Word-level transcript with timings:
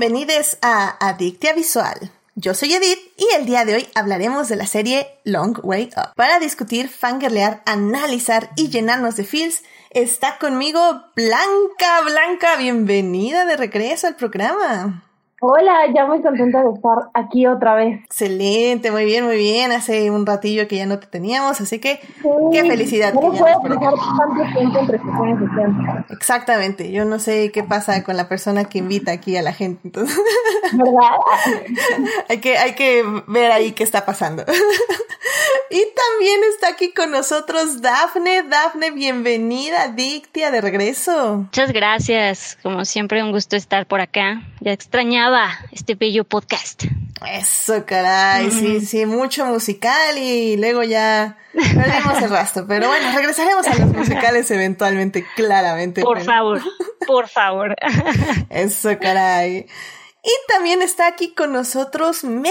Bienvenidos 0.00 0.56
a 0.62 0.96
Adictia 1.06 1.52
Visual. 1.52 2.10
Yo 2.34 2.54
soy 2.54 2.72
Edith 2.72 3.12
y 3.18 3.34
el 3.36 3.44
día 3.44 3.66
de 3.66 3.74
hoy 3.74 3.88
hablaremos 3.94 4.48
de 4.48 4.56
la 4.56 4.66
serie 4.66 5.06
Long 5.24 5.58
Way 5.62 5.90
Up. 5.94 6.14
Para 6.16 6.38
discutir, 6.38 6.88
fangirlear, 6.88 7.62
analizar 7.66 8.48
y 8.56 8.70
llenarnos 8.70 9.16
de 9.16 9.24
feels, 9.24 9.62
está 9.90 10.38
conmigo 10.38 10.80
Blanca. 11.14 12.00
Blanca, 12.02 12.56
bienvenida 12.56 13.44
de 13.44 13.58
regreso 13.58 14.06
al 14.06 14.16
programa. 14.16 15.04
Hola, 15.42 15.86
ya 15.94 16.04
muy 16.04 16.20
contenta 16.20 16.62
de 16.62 16.68
estar 16.68 16.98
aquí 17.14 17.46
otra 17.46 17.74
vez. 17.74 17.98
Excelente, 18.04 18.90
muy 18.90 19.06
bien, 19.06 19.24
muy 19.24 19.38
bien. 19.38 19.72
Hace 19.72 20.10
un 20.10 20.26
ratillo 20.26 20.68
que 20.68 20.76
ya 20.76 20.84
no 20.84 20.98
te 20.98 21.06
teníamos, 21.06 21.58
así 21.62 21.78
que 21.78 21.98
qué 22.52 22.62
felicidad. 22.62 23.14
No 23.14 23.20
puedo 23.20 23.38
pasar 23.38 23.94
tanto 24.18 24.58
tiempo 24.58 24.78
entre 24.80 24.98
sesiones 24.98 25.40
de 25.40 25.46
tiempo, 25.48 25.92
Exactamente, 26.10 26.92
yo 26.92 27.06
no 27.06 27.18
sé 27.18 27.50
qué 27.52 27.62
pasa 27.62 28.04
con 28.04 28.18
la 28.18 28.28
persona 28.28 28.64
que 28.64 28.80
invita 28.80 29.12
aquí 29.12 29.34
a 29.38 29.40
la 29.40 29.54
gente, 29.54 29.80
entonces 29.84 30.20
¿verdad? 30.72 31.16
hay 32.28 32.38
que, 32.38 32.58
hay 32.58 32.74
que 32.74 33.02
ver 33.26 33.50
ahí 33.50 33.72
qué 33.72 33.82
está 33.82 34.04
pasando. 34.04 34.44
y 35.70 35.82
también 35.94 36.40
está 36.52 36.68
aquí 36.68 36.92
con 36.92 37.10
nosotros 37.10 37.80
Dafne. 37.80 38.42
Dafne, 38.42 38.90
bienvenida, 38.90 39.88
Dictia, 39.88 40.50
de 40.50 40.60
regreso. 40.60 41.36
Muchas 41.38 41.72
gracias. 41.72 42.58
Como 42.62 42.84
siempre, 42.84 43.22
un 43.22 43.32
gusto 43.32 43.56
estar 43.56 43.86
por 43.86 44.02
acá. 44.02 44.42
Ya 44.60 44.72
este 45.72 45.94
bello 45.94 46.24
podcast. 46.24 46.84
Eso, 47.26 47.84
caray, 47.84 48.50
sí, 48.50 48.80
sí, 48.80 49.06
mucho 49.06 49.44
musical 49.46 50.16
y 50.18 50.56
luego 50.56 50.82
ya 50.82 51.36
perdimos 51.52 52.22
el 52.22 52.30
rastro. 52.30 52.66
Pero 52.66 52.88
bueno, 52.88 53.12
regresaremos 53.14 53.66
a 53.66 53.74
los 53.76 53.92
musicales 53.94 54.50
eventualmente, 54.50 55.24
claramente. 55.36 56.02
Por 56.02 56.22
favor, 56.22 56.60
por 57.06 57.28
favor. 57.28 57.76
Eso, 58.50 58.98
caray. 58.98 59.66
Y 60.22 60.30
también 60.48 60.82
está 60.82 61.06
aquí 61.06 61.34
con 61.34 61.52
nosotros 61.52 62.24
Melvin. 62.24 62.50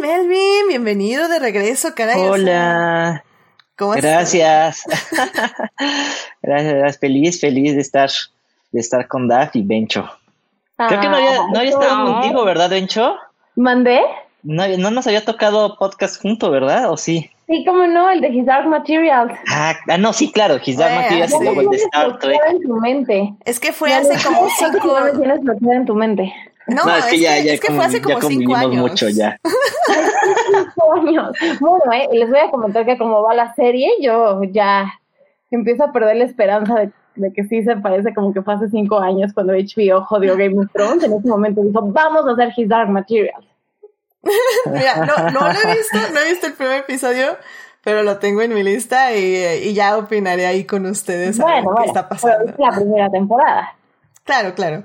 Melvin, 0.00 0.68
bienvenido 0.68 1.28
de 1.28 1.40
regreso, 1.40 1.94
caray. 1.94 2.20
Hola, 2.20 3.24
¿Cómo 3.76 3.94
estás? 3.94 4.32
gracias. 4.32 4.82
gracias, 6.42 6.74
gracias. 6.74 6.98
Feliz, 6.98 7.40
feliz 7.40 7.74
de 7.74 7.80
estar, 7.80 8.10
de 8.70 8.80
estar 8.80 9.08
con 9.08 9.28
Daf 9.28 9.56
y 9.56 9.62
Bencho. 9.62 10.08
Creo 10.88 11.00
que 11.00 11.08
no 11.08 11.16
había, 11.16 11.38
no 11.52 11.58
había 11.58 11.70
estado 11.70 12.04
no. 12.04 12.12
contigo, 12.12 12.44
¿verdad, 12.44 12.70
Bencho? 12.70 13.16
¿Mandé? 13.56 14.00
No, 14.42 14.66
no 14.78 14.90
nos 14.90 15.06
había 15.06 15.24
tocado 15.24 15.76
podcast 15.78 16.20
junto, 16.20 16.50
¿verdad? 16.50 16.90
¿O 16.90 16.96
sí? 16.96 17.30
Sí, 17.46 17.64
cómo 17.66 17.86
no, 17.86 18.10
el 18.10 18.20
de 18.20 18.28
His 18.28 18.46
Dark 18.46 18.66
Materials. 18.66 19.32
Ah, 19.48 19.74
ah, 19.88 19.98
no, 19.98 20.12
sí, 20.12 20.32
claro. 20.32 20.56
His 20.64 20.78
Dark 20.78 20.92
Bueno, 20.92 21.02
Materials 21.02 21.32
luego 21.42 21.60
el 21.60 21.68
de 21.68 21.76
Star 21.76 22.18
Trek. 22.18 22.40
en 22.50 22.62
tu 22.62 22.76
mente. 22.76 23.34
Es 23.44 23.60
que 23.60 23.72
fue 23.72 23.90
Ya 23.90 23.98
hace 23.98 24.14
lo 24.30 24.36
como 24.36 24.48
cinco... 24.56 24.98
Lo 25.00 25.18
tienes 25.18 25.40
bloqueado 25.40 25.72
en 25.74 25.86
tu 25.86 25.94
mente. 25.94 26.32
No, 26.66 26.84
No, 26.84 26.96
es 26.96 27.04
que 27.06 27.20
ya, 27.20 27.38
ya, 27.40 27.52
es 27.54 27.60
que 27.60 27.72
fue 27.72 27.84
hace 27.84 28.00
como 28.00 28.20
cinco 28.22 28.54
años. 28.54 28.76
mucho 28.76 29.08
ya. 29.08 29.38
Cinco 30.46 30.94
años. 30.94 31.36
Bueno, 31.60 31.92
eh, 31.92 32.08
les 32.12 32.30
voy 32.30 32.38
a 32.38 32.50
comentar 32.50 32.84
que 32.86 32.96
como 32.96 33.22
va 33.22 33.34
la 33.34 33.54
serie, 33.54 33.90
yo 34.00 34.42
ya 34.44 34.92
empiezo 35.50 35.84
a 35.84 35.92
perder 35.92 36.16
la 36.16 36.24
esperanza 36.24 36.74
de, 36.76 36.90
de 37.14 37.32
que 37.32 37.44
sí 37.44 37.62
se 37.62 37.76
parece 37.76 38.14
como 38.14 38.32
que 38.32 38.42
fue 38.42 38.54
hace 38.54 38.68
cinco 38.68 38.98
años 38.98 39.32
cuando 39.32 39.52
HBO 39.52 40.04
jodió 40.04 40.36
Game 40.36 40.58
of 40.58 40.70
Thrones. 40.72 41.04
En 41.04 41.12
ese 41.12 41.28
momento 41.28 41.62
dijo, 41.62 41.80
vamos 41.82 42.26
a 42.26 42.32
hacer 42.32 42.52
His 42.56 42.68
Dark 42.68 42.88
Materials. 42.90 43.46
Mira, 44.66 45.04
no, 45.06 45.30
no 45.30 45.40
lo 45.52 45.52
he 45.52 45.76
visto, 45.76 45.98
no 46.12 46.20
he 46.20 46.30
visto 46.30 46.46
el 46.46 46.52
primer 46.54 46.78
episodio, 46.80 47.36
pero 47.82 48.02
lo 48.02 48.18
tengo 48.18 48.42
en 48.42 48.54
mi 48.54 48.62
lista 48.62 49.14
y, 49.16 49.34
y 49.64 49.74
ya 49.74 49.96
opinaré 49.96 50.46
ahí 50.46 50.64
con 50.64 50.86
ustedes 50.86 51.40
a 51.40 51.44
ver 51.46 51.64
Bueno, 51.64 51.70
qué 51.70 51.74
bueno, 51.74 51.84
está 51.86 52.08
pero 52.08 52.20
pasando. 52.20 52.52
es 52.52 52.58
la 52.58 52.70
primera 52.70 53.10
temporada. 53.10 53.74
Claro, 54.24 54.54
claro. 54.54 54.84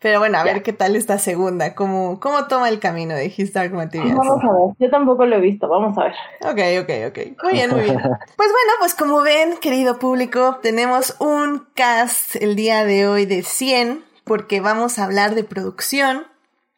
Pero 0.00 0.20
bueno, 0.20 0.38
a 0.38 0.44
Ya. 0.44 0.52
ver 0.52 0.62
qué 0.62 0.72
tal 0.72 0.94
esta 0.94 1.18
segunda, 1.18 1.74
cómo, 1.74 2.20
cómo 2.20 2.46
toma 2.46 2.68
el 2.68 2.78
camino 2.78 3.14
de 3.14 3.32
His 3.36 3.52
Dark 3.52 3.72
Materials. 3.74 4.14
Vamos 4.16 4.38
a 4.44 4.52
ver, 4.52 4.74
yo 4.78 4.90
tampoco 4.90 5.26
lo 5.26 5.36
he 5.36 5.40
visto, 5.40 5.68
vamos 5.68 5.96
a 5.98 6.04
ver. 6.04 6.14
Ok, 6.42 6.84
ok, 6.84 7.08
ok. 7.10 7.42
Muy 7.42 7.52
bien, 7.54 7.70
muy 7.70 7.80
bien. 7.82 7.96
Pues 8.36 8.50
bueno, 8.52 8.72
pues 8.78 8.94
como 8.94 9.20
ven, 9.22 9.56
querido 9.56 9.98
público, 9.98 10.58
tenemos 10.62 11.16
un 11.18 11.66
cast 11.74 12.36
el 12.36 12.54
día 12.54 12.84
de 12.84 13.08
hoy 13.08 13.26
de 13.26 13.42
100 13.42 14.04
porque 14.24 14.60
vamos 14.60 14.98
a 15.00 15.04
hablar 15.04 15.34
de 15.34 15.42
producción. 15.42 16.26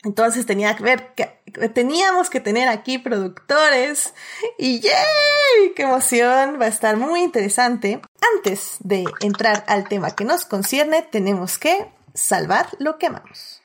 Entonces 0.03 0.47
tenía 0.47 0.75
que 0.77 0.83
ver 0.83 1.13
que 1.15 1.27
teníamos 1.75 2.31
que 2.31 2.41
tener 2.41 2.69
aquí 2.69 2.97
productores 2.97 4.15
y 4.57 4.81
¡yay! 4.81 5.75
¡Qué 5.77 5.83
emoción! 5.83 6.59
Va 6.59 6.65
a 6.65 6.69
estar 6.69 6.97
muy 6.97 7.21
interesante. 7.21 8.01
Antes 8.37 8.77
de 8.81 9.05
entrar 9.21 9.65
al 9.67 9.87
tema 9.89 10.13
que 10.13 10.25
nos 10.25 10.47
concierne, 10.47 11.03
tenemos 11.03 11.59
que 11.59 11.87
salvar 12.15 12.67
lo 12.79 12.99
que 12.99 13.07
amamos. 13.07 13.63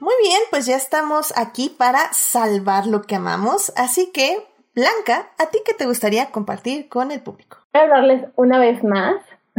Muy 0.00 0.14
bien, 0.22 0.40
pues 0.50 0.66
ya 0.66 0.76
estamos 0.76 1.34
aquí 1.36 1.68
para 1.68 2.12
salvar 2.12 2.86
lo 2.86 3.02
que 3.02 3.16
amamos. 3.16 3.72
Así 3.76 4.10
que, 4.12 4.46
Blanca, 4.74 5.30
¿a 5.38 5.46
ti 5.46 5.58
qué 5.66 5.74
te 5.74 5.86
gustaría 5.86 6.30
compartir 6.30 6.88
con 6.88 7.10
el 7.10 7.20
público? 7.20 7.58
Voy 7.72 7.82
a 7.82 7.84
hablarles 7.84 8.24
una 8.36 8.58
vez 8.58 8.82
más, 8.82 9.16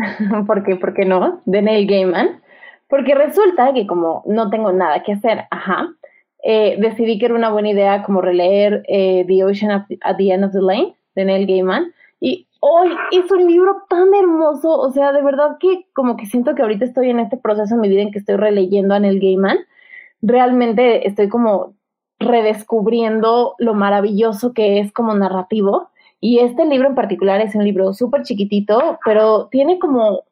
porque, 0.47 0.75
¿por 0.75 0.93
qué 0.93 1.05
no? 1.05 1.41
De 1.45 1.61
Neil 1.61 1.87
Gaiman. 1.87 2.41
Porque 2.87 3.13
resulta 3.13 3.73
que 3.73 3.85
como 3.85 4.23
no 4.25 4.49
tengo 4.49 4.71
nada 4.71 5.03
que 5.03 5.13
hacer, 5.13 5.45
ajá, 5.51 5.89
eh, 6.43 6.77
decidí 6.79 7.19
que 7.19 7.25
era 7.25 7.35
una 7.35 7.51
buena 7.51 7.69
idea 7.69 8.03
como 8.03 8.21
releer 8.21 8.83
eh, 8.87 9.25
The 9.27 9.43
Ocean 9.43 9.71
at, 9.71 9.85
at 10.01 10.17
the 10.17 10.31
End 10.31 10.43
of 10.43 10.51
the 10.51 10.61
Lane 10.61 10.95
de 11.15 11.25
Neil 11.25 11.45
Gaiman. 11.45 11.93
Y 12.19 12.47
hoy 12.59 12.89
es 13.11 13.31
un 13.31 13.47
libro 13.47 13.83
tan 13.89 14.13
hermoso, 14.13 14.71
o 14.71 14.91
sea, 14.91 15.11
de 15.11 15.21
verdad 15.21 15.57
que 15.59 15.85
como 15.93 16.17
que 16.17 16.25
siento 16.25 16.55
que 16.55 16.61
ahorita 16.61 16.85
estoy 16.85 17.09
en 17.09 17.19
este 17.19 17.37
proceso 17.37 17.75
en 17.75 17.81
mi 17.81 17.89
vida 17.89 18.01
en 18.01 18.11
que 18.11 18.19
estoy 18.19 18.35
releyendo 18.35 18.93
a 18.93 18.99
Neil 18.99 19.19
Gaiman. 19.19 19.59
Realmente 20.21 21.07
estoy 21.07 21.29
como 21.29 21.75
redescubriendo 22.19 23.55
lo 23.59 23.73
maravilloso 23.73 24.53
que 24.53 24.79
es 24.79 24.91
como 24.91 25.13
narrativo. 25.15 25.88
Y 26.21 26.39
este 26.39 26.65
libro 26.65 26.87
en 26.89 26.95
particular 26.95 27.39
es 27.41 27.55
un 27.55 27.63
libro 27.63 27.93
súper 27.93 28.23
chiquitito, 28.23 28.99
pero 29.05 29.47
tiene 29.47 29.79
como 29.79 30.23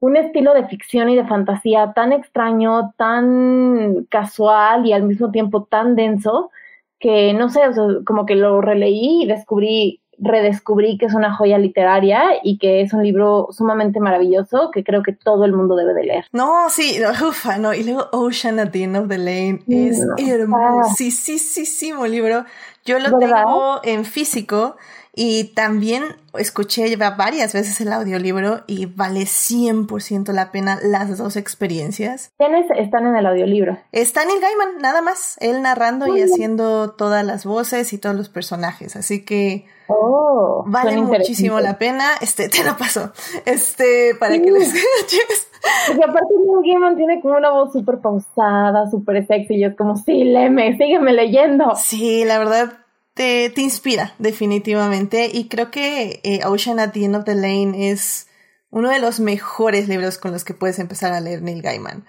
un 0.00 0.16
estilo 0.16 0.52
de 0.52 0.66
ficción 0.66 1.08
y 1.08 1.16
de 1.16 1.24
fantasía 1.26 1.92
tan 1.94 2.12
extraño, 2.12 2.92
tan 2.96 4.04
casual 4.10 4.84
y 4.84 4.92
al 4.92 5.04
mismo 5.04 5.30
tiempo 5.30 5.64
tan 5.70 5.94
denso, 5.94 6.50
que 6.98 7.32
no 7.34 7.48
sé, 7.48 7.66
o 7.68 7.72
sea, 7.72 7.84
como 8.04 8.26
que 8.26 8.34
lo 8.34 8.60
releí 8.60 9.22
y 9.22 9.26
descubrí, 9.26 10.00
redescubrí 10.18 10.98
que 10.98 11.06
es 11.06 11.14
una 11.14 11.34
joya 11.34 11.56
literaria 11.58 12.22
y 12.42 12.58
que 12.58 12.80
es 12.82 12.92
un 12.92 13.02
libro 13.02 13.48
sumamente 13.52 14.00
maravilloso 14.00 14.70
que 14.72 14.84
creo 14.84 15.02
que 15.02 15.12
todo 15.12 15.44
el 15.44 15.52
mundo 15.52 15.76
debe 15.76 15.94
de 15.94 16.04
leer. 16.04 16.24
No, 16.32 16.68
sí, 16.68 16.98
no, 17.00 17.10
ufa, 17.28 17.58
no. 17.58 17.72
Y 17.72 17.84
luego 17.84 18.08
Ocean 18.12 18.58
at 18.58 18.70
the 18.70 18.82
End 18.84 18.96
of 18.96 19.08
the 19.08 19.18
Lane 19.18 19.60
es 19.68 19.98
No. 20.04 20.14
hermosísimo 20.18 22.06
libro. 22.06 22.44
Yo 22.84 22.98
lo 22.98 23.18
¿Verdad? 23.18 23.44
tengo 23.44 23.80
en 23.84 24.04
físico 24.04 24.76
y 25.14 25.52
también 25.54 26.04
escuché 26.38 26.96
va- 26.96 27.10
varias 27.10 27.52
veces 27.52 27.80
el 27.80 27.92
audiolibro 27.92 28.62
y 28.66 28.86
vale 28.86 29.26
100% 29.26 30.32
la 30.32 30.50
pena 30.52 30.78
las 30.82 31.18
dos 31.18 31.36
experiencias. 31.36 32.32
¿Quiénes 32.38 32.66
están 32.76 33.06
en 33.06 33.16
el 33.16 33.26
audiolibro? 33.26 33.78
Está 33.92 34.24
Neil 34.24 34.40
Gaiman, 34.40 34.78
nada 34.80 35.02
más, 35.02 35.36
él 35.40 35.60
narrando 35.62 36.06
y 36.06 36.12
bien. 36.14 36.28
haciendo 36.32 36.92
todas 36.92 37.24
las 37.24 37.44
voces 37.44 37.92
y 37.92 37.98
todos 37.98 38.16
los 38.16 38.28
personajes, 38.28 38.96
así 38.96 39.24
que 39.24 39.66
Oh, 39.94 40.64
vale 40.66 40.96
muchísimo 40.96 41.60
la 41.60 41.76
pena. 41.76 42.12
Este, 42.22 42.48
te 42.48 42.64
lo 42.64 42.78
paso. 42.78 43.12
Este, 43.44 44.14
para 44.18 44.38
que 44.38 44.50
lo 44.50 44.56
escuches. 44.60 45.48
Porque 45.88 46.02
aparte 46.02 46.28
Neil 46.46 46.72
Gaiman 46.72 46.96
tiene 46.96 47.20
como 47.20 47.36
una 47.36 47.50
voz 47.50 47.72
súper 47.72 47.98
pausada, 47.98 48.90
súper 48.90 49.26
sexy, 49.26 49.56
y 49.56 49.64
es 49.64 49.76
como, 49.76 49.96
sí, 49.96 50.24
léeme, 50.24 50.78
sígueme 50.78 51.12
leyendo. 51.12 51.74
Sí, 51.76 52.24
la 52.24 52.38
verdad 52.38 52.72
te, 53.14 53.50
te 53.50 53.60
inspira 53.60 54.14
definitivamente 54.18 55.28
y 55.32 55.48
creo 55.48 55.70
que 55.70 56.20
eh, 56.24 56.40
Ocean 56.46 56.78
at 56.80 56.92
the 56.92 57.04
End 57.04 57.16
of 57.16 57.24
the 57.24 57.34
Lane 57.34 57.90
es 57.90 58.28
uno 58.70 58.88
de 58.90 59.00
los 59.00 59.20
mejores 59.20 59.88
libros 59.88 60.18
con 60.18 60.32
los 60.32 60.44
que 60.44 60.54
puedes 60.54 60.78
empezar 60.78 61.12
a 61.12 61.20
leer 61.20 61.42
Neil 61.42 61.62
Gaiman. 61.62 62.04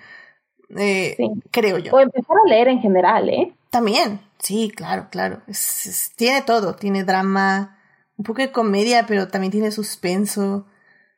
Eh, 0.77 1.15
Sí. 1.17 1.29
Creo 1.51 1.77
yo. 1.77 1.93
O 1.93 1.99
empezar 1.99 2.35
a 2.45 2.49
leer 2.49 2.67
en 2.69 2.79
general, 2.79 3.29
¿eh? 3.29 3.53
También, 3.69 4.21
sí, 4.39 4.71
claro, 4.75 5.07
claro. 5.11 5.41
Es- 5.47 5.85
es- 5.85 6.13
tiene 6.15 6.41
todo, 6.41 6.75
tiene 6.75 7.03
drama, 7.03 7.77
un 8.17 8.23
poco 8.23 8.41
de 8.41 8.51
comedia, 8.51 9.05
pero 9.07 9.27
también 9.27 9.51
tiene 9.51 9.71
suspenso, 9.71 10.65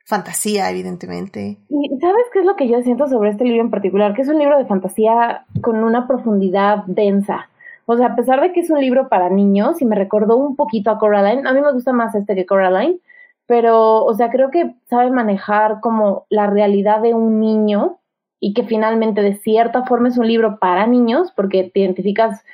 fantasía, 0.04 0.70
evidentemente. 0.70 1.58
Y 1.68 1.88
¿sabes 2.00 2.24
qué 2.32 2.40
es 2.40 2.44
lo 2.46 2.56
que 2.56 2.68
yo 2.68 2.82
siento 2.82 3.06
sobre 3.08 3.30
este 3.30 3.44
libro 3.44 3.60
en 3.62 3.70
particular? 3.70 4.14
Que 4.14 4.22
es 4.22 4.28
un 4.28 4.38
libro 4.38 4.58
de 4.58 4.66
fantasía 4.66 5.46
con 5.62 5.82
una 5.82 6.06
profundidad 6.06 6.84
densa. 6.86 7.48
O 7.86 7.96
sea, 7.96 8.08
a 8.08 8.16
pesar 8.16 8.40
de 8.40 8.52
que 8.52 8.60
es 8.60 8.70
un 8.70 8.80
libro 8.80 9.08
para 9.08 9.30
niños 9.30 9.80
y 9.80 9.86
me 9.86 9.96
recordó 9.96 10.36
un 10.36 10.56
poquito 10.56 10.90
a 10.90 10.98
Coraline, 10.98 11.48
a 11.48 11.52
mí 11.52 11.60
me 11.60 11.72
gusta 11.72 11.92
más 11.92 12.14
este 12.14 12.34
que 12.34 12.46
Coraline, 12.46 12.98
pero, 13.46 14.04
o 14.04 14.14
sea, 14.14 14.30
creo 14.30 14.50
que 14.50 14.74
sabe 14.90 15.10
manejar 15.10 15.80
como 15.80 16.26
la 16.28 16.48
realidad 16.48 17.00
de 17.00 17.14
un 17.14 17.40
niño 17.40 17.98
y 18.40 18.54
que 18.54 18.64
finalmente 18.64 19.22
de 19.22 19.34
cierta 19.34 19.84
forma 19.84 20.08
es 20.08 20.18
un 20.18 20.26
libro 20.26 20.58
para 20.58 20.86
niños 20.86 21.32
porque 21.34 21.70
te 21.72 21.80
identificas 21.80 22.44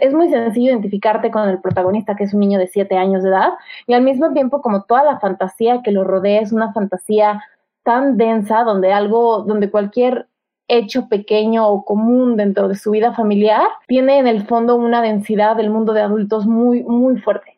es 0.00 0.12
muy 0.14 0.28
sencillo 0.30 0.72
identificarte 0.72 1.30
con 1.30 1.48
el 1.48 1.60
protagonista, 1.60 2.16
que 2.16 2.24
es 2.24 2.34
un 2.34 2.40
niño 2.40 2.58
de 2.58 2.66
7 2.66 2.96
años 2.96 3.22
de 3.22 3.30
edad, 3.30 3.52
y 3.86 3.94
al 3.94 4.02
mismo 4.02 4.32
tiempo 4.32 4.60
como 4.60 4.82
toda 4.82 5.04
la 5.04 5.20
fantasía 5.20 5.82
que 5.82 5.92
lo 5.92 6.04
rodea 6.04 6.40
es 6.40 6.52
una 6.52 6.72
fantasía 6.72 7.42
tan 7.82 8.16
densa, 8.16 8.64
donde 8.64 8.92
algo, 8.92 9.42
donde 9.42 9.70
cualquier 9.70 10.26
hecho 10.68 11.08
pequeño 11.08 11.66
o 11.66 11.84
común 11.84 12.36
dentro 12.36 12.68
de 12.68 12.76
su 12.76 12.90
vida 12.90 13.12
familiar 13.14 13.68
tiene 13.86 14.18
en 14.18 14.26
el 14.26 14.46
fondo 14.46 14.76
una 14.76 15.02
densidad 15.02 15.56
del 15.56 15.70
mundo 15.70 15.92
de 15.92 16.02
adultos 16.02 16.46
muy, 16.46 16.82
muy 16.84 17.18
fuerte. 17.18 17.57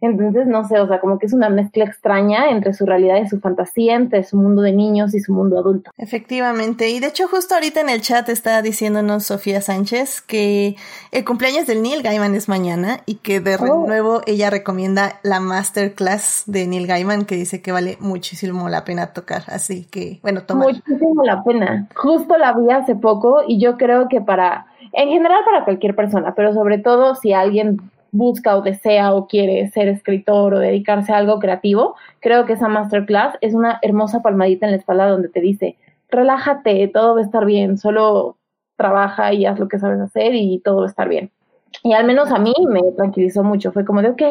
Entonces, 0.00 0.46
no 0.46 0.64
sé, 0.64 0.78
o 0.78 0.86
sea, 0.86 1.00
como 1.00 1.18
que 1.18 1.26
es 1.26 1.32
una 1.32 1.48
mezcla 1.48 1.84
extraña 1.84 2.50
entre 2.50 2.74
su 2.74 2.84
realidad 2.84 3.16
y 3.22 3.28
su 3.28 3.40
fantasía, 3.40 3.94
entre 3.94 4.24
su 4.24 4.36
mundo 4.36 4.62
de 4.62 4.72
niños 4.72 5.14
y 5.14 5.20
su 5.20 5.32
mundo 5.32 5.58
adulto. 5.58 5.90
Efectivamente, 5.96 6.90
y 6.90 7.00
de 7.00 7.06
hecho 7.06 7.28
justo 7.28 7.54
ahorita 7.54 7.80
en 7.80 7.88
el 7.88 8.02
chat 8.02 8.28
está 8.28 8.60
diciéndonos 8.60 9.24
Sofía 9.24 9.60
Sánchez 9.62 10.20
que 10.20 10.76
el 11.12 11.24
cumpleaños 11.24 11.66
del 11.66 11.82
Neil 11.82 12.02
Gaiman 12.02 12.34
es 12.34 12.48
mañana 12.48 13.00
y 13.06 13.16
que 13.16 13.40
de 13.40 13.56
oh. 13.56 13.86
nuevo 13.86 14.20
ella 14.26 14.50
recomienda 14.50 15.18
la 15.22 15.40
masterclass 15.40 16.44
de 16.46 16.66
Neil 16.66 16.86
Gaiman 16.86 17.24
que 17.24 17.36
dice 17.36 17.62
que 17.62 17.72
vale 17.72 17.96
muchísimo 18.00 18.68
la 18.68 18.84
pena 18.84 19.12
tocar, 19.14 19.44
así 19.48 19.86
que 19.86 20.18
bueno, 20.22 20.42
toma. 20.42 20.64
Muchísimo 20.64 21.24
la 21.24 21.42
pena. 21.42 21.88
Justo 21.94 22.36
la 22.36 22.52
vi 22.52 22.70
hace 22.70 22.96
poco 22.96 23.40
y 23.46 23.60
yo 23.60 23.76
creo 23.76 24.08
que 24.08 24.20
para, 24.20 24.66
en 24.92 25.08
general 25.08 25.40
para 25.44 25.64
cualquier 25.64 25.94
persona, 25.94 26.34
pero 26.34 26.52
sobre 26.52 26.78
todo 26.78 27.14
si 27.14 27.32
alguien 27.32 27.80
busca 28.12 28.56
o 28.56 28.62
desea 28.62 29.14
o 29.14 29.26
quiere 29.26 29.68
ser 29.68 29.88
escritor 29.88 30.54
o 30.54 30.58
dedicarse 30.58 31.12
a 31.12 31.18
algo 31.18 31.38
creativo, 31.38 31.96
creo 32.20 32.46
que 32.46 32.54
esa 32.54 32.68
masterclass 32.68 33.36
es 33.40 33.54
una 33.54 33.78
hermosa 33.82 34.22
palmadita 34.22 34.66
en 34.66 34.72
la 34.72 34.78
espalda 34.78 35.08
donde 35.08 35.28
te 35.28 35.40
dice, 35.40 35.76
relájate, 36.08 36.88
todo 36.88 37.14
va 37.14 37.20
a 37.20 37.24
estar 37.24 37.44
bien, 37.44 37.78
solo 37.78 38.36
trabaja 38.76 39.32
y 39.32 39.46
haz 39.46 39.58
lo 39.58 39.68
que 39.68 39.78
sabes 39.78 40.00
hacer 40.00 40.34
y 40.34 40.60
todo 40.64 40.78
va 40.78 40.86
a 40.86 40.90
estar 40.90 41.08
bien. 41.08 41.30
Y 41.82 41.92
al 41.92 42.06
menos 42.06 42.30
a 42.30 42.38
mí 42.38 42.54
me 42.68 42.82
tranquilizó 42.96 43.42
mucho, 43.42 43.72
fue 43.72 43.84
como 43.84 44.02
de, 44.02 44.10
ok, 44.10 44.22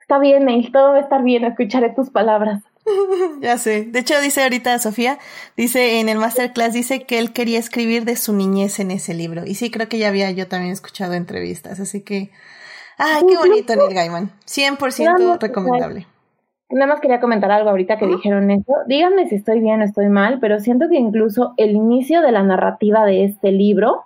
está 0.00 0.18
bien, 0.18 0.46
todo 0.72 0.92
va 0.92 0.96
a 0.98 1.00
estar 1.00 1.22
bien, 1.22 1.44
escucharé 1.44 1.90
tus 1.90 2.10
palabras. 2.10 2.62
ya 3.40 3.58
sé. 3.58 3.84
De 3.84 4.00
hecho, 4.00 4.20
dice 4.20 4.42
ahorita 4.42 4.78
Sofía, 4.78 5.18
dice 5.56 6.00
en 6.00 6.08
el 6.08 6.18
masterclass, 6.18 6.72
dice 6.72 7.04
que 7.04 7.18
él 7.18 7.32
quería 7.32 7.58
escribir 7.58 8.04
de 8.04 8.16
su 8.16 8.32
niñez 8.32 8.78
en 8.80 8.90
ese 8.90 9.14
libro. 9.14 9.44
Y 9.46 9.54
sí, 9.54 9.70
creo 9.70 9.88
que 9.88 9.98
ya 9.98 10.08
había 10.08 10.30
yo 10.30 10.46
también 10.48 10.72
escuchado 10.72 11.14
entrevistas, 11.14 11.80
así 11.80 12.02
que 12.02 12.30
Ay, 12.98 13.22
qué 13.28 13.36
bonito 13.36 13.76
Neil 13.76 13.94
Gaiman. 13.94 14.30
100% 14.46 15.40
recomendable. 15.40 16.06
Nada 16.70 16.86
más 16.86 17.00
quería 17.00 17.20
comentar 17.20 17.52
algo 17.52 17.70
ahorita 17.70 17.98
que 17.98 18.06
dijeron 18.06 18.50
eso. 18.50 18.72
Díganme 18.86 19.28
si 19.28 19.36
estoy 19.36 19.60
bien 19.60 19.80
o 19.80 19.84
estoy 19.84 20.08
mal, 20.08 20.38
pero 20.40 20.58
siento 20.60 20.88
que 20.88 20.96
incluso 20.96 21.54
el 21.56 21.72
inicio 21.72 22.22
de 22.22 22.32
la 22.32 22.42
narrativa 22.42 23.04
de 23.04 23.24
este 23.24 23.52
libro, 23.52 24.04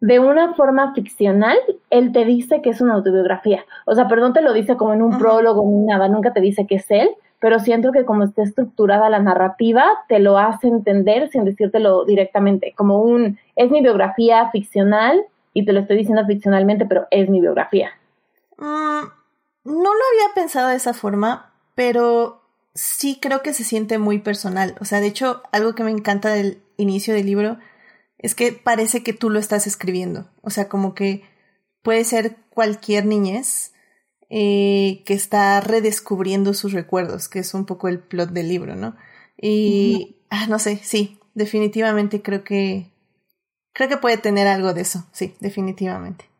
de 0.00 0.18
una 0.18 0.54
forma 0.54 0.94
ficcional, 0.94 1.56
él 1.90 2.10
te 2.10 2.24
dice 2.24 2.60
que 2.60 2.70
es 2.70 2.80
una 2.80 2.94
autobiografía. 2.94 3.64
O 3.86 3.94
sea, 3.94 4.08
perdón, 4.08 4.32
te 4.32 4.42
lo 4.42 4.52
dice 4.52 4.76
como 4.76 4.94
en 4.94 5.02
un 5.02 5.16
prólogo 5.18 5.62
ni 5.64 5.84
nada, 5.86 6.08
nunca 6.08 6.32
te 6.32 6.40
dice 6.40 6.66
que 6.66 6.76
es 6.76 6.90
él, 6.90 7.10
pero 7.38 7.60
siento 7.60 7.92
que 7.92 8.04
como 8.04 8.24
está 8.24 8.42
estructurada 8.42 9.08
la 9.10 9.20
narrativa, 9.20 9.84
te 10.08 10.18
lo 10.18 10.38
hace 10.38 10.68
entender 10.68 11.28
sin 11.28 11.44
decírtelo 11.44 12.04
directamente, 12.04 12.72
como 12.76 13.00
un, 13.00 13.38
es 13.54 13.70
mi 13.70 13.80
biografía 13.80 14.50
ficcional 14.50 15.22
y 15.54 15.64
te 15.64 15.72
lo 15.72 15.80
estoy 15.80 15.98
diciendo 15.98 16.24
ficcionalmente, 16.26 16.86
pero 16.86 17.06
es 17.10 17.28
mi 17.28 17.40
biografía. 17.40 17.90
Mm, 18.62 19.08
no 19.64 19.94
lo 19.94 20.00
había 20.12 20.34
pensado 20.36 20.68
de 20.68 20.76
esa 20.76 20.94
forma, 20.94 21.52
pero 21.74 22.42
sí 22.74 23.18
creo 23.20 23.42
que 23.42 23.52
se 23.52 23.64
siente 23.64 23.98
muy 23.98 24.20
personal. 24.20 24.76
O 24.80 24.84
sea, 24.84 25.00
de 25.00 25.08
hecho, 25.08 25.42
algo 25.50 25.74
que 25.74 25.82
me 25.82 25.90
encanta 25.90 26.30
del 26.30 26.62
inicio 26.76 27.12
del 27.12 27.26
libro 27.26 27.58
es 28.18 28.36
que 28.36 28.52
parece 28.52 29.02
que 29.02 29.12
tú 29.12 29.30
lo 29.30 29.40
estás 29.40 29.66
escribiendo. 29.66 30.30
O 30.42 30.50
sea, 30.50 30.68
como 30.68 30.94
que 30.94 31.24
puede 31.82 32.04
ser 32.04 32.36
cualquier 32.50 33.04
niñez 33.04 33.72
eh, 34.30 35.02
que 35.06 35.14
está 35.14 35.60
redescubriendo 35.60 36.54
sus 36.54 36.72
recuerdos, 36.72 37.28
que 37.28 37.40
es 37.40 37.54
un 37.54 37.66
poco 37.66 37.88
el 37.88 37.98
plot 37.98 38.30
del 38.30 38.48
libro, 38.48 38.76
¿no? 38.76 38.96
Y, 39.36 40.22
ah, 40.30 40.46
no 40.46 40.60
sé, 40.60 40.80
sí, 40.84 41.18
definitivamente 41.34 42.22
creo 42.22 42.44
que, 42.44 42.92
creo 43.72 43.88
que 43.88 43.96
puede 43.96 44.18
tener 44.18 44.46
algo 44.46 44.72
de 44.72 44.82
eso, 44.82 45.04
sí, 45.12 45.34
definitivamente. 45.40 46.31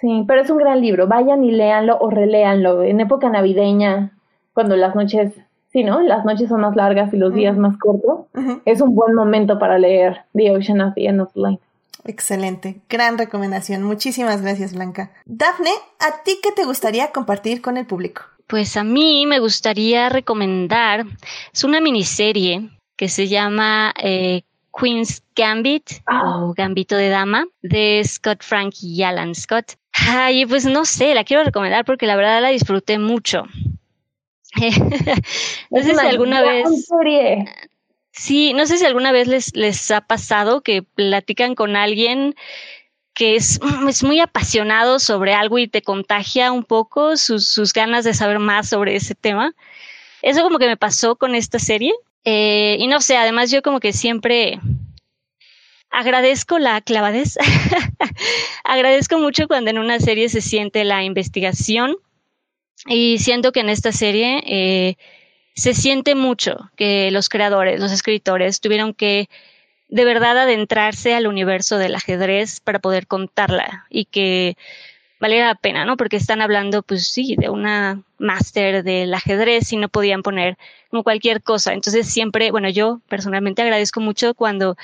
Sí, 0.00 0.24
pero 0.26 0.42
es 0.42 0.50
un 0.50 0.58
gran 0.58 0.80
libro. 0.80 1.06
Vayan 1.06 1.44
y 1.44 1.50
léanlo 1.50 1.98
o 2.00 2.10
reléanlo 2.10 2.82
en 2.82 3.00
época 3.00 3.28
navideña, 3.28 4.12
cuando 4.52 4.76
las 4.76 4.94
noches, 4.94 5.32
sí, 5.72 5.84
¿no? 5.84 6.00
Las 6.00 6.24
noches 6.24 6.48
son 6.48 6.60
más 6.60 6.76
largas 6.76 7.12
y 7.12 7.16
los 7.16 7.34
días 7.34 7.56
más 7.56 7.76
cortos. 7.78 8.26
Es 8.64 8.80
un 8.80 8.94
buen 8.94 9.14
momento 9.14 9.58
para 9.58 9.78
leer 9.78 10.22
The 10.34 10.50
Ocean 10.52 10.80
at 10.80 10.94
the 10.94 11.06
End 11.06 11.20
of 11.20 11.32
the 11.34 11.40
Line. 11.40 11.60
Excelente, 12.06 12.80
gran 12.88 13.16
recomendación. 13.16 13.82
Muchísimas 13.82 14.42
gracias, 14.42 14.74
Blanca. 14.74 15.10
Dafne, 15.24 15.70
¿a 16.00 16.22
ti 16.22 16.38
qué 16.42 16.52
te 16.52 16.64
gustaría 16.64 17.12
compartir 17.12 17.62
con 17.62 17.76
el 17.76 17.86
público? 17.86 18.22
Pues 18.46 18.76
a 18.76 18.84
mí 18.84 19.24
me 19.26 19.38
gustaría 19.38 20.10
recomendar, 20.10 21.06
es 21.52 21.64
una 21.64 21.80
miniserie 21.80 22.68
que 22.96 23.08
se 23.08 23.28
llama 23.28 23.94
eh, 24.02 24.42
Queen's 24.78 25.22
Gambit 25.34 25.90
ah. 26.06 26.44
o 26.44 26.52
Gambito 26.54 26.94
de 26.94 27.08
Dama 27.08 27.46
de 27.62 28.02
Scott 28.04 28.42
Frank 28.42 28.74
y 28.82 29.02
Alan 29.02 29.34
Scott. 29.34 29.76
Ay, 29.94 30.44
pues 30.46 30.66
no 30.66 30.84
sé, 30.84 31.14
la 31.14 31.24
quiero 31.24 31.44
recomendar 31.44 31.84
porque 31.84 32.06
la 32.06 32.16
verdad 32.16 32.42
la 32.42 32.48
disfruté 32.48 32.98
mucho. 32.98 33.44
no 35.70 35.82
sé 35.82 35.94
si 35.94 36.06
alguna 36.06 36.42
vez. 36.42 36.66
Sí, 38.10 38.52
no 38.54 38.66
sé 38.66 38.78
si 38.78 38.84
alguna 38.84 39.12
vez 39.12 39.28
les, 39.28 39.54
les 39.56 39.90
ha 39.90 40.00
pasado 40.00 40.62
que 40.62 40.82
platican 40.82 41.54
con 41.54 41.76
alguien 41.76 42.34
que 43.12 43.36
es, 43.36 43.60
es, 43.88 44.02
muy 44.02 44.20
apasionado 44.20 44.98
sobre 44.98 45.34
algo 45.34 45.58
y 45.58 45.68
te 45.68 45.82
contagia 45.82 46.52
un 46.52 46.64
poco 46.64 47.16
sus, 47.16 47.48
sus, 47.48 47.72
ganas 47.72 48.04
de 48.04 48.14
saber 48.14 48.40
más 48.40 48.68
sobre 48.68 48.96
ese 48.96 49.14
tema. 49.14 49.54
Eso 50.22 50.42
como 50.42 50.58
que 50.58 50.66
me 50.66 50.76
pasó 50.76 51.16
con 51.16 51.34
esta 51.34 51.58
serie. 51.58 51.92
Eh, 52.24 52.76
y 52.80 52.86
no 52.88 53.00
sé, 53.00 53.16
además 53.16 53.50
yo 53.50 53.62
como 53.62 53.78
que 53.78 53.92
siempre 53.92 54.58
agradezco 55.94 56.58
la 56.58 56.80
clavadez. 56.80 57.38
agradezco 58.64 59.18
mucho 59.18 59.46
cuando 59.46 59.70
en 59.70 59.78
una 59.78 60.00
serie 60.00 60.28
se 60.28 60.40
siente 60.40 60.84
la 60.84 61.04
investigación 61.04 61.96
y 62.86 63.18
siento 63.18 63.52
que 63.52 63.60
en 63.60 63.68
esta 63.68 63.92
serie 63.92 64.42
eh, 64.46 64.96
se 65.54 65.72
siente 65.72 66.14
mucho 66.14 66.70
que 66.76 67.10
los 67.12 67.28
creadores, 67.28 67.80
los 67.80 67.92
escritores 67.92 68.60
tuvieron 68.60 68.92
que 68.92 69.28
de 69.88 70.04
verdad 70.04 70.36
adentrarse 70.36 71.14
al 71.14 71.28
universo 71.28 71.78
del 71.78 71.94
ajedrez 71.94 72.58
para 72.58 72.80
poder 72.80 73.06
contarla 73.06 73.86
y 73.88 74.06
que 74.06 74.56
valiera 75.20 75.46
la 75.46 75.54
pena, 75.54 75.84
¿no? 75.84 75.96
Porque 75.96 76.16
están 76.16 76.42
hablando, 76.42 76.82
pues 76.82 77.06
sí, 77.06 77.36
de 77.38 77.48
una 77.48 78.02
máster 78.18 78.82
del 78.82 79.14
ajedrez 79.14 79.72
y 79.72 79.76
no 79.76 79.88
podían 79.88 80.22
poner 80.22 80.58
como 80.90 81.04
cualquier 81.04 81.40
cosa. 81.40 81.72
Entonces 81.72 82.08
siempre, 82.08 82.50
bueno, 82.50 82.68
yo 82.68 83.00
personalmente 83.08 83.62
agradezco 83.62 84.00
mucho 84.00 84.34
cuando 84.34 84.76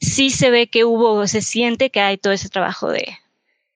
sí 0.00 0.30
se 0.30 0.50
ve 0.50 0.68
que 0.68 0.84
hubo, 0.84 1.26
se 1.26 1.42
siente 1.42 1.90
que 1.90 2.00
hay 2.00 2.16
todo 2.16 2.32
ese 2.32 2.48
trabajo 2.48 2.90
de, 2.90 3.04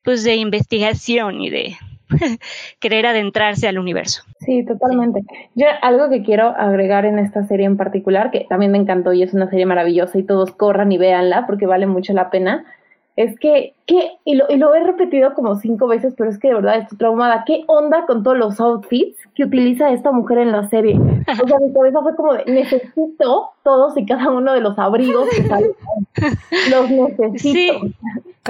pues 0.02 0.24
de 0.24 0.36
investigación 0.36 1.40
y 1.40 1.50
de 1.50 1.76
querer 2.80 3.06
adentrarse 3.06 3.68
al 3.68 3.78
universo. 3.78 4.22
Sí, 4.40 4.64
totalmente. 4.64 5.22
Yo 5.54 5.66
algo 5.82 6.08
que 6.08 6.22
quiero 6.22 6.48
agregar 6.48 7.04
en 7.04 7.18
esta 7.18 7.46
serie 7.46 7.66
en 7.66 7.76
particular, 7.76 8.30
que 8.30 8.46
también 8.48 8.72
me 8.72 8.78
encantó 8.78 9.12
y 9.12 9.22
es 9.22 9.34
una 9.34 9.48
serie 9.48 9.66
maravillosa 9.66 10.18
y 10.18 10.22
todos 10.22 10.52
corran 10.52 10.92
y 10.92 10.98
véanla 10.98 11.46
porque 11.46 11.66
vale 11.66 11.86
mucho 11.86 12.12
la 12.12 12.30
pena, 12.30 12.64
es 13.16 13.38
que, 13.38 13.74
¿qué? 13.86 14.12
Y 14.24 14.34
lo, 14.34 14.46
y 14.48 14.56
lo 14.56 14.74
he 14.74 14.82
repetido 14.82 15.34
como 15.34 15.54
cinco 15.54 15.86
veces, 15.86 16.14
pero 16.16 16.30
es 16.30 16.38
que 16.38 16.48
de 16.48 16.54
verdad 16.54 16.78
estoy 16.78 16.98
traumada. 16.98 17.44
¿Qué 17.46 17.62
onda 17.68 18.06
con 18.06 18.24
todos 18.24 18.36
los 18.36 18.60
outfits 18.60 19.16
que 19.36 19.44
utiliza 19.44 19.92
esta 19.92 20.10
mujer 20.10 20.38
en 20.38 20.50
la 20.50 20.68
serie? 20.68 20.98
O 20.98 21.46
sea, 21.46 21.58
mi 21.60 21.72
cabeza 21.72 22.02
fue 22.02 22.16
como 22.16 22.34
de, 22.34 22.44
necesito 22.46 23.50
todos 23.62 23.96
y 23.96 24.04
cada 24.04 24.30
uno 24.30 24.52
de 24.52 24.60
los 24.60 24.76
abrigos 24.78 25.28
que 25.30 25.44
salen. 25.44 25.72
Los 26.70 26.90
necesito. 26.90 27.38
Sí, 27.38 27.94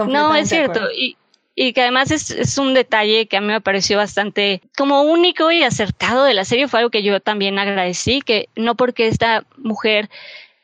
no, 0.08 0.34
es 0.34 0.48
cierto. 0.48 0.80
Y, 0.96 1.18
y 1.54 1.74
que 1.74 1.82
además 1.82 2.10
es, 2.10 2.30
es, 2.30 2.56
un 2.56 2.72
detalle 2.72 3.26
que 3.26 3.36
a 3.36 3.42
mí 3.42 3.48
me 3.48 3.60
pareció 3.60 3.98
bastante 3.98 4.62
como 4.78 5.02
único 5.02 5.50
y 5.50 5.62
acertado 5.62 6.24
de 6.24 6.32
la 6.32 6.46
serie. 6.46 6.68
Fue 6.68 6.80
algo 6.80 6.90
que 6.90 7.02
yo 7.02 7.20
también 7.20 7.58
agradecí, 7.58 8.22
que 8.22 8.48
no 8.56 8.76
porque 8.76 9.08
esta 9.08 9.44
mujer 9.58 10.08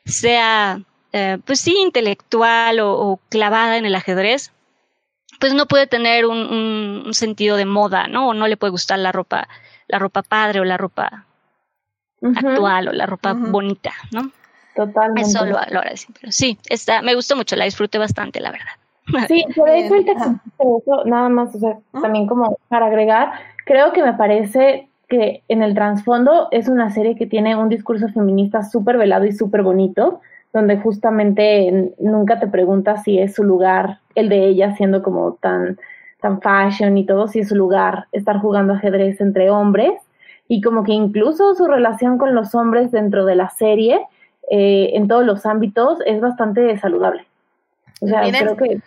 sea 0.05 0.81
eh, 1.13 1.37
pues 1.45 1.59
sí, 1.59 1.75
intelectual 1.77 2.79
o, 2.79 3.19
clavada 3.29 3.77
en 3.77 3.85
el 3.85 3.95
ajedrez, 3.95 4.51
pues 5.39 5.53
no 5.53 5.65
puede 5.65 5.87
tener 5.87 6.25
un, 6.25 7.09
sentido 7.11 7.57
de 7.57 7.65
moda, 7.65 8.07
¿no? 8.07 8.29
O 8.29 8.33
no 8.33 8.47
le 8.47 8.57
puede 8.57 8.71
gustar 8.71 8.99
la 8.99 9.11
ropa, 9.11 9.47
la 9.87 9.99
ropa 9.99 10.21
padre 10.21 10.59
o 10.59 10.63
la 10.63 10.77
ropa 10.77 11.25
actual 12.21 12.89
o 12.89 12.91
la 12.93 13.05
ropa 13.05 13.33
bonita, 13.33 13.91
¿no? 14.11 14.31
Totalmente. 14.75 15.29
Eso 15.29 15.45
lo, 15.45 15.57
lo 15.71 15.81
pero 16.19 16.31
sí, 16.31 16.57
está, 16.69 17.01
me 17.01 17.15
gustó 17.15 17.35
mucho, 17.35 17.55
la 17.55 17.65
disfruté 17.65 17.97
bastante, 17.97 18.39
la 18.39 18.51
verdad. 18.51 18.71
Sí, 19.27 19.43
pero 19.55 19.65
de 19.65 19.87
eso, 19.87 21.03
nada 21.05 21.27
más, 21.27 21.55
o 21.55 21.59
sea, 21.59 21.79
también 22.01 22.27
como 22.27 22.57
para 22.69 22.85
agregar, 22.85 23.31
creo 23.65 23.91
que 23.91 24.03
me 24.03 24.13
parece 24.13 24.89
que 25.09 25.43
en 25.49 25.61
el 25.61 25.73
trasfondo 25.73 26.47
es 26.51 26.69
una 26.69 26.89
serie 26.89 27.15
que 27.15 27.25
tiene 27.25 27.55
un 27.55 27.67
discurso 27.67 28.07
feminista 28.09 28.63
súper 28.63 28.97
velado 28.97 29.25
y 29.25 29.33
súper 29.33 29.63
bonito, 29.63 30.21
donde 30.53 30.77
justamente 30.77 31.93
nunca 31.99 32.39
te 32.39 32.47
preguntas 32.47 33.03
si 33.03 33.19
es 33.19 33.35
su 33.35 33.43
lugar, 33.43 33.99
el 34.15 34.29
de 34.29 34.47
ella 34.47 34.75
siendo 34.75 35.01
como 35.01 35.33
tan, 35.41 35.77
tan 36.19 36.41
fashion 36.41 36.97
y 36.97 37.05
todo, 37.05 37.27
si 37.27 37.39
es 37.39 37.49
su 37.49 37.55
lugar 37.55 38.07
estar 38.11 38.39
jugando 38.39 38.73
ajedrez 38.73 39.21
entre 39.21 39.49
hombres 39.49 39.93
y 40.47 40.61
como 40.61 40.83
que 40.83 40.91
incluso 40.91 41.55
su 41.55 41.65
relación 41.65 42.17
con 42.17 42.35
los 42.35 42.53
hombres 42.55 42.91
dentro 42.91 43.25
de 43.25 43.35
la 43.35 43.49
serie, 43.49 44.05
eh, 44.49 44.91
en 44.95 45.07
todos 45.07 45.25
los 45.25 45.45
ámbitos, 45.45 45.99
es 46.05 46.19
bastante 46.19 46.77
saludable. 46.77 47.25
O 48.01 48.07
sea, 48.07 48.23
creo 48.23 48.57
que 48.57 48.81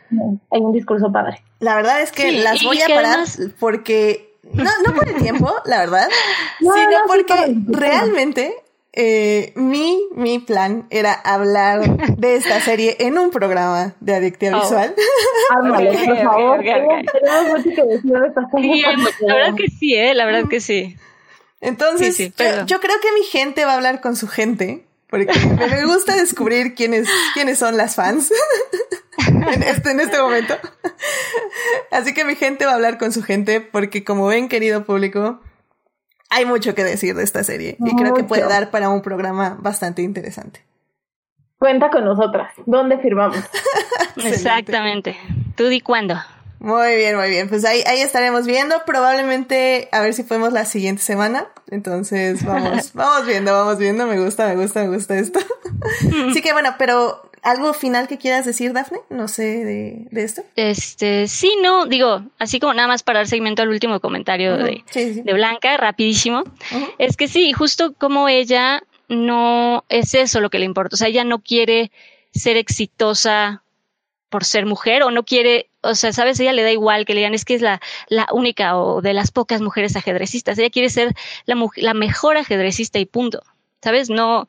hay 0.50 0.60
un 0.60 0.72
discurso 0.72 1.10
padre. 1.10 1.40
La 1.60 1.76
verdad 1.76 2.02
es 2.02 2.12
que 2.12 2.32
las 2.32 2.62
voy 2.64 2.82
a 2.82 2.94
parar 2.94 3.20
porque, 3.58 4.36
no, 4.52 4.70
no 4.86 4.94
por 4.94 5.08
el 5.08 5.14
tiempo, 5.22 5.54
la 5.64 5.78
verdad, 5.78 6.08
sino 6.58 6.98
porque 7.06 7.56
realmente 7.68 8.52
eh, 8.96 9.52
mi, 9.56 10.06
mi 10.14 10.38
plan 10.38 10.86
era 10.90 11.12
hablar 11.12 12.16
de 12.16 12.36
esta 12.36 12.60
serie 12.60 12.94
en 13.00 13.18
un 13.18 13.32
programa 13.32 13.96
de 13.98 14.14
Adictia 14.14 14.56
oh. 14.56 14.60
Visual. 14.60 14.94
por 15.48 16.22
favor. 16.22 16.64
la 16.64 16.78
verdad 19.34 19.56
que 19.56 19.68
sí, 19.68 19.94
¿eh? 19.94 20.14
La 20.14 20.26
verdad 20.26 20.48
que 20.48 20.60
sí. 20.60 20.96
Entonces, 21.60 22.16
yo, 22.18 22.80
creo 22.80 23.00
que 23.00 23.10
mi 23.18 23.24
gente 23.24 23.64
va 23.64 23.72
a 23.72 23.76
hablar 23.76 24.00
con 24.00 24.14
su 24.14 24.28
gente, 24.28 24.86
porque 25.08 25.32
me 25.58 25.86
gusta 25.86 26.14
descubrir 26.14 26.76
quiénes, 26.76 27.08
quiénes 27.32 27.58
son 27.58 27.76
las 27.76 27.96
fans 27.96 28.30
en, 29.28 29.64
este, 29.64 29.90
en 29.90 29.98
este 29.98 30.20
momento. 30.20 30.56
Así 31.90 32.14
que 32.14 32.24
mi 32.24 32.36
gente 32.36 32.64
va 32.64 32.70
a 32.72 32.74
hablar 32.74 32.98
con 32.98 33.12
su 33.12 33.24
gente, 33.24 33.60
porque 33.60 34.04
como 34.04 34.26
ven, 34.26 34.48
querido 34.48 34.84
público, 34.84 35.40
hay 36.30 36.46
mucho 36.46 36.74
que 36.74 36.84
decir 36.84 37.14
de 37.14 37.22
esta 37.22 37.44
serie 37.44 37.76
y 37.80 37.96
creo 37.96 38.14
que 38.14 38.24
puede 38.24 38.42
dar 38.42 38.70
para 38.70 38.88
un 38.88 39.02
programa 39.02 39.56
bastante 39.60 40.02
interesante. 40.02 40.64
Cuenta 41.58 41.90
con 41.90 42.04
nosotras. 42.04 42.52
¿Dónde 42.66 42.98
firmamos? 42.98 43.38
Exactamente. 44.16 45.16
¿Tú 45.56 45.68
di 45.68 45.80
cuándo? 45.80 46.16
Muy 46.58 46.96
bien, 46.96 47.16
muy 47.16 47.28
bien. 47.28 47.48
Pues 47.48 47.64
ahí, 47.64 47.82
ahí 47.86 48.00
estaremos 48.00 48.46
viendo. 48.46 48.84
Probablemente 48.86 49.88
a 49.92 50.00
ver 50.00 50.14
si 50.14 50.22
podemos 50.22 50.52
la 50.52 50.64
siguiente 50.64 51.02
semana. 51.02 51.48
Entonces 51.70 52.44
vamos, 52.44 52.92
vamos 52.94 53.26
viendo, 53.26 53.52
vamos 53.52 53.78
viendo. 53.78 54.06
Me 54.06 54.18
gusta, 54.18 54.48
me 54.48 54.56
gusta, 54.56 54.80
me 54.82 54.88
gusta 54.88 55.16
esto. 55.16 55.40
Así 56.30 56.42
que 56.42 56.52
bueno, 56.52 56.74
pero 56.78 57.30
¿Algo 57.44 57.74
final 57.74 58.08
que 58.08 58.16
quieras 58.16 58.46
decir, 58.46 58.72
Dafne? 58.72 59.00
No 59.10 59.28
sé 59.28 59.42
de, 59.64 60.22
esto. 60.22 60.42
Este, 60.56 61.28
sí, 61.28 61.54
no, 61.62 61.84
digo, 61.84 62.22
así 62.38 62.58
como 62.58 62.72
nada 62.72 62.88
más 62.88 63.02
para 63.02 63.18
dar 63.18 63.26
seguimiento 63.28 63.60
al 63.60 63.68
último 63.68 64.00
comentario 64.00 64.56
de, 64.56 65.22
Blanca, 65.24 65.76
rapidísimo. 65.76 66.44
Es 66.96 67.18
que 67.18 67.28
sí, 67.28 67.52
justo 67.52 67.92
como 67.92 68.30
ella 68.30 68.82
no 69.08 69.84
es 69.90 70.14
eso 70.14 70.40
lo 70.40 70.48
que 70.48 70.58
le 70.58 70.64
importa. 70.64 70.94
O 70.94 70.96
sea, 70.96 71.08
ella 71.08 71.22
no 71.22 71.40
quiere 71.40 71.92
ser 72.32 72.56
exitosa 72.56 73.62
por 74.30 74.44
ser 74.46 74.64
mujer 74.64 75.02
o 75.02 75.10
no 75.10 75.24
quiere, 75.24 75.68
o 75.82 75.94
sea, 75.94 76.14
sabes, 76.14 76.40
ella 76.40 76.54
le 76.54 76.62
da 76.62 76.72
igual 76.72 77.04
que 77.04 77.12
le 77.12 77.20
digan 77.20 77.34
es 77.34 77.44
que 77.44 77.56
es 77.56 77.62
la, 77.62 77.78
la 78.08 78.26
única 78.32 78.78
o 78.78 79.02
de 79.02 79.12
las 79.12 79.30
pocas 79.30 79.60
mujeres 79.60 79.96
ajedrecistas. 79.96 80.58
Ella 80.58 80.70
quiere 80.70 80.88
ser 80.88 81.14
la, 81.44 81.56
la 81.76 81.92
mejor 81.92 82.38
ajedrecista 82.38 82.98
y 82.98 83.04
punto. 83.04 83.42
¿Sabes? 83.82 84.08
No, 84.08 84.46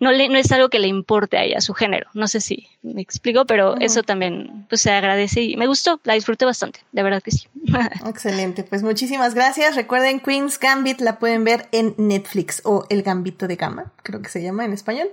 no, 0.00 0.12
le, 0.12 0.28
no 0.28 0.38
es 0.38 0.50
algo 0.52 0.68
que 0.68 0.78
le 0.78 0.86
importe 0.86 1.36
a 1.36 1.44
ella, 1.44 1.60
su 1.60 1.74
género. 1.74 2.08
No 2.14 2.28
sé 2.28 2.40
si 2.40 2.68
me 2.82 3.02
explico, 3.02 3.44
pero 3.46 3.76
eso 3.78 4.02
también 4.02 4.66
pues, 4.68 4.82
se 4.82 4.92
agradece 4.92 5.42
y 5.42 5.56
me 5.56 5.66
gustó, 5.66 6.00
la 6.04 6.14
disfruté 6.14 6.44
bastante, 6.44 6.80
de 6.92 7.02
verdad 7.02 7.22
que 7.22 7.30
sí. 7.32 7.48
Excelente, 8.06 8.64
pues 8.64 8.82
muchísimas 8.82 9.34
gracias. 9.34 9.76
Recuerden, 9.76 10.20
Queen's 10.20 10.58
Gambit 10.58 11.00
la 11.00 11.18
pueden 11.18 11.44
ver 11.44 11.68
en 11.72 11.94
Netflix 11.96 12.62
o 12.64 12.86
El 12.88 13.02
Gambito 13.02 13.48
de 13.48 13.56
Gama, 13.56 13.92
creo 14.02 14.22
que 14.22 14.28
se 14.28 14.42
llama 14.42 14.64
en 14.64 14.72
español. 14.72 15.08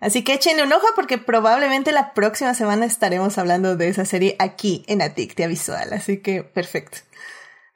Así 0.00 0.24
que 0.24 0.32
échenle 0.32 0.62
un 0.62 0.72
ojo 0.72 0.86
porque 0.96 1.18
probablemente 1.18 1.92
la 1.92 2.14
próxima 2.14 2.54
semana 2.54 2.86
estaremos 2.86 3.36
hablando 3.36 3.76
de 3.76 3.88
esa 3.88 4.06
serie 4.06 4.34
aquí 4.38 4.82
en 4.86 5.02
Adictia 5.02 5.46
Visual. 5.46 5.92
Así 5.92 6.18
que 6.18 6.42
perfecto. 6.42 6.98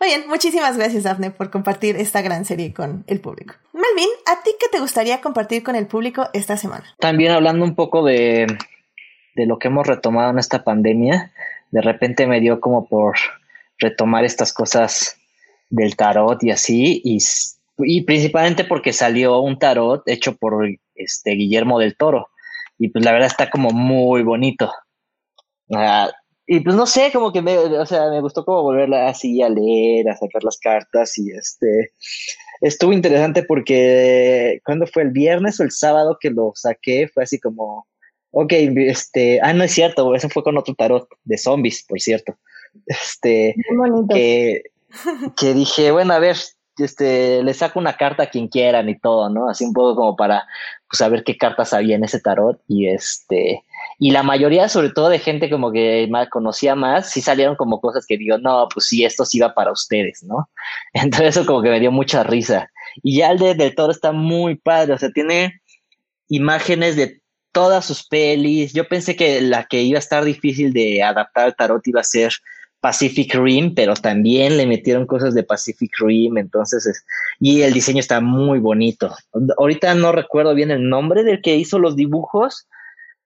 Bien, 0.04 0.28
muchísimas 0.28 0.76
gracias 0.76 1.04
Daphne 1.04 1.30
por 1.30 1.50
compartir 1.50 1.96
esta 1.96 2.20
gran 2.20 2.44
serie 2.44 2.75
con 2.75 3.04
el 3.06 3.20
público. 3.20 3.54
Melvin, 3.73 4.11
¿a 4.26 4.42
ti 4.42 4.50
qué 4.61 4.66
te 4.70 4.78
gustaría 4.78 5.23
compartir 5.23 5.62
con 5.62 5.76
el 5.76 5.87
público 5.87 6.28
esta 6.34 6.58
semana? 6.58 6.84
También 6.99 7.32
hablando 7.32 7.64
un 7.64 7.75
poco 7.75 8.04
de, 8.04 8.46
de 9.34 9.46
lo 9.46 9.58
que 9.58 9.68
hemos 9.68 9.87
retomado 9.87 10.30
en 10.30 10.38
esta 10.38 10.62
pandemia, 10.62 11.32
de 11.70 11.80
repente 11.80 12.26
me 12.26 12.40
dio 12.40 12.61
como 12.61 12.87
por 12.87 13.16
retomar 13.78 14.25
estas 14.25 14.52
cosas 14.52 15.16
del 15.70 15.96
tarot 15.96 16.42
y 16.44 16.50
así, 16.50 17.00
y, 17.02 17.18
y 17.78 18.02
principalmente 18.02 18.64
porque 18.64 18.92
salió 18.92 19.40
un 19.40 19.58
tarot 19.58 20.06
hecho 20.06 20.37
por 20.37 20.68
este 20.94 21.32
Guillermo 21.32 21.78
del 21.78 21.96
Toro, 21.96 22.28
y 22.78 22.88
pues 22.90 23.04
la 23.04 23.12
verdad 23.12 23.28
está 23.28 23.49
como 23.49 23.70
muy 23.70 24.23
bonito. 24.23 24.70
Uh, 25.68 26.11
y 26.46 26.60
pues 26.60 26.76
no 26.76 26.86
sé, 26.86 27.10
como 27.12 27.32
que 27.32 27.40
me, 27.40 27.56
o 27.56 27.86
sea, 27.86 28.10
me 28.10 28.20
gustó 28.20 28.44
como 28.44 28.62
volverla 28.62 29.08
así 29.08 29.40
a 29.42 29.48
leer, 29.48 30.08
a 30.08 30.16
sacar 30.16 30.44
las 30.44 30.58
cartas 30.58 31.16
y 31.16 31.30
este, 31.30 31.92
estuvo 32.60 32.92
interesante 32.92 33.42
porque 33.42 34.60
cuando 34.64 34.86
fue 34.86 35.04
el 35.04 35.10
viernes 35.10 35.58
o 35.58 35.62
el 35.62 35.70
sábado 35.70 36.18
que 36.20 36.30
lo 36.30 36.52
saqué, 36.54 37.08
fue 37.08 37.22
así 37.22 37.40
como, 37.40 37.86
ok, 38.30 38.52
este, 38.52 39.40
ah, 39.42 39.54
no 39.54 39.64
es 39.64 39.72
cierto, 39.72 40.14
eso 40.14 40.28
fue 40.28 40.42
con 40.42 40.58
otro 40.58 40.74
tarot 40.74 41.08
de 41.24 41.38
zombies, 41.38 41.84
por 41.88 42.00
cierto. 42.00 42.36
Este, 42.86 43.54
que, 44.10 44.64
que 45.36 45.54
dije, 45.54 45.92
bueno, 45.92 46.12
a 46.12 46.18
ver, 46.18 46.36
este, 46.78 47.42
le 47.42 47.54
saco 47.54 47.78
una 47.78 47.94
carta 47.96 48.24
a 48.24 48.26
quien 48.26 48.48
quieran 48.48 48.88
y 48.88 48.98
todo, 48.98 49.28
¿no? 49.30 49.48
Así 49.48 49.64
un 49.64 49.72
poco 49.72 49.96
como 49.96 50.16
para 50.16 50.46
pues, 50.88 50.98
saber 50.98 51.24
qué 51.24 51.36
cartas 51.36 51.72
había 51.72 51.96
en 51.96 52.04
ese 52.04 52.20
tarot 52.20 52.60
y 52.66 52.88
este, 52.88 53.62
y 53.98 54.10
la 54.10 54.22
mayoría, 54.22 54.68
sobre 54.68 54.90
todo 54.90 55.08
de 55.08 55.18
gente 55.18 55.50
como 55.50 55.70
que 55.72 56.06
más 56.10 56.28
conocía 56.28 56.74
más, 56.74 57.10
sí 57.10 57.20
salieron 57.20 57.56
como 57.56 57.80
cosas 57.80 58.06
que 58.06 58.18
digo, 58.18 58.38
no, 58.38 58.68
pues 58.72 58.86
sí, 58.86 59.04
esto 59.04 59.24
sí 59.24 59.38
iba 59.38 59.54
para 59.54 59.72
ustedes, 59.72 60.22
¿no? 60.22 60.48
Entonces 60.92 61.36
eso 61.36 61.46
como 61.46 61.62
que 61.62 61.70
me 61.70 61.80
dio 61.80 61.92
mucha 61.92 62.22
risa. 62.24 62.70
Y 63.02 63.18
ya 63.18 63.30
el 63.30 63.38
de 63.38 63.54
del 63.54 63.74
toro 63.74 63.92
está 63.92 64.12
muy 64.12 64.56
padre, 64.56 64.94
o 64.94 64.98
sea, 64.98 65.10
tiene 65.10 65.60
imágenes 66.28 66.96
de 66.96 67.20
todas 67.52 67.84
sus 67.84 68.06
pelis. 68.06 68.72
Yo 68.72 68.88
pensé 68.88 69.16
que 69.16 69.40
la 69.40 69.64
que 69.64 69.82
iba 69.82 69.98
a 69.98 70.00
estar 70.00 70.24
difícil 70.24 70.72
de 70.72 71.02
adaptar 71.02 71.44
al 71.44 71.56
tarot 71.56 71.86
iba 71.86 72.00
a 72.00 72.04
ser 72.04 72.32
Pacific 72.84 73.34
Rim, 73.34 73.74
pero 73.74 73.94
también 73.94 74.58
le 74.58 74.66
metieron 74.66 75.06
cosas 75.06 75.32
de 75.32 75.42
Pacific 75.42 75.90
Rim, 76.00 76.36
entonces, 76.36 76.84
es, 76.84 77.06
y 77.40 77.62
el 77.62 77.72
diseño 77.72 77.98
está 77.98 78.20
muy 78.20 78.58
bonito. 78.58 79.16
Ahorita 79.56 79.94
no 79.94 80.12
recuerdo 80.12 80.54
bien 80.54 80.70
el 80.70 80.86
nombre 80.86 81.24
del 81.24 81.40
que 81.40 81.56
hizo 81.56 81.78
los 81.78 81.96
dibujos, 81.96 82.68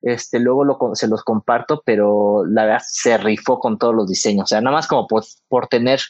este, 0.01 0.39
luego 0.39 0.63
lo, 0.63 0.79
se 0.95 1.09
los 1.09 1.25
comparto, 1.25 1.83
pero 1.85 2.45
la 2.47 2.67
verdad 2.67 2.83
se 2.87 3.19
rifó 3.19 3.59
con 3.59 3.79
todos 3.79 3.97
los 3.97 4.07
diseños, 4.07 4.45
o 4.45 4.47
sea, 4.47 4.61
nada 4.61 4.77
más 4.77 4.87
como 4.87 5.09
por, 5.09 5.25
por 5.49 5.67
tener 5.67 6.03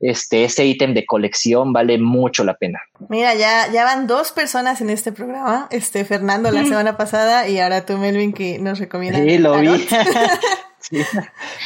este, 0.00 0.44
ese 0.44 0.64
ítem 0.64 0.94
de 0.94 1.04
colección 1.04 1.74
vale 1.74 1.98
mucho 1.98 2.42
la 2.42 2.54
pena. 2.54 2.80
Mira, 3.10 3.34
ya, 3.34 3.70
ya 3.70 3.84
van 3.84 4.06
dos 4.06 4.32
personas 4.32 4.80
en 4.80 4.88
este 4.88 5.12
programa, 5.12 5.68
este, 5.70 6.06
Fernando 6.06 6.50
la 6.50 6.64
semana 6.64 6.96
pasada 6.96 7.48
y 7.48 7.58
ahora 7.58 7.84
tú, 7.84 7.98
Melvin, 7.98 8.32
que 8.32 8.58
nos 8.58 8.78
recomiendas. 8.78 9.20
Sí, 9.20 9.36
lo 9.36 9.58
vi. 9.58 9.68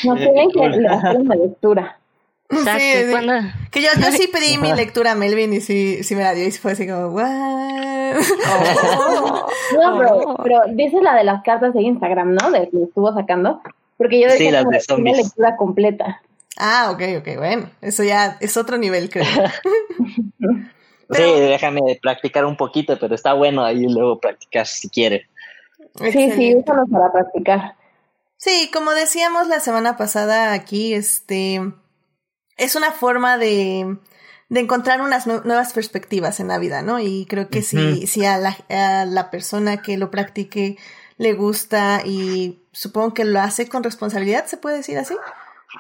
No 0.05 0.17
tienen 0.17 0.51
que 0.51 0.87
hacer 0.89 1.17
una 1.17 1.35
lectura. 1.35 1.99
Exacto. 2.51 3.49
Que 3.71 3.81
yo, 3.81 3.89
yo 3.99 4.13
sí 4.13 4.29
pedí 4.33 4.59
mi 4.59 4.73
lectura 4.75 5.13
a 5.13 5.15
Melvin 5.15 5.55
y 5.55 5.61
sí, 5.61 6.03
sí 6.03 6.15
me 6.15 6.23
la 6.23 6.35
dio 6.35 6.47
y 6.47 6.51
fue 6.53 6.73
así 6.73 6.87
como, 6.87 7.09
¿what? 7.09 7.27
Oh. 8.47 9.49
No, 9.73 9.99
pero, 9.99 10.37
pero 10.43 10.61
dices 10.69 11.01
la 11.03 11.15
de 11.15 11.25
las 11.25 11.43
cartas 11.43 11.73
de 11.73 11.81
Instagram, 11.83 12.35
¿no? 12.35 12.51
De 12.51 12.69
que 12.69 12.83
estuvo 12.83 13.13
sacando. 13.15 13.63
Porque 13.97 14.21
yo 14.21 14.29
sí, 14.31 14.51
las 14.51 14.65
de 14.65 14.95
una 14.95 15.13
lectura 15.13 15.57
completa. 15.57 16.21
Ah, 16.59 16.91
ok, 16.93 17.03
ok, 17.21 17.39
bueno. 17.39 17.71
Eso 17.81 18.05
ya 18.05 18.37
es 18.41 18.57
otro 18.57 18.77
nivel, 18.77 19.09
creo. 19.09 19.25
Sí, 21.11 21.23
déjame 21.23 21.99
practicar 22.01 22.47
un 22.47 22.57
poquito, 22.57 22.99
pero 22.99 23.15
está 23.15 23.35
bueno 23.35 23.63
ahí 23.63 23.87
luego 23.87 24.19
practicar 24.19 24.67
si 24.67 24.89
quiere. 24.89 25.29
Sí, 26.11 26.31
sí, 26.31 26.55
úsalo 26.55 26.87
para 26.87 27.13
practicar. 27.13 27.75
Sí, 28.45 28.71
como 28.73 28.91
decíamos 28.91 29.47
la 29.47 29.61
semana 29.61 29.97
pasada 29.97 30.53
aquí, 30.53 30.95
este 30.95 31.61
es 32.57 32.75
una 32.75 32.91
forma 32.91 33.39
de, 33.39 33.99
de 34.49 34.61
encontrar 34.61 35.01
unas 35.01 35.29
nuevas 35.29 35.73
perspectivas 35.73 36.41
en 36.41 36.49
la 36.49 36.59
vida, 36.59 36.83
¿no? 36.83 36.99
Y 36.99 37.25
creo 37.27 37.49
que 37.49 37.63
si, 37.63 38.09
si 38.09 38.25
a 38.25 38.39
la, 38.39 38.57
a 38.69 39.05
la 39.05 39.31
persona 39.31 39.81
que 39.81 39.97
lo 39.97 40.11
practique 40.11 40.77
le 41.19 41.35
gusta 41.35 42.03
y 42.05 42.59
supongo 42.73 43.15
que 43.15 43.25
lo 43.25 43.39
hace 43.39 43.69
con 43.69 43.85
responsabilidad, 43.85 44.47
¿se 44.47 44.57
puede 44.57 44.79
decir 44.79 44.99
así? 44.99 45.15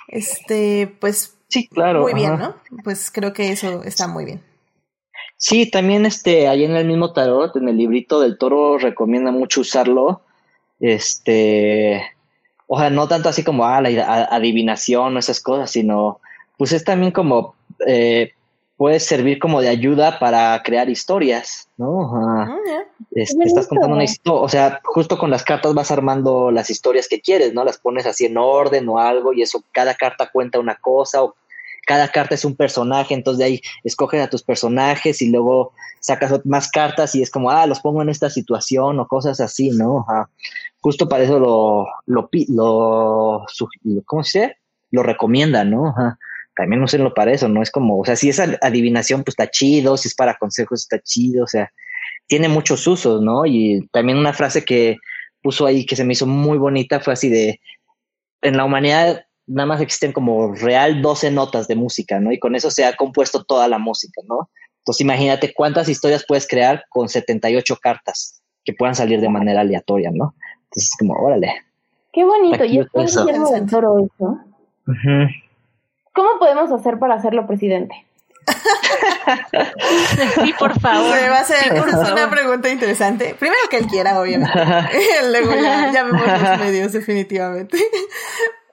Este, 0.07 0.87
pues 1.01 1.37
sí, 1.49 1.67
claro. 1.67 2.03
Muy 2.03 2.15
bien, 2.15 2.39
¿no? 2.39 2.55
Pues 2.85 3.11
creo 3.11 3.33
que 3.33 3.51
eso 3.51 3.83
está 3.83 4.07
muy 4.07 4.25
bien. 4.25 4.41
Sí, 5.37 5.69
también 5.69 6.07
este, 6.07 6.47
ahí 6.47 6.63
en 6.63 6.77
el 6.77 6.87
mismo 6.87 7.13
tarot, 7.13 7.57
en 7.57 7.69
el 7.69 7.77
librito 7.77 8.21
del 8.21 8.39
toro, 8.39 8.79
recomienda 8.79 9.33
mucho 9.33 9.63
usarlo. 9.63 10.23
Este, 10.79 12.12
o 12.75 12.79
sea, 12.79 12.89
no 12.89 13.07
tanto 13.07 13.29
así 13.29 13.45
como 13.45 13.67
ah, 13.67 13.83
la 13.83 14.25
adivinación 14.31 15.15
o 15.15 15.19
esas 15.19 15.41
cosas, 15.41 15.71
sino 15.71 16.21
pues 16.57 16.73
es 16.73 16.85
también 16.85 17.13
como 17.13 17.55
eh, 17.87 18.33
puede 18.79 18.99
servir 18.99 19.39
como 19.39 19.61
de 19.61 19.69
ayuda 19.69 20.19
para 20.19 20.59
crear 20.65 20.89
historias, 20.89 21.69
¿no? 21.77 22.17
Ah, 22.17 22.57
este, 23.11 23.45
estás 23.45 23.67
contando 23.67 23.95
una 23.95 24.05
historia, 24.05 24.41
o 24.41 24.49
sea, 24.49 24.81
justo 24.85 25.19
con 25.19 25.31
las 25.31 25.45
cartas 25.45 25.75
vas 25.75 25.91
armando 25.91 26.51
las 26.51 26.71
historias 26.71 27.09
que 27.09 27.21
quieres, 27.21 27.53
¿no? 27.53 27.63
Las 27.63 27.77
pones 27.77 28.07
así 28.07 28.25
en 28.25 28.39
orden 28.39 28.89
o 28.89 28.99
algo 28.99 29.35
y 29.35 29.43
eso, 29.43 29.63
cada 29.73 29.95
carta 29.95 30.31
cuenta 30.33 30.59
una 30.59 30.77
cosa 30.77 31.23
o 31.23 31.35
cada 31.87 32.09
carta 32.09 32.37
es 32.37 32.45
un 32.47 32.57
personaje, 32.57 33.13
entonces 33.13 33.39
de 33.41 33.45
ahí 33.45 33.61
escoges 33.85 34.23
a 34.23 34.31
tus 34.31 34.43
personajes 34.43 35.21
y 35.21 35.31
luego 35.31 35.73
sacas 36.01 36.41
más 36.47 36.71
cartas 36.71 37.15
y 37.15 37.23
es 37.23 37.31
como, 37.31 37.51
ah, 37.51 37.67
los 37.67 37.81
pongo 37.81 38.01
en 38.01 38.09
esta 38.09 38.31
situación 38.31 38.99
o 38.99 39.07
cosas 39.07 39.41
así, 39.41 39.69
¿no? 39.71 40.07
Justo 40.83 41.09
para 41.09 41.23
eso 41.25 41.39
lo, 41.39 41.87
lo, 42.07 42.29
lo, 42.49 43.47
¿cómo 44.05 44.25
se 44.25 44.41
dice? 44.41 44.57
Lo 44.91 45.03
recomiendan, 45.03 45.71
¿no? 45.71 45.95
También 46.57 46.85
lo 46.99 47.15
para 47.15 47.33
eso, 47.33 47.49
¿no? 47.49 47.63
Es 47.63 47.71
como, 47.71 48.01
o 48.01 48.05
sea, 48.05 48.17
si 48.17 48.29
es 48.29 48.41
adivinación, 48.41 49.23
pues 49.23 49.33
está 49.33 49.49
chido, 49.51 49.97
si 49.97 50.09
es 50.09 50.15
para 50.15 50.35
consejos, 50.35 50.81
está 50.81 50.99
chido, 50.99 51.45
o 51.45 51.47
sea, 51.47 51.73
tiene 52.27 52.49
muchos 52.49 52.87
usos, 52.87 53.23
¿no? 53.23 53.47
Y 53.47 53.89
también 53.93 54.19
una 54.19 54.33
frase 54.33 54.65
que 54.65 54.99
puso 55.41 55.67
ahí 55.67 55.87
que 55.87 55.97
se 55.97 56.05
me 56.05 56.13
hizo 56.13 56.27
muy 56.27 56.59
bonita 56.59 57.01
fue 57.01 57.13
así 57.13 57.29
de, 57.29 57.61
en 58.43 58.57
la 58.57 58.65
humanidad 58.65 59.25
nada 59.47 59.67
más 59.67 59.81
existen 59.81 60.13
como 60.13 60.55
real 60.55 61.03
12 61.03 61.31
notas 61.31 61.69
de 61.69 61.75
música, 61.75 62.21
¿no? 62.21 62.33
Y 62.33 62.39
con 62.39 62.55
eso 62.55 62.71
se 62.71 62.85
ha 62.85 62.97
compuesto 62.97 63.45
toda 63.45 63.69
la 63.69 63.79
música, 63.79 64.21
¿no? 64.29 64.51
Entonces 64.79 65.01
imagínate 65.01 65.55
cuántas 65.55 65.89
historias 65.89 66.25
puedes 66.27 66.47
crear 66.47 66.85
con 66.89 67.09
78 67.09 67.77
cartas 67.81 68.43
que 68.65 68.73
puedan 68.73 68.95
salir 68.95 69.21
de 69.21 69.29
manera 69.29 69.61
aleatoria, 69.61 70.11
¿no? 70.13 70.35
Entonces 70.73 70.91
es 70.91 70.97
como, 70.99 71.15
órale. 71.15 71.65
Qué 72.13 72.25
bonito, 72.25 72.65
y 72.65 72.79
estoy 72.79 73.05
eso. 73.05 73.29
eso. 73.29 73.69
¿Cómo 76.15 76.29
podemos 76.39 76.73
hacer 76.73 76.99
para 76.99 77.15
hacerlo 77.15 77.47
presidente? 77.47 78.07
sí, 80.43 80.55
por 80.59 80.79
favor. 80.81 81.15
va 81.31 81.41
a 81.41 81.45
ser 81.45 81.73
una 82.13 82.31
pregunta 82.31 82.71
interesante. 82.71 83.37
Primero 83.39 83.61
que 83.71 83.77
él 83.77 83.87
quiera, 83.87 84.19
obviamente. 84.19 84.59
Luego 85.31 85.55
ya, 85.55 85.93
ya 85.93 86.05
vemos 86.05 86.27
los 86.27 86.59
medios, 86.59 86.93
definitivamente. 86.93 87.79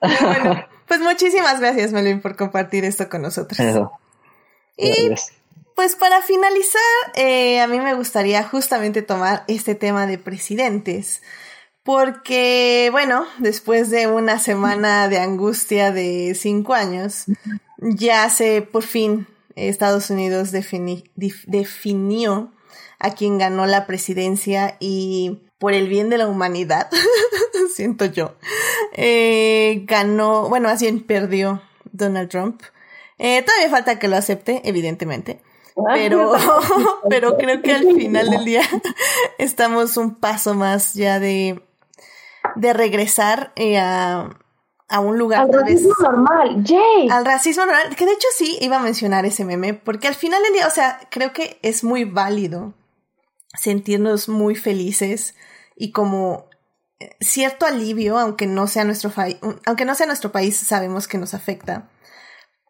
bueno, 0.00 0.66
pues 0.86 1.00
muchísimas 1.00 1.60
gracias, 1.60 1.92
Melvin, 1.92 2.22
por 2.22 2.36
compartir 2.36 2.86
esto 2.86 3.10
con 3.10 3.20
nosotros. 3.22 3.60
Y 4.78 5.10
pues 5.74 5.96
para 5.96 6.20
finalizar, 6.20 6.82
eh, 7.14 7.60
a 7.60 7.66
mí 7.66 7.80
me 7.80 7.94
gustaría 7.94 8.42
justamente 8.44 9.02
tomar 9.02 9.44
este 9.48 9.74
tema 9.74 10.06
de 10.06 10.18
presidentes. 10.18 11.22
Porque, 11.82 12.88
bueno, 12.92 13.24
después 13.38 13.90
de 13.90 14.06
una 14.06 14.38
semana 14.38 15.08
de 15.08 15.18
angustia 15.18 15.92
de 15.92 16.34
cinco 16.34 16.74
años, 16.74 17.24
ya 17.78 18.28
se 18.28 18.62
por 18.62 18.82
fin 18.82 19.26
Estados 19.56 20.10
Unidos 20.10 20.52
definió 20.52 22.52
a 22.98 23.14
quien 23.14 23.38
ganó 23.38 23.66
la 23.66 23.86
presidencia 23.86 24.76
y 24.78 25.40
por 25.58 25.74
el 25.74 25.88
bien 25.88 26.08
de 26.08 26.18
la 26.18 26.28
humanidad, 26.28 26.88
siento 27.74 28.06
yo, 28.06 28.36
eh, 28.94 29.84
ganó, 29.86 30.48
bueno, 30.48 30.68
así 30.68 30.86
bien 30.86 31.02
perdió 31.02 31.62
Donald 31.92 32.28
Trump. 32.28 32.62
Eh, 33.18 33.42
todavía 33.42 33.68
falta 33.68 33.98
que 33.98 34.08
lo 34.08 34.16
acepte, 34.16 34.62
evidentemente. 34.64 35.42
Pero, 35.94 36.32
pero 37.10 37.36
creo 37.36 37.62
que 37.62 37.72
al 37.72 37.94
final 37.94 38.30
del 38.30 38.44
día 38.44 38.62
estamos 39.38 39.96
un 39.96 40.14
paso 40.14 40.54
más 40.54 40.94
ya 40.94 41.20
de, 41.20 41.62
de 42.56 42.72
regresar 42.72 43.52
eh, 43.56 43.78
a, 43.78 44.30
a 44.88 45.00
un 45.00 45.18
lugar. 45.18 45.40
Al 45.40 45.52
racismo 45.52 45.94
normal, 46.00 46.64
Jay. 46.66 47.08
Al 47.10 47.24
racismo 47.24 47.64
normal, 47.64 47.94
que 47.96 48.06
de 48.06 48.12
hecho 48.12 48.28
sí 48.36 48.58
iba 48.60 48.76
a 48.76 48.82
mencionar 48.82 49.24
ese 49.24 49.44
meme, 49.44 49.74
porque 49.74 50.08
al 50.08 50.14
final 50.14 50.42
del 50.42 50.52
día, 50.52 50.66
o 50.66 50.70
sea, 50.70 51.00
creo 51.10 51.32
que 51.32 51.58
es 51.62 51.84
muy 51.84 52.04
válido 52.04 52.74
sentirnos 53.58 54.28
muy 54.28 54.54
felices 54.54 55.34
y 55.76 55.92
como 55.92 56.48
eh, 56.98 57.16
cierto 57.20 57.66
alivio, 57.66 58.18
aunque 58.18 58.46
no 58.46 58.66
sea 58.66 58.84
nuestro, 58.84 59.12
aunque 59.66 59.84
no 59.84 59.94
sea 59.94 60.06
nuestro 60.06 60.32
país, 60.32 60.56
sabemos 60.56 61.08
que 61.08 61.18
nos 61.18 61.34
afecta. 61.34 61.88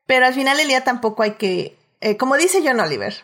Pero 0.06 0.26
al 0.26 0.34
final 0.34 0.56
del 0.56 0.68
día 0.68 0.84
tampoco 0.84 1.22
hay 1.22 1.32
que, 1.32 1.78
eh, 2.00 2.16
como 2.16 2.36
dice 2.36 2.62
John 2.64 2.80
Oliver, 2.80 3.14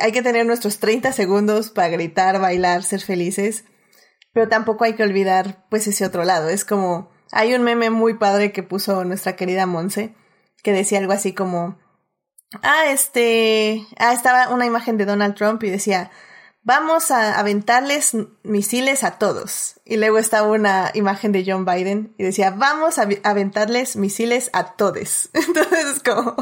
hay 0.00 0.12
que 0.12 0.22
tener 0.22 0.44
nuestros 0.46 0.78
30 0.78 1.12
segundos 1.12 1.70
para 1.70 1.88
gritar, 1.88 2.40
bailar, 2.40 2.82
ser 2.82 3.00
felices, 3.00 3.64
pero 4.32 4.48
tampoco 4.48 4.84
hay 4.84 4.94
que 4.94 5.02
olvidar 5.02 5.66
pues 5.70 5.86
ese 5.86 6.04
otro 6.04 6.24
lado. 6.24 6.48
Es 6.48 6.64
como, 6.64 7.10
hay 7.32 7.54
un 7.54 7.62
meme 7.62 7.90
muy 7.90 8.14
padre 8.14 8.52
que 8.52 8.62
puso 8.62 9.04
nuestra 9.04 9.36
querida 9.36 9.66
Monse, 9.66 10.14
que 10.62 10.72
decía 10.72 10.98
algo 10.98 11.12
así 11.12 11.32
como, 11.32 11.78
ah, 12.62 12.86
este, 12.90 13.86
ah, 13.98 14.12
estaba 14.12 14.48
una 14.48 14.66
imagen 14.66 14.96
de 14.96 15.04
Donald 15.04 15.34
Trump 15.34 15.62
y 15.62 15.70
decía, 15.70 16.10
vamos 16.68 17.10
a 17.10 17.38
aventarles 17.38 18.14
misiles 18.42 19.02
a 19.02 19.12
todos. 19.18 19.80
Y 19.86 19.96
luego 19.96 20.18
estaba 20.18 20.48
una 20.48 20.90
imagen 20.92 21.32
de 21.32 21.42
John 21.46 21.64
Biden 21.64 22.14
y 22.18 22.24
decía, 22.24 22.50
vamos 22.50 22.98
a 22.98 23.08
aventarles 23.22 23.96
misiles 23.96 24.50
a 24.52 24.76
todos. 24.76 25.30
Entonces 25.32 25.86
es 25.96 26.02
como, 26.02 26.36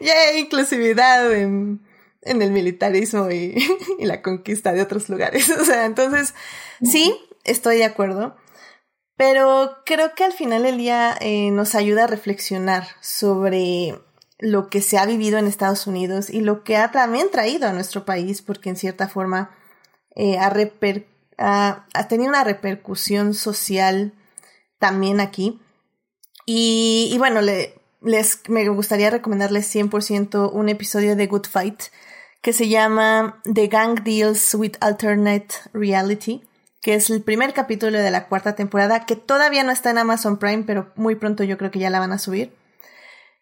ya 0.00 0.14
hay 0.14 0.40
inclusividad 0.40 1.32
en, 1.32 1.80
el 2.22 2.50
militarismo 2.50 3.30
y, 3.30 3.54
la 4.00 4.20
conquista 4.20 4.72
de 4.72 4.82
otros 4.82 5.08
lugares. 5.08 5.48
O 5.60 5.64
sea, 5.64 5.84
entonces, 5.84 6.34
sí, 6.82 7.14
estoy 7.50 7.78
de 7.78 7.84
acuerdo. 7.84 8.36
Pero 9.16 9.78
creo 9.84 10.14
que 10.14 10.24
al 10.24 10.32
final 10.32 10.62
del 10.62 10.78
día 10.78 11.16
eh, 11.20 11.50
nos 11.50 11.74
ayuda 11.74 12.04
a 12.04 12.06
reflexionar 12.06 12.86
sobre 13.00 13.98
lo 14.38 14.70
que 14.70 14.80
se 14.80 14.98
ha 14.98 15.06
vivido 15.06 15.38
en 15.38 15.46
Estados 15.46 15.86
Unidos 15.86 16.30
y 16.30 16.40
lo 16.40 16.62
que 16.62 16.76
ha 16.76 16.92
también 16.92 17.30
traído 17.30 17.68
a 17.68 17.72
nuestro 17.72 18.04
país, 18.04 18.42
porque 18.42 18.70
en 18.70 18.76
cierta 18.76 19.08
forma 19.08 19.50
eh, 20.14 20.38
ha, 20.38 22.08
tenido 22.08 22.28
una 22.28 22.44
repercusión 22.44 23.34
social 23.34 24.14
también 24.78 25.20
aquí. 25.20 25.60
Y, 26.46 27.14
bueno, 27.18 27.40
les, 27.40 27.74
me 28.48 28.68
gustaría 28.68 29.10
recomendarles 29.10 29.74
100% 29.74 30.50
un 30.52 30.68
episodio 30.68 31.14
de 31.14 31.26
Good 31.26 31.46
Fight 31.46 31.82
que 32.40 32.52
se 32.52 32.68
llama 32.68 33.42
The 33.52 33.66
Gang 33.66 34.02
Deals 34.02 34.54
with 34.54 34.76
Alternate 34.80 35.54
Reality, 35.72 36.42
que 36.80 36.94
es 36.94 37.10
el 37.10 37.22
primer 37.22 37.52
capítulo 37.54 37.98
de 37.98 38.10
la 38.10 38.28
cuarta 38.28 38.54
temporada, 38.54 39.04
que 39.04 39.16
todavía 39.16 39.64
no 39.64 39.72
está 39.72 39.90
en 39.90 39.98
Amazon 39.98 40.38
Prime, 40.38 40.64
pero 40.64 40.92
muy 40.96 41.16
pronto 41.16 41.44
yo 41.44 41.58
creo 41.58 41.70
que 41.70 41.80
ya 41.80 41.90
la 41.90 41.98
van 41.98 42.12
a 42.12 42.18
subir. 42.18 42.56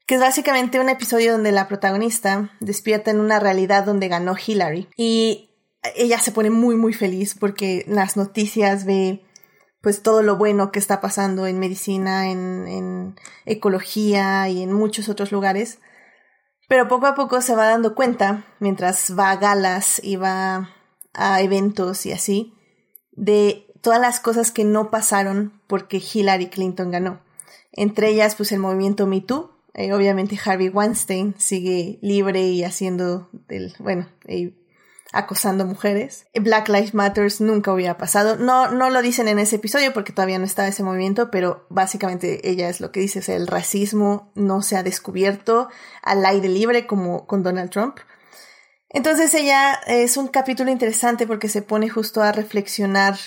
Que 0.06 0.14
es 0.14 0.20
básicamente 0.20 0.80
un 0.80 0.88
episodio 0.88 1.32
donde 1.32 1.52
la 1.52 1.68
protagonista 1.68 2.50
despierta 2.60 3.10
en 3.10 3.20
una 3.20 3.40
realidad 3.40 3.84
donde 3.84 4.08
ganó 4.08 4.36
Hillary. 4.36 4.88
Y 4.96 5.50
ella 5.96 6.18
se 6.20 6.32
pone 6.32 6.50
muy 6.50 6.76
muy 6.76 6.92
feliz 6.92 7.36
porque 7.38 7.84
las 7.88 8.16
noticias 8.16 8.84
ve 8.84 9.22
pues 9.82 10.02
todo 10.02 10.22
lo 10.22 10.36
bueno 10.36 10.72
que 10.72 10.78
está 10.78 11.00
pasando 11.00 11.46
en 11.46 11.58
medicina, 11.58 12.30
en, 12.30 12.66
en 12.66 13.16
ecología 13.44 14.48
y 14.48 14.62
en 14.62 14.72
muchos 14.72 15.08
otros 15.08 15.30
lugares. 15.30 15.78
Pero 16.68 16.88
poco 16.88 17.06
a 17.06 17.14
poco 17.14 17.40
se 17.40 17.54
va 17.54 17.66
dando 17.66 17.94
cuenta, 17.94 18.46
mientras 18.58 19.16
va 19.16 19.30
a 19.30 19.36
galas 19.36 20.00
y 20.02 20.16
va 20.16 20.70
a 21.14 21.40
eventos 21.40 22.04
y 22.06 22.12
así, 22.12 22.55
de 23.16 23.66
todas 23.80 24.00
las 24.00 24.20
cosas 24.20 24.50
que 24.50 24.64
no 24.64 24.90
pasaron 24.90 25.60
porque 25.66 26.00
Hillary 26.00 26.48
Clinton 26.48 26.90
ganó. 26.90 27.20
Entre 27.72 28.08
ellas, 28.08 28.34
pues 28.34 28.52
el 28.52 28.60
movimiento 28.60 29.06
Me 29.06 29.20
Too. 29.20 29.50
Eh, 29.74 29.92
obviamente 29.92 30.38
Harvey 30.42 30.70
Weinstein 30.70 31.34
sigue 31.36 31.98
libre 32.00 32.40
y 32.42 32.64
haciendo 32.64 33.28
del, 33.48 33.74
bueno, 33.78 34.08
acosando 35.12 35.66
mujeres. 35.66 36.26
Black 36.34 36.68
Lives 36.68 36.94
Matters 36.94 37.40
nunca 37.40 37.72
hubiera 37.72 37.98
pasado. 37.98 38.36
No, 38.36 38.70
no 38.70 38.90
lo 38.90 39.02
dicen 39.02 39.28
en 39.28 39.38
ese 39.38 39.56
episodio 39.56 39.92
porque 39.92 40.12
todavía 40.12 40.38
no 40.38 40.44
está 40.44 40.66
ese 40.66 40.82
movimiento, 40.82 41.30
pero 41.30 41.66
básicamente 41.68 42.48
ella 42.48 42.68
es 42.68 42.80
lo 42.80 42.90
que 42.90 43.00
dice, 43.00 43.20
o 43.20 43.36
el 43.36 43.46
racismo 43.46 44.30
no 44.34 44.62
se 44.62 44.76
ha 44.76 44.82
descubierto 44.82 45.68
al 46.02 46.24
aire 46.24 46.48
libre 46.48 46.86
como 46.86 47.26
con 47.26 47.42
Donald 47.42 47.70
Trump. 47.70 47.98
Entonces 48.90 49.34
ella 49.34 49.74
es 49.86 50.16
un 50.16 50.28
capítulo 50.28 50.70
interesante 50.70 51.26
porque 51.26 51.48
se 51.48 51.62
pone 51.62 51.88
justo 51.88 52.22
a 52.22 52.32
reflexionar 52.32 53.18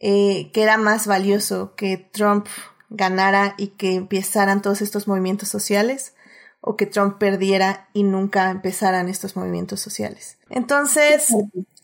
eh, 0.00 0.50
que 0.52 0.62
era 0.62 0.76
más 0.76 1.06
valioso 1.06 1.74
que 1.74 1.96
Trump 1.96 2.46
ganara 2.90 3.54
y 3.58 3.68
que 3.68 3.94
empezaran 3.94 4.62
todos 4.62 4.82
estos 4.82 5.08
movimientos 5.08 5.48
sociales 5.48 6.14
o 6.60 6.76
que 6.76 6.86
Trump 6.86 7.18
perdiera 7.18 7.88
y 7.92 8.02
nunca 8.02 8.50
empezaran 8.50 9.08
estos 9.08 9.36
movimientos 9.36 9.80
sociales. 9.80 10.38
Entonces, 10.50 11.28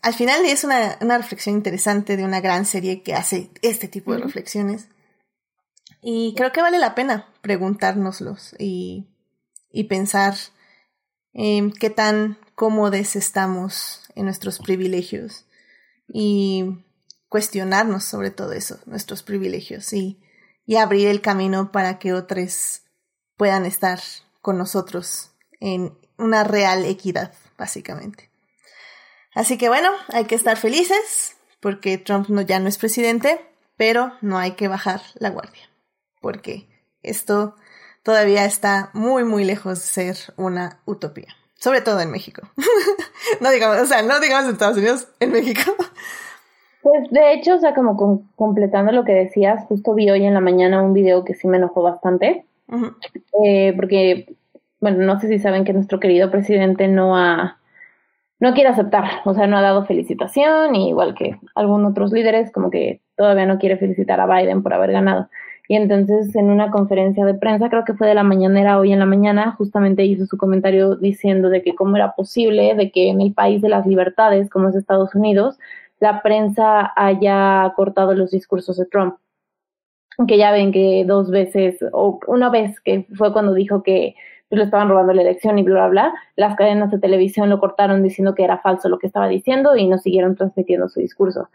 al 0.01 0.13
final 0.13 0.45
es 0.45 0.63
una, 0.63 0.97
una 1.01 1.17
reflexión 1.17 1.55
interesante 1.55 2.17
de 2.17 2.25
una 2.25 2.41
gran 2.41 2.65
serie 2.65 3.01
que 3.01 3.13
hace 3.13 3.49
este 3.61 3.87
tipo 3.87 4.13
de 4.13 4.19
reflexiones. 4.19 4.89
Y 6.01 6.33
creo 6.35 6.51
que 6.51 6.61
vale 6.61 6.79
la 6.79 6.95
pena 6.95 7.29
preguntárnoslos 7.41 8.55
y, 8.59 9.07
y 9.71 9.85
pensar 9.85 10.35
en 11.31 11.71
qué 11.71 11.89
tan 11.89 12.37
cómodos 12.63 13.17
estamos 13.17 13.99
en 14.15 14.23
nuestros 14.23 14.59
privilegios 14.59 15.45
y 16.07 16.63
cuestionarnos 17.27 18.05
sobre 18.05 18.31
todo 18.31 18.53
eso, 18.53 18.79
nuestros 18.85 19.21
privilegios 19.21 19.91
y, 19.91 20.21
y 20.65 20.77
abrir 20.77 21.09
el 21.09 21.19
camino 21.19 21.73
para 21.73 21.99
que 21.99 22.13
otros 22.13 22.83
puedan 23.35 23.65
estar 23.65 23.99
con 24.39 24.57
nosotros 24.57 25.31
en 25.59 25.99
una 26.17 26.45
real 26.45 26.85
equidad, 26.85 27.33
básicamente. 27.57 28.31
Así 29.35 29.57
que 29.57 29.67
bueno, 29.67 29.89
hay 30.07 30.23
que 30.23 30.35
estar 30.35 30.55
felices 30.55 31.35
porque 31.59 31.97
Trump 31.97 32.29
no, 32.29 32.43
ya 32.43 32.59
no 32.59 32.69
es 32.69 32.77
presidente, 32.77 33.45
pero 33.75 34.13
no 34.21 34.37
hay 34.37 34.51
que 34.51 34.69
bajar 34.69 35.01
la 35.15 35.31
guardia, 35.31 35.69
porque 36.21 36.69
esto 37.01 37.57
todavía 38.03 38.45
está 38.45 38.89
muy, 38.93 39.25
muy 39.25 39.43
lejos 39.43 39.79
de 39.79 39.85
ser 39.85 40.17
una 40.37 40.81
utopía, 40.85 41.35
sobre 41.63 41.79
todo 41.79 42.01
en 42.01 42.11
México. 42.11 42.41
no 43.39 43.49
digamos, 43.49 43.79
o 43.79 43.85
sea, 43.85 44.01
no 44.01 44.19
digamos 44.19 44.47
en 44.47 44.51
Estados 44.51 44.77
Unidos, 44.77 45.07
en 45.21 45.31
México. 45.31 45.61
Pues 46.81 47.09
de 47.09 47.31
hecho, 47.31 47.55
o 47.55 47.59
sea, 47.59 47.73
como 47.73 48.25
completando 48.35 48.91
lo 48.91 49.05
que 49.05 49.13
decías, 49.13 49.63
justo 49.67 49.93
vi 49.93 50.09
hoy 50.09 50.25
en 50.25 50.33
la 50.33 50.41
mañana 50.41 50.81
un 50.81 50.93
video 50.93 51.23
que 51.23 51.35
sí 51.35 51.47
me 51.47 51.55
enojó 51.55 51.81
bastante, 51.81 52.45
eh, 53.45 53.71
porque, 53.77 54.35
bueno, 54.81 55.05
no 55.05 55.17
sé 55.21 55.29
si 55.29 55.39
saben 55.39 55.63
que 55.63 55.71
nuestro 55.71 56.01
querido 56.01 56.29
presidente 56.29 56.89
no 56.89 57.15
ha, 57.15 57.59
no 58.41 58.53
quiere 58.53 58.69
aceptar, 58.69 59.21
o 59.23 59.33
sea, 59.33 59.47
no 59.47 59.55
ha 59.55 59.61
dado 59.61 59.85
felicitación, 59.85 60.75
igual 60.75 61.15
que 61.15 61.39
algunos 61.55 61.91
otros 61.91 62.11
líderes, 62.11 62.51
como 62.51 62.71
que 62.71 62.99
todavía 63.15 63.45
no 63.45 63.57
quiere 63.57 63.77
felicitar 63.77 64.19
a 64.19 64.25
Biden 64.25 64.63
por 64.63 64.73
haber 64.73 64.91
ganado. 64.91 65.29
Y 65.67 65.75
entonces 65.75 66.35
en 66.35 66.49
una 66.49 66.71
conferencia 66.71 67.25
de 67.25 67.35
prensa, 67.35 67.69
creo 67.69 67.85
que 67.85 67.93
fue 67.93 68.07
de 68.07 68.15
la 68.15 68.23
mañanera 68.23 68.77
hoy 68.79 68.91
en 68.91 68.99
la 68.99 69.05
mañana, 69.05 69.53
justamente 69.57 70.03
hizo 70.03 70.25
su 70.25 70.37
comentario 70.37 70.95
diciendo 70.95 71.49
de 71.49 71.61
que 71.61 71.73
cómo 71.73 71.95
era 71.95 72.13
posible 72.13 72.75
de 72.75 72.91
que 72.91 73.09
en 73.09 73.21
el 73.21 73.33
país 73.33 73.61
de 73.61 73.69
las 73.69 73.87
libertades, 73.87 74.49
como 74.49 74.69
es 74.69 74.75
Estados 74.75 75.15
Unidos, 75.15 75.57
la 75.99 76.21
prensa 76.21 76.91
haya 76.97 77.71
cortado 77.75 78.13
los 78.13 78.31
discursos 78.31 78.77
de 78.77 78.85
Trump. 78.85 79.15
Que 80.27 80.37
ya 80.37 80.51
ven 80.51 80.71
que 80.71 81.05
dos 81.07 81.31
veces, 81.31 81.79
o 81.91 82.19
una 82.27 82.49
vez 82.49 82.79
que 82.81 83.07
fue 83.15 83.33
cuando 83.33 83.53
dijo 83.53 83.81
que 83.83 84.15
pues, 84.49 84.59
le 84.59 84.65
estaban 84.65 84.89
robando 84.89 85.13
la 85.13 85.23
elección 85.23 85.57
y 85.57 85.63
bla, 85.63 85.87
bla, 85.87 85.89
bla, 85.89 86.13
las 86.35 86.55
cadenas 86.55 86.91
de 86.91 86.99
televisión 86.99 87.49
lo 87.49 87.59
cortaron 87.59 88.03
diciendo 88.03 88.35
que 88.35 88.43
era 88.43 88.59
falso 88.59 88.89
lo 88.89 88.99
que 88.99 89.07
estaba 89.07 89.27
diciendo 89.27 89.75
y 89.75 89.87
no 89.87 89.97
siguieron 89.97 90.35
transmitiendo 90.35 90.89
su 90.89 90.99
discurso. 90.99 91.49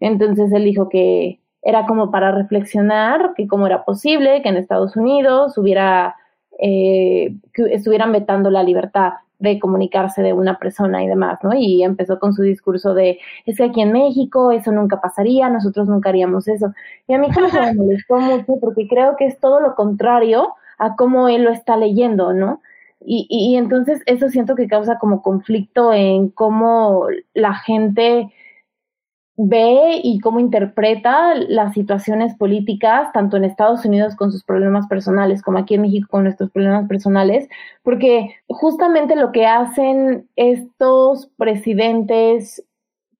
Entonces 0.00 0.50
él 0.52 0.64
dijo 0.64 0.88
que 0.88 1.39
era 1.62 1.86
como 1.86 2.10
para 2.10 2.32
reflexionar 2.32 3.32
que 3.36 3.46
cómo 3.46 3.66
era 3.66 3.84
posible 3.84 4.42
que 4.42 4.48
en 4.48 4.56
Estados 4.56 4.96
Unidos 4.96 5.58
hubiera, 5.58 6.16
eh, 6.58 7.34
que 7.52 7.74
estuvieran 7.74 8.12
vetando 8.12 8.50
la 8.50 8.62
libertad 8.62 9.12
de 9.38 9.58
comunicarse 9.58 10.22
de 10.22 10.34
una 10.34 10.58
persona 10.58 11.02
y 11.02 11.08
demás, 11.08 11.38
¿no? 11.42 11.50
Y 11.54 11.82
empezó 11.82 12.18
con 12.18 12.34
su 12.34 12.42
discurso 12.42 12.92
de, 12.92 13.18
es 13.46 13.56
que 13.56 13.64
aquí 13.64 13.80
en 13.80 13.92
México 13.92 14.52
eso 14.52 14.70
nunca 14.70 15.00
pasaría, 15.00 15.48
nosotros 15.48 15.88
nunca 15.88 16.10
haríamos 16.10 16.46
eso. 16.46 16.72
Y 17.08 17.14
a 17.14 17.18
mí 17.18 17.28
como 17.32 17.48
me 17.48 17.74
molestó 17.74 18.18
mucho 18.18 18.56
porque 18.60 18.86
creo 18.86 19.16
que 19.16 19.26
es 19.26 19.40
todo 19.40 19.60
lo 19.60 19.74
contrario 19.74 20.54
a 20.78 20.94
cómo 20.94 21.28
él 21.28 21.44
lo 21.44 21.50
está 21.50 21.76
leyendo, 21.76 22.34
¿no? 22.34 22.60
Y, 23.02 23.26
y, 23.30 23.54
y 23.54 23.56
entonces 23.56 24.02
eso 24.04 24.28
siento 24.28 24.54
que 24.54 24.68
causa 24.68 24.98
como 24.98 25.22
conflicto 25.22 25.94
en 25.94 26.28
cómo 26.28 27.06
la 27.32 27.54
gente 27.54 28.30
ve 29.48 30.00
y 30.02 30.20
cómo 30.20 30.38
interpreta 30.38 31.34
las 31.34 31.72
situaciones 31.72 32.34
políticas, 32.34 33.10
tanto 33.12 33.36
en 33.36 33.44
Estados 33.44 33.84
Unidos 33.84 34.14
con 34.14 34.32
sus 34.32 34.44
problemas 34.44 34.86
personales 34.86 35.42
como 35.42 35.58
aquí 35.58 35.74
en 35.74 35.82
México 35.82 36.08
con 36.10 36.24
nuestros 36.24 36.50
problemas 36.50 36.86
personales, 36.88 37.48
porque 37.82 38.34
justamente 38.48 39.16
lo 39.16 39.32
que 39.32 39.46
hacen 39.46 40.28
estos 40.36 41.30
presidentes 41.38 42.64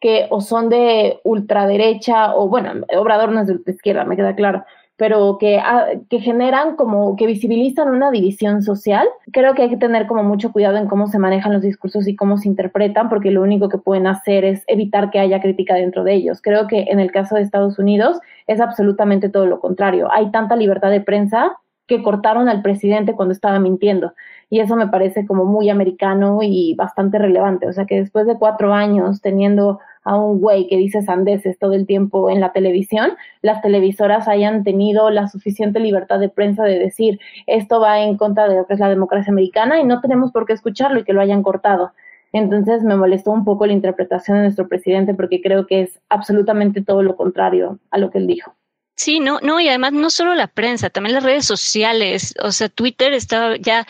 que 0.01 0.27
o 0.31 0.41
son 0.41 0.69
de 0.69 1.21
ultraderecha 1.25 2.35
o 2.35 2.49
bueno, 2.49 2.85
Obrador 2.97 3.33
no 3.33 3.41
es 3.41 3.47
de 3.47 3.59
izquierda, 3.67 4.05
me 4.05 4.17
queda 4.17 4.35
claro, 4.35 4.65
pero 5.01 5.39
que, 5.39 5.57
ah, 5.57 5.87
que 6.11 6.21
generan 6.21 6.77
como 6.77 7.17
que 7.17 7.25
visibilizan 7.25 7.89
una 7.89 8.11
división 8.11 8.61
social. 8.61 9.09
Creo 9.33 9.55
que 9.55 9.63
hay 9.63 9.71
que 9.71 9.79
tener 9.79 10.07
como 10.07 10.23
mucho 10.23 10.53
cuidado 10.53 10.77
en 10.77 10.89
cómo 10.89 11.07
se 11.07 11.19
manejan 11.19 11.55
los 11.55 11.63
discursos 11.63 12.07
y 12.07 12.15
cómo 12.15 12.37
se 12.37 12.49
interpretan, 12.49 13.09
porque 13.09 13.31
lo 13.31 13.41
único 13.41 13.71
que 13.71 13.79
pueden 13.79 14.07
hacer 14.07 14.45
es 14.45 14.63
evitar 14.67 15.11
que 15.11 15.19
haya 15.19 15.41
crítica 15.41 15.75
dentro 15.75 16.05
de 16.05 16.13
ellos. 16.13 16.43
Creo 16.43 16.67
que 16.67 16.83
en 16.91 17.01
el 17.01 17.13
caso 17.13 17.37
de 17.37 17.41
Estados 17.41 17.79
Unidos 17.79 18.21
es 18.47 18.61
absolutamente 18.61 19.31
todo 19.31 19.47
lo 19.47 19.59
contrario. 19.59 20.13
Hay 20.13 20.31
tanta 20.33 20.55
libertad 20.55 20.91
de 20.91 21.01
prensa 21.01 21.57
que 21.87 22.03
cortaron 22.03 22.51
al 22.51 22.61
presidente 22.61 23.15
cuando 23.15 23.33
estaba 23.33 23.59
mintiendo. 23.59 24.13
Y 24.51 24.61
eso 24.61 24.77
me 24.77 24.89
parece 24.89 25.25
como 25.25 25.47
muy 25.47 25.71
americano 25.71 26.41
y 26.43 26.75
bastante 26.75 27.19
relevante. 27.19 27.67
O 27.67 27.73
sea 27.73 27.87
que 27.87 28.01
después 28.01 28.27
de 28.27 28.37
cuatro 28.37 28.75
años 28.75 29.23
teniendo 29.23 29.81
a 30.03 30.17
un 30.17 30.41
güey 30.41 30.67
que 30.69 30.77
dice 30.77 31.03
sandeces 31.03 31.59
todo 31.59 31.75
el 31.75 31.87
tiempo 31.87 32.31
en 32.31 32.41
la 32.41 32.53
televisión, 32.53 33.13
las 33.43 33.63
televisoras 33.63 34.29
hayan 34.29 34.65
tenido 34.65 35.11
la 35.11 35.29
suficiente 35.29 35.81
libertad 35.81 36.19
de 36.19 36.29
prensa 36.29 36.65
de 36.65 36.79
decir 36.79 37.21
esto 37.47 37.81
va 37.81 38.01
en 38.01 38.17
contra 38.17 38.49
de 38.49 38.57
lo 38.57 38.67
que 38.67 38.75
es 38.75 38.81
la 38.81 38.89
democracia 38.89 39.31
americana 39.31 39.81
y 39.81 39.85
no 39.85 40.01
tenemos 40.01 40.33
por 40.33 40.47
qué 40.47 40.53
escucharlo 40.53 41.01
y 41.01 41.05
que 41.05 41.13
lo 41.13 41.21
hayan 41.21 41.43
cortado. 41.43 41.93
Entonces 42.33 42.83
me 42.83 42.97
molestó 42.97 43.33
un 43.33 43.45
poco 43.45 43.67
la 43.67 43.73
interpretación 43.73 44.39
de 44.39 44.45
nuestro 44.45 44.69
presidente 44.69 45.15
porque 45.15 45.43
creo 45.43 45.67
que 45.67 45.83
es 45.83 46.01
absolutamente 46.09 46.83
todo 46.83 47.03
lo 47.03 47.17
contrario 47.17 47.79
a 47.91 47.99
lo 47.99 48.11
que 48.11 48.19
él 48.19 48.27
dijo. 48.27 48.55
Sí, 48.97 49.19
no, 49.19 49.41
no, 49.41 49.61
y 49.61 49.69
además 49.69 49.93
no 49.93 50.11
solo 50.11 50.35
la 50.35 50.47
prensa, 50.47 50.91
también 50.91 51.15
las 51.15 51.25
redes 51.25 51.47
sociales, 51.47 52.35
o 52.43 52.53
sea, 52.53 52.69
Twitter 52.69 53.15
estaba 53.15 53.57
ya 53.57 53.87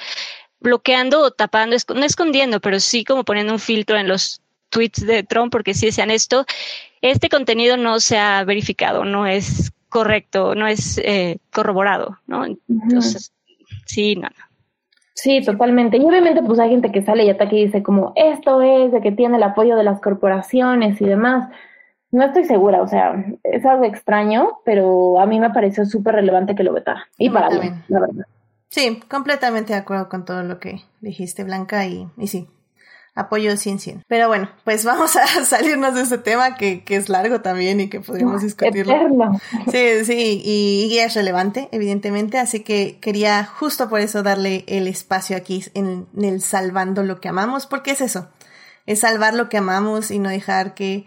bloqueando 0.60 1.20
o 1.22 1.30
tapando, 1.32 1.76
no 1.94 2.04
escondiendo, 2.04 2.60
pero 2.60 2.78
sí 2.78 3.04
como 3.04 3.24
poniendo 3.24 3.52
un 3.52 3.58
filtro 3.58 3.98
en 3.98 4.06
los 4.06 4.40
tweets 4.70 5.06
de 5.06 5.22
Trump 5.22 5.52
porque 5.52 5.74
si 5.74 5.86
decían 5.86 6.10
esto, 6.10 6.46
este 7.02 7.28
contenido 7.28 7.76
no 7.76 8.00
se 8.00 8.18
ha 8.18 8.42
verificado, 8.44 9.04
no 9.04 9.26
es 9.26 9.72
correcto, 9.88 10.54
no 10.54 10.66
es 10.66 10.98
eh, 10.98 11.38
corroborado, 11.52 12.18
¿no? 12.26 12.44
Entonces, 12.46 13.32
sí, 13.86 14.16
no, 14.16 14.28
Sí, 15.22 15.42
totalmente. 15.44 15.98
Y 15.98 16.04
obviamente 16.04 16.42
pues 16.42 16.58
hay 16.58 16.70
gente 16.70 16.90
que 16.90 17.02
sale 17.02 17.24
y 17.24 17.30
ataca 17.30 17.54
y 17.54 17.66
dice 17.66 17.82
como 17.82 18.14
esto 18.16 18.62
es 18.62 18.90
de 18.90 19.02
que 19.02 19.12
tiene 19.12 19.36
el 19.36 19.42
apoyo 19.42 19.76
de 19.76 19.84
las 19.84 20.00
corporaciones 20.00 20.98
y 21.00 21.04
demás. 21.04 21.50
No 22.10 22.24
estoy 22.24 22.44
segura, 22.44 22.80
o 22.80 22.88
sea, 22.88 23.22
es 23.42 23.66
algo 23.66 23.84
extraño, 23.84 24.60
pero 24.64 25.20
a 25.20 25.26
mí 25.26 25.38
me 25.38 25.50
pareció 25.50 25.84
súper 25.84 26.14
relevante 26.14 26.54
que 26.54 26.64
lo 26.64 26.72
vetara. 26.72 27.06
Y 27.18 27.28
para 27.28 27.50
mí, 27.50 27.70
la 27.88 28.00
verdad. 28.00 28.24
Sí, 28.70 28.98
completamente 29.10 29.74
de 29.74 29.80
acuerdo 29.80 30.08
con 30.08 30.24
todo 30.24 30.42
lo 30.42 30.58
que 30.58 30.80
dijiste, 31.02 31.44
Blanca, 31.44 31.86
y, 31.86 32.08
y 32.16 32.26
sí, 32.26 32.48
apoyo 33.14 33.52
100-100. 33.52 34.04
Pero 34.06 34.28
bueno, 34.28 34.48
pues 34.64 34.84
vamos 34.84 35.16
a 35.16 35.26
salirnos 35.44 35.94
de 35.94 36.02
este 36.02 36.18
tema 36.18 36.56
que, 36.56 36.84
que 36.84 36.96
es 36.96 37.08
largo 37.08 37.40
también 37.40 37.80
y 37.80 37.88
que 37.88 38.00
podríamos 38.00 38.42
discutirlo. 38.42 38.94
Sí, 39.70 40.04
sí, 40.04 40.42
y, 40.44 40.98
es 40.98 41.14
relevante, 41.14 41.68
evidentemente, 41.72 42.38
así 42.38 42.60
que 42.60 42.98
quería 43.00 43.44
justo 43.44 43.88
por 43.88 44.00
eso 44.00 44.22
darle 44.22 44.64
el 44.66 44.86
espacio 44.86 45.36
aquí 45.36 45.64
en, 45.74 46.06
el 46.16 46.42
salvando 46.42 47.02
lo 47.02 47.20
que 47.20 47.28
amamos, 47.28 47.66
porque 47.66 47.92
es 47.92 48.00
eso, 48.00 48.28
es 48.86 49.00
salvar 49.00 49.34
lo 49.34 49.48
que 49.48 49.58
amamos 49.58 50.10
y 50.10 50.18
no 50.18 50.28
dejar 50.28 50.74
que 50.74 51.06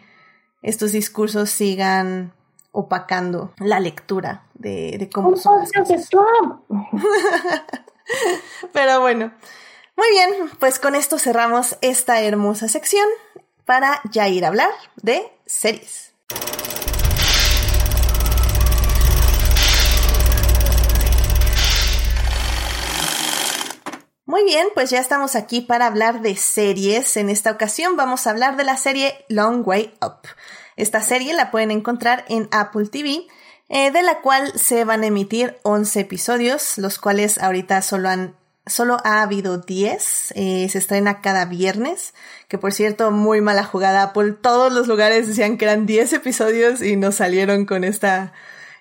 estos 0.61 0.91
discursos 0.91 1.49
sigan 1.49 2.33
opacando 2.71 3.53
la 3.59 3.79
lectura 3.79 4.45
de, 4.55 4.97
de 4.97 5.09
cómo 5.09 5.35
son 5.35 5.59
las 5.59 5.71
cosas. 5.71 6.09
Pero 8.73 9.01
bueno, 9.01 9.31
muy 9.95 10.09
bien, 10.11 10.51
pues 10.59 10.79
con 10.79 10.95
esto 10.95 11.17
cerramos 11.19 11.77
esta 11.81 12.21
hermosa 12.21 12.67
sección 12.67 13.07
para 13.65 14.01
ya 14.11 14.27
ir 14.27 14.45
a 14.45 14.49
hablar 14.49 14.69
de 15.01 15.31
series. 15.45 16.13
Muy 24.25 24.45
bien, 24.45 24.67
pues 24.73 24.89
ya 24.89 24.99
estamos 24.99 25.35
aquí 25.35 25.61
para 25.61 25.85
hablar 25.85 26.21
de 26.21 26.35
series. 26.35 27.17
En 27.17 27.29
esta 27.29 27.51
ocasión 27.51 27.95
vamos 27.95 28.25
a 28.25 28.31
hablar 28.31 28.57
de 28.57 28.63
la 28.63 28.77
serie 28.77 29.25
Long 29.29 29.61
Way 29.67 29.93
Up. 30.01 30.27
Esta 30.75 31.01
serie 31.01 31.33
la 31.33 31.51
pueden 31.51 31.69
encontrar 31.69 32.25
en 32.29 32.49
Apple 32.51 32.87
TV, 32.87 33.27
eh, 33.69 33.91
de 33.91 34.01
la 34.01 34.21
cual 34.21 34.57
se 34.57 34.85
van 34.85 35.03
a 35.03 35.07
emitir 35.07 35.59
11 35.61 35.99
episodios, 35.99 36.79
los 36.79 36.97
cuales 36.97 37.37
ahorita 37.37 37.81
solo 37.83 38.09
han 38.09 38.35
solo 38.65 38.97
ha 39.03 39.21
habido 39.21 39.57
10, 39.57 40.33
eh, 40.35 40.67
se 40.69 40.77
estrena 40.77 41.21
cada 41.21 41.45
viernes, 41.45 42.13
que 42.47 42.57
por 42.57 42.73
cierto, 42.73 43.11
muy 43.11 43.41
mala 43.41 43.63
jugada, 43.63 44.13
por 44.13 44.35
todos 44.35 44.71
los 44.71 44.87
lugares 44.87 45.27
decían 45.27 45.57
que 45.57 45.65
eran 45.65 45.85
10 45.85 46.13
episodios 46.13 46.81
y 46.81 46.95
nos 46.95 47.15
salieron 47.15 47.65
con 47.65 47.83
esta, 47.83 48.33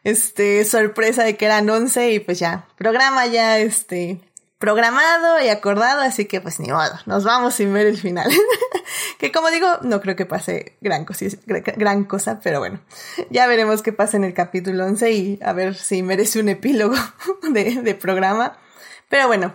este, 0.04 0.64
sorpresa 0.64 1.24
de 1.24 1.36
que 1.36 1.46
eran 1.46 1.68
11 1.68 2.12
y 2.12 2.20
pues 2.20 2.38
ya, 2.38 2.66
programa 2.76 3.26
ya, 3.26 3.58
este, 3.58 4.20
programado 4.58 5.42
y 5.42 5.48
acordado, 5.48 6.02
así 6.02 6.26
que 6.26 6.40
pues 6.40 6.60
ni 6.60 6.70
modo, 6.70 6.92
nos 7.06 7.24
vamos 7.24 7.54
sin 7.54 7.72
ver 7.72 7.86
el 7.86 7.98
final. 7.98 8.30
que 9.18 9.32
como 9.32 9.50
digo, 9.50 9.66
no 9.82 10.00
creo 10.00 10.14
que 10.14 10.26
pase 10.26 10.76
gran 10.80 11.04
cosa, 11.04 11.26
gran 11.76 12.04
cosa, 12.04 12.38
pero 12.40 12.60
bueno, 12.60 12.80
ya 13.30 13.48
veremos 13.48 13.82
qué 13.82 13.92
pasa 13.92 14.16
en 14.16 14.22
el 14.22 14.34
capítulo 14.34 14.84
11 14.86 15.10
y 15.10 15.40
a 15.42 15.52
ver 15.52 15.74
si 15.74 16.04
merece 16.04 16.38
un 16.38 16.48
epílogo 16.48 16.94
de 17.52 17.96
programa. 18.00 18.56
Pero 19.08 19.26
bueno, 19.26 19.54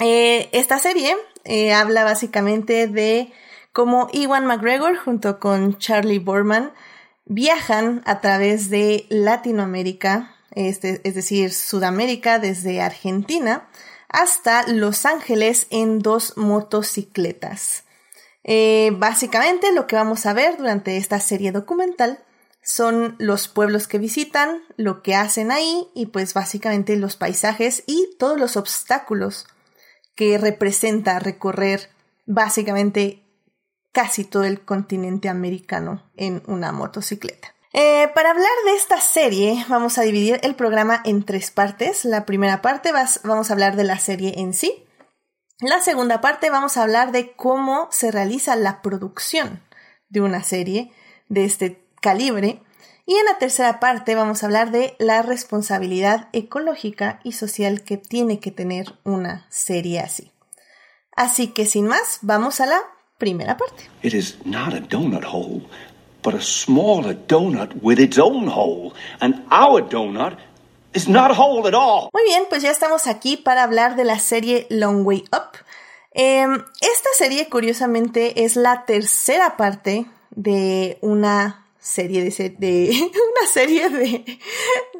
eh, 0.00 0.48
esta 0.52 0.78
serie 0.78 1.16
eh, 1.44 1.72
habla 1.72 2.04
básicamente 2.04 2.86
de 2.86 3.32
cómo 3.72 4.08
Iwan 4.12 4.46
McGregor 4.46 4.96
junto 4.96 5.40
con 5.40 5.78
Charlie 5.78 6.18
Borman 6.18 6.72
viajan 7.24 8.02
a 8.06 8.20
través 8.20 8.70
de 8.70 9.06
Latinoamérica, 9.08 10.34
este, 10.52 11.00
es 11.04 11.14
decir, 11.14 11.52
Sudamérica 11.52 12.38
desde 12.38 12.80
Argentina 12.80 13.68
hasta 14.08 14.66
Los 14.66 15.04
Ángeles 15.04 15.66
en 15.70 15.98
dos 15.98 16.36
motocicletas. 16.36 17.84
Eh, 18.44 18.92
básicamente 18.94 19.72
lo 19.72 19.86
que 19.86 19.96
vamos 19.96 20.24
a 20.24 20.32
ver 20.32 20.56
durante 20.56 20.96
esta 20.96 21.20
serie 21.20 21.52
documental 21.52 22.18
son 22.62 23.14
los 23.18 23.48
pueblos 23.48 23.88
que 23.88 23.98
visitan, 23.98 24.62
lo 24.76 25.02
que 25.02 25.14
hacen 25.14 25.50
ahí 25.50 25.88
y 25.94 26.06
pues 26.06 26.34
básicamente 26.34 26.96
los 26.96 27.16
paisajes 27.16 27.82
y 27.86 28.08
todos 28.18 28.38
los 28.38 28.56
obstáculos 28.56 29.46
que 30.18 30.36
representa 30.36 31.20
recorrer 31.20 31.90
básicamente 32.26 33.22
casi 33.92 34.24
todo 34.24 34.42
el 34.42 34.64
continente 34.64 35.28
americano 35.28 36.02
en 36.16 36.42
una 36.48 36.72
motocicleta. 36.72 37.54
Eh, 37.72 38.10
para 38.16 38.30
hablar 38.30 38.50
de 38.64 38.74
esta 38.74 39.00
serie, 39.00 39.64
vamos 39.68 39.96
a 39.96 40.02
dividir 40.02 40.40
el 40.42 40.56
programa 40.56 41.00
en 41.04 41.22
tres 41.22 41.52
partes. 41.52 42.04
La 42.04 42.26
primera 42.26 42.62
parte 42.62 42.90
vamos 43.22 43.48
a 43.48 43.52
hablar 43.52 43.76
de 43.76 43.84
la 43.84 44.00
serie 44.00 44.40
en 44.40 44.54
sí. 44.54 44.84
La 45.60 45.80
segunda 45.80 46.20
parte 46.20 46.50
vamos 46.50 46.76
a 46.76 46.82
hablar 46.82 47.12
de 47.12 47.30
cómo 47.34 47.86
se 47.92 48.10
realiza 48.10 48.56
la 48.56 48.82
producción 48.82 49.62
de 50.08 50.20
una 50.20 50.42
serie 50.42 50.90
de 51.28 51.44
este 51.44 51.80
calibre. 52.00 52.60
Y 53.08 53.16
en 53.16 53.24
la 53.24 53.38
tercera 53.38 53.80
parte 53.80 54.14
vamos 54.14 54.42
a 54.42 54.46
hablar 54.46 54.70
de 54.70 54.94
la 54.98 55.22
responsabilidad 55.22 56.28
ecológica 56.34 57.20
y 57.24 57.32
social 57.32 57.82
que 57.82 57.96
tiene 57.96 58.38
que 58.38 58.50
tener 58.50 58.92
una 59.02 59.46
serie 59.48 60.00
así. 60.00 60.30
Así 61.16 61.48
que 61.48 61.64
sin 61.64 61.86
más, 61.86 62.18
vamos 62.20 62.60
a 62.60 62.66
la 62.66 62.78
primera 63.16 63.56
parte. 63.56 63.88
It 64.02 64.12
is 64.12 64.36
not 64.44 64.74
a 64.74 64.80
donut 64.80 65.24
hole, 65.24 65.62
but 66.22 66.34
a 66.34 66.40
smaller 66.42 67.16
donut 67.26 67.72
with 67.80 67.98
its 67.98 68.18
own 68.18 68.46
hole. 68.46 68.92
And 69.20 69.36
our 69.50 69.80
donut 69.88 70.36
is 70.92 71.08
not 71.08 71.30
a 71.30 71.34
hole 71.34 71.66
at 71.66 71.72
all. 71.72 72.10
Muy 72.12 72.24
bien, 72.24 72.42
pues 72.50 72.60
ya 72.60 72.70
estamos 72.70 73.06
aquí 73.06 73.38
para 73.38 73.62
hablar 73.62 73.96
de 73.96 74.04
la 74.04 74.18
serie 74.18 74.66
Long 74.68 75.06
Way 75.06 75.24
Up. 75.32 75.56
Em, 76.12 76.62
esta 76.82 77.08
serie, 77.16 77.48
curiosamente, 77.48 78.44
es 78.44 78.56
la 78.56 78.84
tercera 78.84 79.56
parte 79.56 80.04
de 80.32 80.98
una 81.00 81.64
serie 81.78 82.22
de, 82.22 82.56
de 82.58 82.90
una 83.00 83.48
serie 83.50 83.88
de, 83.88 84.38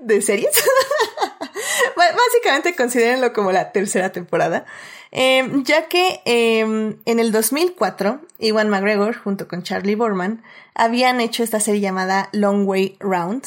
de 0.00 0.22
series. 0.22 0.52
Básicamente 1.96 2.74
considérenlo 2.74 3.32
como 3.32 3.52
la 3.52 3.72
tercera 3.72 4.12
temporada. 4.12 4.64
Em, 5.10 5.64
ya 5.64 5.88
que 5.88 6.20
em, 6.24 6.98
en 7.06 7.18
el 7.18 7.32
2004, 7.32 8.20
Iwan 8.38 8.68
McGregor 8.68 9.16
junto 9.16 9.48
con 9.48 9.62
Charlie 9.62 9.94
Borman 9.94 10.42
habían 10.74 11.20
hecho 11.20 11.42
esta 11.42 11.60
serie 11.60 11.80
llamada 11.80 12.28
Long 12.32 12.66
Way 12.68 12.96
Round, 13.00 13.42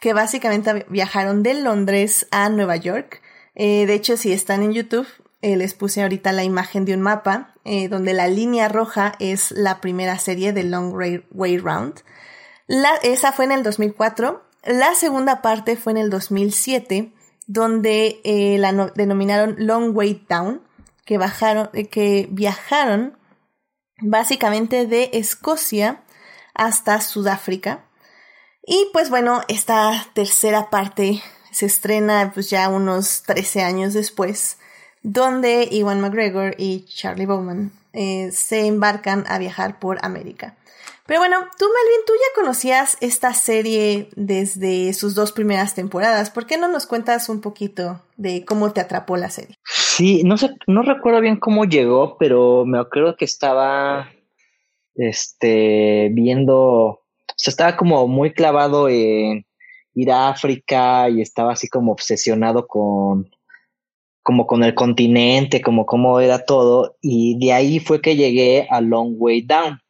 que 0.00 0.14
básicamente 0.14 0.86
viajaron 0.88 1.42
de 1.42 1.54
Londres 1.54 2.26
a 2.30 2.48
Nueva 2.48 2.76
York. 2.76 3.20
Eh, 3.54 3.86
de 3.86 3.94
hecho, 3.94 4.16
si 4.16 4.32
están 4.32 4.62
en 4.62 4.72
YouTube, 4.72 5.06
eh, 5.42 5.56
les 5.56 5.74
puse 5.74 6.02
ahorita 6.02 6.32
la 6.32 6.44
imagen 6.44 6.84
de 6.84 6.94
un 6.94 7.02
mapa 7.02 7.54
eh, 7.64 7.88
donde 7.88 8.14
la 8.14 8.26
línea 8.26 8.68
roja 8.68 9.12
es 9.20 9.50
la 9.52 9.80
primera 9.80 10.18
serie 10.18 10.52
de 10.52 10.64
Long 10.64 10.94
Way 10.94 11.58
Round. 11.58 12.02
La, 12.66 12.94
esa 13.02 13.32
fue 13.32 13.44
en 13.44 13.52
el 13.52 13.62
2004. 13.62 14.42
La 14.64 14.94
segunda 14.94 15.42
parte 15.42 15.76
fue 15.76 15.92
en 15.92 15.98
el 15.98 16.10
2007, 16.10 17.12
donde 17.46 18.20
la 18.58 18.72
denominaron 18.94 19.56
Long 19.58 19.96
Way 19.96 20.26
Down 20.28 20.62
que, 21.04 21.18
bajaron, 21.18 21.70
eh, 21.72 21.88
que 21.88 22.28
viajaron 22.30 23.18
básicamente 24.00 24.86
de 24.86 25.10
Escocia 25.12 26.02
hasta 26.54 27.00
Sudáfrica. 27.00 27.84
Y 28.64 28.88
pues 28.92 29.10
bueno, 29.10 29.42
esta 29.48 30.06
tercera 30.14 30.70
parte 30.70 31.22
se 31.50 31.66
estrena 31.66 32.30
pues 32.32 32.50
ya 32.50 32.68
unos 32.68 33.22
13 33.24 33.62
años 33.62 33.94
después, 33.94 34.58
donde 35.02 35.68
Iwan 35.70 36.00
McGregor 36.00 36.54
y 36.58 36.84
Charlie 36.84 37.26
Bowman 37.26 37.72
eh, 37.92 38.30
se 38.32 38.66
embarcan 38.66 39.24
a 39.28 39.38
viajar 39.38 39.78
por 39.80 40.04
América. 40.04 40.56
Pero 41.12 41.20
bueno, 41.20 41.40
tú 41.58 41.66
Melvin, 41.66 42.06
tú 42.06 42.14
ya 42.14 42.40
conocías 42.40 42.96
esta 43.02 43.34
serie 43.34 44.08
desde 44.16 44.94
sus 44.94 45.14
dos 45.14 45.30
primeras 45.32 45.74
temporadas. 45.74 46.30
¿Por 46.30 46.46
qué 46.46 46.56
no 46.56 46.68
nos 46.68 46.86
cuentas 46.86 47.28
un 47.28 47.42
poquito 47.42 48.00
de 48.16 48.46
cómo 48.46 48.72
te 48.72 48.80
atrapó 48.80 49.18
la 49.18 49.28
serie? 49.28 49.58
Sí, 49.62 50.22
no 50.24 50.38
sé, 50.38 50.48
no 50.66 50.80
recuerdo 50.80 51.20
bien 51.20 51.36
cómo 51.38 51.66
llegó, 51.66 52.16
pero 52.16 52.64
me 52.64 52.78
acuerdo 52.78 53.14
que 53.14 53.26
estaba 53.26 54.08
este 54.94 56.08
viendo, 56.14 56.56
o 56.56 57.02
sea, 57.36 57.50
estaba 57.50 57.76
como 57.76 58.08
muy 58.08 58.32
clavado 58.32 58.88
en 58.88 59.44
ir 59.92 60.10
a 60.10 60.30
África 60.30 61.10
y 61.10 61.20
estaba 61.20 61.52
así 61.52 61.68
como 61.68 61.92
obsesionado 61.92 62.66
con 62.66 63.28
como 64.22 64.46
con 64.46 64.64
el 64.64 64.74
continente, 64.74 65.60
como 65.60 65.84
cómo 65.84 66.20
era 66.20 66.46
todo, 66.46 66.96
y 67.02 67.38
de 67.38 67.52
ahí 67.52 67.80
fue 67.80 68.00
que 68.00 68.16
llegué 68.16 68.66
a 68.70 68.80
Long 68.80 69.16
Way 69.18 69.42
Down 69.42 69.82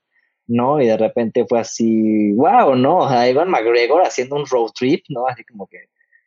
¿no? 0.46 0.80
Y 0.80 0.86
de 0.86 0.96
repente 0.96 1.44
fue 1.48 1.60
así, 1.60 2.32
wow, 2.32 2.74
¿no? 2.74 2.98
O 2.98 3.26
Ivan 3.26 3.50
McGregor 3.50 4.02
haciendo 4.02 4.36
un 4.36 4.46
road 4.46 4.70
trip, 4.74 5.04
¿no? 5.08 5.26
Así 5.26 5.44
como 5.44 5.66
que 5.66 5.78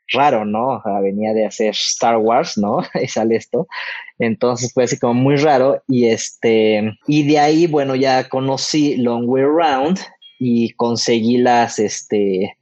raro, 0.09 0.45
¿no? 0.45 0.77
O 0.77 0.81
sea, 0.83 0.99
venía 0.99 1.33
de 1.33 1.45
hacer 1.45 1.71
Star 1.71 2.17
Wars, 2.17 2.57
¿no? 2.57 2.79
y 3.01 3.07
sale 3.07 3.35
esto. 3.35 3.67
Entonces 4.19 4.73
fue 4.73 4.85
así 4.85 4.99
como 4.99 5.13
muy 5.13 5.35
raro. 5.37 5.83
Y 5.87 6.07
este, 6.07 6.97
y 7.07 7.27
de 7.27 7.39
ahí, 7.39 7.67
bueno, 7.67 7.95
ya 7.95 8.29
conocí 8.29 8.95
Long 8.97 9.27
Way 9.27 9.43
Round 9.43 9.99
y 10.39 10.71
conseguí 10.71 11.37
las, 11.37 11.79
este, 11.79 12.57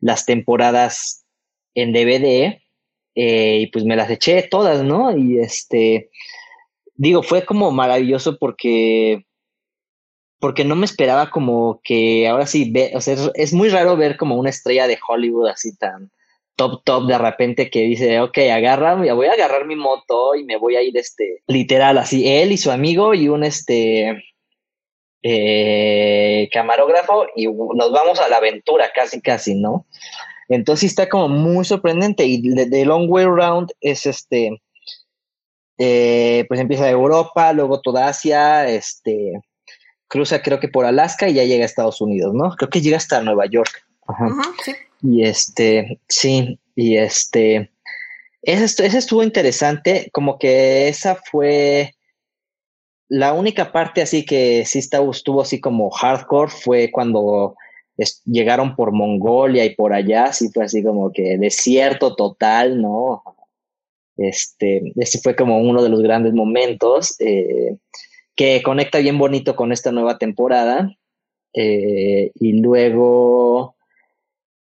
las 0.00 0.26
temporadas 0.26 1.24
en 1.74 1.92
DVD. 1.92 2.58
Eh, 3.14 3.58
y 3.60 3.66
pues 3.66 3.84
me 3.84 3.96
las 3.96 4.10
eché 4.10 4.42
todas, 4.42 4.82
¿no? 4.82 5.16
Y 5.16 5.38
este, 5.38 6.10
digo, 6.94 7.22
fue 7.22 7.44
como 7.44 7.70
maravilloso 7.70 8.38
porque 8.38 9.26
porque 10.42 10.64
no 10.64 10.74
me 10.74 10.86
esperaba 10.86 11.30
como 11.30 11.80
que 11.84 12.26
ahora 12.26 12.46
sí, 12.46 12.68
ve, 12.68 12.90
o 12.96 13.00
sea, 13.00 13.14
es, 13.34 13.52
muy 13.52 13.68
raro 13.68 13.96
ver 13.96 14.16
como 14.16 14.34
una 14.34 14.50
estrella 14.50 14.88
de 14.88 14.98
Hollywood 15.06 15.46
así 15.46 15.76
tan 15.76 16.10
top, 16.56 16.82
top 16.82 17.06
de 17.06 17.16
repente 17.16 17.70
que 17.70 17.82
dice, 17.82 18.20
ok, 18.20 18.36
agarra, 18.52 18.96
voy 18.96 19.26
a 19.28 19.34
agarrar 19.34 19.66
mi 19.66 19.76
moto 19.76 20.34
y 20.34 20.42
me 20.42 20.56
voy 20.56 20.74
a 20.74 20.82
ir, 20.82 20.98
este, 20.98 21.44
literal, 21.46 21.96
así, 21.96 22.28
él 22.28 22.50
y 22.50 22.56
su 22.56 22.72
amigo 22.72 23.14
y 23.14 23.28
un, 23.28 23.44
este, 23.44 24.20
eh, 25.22 26.48
camarógrafo 26.52 27.26
y 27.36 27.46
nos 27.46 27.92
vamos 27.92 28.18
a 28.18 28.28
la 28.28 28.38
aventura, 28.38 28.90
casi, 28.92 29.22
casi, 29.22 29.54
¿no? 29.54 29.86
Entonces 30.48 30.90
está 30.90 31.08
como 31.08 31.28
muy 31.28 31.64
sorprendente 31.64 32.24
y 32.26 32.42
The 32.42 32.84
Long 32.84 33.08
Way 33.08 33.26
Round 33.26 33.72
es 33.80 34.06
este, 34.06 34.60
eh, 35.78 36.44
pues 36.48 36.58
empieza 36.58 36.90
Europa, 36.90 37.52
luego 37.52 37.80
toda 37.80 38.08
Asia, 38.08 38.68
este, 38.68 39.34
cruza 40.12 40.42
creo 40.42 40.60
que 40.60 40.68
por 40.68 40.84
Alaska 40.84 41.26
y 41.26 41.34
ya 41.34 41.44
llega 41.44 41.62
a 41.62 41.66
Estados 41.66 42.02
Unidos, 42.02 42.34
¿no? 42.34 42.54
Creo 42.56 42.68
que 42.68 42.82
llega 42.82 42.98
hasta 42.98 43.22
Nueva 43.22 43.46
York. 43.46 43.82
Ajá. 44.06 44.28
sí. 44.62 44.72
Y 45.02 45.24
este, 45.24 45.98
sí, 46.06 46.60
y 46.76 46.98
este, 46.98 47.72
ese, 48.42 48.86
estuvo 48.86 49.22
interesante, 49.22 50.10
como 50.12 50.38
que 50.38 50.88
esa 50.88 51.16
fue 51.16 51.94
la 53.08 53.32
única 53.32 53.72
parte 53.72 54.02
así 54.02 54.24
que 54.24 54.64
sí 54.66 54.80
estuvo 54.80 55.40
así 55.40 55.60
como 55.60 55.90
hardcore 55.90 56.50
fue 56.50 56.90
cuando 56.92 57.56
llegaron 58.26 58.76
por 58.76 58.92
Mongolia 58.92 59.64
y 59.64 59.74
por 59.74 59.94
allá, 59.94 60.32
sí 60.34 60.50
fue 60.52 60.66
así 60.66 60.82
como 60.82 61.10
que 61.10 61.38
desierto 61.38 62.14
total, 62.14 62.82
¿no? 62.82 63.22
Este, 64.18 64.92
ese 64.96 65.20
fue 65.20 65.34
como 65.34 65.58
uno 65.58 65.82
de 65.82 65.88
los 65.88 66.02
grandes 66.02 66.34
momentos. 66.34 67.16
Eh, 67.18 67.78
que 68.36 68.62
conecta 68.62 68.98
bien 68.98 69.18
bonito 69.18 69.56
con 69.56 69.72
esta 69.72 69.92
nueva 69.92 70.18
temporada. 70.18 70.90
Eh, 71.54 72.30
y 72.34 72.60
luego 72.60 73.76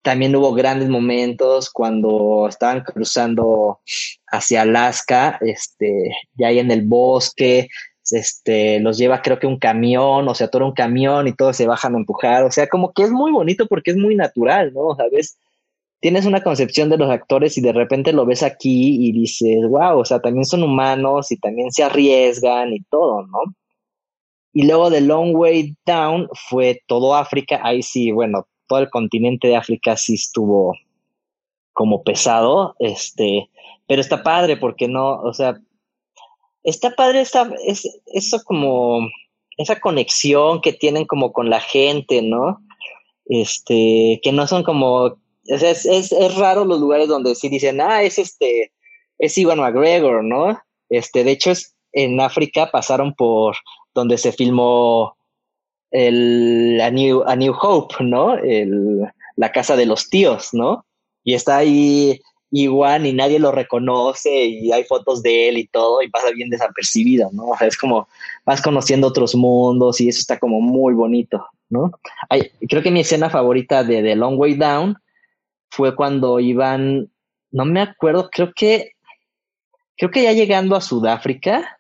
también 0.02 0.36
hubo 0.36 0.54
grandes 0.54 0.90
momentos 0.90 1.70
cuando 1.70 2.48
estaban 2.48 2.82
cruzando 2.82 3.80
hacia 4.28 4.64
Alaska, 4.64 5.38
este, 5.42 6.12
ya 6.36 6.48
ahí 6.48 6.60
en 6.60 6.72
el 6.72 6.84
bosque, 6.84 7.68
este, 8.12 8.80
los 8.80 8.98
lleva 8.98 9.22
creo 9.22 9.40
que 9.40 9.48
un 9.48 9.60
camión, 9.60 10.28
o 10.28 10.36
sea, 10.36 10.48
todo 10.48 10.66
un 10.66 10.74
camión 10.74 11.28
y 11.28 11.34
todos 11.34 11.58
se 11.58 11.68
bajan 11.68 11.96
a 11.96 12.00
empujar, 12.00 12.44
o 12.44 12.52
sea, 12.52 12.68
como 12.68 12.92
que 12.94 13.04
es 13.04 13.12
muy 13.12 13.32
bonito 13.32 13.68
porque 13.68 13.92
es 13.92 13.98
muy 13.98 14.16
natural, 14.16 14.74
¿no? 14.74 14.96
¿Sabes? 14.96 15.38
Tienes 16.02 16.26
una 16.26 16.42
concepción 16.42 16.90
de 16.90 16.98
los 16.98 17.10
actores 17.12 17.58
y 17.58 17.62
de 17.62 17.74
repente 17.74 18.14
lo 18.14 18.26
ves 18.26 18.42
aquí 18.42 19.08
y 19.08 19.12
dices, 19.12 19.60
wow, 19.70 20.00
o 20.00 20.06
sea, 20.06 20.20
también 20.22 20.46
son 20.46 20.64
humanos 20.64 21.32
y 21.32 21.38
también 21.38 21.72
se 21.72 21.84
arriesgan 21.84 22.74
y 22.74 22.82
todo, 22.90 23.28
¿no? 23.28 23.40
Y 24.54 24.66
luego 24.66 24.90
de 24.90 25.02
Long 25.02 25.36
Way 25.36 25.76
Down 25.86 26.30
fue 26.50 26.82
todo 26.88 27.16
África. 27.16 27.60
Ahí 27.64 27.84
sí, 27.84 28.12
bueno, 28.12 28.48
todo 28.68 28.80
el 28.80 28.90
continente 28.90 29.48
de 29.48 29.56
África 29.56 29.96
sí 29.96 30.16
estuvo 30.16 30.76
como 31.74 32.04
pesado. 32.04 32.76
Este, 32.80 33.50
pero 33.88 34.02
está 34.02 34.24
padre 34.24 34.58
porque 34.58 34.88
no, 34.88 35.22
o 35.22 35.34
sea, 35.34 35.60
está 36.64 36.92
padre 36.96 37.22
esa, 37.22 37.52
es, 37.66 37.88
eso 38.08 38.42
como, 38.44 39.08
esa 39.58 39.80
conexión 39.80 40.62
que 40.62 40.74
tienen 40.74 41.06
como 41.06 41.32
con 41.32 41.50
la 41.50 41.60
gente, 41.60 42.22
¿no? 42.22 42.60
Este, 43.26 44.20
que 44.24 44.32
no 44.32 44.48
son 44.48 44.64
como, 44.64 45.18
es, 45.46 45.64
es, 45.64 46.12
es 46.12 46.36
raro 46.36 46.66
los 46.66 46.80
lugares 46.80 47.08
donde 47.08 47.36
sí 47.36 47.50
dicen, 47.50 47.82
ah, 47.82 48.04
es 48.04 48.18
este, 48.18 48.72
es 49.20 49.38
Ivan 49.38 49.60
McGregor, 49.60 50.24
¿no? 50.24 50.60
Este, 50.90 51.24
de 51.24 51.32
hecho, 51.32 51.52
es, 51.52 51.76
en 51.92 52.20
África 52.20 52.70
pasaron 52.72 53.14
por 53.14 53.56
donde 54.00 54.18
se 54.18 54.32
filmó 54.32 55.16
el, 55.92 56.80
a, 56.82 56.90
New, 56.90 57.24
a 57.26 57.36
New 57.36 57.54
Hope, 57.60 57.96
¿no? 58.04 58.36
El, 58.36 59.04
la 59.36 59.52
casa 59.52 59.76
de 59.76 59.86
los 59.86 60.10
tíos, 60.10 60.50
¿no? 60.54 60.86
Y 61.24 61.34
está 61.34 61.58
ahí 61.58 62.20
igual 62.52 63.06
y 63.06 63.14
nadie 63.14 63.40
lo 63.40 63.52
reconoce 63.52 64.46
y 64.46 64.72
hay 64.72 64.84
fotos 64.84 65.22
de 65.22 65.50
él 65.50 65.58
y 65.58 65.68
todo 65.68 66.02
y 66.02 66.10
pasa 66.10 66.32
bien 66.32 66.50
desapercibido, 66.50 67.30
¿no? 67.32 67.54
Es 67.62 67.78
como 67.78 68.08
vas 68.46 68.62
conociendo 68.62 69.08
otros 69.08 69.36
mundos 69.36 70.02
y 70.02 70.10
eso 70.10 70.20
está 70.20 70.40
como 70.40 70.60
muy 70.62 70.94
bonito, 70.94 71.46
¿no? 71.70 71.92
Creo 72.68 72.82
que 72.82 72.92
mi 72.92 73.02
escena 73.02 73.30
favorita 73.30 73.84
de 73.84 74.02
The 74.02 74.16
Long 74.16 74.40
Way 74.40 74.56
Down 74.56 74.98
fue 75.70 75.96
cuando 75.96 76.40
iban, 76.40 77.12
no 77.52 77.66
me 77.66 77.82
acuerdo, 77.82 78.30
creo 78.32 78.52
que, 78.56 78.94
creo 79.98 80.10
que 80.10 80.24
ya 80.24 80.34
llegando 80.34 80.76
a 80.76 80.82
Sudáfrica 80.82 81.79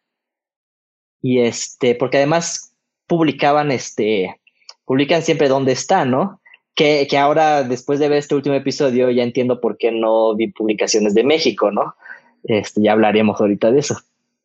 y 1.21 1.39
este, 1.41 1.95
porque 1.95 2.17
además 2.17 2.73
publicaban 3.07 3.71
este, 3.71 4.39
publican 4.85 5.21
siempre 5.21 5.47
dónde 5.47 5.71
está, 5.71 6.05
¿no? 6.05 6.41
Que, 6.75 7.07
que, 7.09 7.17
ahora, 7.17 7.63
después 7.63 7.99
de 7.99 8.07
ver 8.07 8.19
este 8.19 8.35
último 8.35 8.55
episodio, 8.55 9.09
ya 9.09 9.23
entiendo 9.23 9.59
por 9.59 9.77
qué 9.77 9.91
no 9.91 10.35
vi 10.35 10.51
publicaciones 10.51 11.13
de 11.13 11.23
México, 11.23 11.71
¿no? 11.71 11.95
Este, 12.43 12.81
ya 12.81 12.93
hablaremos 12.93 13.39
ahorita 13.39 13.71
de 13.71 13.79
eso. 13.79 13.97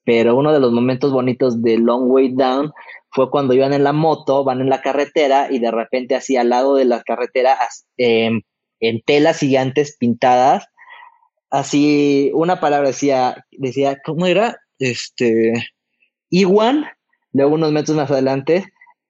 Pero 0.05 0.37
uno 0.37 0.53
de 0.53 0.61
los 0.61 0.73
momentos 0.73 1.13
bonitos 1.13 1.63
de 1.63 1.79
Long 1.79 2.11
Way 2.11 2.35
Down 2.35 2.73
fue 3.11 3.31
cuando 3.31 3.55
iban 3.55 3.73
en 3.73 3.85
la 3.85 3.93
moto, 3.93 4.43
van 4.43 4.61
en 4.61 4.69
la 4.69 4.83
carretera 4.83 5.49
y 5.51 5.61
de 5.61 5.71
repente 5.71 6.17
así 6.17 6.37
al 6.37 6.49
lado 6.49 6.75
de 6.75 6.85
la 6.85 7.03
carretera, 7.03 7.57
eh, 7.97 8.31
en 8.81 9.01
telas 9.03 9.39
gigantes 9.39 9.97
pintadas, 9.97 10.67
así 11.51 12.31
una 12.35 12.61
palabra 12.61 12.89
decía, 12.89 13.47
decía, 13.53 13.99
¿cómo 14.05 14.27
era? 14.27 14.59
Este, 14.79 15.53
Iwan, 16.31 16.85
luego 17.33 17.55
unos 17.55 17.73
metros 17.73 17.97
más 17.97 18.11
adelante, 18.11 18.65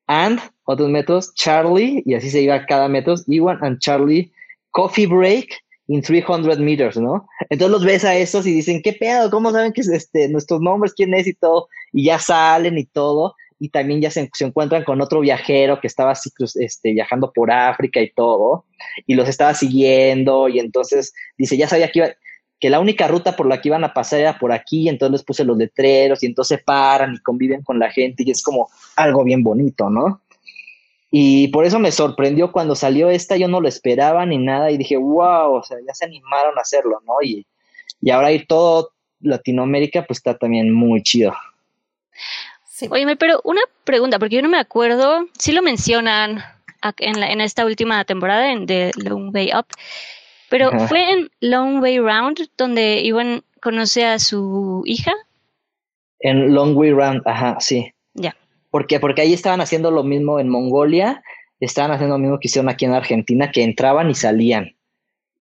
and, 0.06 0.40
otros 0.64 0.88
metros, 0.88 1.34
Charlie, 1.34 2.02
y 2.04 2.14
así 2.14 2.30
se 2.30 2.42
iba 2.42 2.66
cada 2.66 2.88
metro, 2.88 3.14
Iwan 3.26 3.58
and 3.62 3.78
Charlie, 3.80 4.32
coffee 4.70 5.06
break 5.06 5.48
in 5.88 6.02
300 6.02 6.58
meters, 6.58 6.96
¿no? 6.96 7.26
Entonces 7.50 7.70
los 7.70 7.84
ves 7.84 8.04
a 8.04 8.16
esos 8.16 8.46
y 8.46 8.52
dicen, 8.52 8.80
¿qué 8.82 8.92
pedo? 8.92 9.30
¿Cómo 9.30 9.52
saben 9.52 9.72
que 9.72 9.82
es 9.82 9.88
este, 9.88 10.28
nuestros 10.28 10.60
nombres, 10.60 10.94
quién 10.94 11.12
es 11.14 11.26
y 11.26 11.34
todo? 11.34 11.68
Y 11.92 12.04
ya 12.04 12.18
salen 12.18 12.78
y 12.78 12.84
todo 12.84 13.34
y 13.58 13.70
también 13.70 14.00
ya 14.00 14.10
se, 14.10 14.30
encuentran 14.40 14.84
con 14.84 15.00
otro 15.00 15.20
viajero 15.20 15.80
que 15.80 15.86
estaba 15.86 16.12
así, 16.12 16.30
este, 16.56 16.92
viajando 16.92 17.32
por 17.32 17.50
África 17.50 18.00
y 18.00 18.12
todo, 18.12 18.66
y 19.06 19.14
los 19.14 19.28
estaba 19.28 19.54
siguiendo, 19.54 20.48
y 20.48 20.58
entonces 20.58 21.14
dice, 21.38 21.56
ya 21.56 21.68
sabía 21.68 21.90
que, 21.90 22.00
iba, 22.00 22.08
que 22.64 22.70
la 22.70 22.80
única 22.80 23.06
ruta 23.06 23.36
por 23.36 23.46
la 23.46 23.60
que 23.60 23.68
iban 23.68 23.84
a 23.84 23.92
pasar 23.92 24.20
era 24.20 24.38
por 24.38 24.50
aquí, 24.50 24.84
y 24.84 24.88
entonces 24.88 25.22
puse 25.22 25.44
los 25.44 25.58
letreros, 25.58 26.22
y 26.22 26.26
entonces 26.26 26.62
paran 26.64 27.12
y 27.12 27.18
conviven 27.18 27.62
con 27.62 27.78
la 27.78 27.90
gente, 27.90 28.22
y 28.26 28.30
es 28.30 28.42
como 28.42 28.70
algo 28.96 29.22
bien 29.22 29.42
bonito, 29.42 29.90
¿no? 29.90 30.22
Y 31.10 31.48
por 31.48 31.66
eso 31.66 31.78
me 31.78 31.92
sorprendió 31.92 32.52
cuando 32.52 32.74
salió 32.74 33.10
esta, 33.10 33.36
yo 33.36 33.48
no 33.48 33.60
lo 33.60 33.68
esperaba 33.68 34.24
ni 34.24 34.38
nada, 34.38 34.70
y 34.70 34.78
dije, 34.78 34.96
wow, 34.96 35.56
o 35.56 35.62
sea, 35.62 35.76
ya 35.86 35.92
se 35.92 36.06
animaron 36.06 36.56
a 36.56 36.62
hacerlo, 36.62 37.02
¿no? 37.06 37.12
Y, 37.22 37.46
y 38.00 38.10
ahora 38.10 38.32
ir 38.32 38.46
todo 38.46 38.92
Latinoamérica, 39.20 40.06
pues 40.06 40.20
está 40.20 40.34
también 40.38 40.72
muy 40.72 41.02
chido. 41.02 41.34
Oye, 42.88 43.14
pero 43.16 43.42
una 43.44 43.60
pregunta, 43.84 44.18
porque 44.18 44.36
yo 44.36 44.42
no 44.42 44.48
me 44.48 44.58
acuerdo, 44.58 45.26
si 45.38 45.52
lo 45.52 45.60
mencionan 45.60 46.42
en, 46.96 47.40
esta 47.42 47.66
última 47.66 48.06
temporada 48.06 48.50
en 48.50 48.64
The 48.64 48.92
Long 48.96 49.34
Way 49.34 49.50
Up, 49.54 49.66
pero 50.54 50.70
fue 50.86 51.10
en 51.10 51.30
Long 51.40 51.82
Way 51.82 51.98
Round 51.98 52.48
donde 52.56 53.00
Iwan 53.02 53.42
conoce 53.60 54.04
a 54.04 54.20
su 54.20 54.84
hija. 54.86 55.12
En 56.20 56.54
Long 56.54 56.76
Way 56.76 56.92
Round, 56.92 57.22
ajá, 57.24 57.56
sí. 57.58 57.92
Ya. 58.14 58.36
Porque, 58.70 59.00
porque 59.00 59.22
ahí 59.22 59.32
estaban 59.32 59.60
haciendo 59.60 59.90
lo 59.90 60.04
mismo 60.04 60.38
en 60.38 60.48
Mongolia, 60.48 61.24
estaban 61.58 61.90
haciendo 61.90 62.14
lo 62.14 62.20
mismo 62.20 62.38
que 62.38 62.46
hicieron 62.46 62.68
aquí 62.68 62.84
en 62.84 62.92
Argentina, 62.92 63.50
que 63.50 63.64
entraban 63.64 64.10
y 64.10 64.14
salían. 64.14 64.76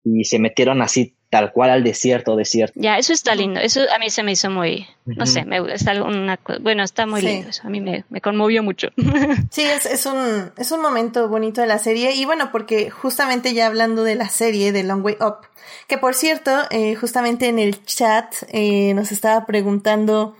Y 0.04 0.24
se 0.24 0.38
metieron 0.38 0.80
así 0.80 1.13
tal 1.34 1.50
cual 1.50 1.70
al 1.70 1.82
desierto, 1.82 2.36
desierto. 2.36 2.78
Ya, 2.80 2.96
eso 2.96 3.12
está 3.12 3.34
lindo. 3.34 3.58
Eso 3.58 3.80
a 3.92 3.98
mí 3.98 4.08
se 4.08 4.22
me 4.22 4.30
hizo 4.30 4.50
muy, 4.50 4.86
no 5.04 5.26
sé, 5.26 5.44
me, 5.44 5.58
está 5.74 6.00
una, 6.00 6.38
bueno, 6.60 6.84
está 6.84 7.06
muy 7.06 7.22
lindo 7.22 7.48
eso. 7.48 7.62
A 7.66 7.70
mí 7.70 7.80
me, 7.80 8.04
me 8.08 8.20
conmovió 8.20 8.62
mucho. 8.62 8.90
Sí, 9.50 9.62
es, 9.62 9.84
es, 9.86 10.06
un, 10.06 10.52
es 10.56 10.70
un 10.70 10.80
momento 10.80 11.28
bonito 11.28 11.60
de 11.60 11.66
la 11.66 11.80
serie. 11.80 12.14
Y 12.14 12.24
bueno, 12.24 12.52
porque 12.52 12.88
justamente 12.88 13.52
ya 13.52 13.66
hablando 13.66 14.04
de 14.04 14.14
la 14.14 14.28
serie 14.28 14.70
de 14.70 14.84
Long 14.84 15.04
Way 15.04 15.16
Up, 15.20 15.48
que 15.88 15.98
por 15.98 16.14
cierto, 16.14 16.52
eh, 16.70 16.94
justamente 16.94 17.48
en 17.48 17.58
el 17.58 17.84
chat 17.84 18.32
eh, 18.52 18.94
nos 18.94 19.10
estaba 19.10 19.44
preguntando, 19.44 20.36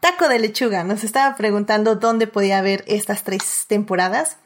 Taco 0.00 0.28
de 0.28 0.40
Lechuga, 0.40 0.84
nos 0.84 1.04
estaba 1.04 1.36
preguntando 1.36 1.96
dónde 1.96 2.26
podía 2.26 2.60
ver 2.60 2.84
estas 2.86 3.22
tres 3.24 3.64
temporadas. 3.66 4.36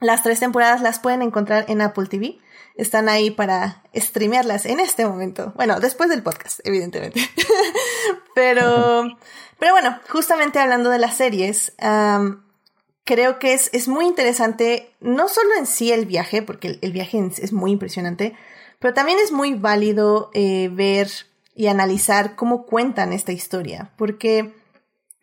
Las 0.00 0.24
tres 0.24 0.40
temporadas 0.40 0.80
las 0.80 0.98
pueden 0.98 1.22
encontrar 1.22 1.66
en 1.68 1.82
Apple 1.82 2.06
TV 2.06 2.38
están 2.80 3.08
ahí 3.08 3.30
para 3.30 3.82
streamearlas 3.94 4.64
en 4.66 4.80
este 4.80 5.06
momento. 5.06 5.52
Bueno, 5.54 5.80
después 5.80 6.08
del 6.08 6.22
podcast, 6.22 6.60
evidentemente. 6.64 7.20
pero, 8.34 9.16
pero 9.58 9.72
bueno, 9.72 9.98
justamente 10.08 10.58
hablando 10.58 10.90
de 10.90 10.98
las 10.98 11.16
series, 11.16 11.74
creo 13.04 13.38
que 13.38 13.52
es, 13.52 13.70
es, 13.72 13.86
muy 13.86 14.06
interesante, 14.06 14.94
no 15.00 15.28
solo 15.28 15.50
en 15.58 15.66
sí 15.66 15.92
el 15.92 16.06
viaje, 16.06 16.42
porque 16.42 16.78
el, 16.80 16.92
viaje 16.92 17.22
es 17.38 17.52
muy 17.52 17.72
impresionante, 17.72 18.34
pero 18.78 18.94
también 18.94 19.18
es 19.22 19.30
muy 19.30 19.54
válido 19.54 20.30
eh, 20.32 20.70
ver 20.72 21.10
y 21.54 21.66
analizar 21.66 22.34
cómo 22.34 22.64
cuentan 22.64 23.12
esta 23.12 23.32
historia, 23.32 23.90
porque 23.96 24.54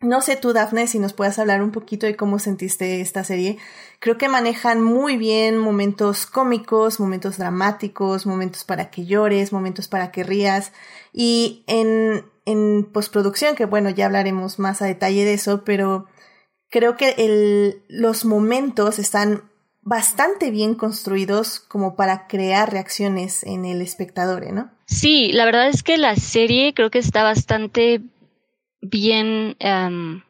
no 0.00 0.20
sé 0.20 0.36
tú, 0.36 0.52
Dafne, 0.52 0.86
si 0.86 0.98
nos 0.98 1.12
puedes 1.12 1.38
hablar 1.38 1.62
un 1.62 1.72
poquito 1.72 2.06
de 2.06 2.14
cómo 2.14 2.38
sentiste 2.38 3.00
esta 3.00 3.24
serie. 3.24 3.58
Creo 3.98 4.16
que 4.16 4.28
manejan 4.28 4.80
muy 4.80 5.16
bien 5.16 5.58
momentos 5.58 6.24
cómicos, 6.26 7.00
momentos 7.00 7.38
dramáticos, 7.38 8.24
momentos 8.24 8.64
para 8.64 8.90
que 8.90 9.06
llores, 9.06 9.52
momentos 9.52 9.88
para 9.88 10.12
que 10.12 10.22
rías. 10.22 10.72
Y 11.12 11.64
en, 11.66 12.24
en 12.44 12.84
postproducción, 12.84 13.56
que 13.56 13.64
bueno, 13.64 13.90
ya 13.90 14.06
hablaremos 14.06 14.60
más 14.60 14.82
a 14.82 14.86
detalle 14.86 15.24
de 15.24 15.34
eso, 15.34 15.64
pero 15.64 16.06
creo 16.70 16.96
que 16.96 17.82
los 17.88 18.24
momentos 18.24 19.00
están 19.00 19.50
bastante 19.82 20.50
bien 20.50 20.74
construidos 20.74 21.58
como 21.58 21.96
para 21.96 22.28
crear 22.28 22.70
reacciones 22.70 23.42
en 23.42 23.64
el 23.64 23.80
espectador, 23.80 24.52
¿no? 24.52 24.70
Sí, 24.86 25.32
la 25.32 25.44
verdad 25.44 25.68
es 25.68 25.82
que 25.82 25.96
la 25.96 26.14
serie 26.14 26.72
creo 26.74 26.90
que 26.90 26.98
está 26.98 27.22
bastante 27.22 28.02
bien, 28.80 29.56
em, 29.58 30.22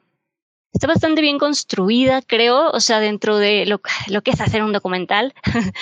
está 0.72 0.86
bastante 0.86 1.20
bien 1.20 1.38
construida, 1.38 2.22
creo, 2.22 2.70
o 2.70 2.80
sea, 2.80 3.00
dentro 3.00 3.38
de 3.38 3.66
lo, 3.66 3.80
lo 4.08 4.22
que 4.22 4.30
es 4.30 4.40
hacer 4.40 4.62
un 4.62 4.72
documental. 4.72 5.34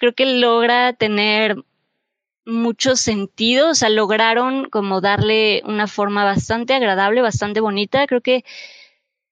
creo 0.00 0.14
que 0.14 0.26
logra 0.26 0.92
tener 0.94 1.56
mucho 2.46 2.96
sentido, 2.96 3.70
o 3.70 3.74
sea, 3.74 3.88
lograron 3.90 4.68
como 4.70 5.00
darle 5.00 5.62
una 5.66 5.86
forma 5.86 6.24
bastante 6.24 6.74
agradable, 6.74 7.22
bastante 7.22 7.60
bonita, 7.60 8.06
creo 8.06 8.20
que, 8.20 8.44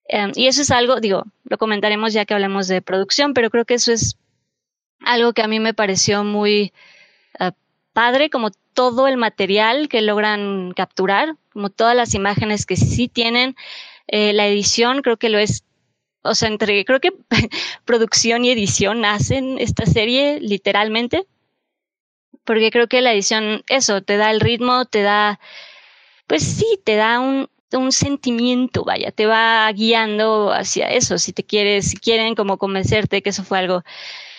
em, 0.08 0.32
y 0.34 0.46
eso 0.46 0.62
es 0.62 0.70
algo, 0.70 1.00
digo, 1.00 1.24
lo 1.44 1.58
comentaremos 1.58 2.12
ya 2.12 2.24
que 2.24 2.34
hablemos 2.34 2.68
de 2.68 2.82
producción, 2.82 3.34
pero 3.34 3.50
creo 3.50 3.64
que 3.64 3.74
eso 3.74 3.92
es 3.92 4.16
algo 5.00 5.32
que 5.32 5.42
a 5.42 5.48
mí 5.48 5.60
me 5.60 5.74
pareció 5.74 6.24
muy 6.24 6.72
uh, 7.40 7.50
padre, 7.92 8.30
como 8.30 8.50
todo 8.74 9.08
el 9.08 9.16
material 9.16 9.88
que 9.88 10.02
logran 10.02 10.72
capturar, 10.72 11.36
como 11.58 11.70
todas 11.70 11.96
las 11.96 12.14
imágenes 12.14 12.66
que 12.66 12.76
sí 12.76 13.08
tienen. 13.08 13.56
Eh, 14.06 14.32
la 14.32 14.46
edición 14.46 15.02
creo 15.02 15.16
que 15.16 15.28
lo 15.28 15.40
es, 15.40 15.64
o 16.22 16.36
sea, 16.36 16.46
entre, 16.46 16.84
creo 16.84 17.00
que 17.00 17.12
producción 17.84 18.44
y 18.44 18.52
edición 18.52 19.04
hacen 19.04 19.58
esta 19.58 19.84
serie 19.84 20.38
literalmente, 20.40 21.26
porque 22.44 22.70
creo 22.70 22.86
que 22.86 23.02
la 23.02 23.12
edición, 23.12 23.64
eso, 23.68 24.02
te 24.02 24.16
da 24.18 24.30
el 24.30 24.38
ritmo, 24.38 24.84
te 24.84 25.02
da, 25.02 25.40
pues 26.28 26.44
sí, 26.44 26.78
te 26.84 26.94
da 26.94 27.18
un, 27.18 27.50
un 27.72 27.90
sentimiento, 27.90 28.84
vaya, 28.84 29.10
te 29.10 29.26
va 29.26 29.68
guiando 29.72 30.52
hacia 30.52 30.90
eso, 30.90 31.18
si 31.18 31.32
te 31.32 31.42
quieres, 31.42 31.90
si 31.90 31.96
quieren 31.96 32.36
como 32.36 32.56
convencerte 32.56 33.20
que 33.20 33.30
eso 33.30 33.42
fue 33.42 33.58
algo 33.58 33.82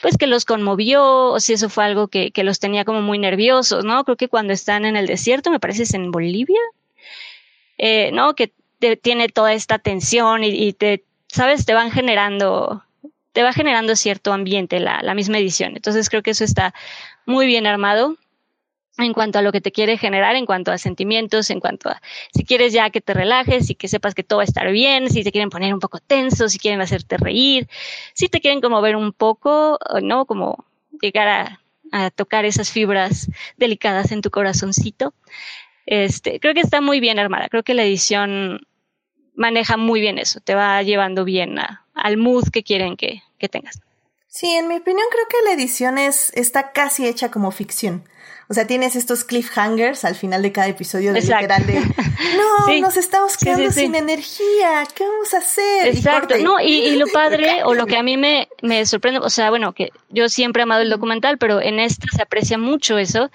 pues 0.02 0.18
que 0.18 0.28
los 0.28 0.46
conmovió 0.46 1.32
o 1.32 1.40
si 1.42 1.52
eso 1.52 1.68
fue 1.68 1.84
algo 1.84 2.08
que, 2.08 2.32
que 2.32 2.46
los 2.46 2.60
tenía 2.60 2.86
como 2.86 3.02
muy 3.02 3.20
nerviosos, 3.20 3.84
¿no? 3.84 4.06
Creo 4.06 4.16
que 4.16 4.30
cuando 4.30 4.54
están 4.54 4.86
en 4.86 4.96
el 4.96 5.08
desierto, 5.08 5.52
me 5.52 5.60
parece 5.60 5.84
es 5.84 5.94
en 5.94 6.12
Bolivia, 6.12 6.62
eh, 7.80 8.12
¿no? 8.12 8.36
Que 8.36 8.54
te, 8.78 8.98
tiene 8.98 9.30
toda 9.30 9.54
esta 9.54 9.80
tensión 9.80 10.44
y, 10.44 10.74
te, 10.74 11.06
¿sabes? 11.28 11.66
Te 11.66 11.74
van 11.74 11.92
generando, 11.92 12.84
te 13.32 13.42
va 13.42 13.54
generando 13.54 13.96
cierto 13.96 14.34
ambiente 14.34 14.80
la, 14.80 15.02
la 15.02 15.16
misma 15.16 15.40
edición. 15.40 15.76
Entonces 15.76 16.10
creo 16.10 16.22
que 16.22 16.32
eso 16.32 16.44
está 16.44 16.74
muy 17.26 17.48
bien 17.48 17.66
armado 17.66 18.18
en 18.98 19.14
cuanto 19.14 19.40
a 19.40 19.42
lo 19.42 19.54
que 19.54 19.62
te 19.62 19.72
quiere 19.72 19.98
generar, 19.98 20.36
en 20.36 20.46
cuanto 20.46 20.74
a 20.74 20.78
sentimientos, 20.78 21.50
en 21.50 21.62
cuanto 21.62 21.88
a 21.88 22.02
si 22.34 22.44
quieres 22.44 22.74
ya 22.74 22.90
que 22.90 23.00
te 23.00 23.14
relajes 23.14 23.70
y 23.70 23.76
que 23.76 23.88
sepas 23.88 24.14
que 24.14 24.24
todo 24.24 24.38
va 24.38 24.44
a 24.44 24.46
estar 24.46 24.70
bien, 24.72 25.10
si 25.10 25.24
te 25.24 25.32
quieren 25.32 25.50
poner 25.50 25.74
un 25.74 25.80
poco 25.80 26.00
tenso, 26.00 26.50
si 26.50 26.60
quieren 26.60 26.82
hacerte 26.82 27.16
reír, 27.16 27.70
si 28.14 28.28
te 28.28 28.42
quieren 28.42 28.60
como 28.60 28.82
ver 28.82 28.98
un 28.98 29.14
poco, 29.14 29.80
¿no? 30.02 30.26
Como 30.26 30.66
llegar 31.02 31.28
a, 31.30 31.62
a 31.92 32.12
tocar 32.12 32.44
esas 32.44 32.72
fibras 32.72 33.30
delicadas 33.58 34.12
en 34.12 34.22
tu 34.22 34.30
corazoncito. 34.32 35.14
Este, 35.92 36.40
creo 36.40 36.54
que 36.54 36.60
está 36.60 36.82
muy 36.82 37.00
bien 37.00 37.18
armada. 37.18 37.50
Creo 37.50 37.64
que 37.64 37.74
la 37.74 37.84
edición 37.84 38.62
maneja 39.34 39.76
muy 39.76 40.00
bien 40.00 40.20
eso. 40.20 40.40
Te 40.40 40.54
va 40.54 40.84
llevando 40.84 41.26
bien 41.26 41.56
al 41.96 42.18
mood 42.18 42.50
que 42.54 42.62
quieren 42.62 42.96
que, 42.96 43.24
que 43.40 43.50
tengas. 43.50 43.82
Sí, 44.28 44.54
en 44.54 44.68
mi 44.68 44.76
opinión 44.76 45.08
creo 45.12 45.26
que 45.28 45.50
la 45.50 45.54
edición 45.56 45.98
es, 45.98 46.32
está 46.36 46.74
casi 46.74 47.08
hecha 47.08 47.32
como 47.32 47.50
ficción. 47.50 48.04
O 48.50 48.54
sea, 48.54 48.68
tienes 48.68 48.96
estos 48.96 49.24
cliffhangers 49.24 50.06
al 50.06 50.14
final 50.14 50.44
de 50.44 50.52
cada 50.52 50.68
episodio 50.68 51.12
de 51.12 51.22
literal 51.22 51.66
de 51.66 51.80
no, 52.38 52.80
nos 52.82 52.96
estamos 52.96 53.36
quedando 53.38 53.72
sin 53.72 53.96
energía, 53.96 54.88
¿qué 54.94 55.04
vamos 55.04 55.34
a 55.34 55.38
hacer? 55.38 55.88
Exacto, 55.88 56.38
y 56.38 56.44
no, 56.44 56.60
y, 56.60 56.96
lo 56.98 57.08
padre, 57.08 57.64
o 57.66 57.74
lo 57.74 57.88
que 57.88 57.98
a 57.98 58.04
mí 58.04 58.18
me, 58.18 58.48
me 58.62 58.86
sorprende, 58.86 59.20
o 59.20 59.30
sea, 59.30 59.50
bueno, 59.50 59.74
que 59.74 59.92
yo 60.10 60.30
siempre 60.30 60.62
he 60.62 60.64
amado 60.64 60.82
el 60.82 60.90
documental, 60.90 61.38
pero 61.40 61.62
en 61.62 61.80
esta 61.80 62.08
se 62.16 62.22
aprecia 62.22 62.58
mucho 62.60 62.98
eso, 62.98 63.30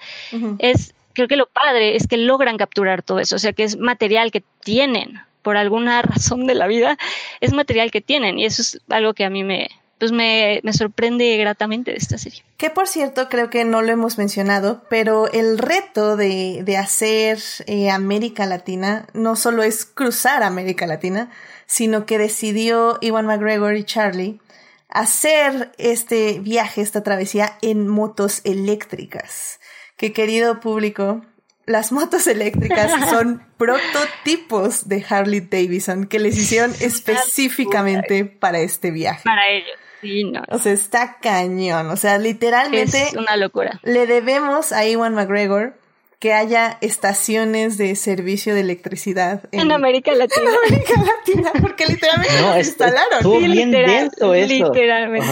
es, 0.59 0.93
creo 1.15 1.27
que 1.27 1.35
lo 1.35 1.47
padre 1.47 1.95
es 1.95 2.07
que 2.07 2.17
logran 2.17 2.57
capturar 2.57 3.01
todo 3.01 3.19
eso, 3.19 3.37
o 3.37 3.39
sea, 3.39 3.53
que 3.53 3.63
es 3.63 3.77
material 3.77 4.31
que 4.31 4.43
tienen, 4.63 5.19
por 5.41 5.57
alguna 5.57 6.01
razón 6.03 6.45
de 6.45 6.53
la 6.53 6.67
vida, 6.67 6.97
es 7.41 7.53
material 7.53 7.89
que 7.89 8.01
tienen, 8.01 8.37
y 8.37 8.45
eso 8.45 8.61
es 8.61 8.79
algo 8.89 9.15
que 9.15 9.25
a 9.25 9.31
mí 9.31 9.43
me, 9.43 9.69
pues 9.97 10.11
me, 10.11 10.61
sorprende 10.73 11.37
gratamente 11.37 11.91
de 11.91 11.97
esta 11.97 12.17
serie. 12.17 12.43
Que 12.57 12.69
por 12.69 12.87
cierto, 12.87 13.29
creo 13.29 13.49
que 13.49 13.65
no 13.65 13.81
lo 13.81 13.91
hemos 13.91 14.17
mencionado, 14.17 14.83
pero 14.89 15.31
el 15.31 15.57
reto 15.57 16.17
de, 16.17 16.61
de 16.63 16.77
hacer 16.77 17.39
eh, 17.65 17.89
América 17.89 18.45
Latina 18.45 19.07
no 19.13 19.35
solo 19.35 19.63
es 19.63 19.85
cruzar 19.85 20.43
América 20.43 20.85
Latina, 20.85 21.31
sino 21.65 22.05
que 22.05 22.17
decidió 22.17 22.97
Iwan 23.01 23.25
McGregor 23.25 23.75
y 23.75 23.83
Charlie 23.83 24.39
hacer 24.89 25.73
este 25.77 26.39
viaje, 26.39 26.81
esta 26.81 27.03
travesía 27.03 27.57
en 27.61 27.87
motos 27.87 28.41
eléctricas. 28.45 29.59
Que 29.97 30.11
querido 30.13 30.59
público, 30.59 31.21
las 31.65 31.91
motos 31.91 32.27
eléctricas 32.27 32.91
son 33.09 33.45
prototipos 33.57 34.87
de 34.87 35.05
Harley 35.07 35.41
Davidson 35.41 36.05
que 36.05 36.19
les 36.19 36.37
hicieron 36.37 36.71
específicamente 36.79 38.25
para 38.25 38.59
este 38.59 38.91
viaje. 38.91 39.21
Para 39.23 39.49
ellos. 39.49 39.75
O 40.49 40.59
sea, 40.59 40.71
está 40.71 41.17
cañón. 41.19 41.89
O 41.89 41.97
sea, 41.97 42.17
literalmente. 42.17 43.03
Es 43.03 43.13
una 43.13 43.37
locura. 43.37 43.79
Le 43.83 44.05
debemos 44.05 44.71
a 44.71 44.85
Iwan 44.85 45.15
McGregor 45.15 45.73
que 46.19 46.33
haya 46.33 46.77
estaciones 46.81 47.77
de 47.77 47.95
servicio 47.95 48.53
de 48.53 48.61
electricidad 48.61 49.43
en, 49.51 49.71
América 49.71 50.13
Latina. 50.13 50.49
En 50.49 50.73
América 50.73 50.93
Latina, 51.01 51.51
porque 51.61 51.85
literalmente 51.85 52.41
no, 52.41 52.57
instalaron. 52.57 53.17
Estuvo 53.17 53.39
bien 53.39 53.71
denso 53.71 54.33
eso. 54.33 54.47
Literalmente. 54.47 55.27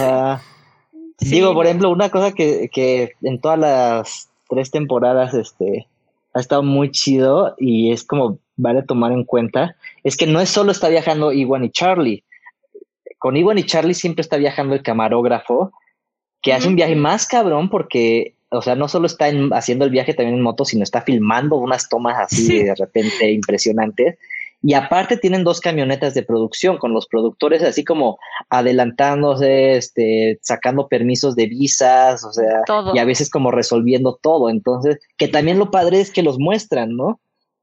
Digo, 1.20 1.54
por 1.54 1.66
ejemplo, 1.66 1.90
una 1.90 2.10
cosa 2.10 2.32
que, 2.32 2.68
que 2.72 3.12
en 3.22 3.40
todas 3.40 3.58
las 3.58 4.28
tres 4.48 4.70
temporadas 4.70 5.34
este, 5.34 5.88
ha 6.32 6.40
estado 6.40 6.62
muy 6.62 6.90
chido 6.90 7.54
y 7.58 7.92
es 7.92 8.04
como 8.04 8.38
vale 8.56 8.82
tomar 8.82 9.12
en 9.12 9.24
cuenta, 9.24 9.76
es 10.02 10.16
que 10.16 10.26
no 10.26 10.40
es 10.40 10.48
solo 10.48 10.72
está 10.72 10.88
viajando 10.88 11.32
Iwan 11.32 11.64
y 11.64 11.70
Charlie, 11.70 12.24
con 13.18 13.36
Iwan 13.36 13.58
y 13.58 13.64
Charlie 13.64 13.94
siempre 13.94 14.20
está 14.20 14.36
viajando 14.36 14.74
el 14.74 14.82
camarógrafo, 14.82 15.72
que 16.42 16.52
hace 16.52 16.68
un 16.68 16.76
viaje 16.76 16.94
más 16.94 17.26
cabrón 17.26 17.70
porque, 17.70 18.34
o 18.50 18.60
sea, 18.60 18.76
no 18.76 18.86
solo 18.86 19.06
está 19.06 19.30
haciendo 19.52 19.86
el 19.86 19.90
viaje 19.90 20.12
también 20.12 20.36
en 20.36 20.42
moto, 20.42 20.66
sino 20.66 20.82
está 20.82 21.00
filmando 21.00 21.56
unas 21.56 21.88
tomas 21.88 22.18
así 22.18 22.62
de 22.62 22.74
repente 22.74 23.32
impresionantes. 23.32 24.18
Y 24.66 24.72
aparte 24.72 25.18
tienen 25.18 25.44
dos 25.44 25.60
camionetas 25.60 26.14
de 26.14 26.22
producción 26.22 26.78
con 26.78 26.94
los 26.94 27.06
productores 27.06 27.62
así 27.62 27.84
como 27.84 28.18
adelantándose, 28.48 29.76
este, 29.76 30.38
sacando 30.40 30.88
permisos 30.88 31.36
de 31.36 31.48
visas, 31.48 32.24
o 32.24 32.32
sea, 32.32 32.62
y 32.94 32.98
a 32.98 33.04
veces 33.04 33.28
como 33.28 33.50
resolviendo 33.50 34.18
todo. 34.22 34.48
Entonces, 34.48 35.00
que 35.18 35.28
también 35.28 35.58
lo 35.58 35.70
padre 35.70 36.00
es 36.00 36.10
que 36.10 36.22
los 36.22 36.38
muestran, 36.38 36.96
¿no? 36.96 37.20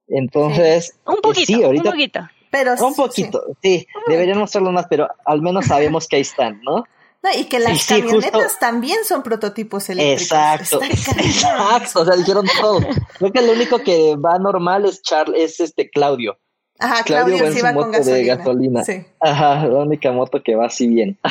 Entonces, 0.07 0.95
un 1.07 1.17
poquito, 1.23 1.47
sí, 1.47 1.63
ahorita, 1.63 1.89
un 1.89 1.91
poquito. 1.91 2.19
Pero 2.51 2.75
un 2.85 2.93
poquito, 2.93 3.41
sí, 3.63 3.87
deberían 4.07 4.37
mostrarlo 4.37 4.71
más, 4.71 4.85
pero 4.87 5.07
al 5.25 5.41
menos 5.41 5.65
sabemos 5.65 6.07
que 6.07 6.17
ahí 6.17 6.21
están, 6.21 6.61
¿no? 6.61 6.83
No, 7.23 7.29
y 7.35 7.45
que 7.45 7.57
las 7.57 7.83
camionetas 7.87 8.59
también 8.59 9.05
son 9.05 9.23
prototipos 9.23 9.89
eléctricos. 9.89 10.21
Exacto, 10.21 10.81
exacto, 11.17 12.01
o 12.01 12.05
sea, 12.05 12.15
dijeron 12.15 12.45
todo. 12.59 12.81
Creo 13.17 13.31
que 13.31 13.39
el 13.39 13.49
único 13.49 13.79
que 13.79 14.15
va 14.17 14.37
normal 14.37 14.85
es 14.85 15.01
Charles, 15.01 15.41
es 15.41 15.59
este 15.61 15.89
Claudio. 15.89 16.37
Ajá, 16.81 17.03
Claudio, 17.03 17.37
Claudio 17.37 17.63
va 17.63 17.73
con 17.73 17.91
gasolina. 17.91 18.35
gasolina. 18.35 18.83
Sí. 18.83 19.05
Ajá, 19.19 19.67
la 19.67 19.79
única 19.79 20.11
moto 20.11 20.41
que 20.43 20.55
va 20.55 20.65
así 20.65 20.87
bien. 20.87 21.17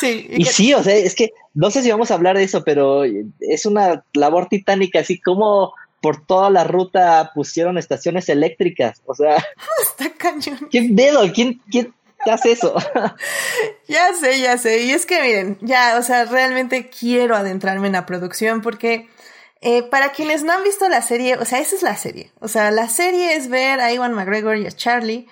Sí. 0.00 0.28
Y, 0.30 0.44
sí, 0.44 0.74
o 0.74 0.82
sea, 0.82 0.94
es 0.94 1.16
que 1.16 1.32
no 1.54 1.70
sé 1.70 1.82
si 1.82 1.90
vamos 1.90 2.10
a 2.10 2.14
hablar 2.14 2.36
de 2.36 2.44
eso, 2.44 2.62
pero 2.62 3.02
es 3.40 3.66
una 3.66 4.04
labor 4.12 4.46
titánica, 4.46 5.00
así 5.00 5.20
como 5.20 5.72
por 6.00 6.24
toda 6.24 6.50
la 6.50 6.64
ruta 6.64 7.32
pusieron 7.34 7.78
estaciones 7.78 8.28
eléctricas. 8.28 9.02
O 9.06 9.14
sea, 9.14 9.36
está 9.82 10.10
cañón. 10.16 10.68
¿Quién 10.70 10.94
dedo? 10.94 11.20
¿Quién, 11.32 11.60
quién 11.70 11.94
hace 12.30 12.52
eso? 12.52 12.74
ya 13.88 14.12
sé, 14.14 14.40
ya 14.40 14.58
sé. 14.58 14.84
Y 14.84 14.90
es 14.90 15.06
que 15.06 15.20
miren, 15.20 15.58
ya, 15.60 15.96
o 15.98 16.02
sea, 16.02 16.24
realmente 16.26 16.90
quiero 16.90 17.34
adentrarme 17.34 17.88
en 17.88 17.94
la 17.94 18.06
producción 18.06 18.62
porque 18.62 19.08
eh, 19.60 19.82
para 19.82 20.12
quienes 20.12 20.44
no 20.44 20.52
han 20.52 20.62
visto 20.62 20.88
la 20.88 21.02
serie, 21.02 21.36
o 21.36 21.44
sea, 21.44 21.58
esa 21.58 21.76
es 21.76 21.82
la 21.82 21.96
serie. 21.96 22.32
O 22.40 22.48
sea, 22.48 22.70
la 22.70 22.88
serie 22.88 23.34
es 23.36 23.48
ver 23.48 23.80
a 23.80 23.92
Iwan 23.92 24.14
McGregor 24.14 24.56
y 24.56 24.66
a 24.66 24.72
Charlie 24.72 25.26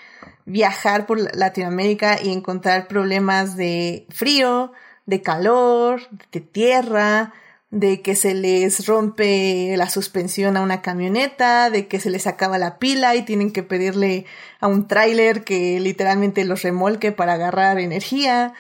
viajar 0.47 1.07
por 1.07 1.37
Latinoamérica 1.37 2.19
y 2.23 2.33
encontrar 2.33 2.89
problemas 2.89 3.57
de 3.57 4.07
frío, 4.11 4.73
de 5.05 5.21
calor, 5.21 6.03
de 6.33 6.41
tierra, 6.41 7.35
de 7.71 8.01
que 8.01 8.15
se 8.15 8.35
les 8.35 8.87
rompe 8.87 9.75
la 9.77 9.91
suspensión 9.91 10.57
a 10.57 10.63
una 10.63 10.83
camioneta, 10.83 11.69
de 11.69 11.89
que 11.89 12.01
se 12.01 12.11
les 12.11 12.27
acaba 12.27 12.59
la 12.59 12.79
pila 12.79 13.17
y 13.17 13.23
tienen 13.23 13.53
que 13.53 13.65
pedirle 13.65 14.25
a 14.61 14.69
un 14.69 14.87
tráiler 14.87 15.45
que 15.45 15.79
literalmente 15.81 16.45
los 16.45 16.63
remolque 16.63 17.13
para 17.13 17.35
agarrar 17.35 17.79
energía. 17.79 18.55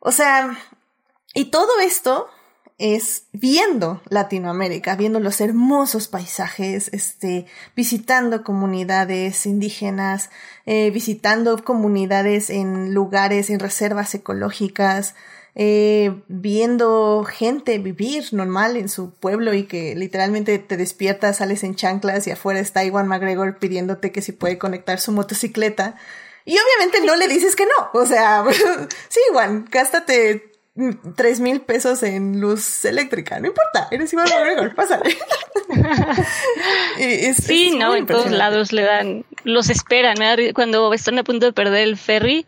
O 0.00 0.12
sea, 0.12 0.58
y 1.32 1.46
todo 1.46 1.80
esto 1.80 2.28
es 2.80 3.24
viendo 3.32 4.00
Latinoamérica, 4.08 4.96
viendo 4.96 5.20
los 5.20 5.42
hermosos 5.42 6.08
paisajes, 6.08 6.88
este, 6.94 7.46
visitando 7.76 8.42
comunidades 8.42 9.44
indígenas, 9.44 10.30
eh, 10.64 10.90
visitando 10.90 11.62
comunidades 11.62 12.48
en 12.48 12.94
lugares, 12.94 13.50
en 13.50 13.60
reservas 13.60 14.14
ecológicas, 14.14 15.14
eh, 15.54 16.22
viendo 16.28 17.22
gente 17.24 17.78
vivir 17.78 18.24
normal 18.32 18.78
en 18.78 18.88
su 18.88 19.10
pueblo 19.10 19.52
y 19.52 19.64
que 19.64 19.94
literalmente 19.94 20.58
te 20.58 20.78
despiertas, 20.78 21.36
sales 21.36 21.62
en 21.64 21.74
chanclas 21.74 22.26
y 22.26 22.30
afuera 22.30 22.60
está 22.60 22.82
Iwan 22.82 23.08
McGregor 23.08 23.58
pidiéndote 23.58 24.10
que 24.10 24.22
si 24.22 24.32
puede 24.32 24.56
conectar 24.56 24.98
su 25.00 25.12
motocicleta. 25.12 25.96
Y 26.46 26.56
obviamente 26.56 27.04
no 27.04 27.14
le 27.16 27.28
dices 27.28 27.56
que 27.56 27.66
no. 27.66 27.90
O 27.92 28.06
sea, 28.06 28.42
sí, 29.10 29.20
Iwan, 29.30 29.66
gástate 29.70 30.49
tres 31.16 31.40
mil 31.40 31.60
pesos 31.60 32.02
en 32.02 32.40
luz 32.40 32.84
eléctrica. 32.84 33.40
No 33.40 33.48
importa, 33.48 33.88
eres 33.90 34.12
Iwan 34.12 34.28
McGregor, 34.28 34.74
pásale. 34.74 35.16
sí, 37.42 37.76
no, 37.76 37.94
en 37.94 38.06
todos 38.06 38.30
lados 38.30 38.72
le 38.72 38.82
dan, 38.82 39.24
los 39.44 39.70
esperan. 39.70 40.16
Cuando 40.54 40.92
están 40.92 41.18
a 41.18 41.24
punto 41.24 41.46
de 41.46 41.52
perder 41.52 41.82
el 41.82 41.96
ferry, 41.96 42.46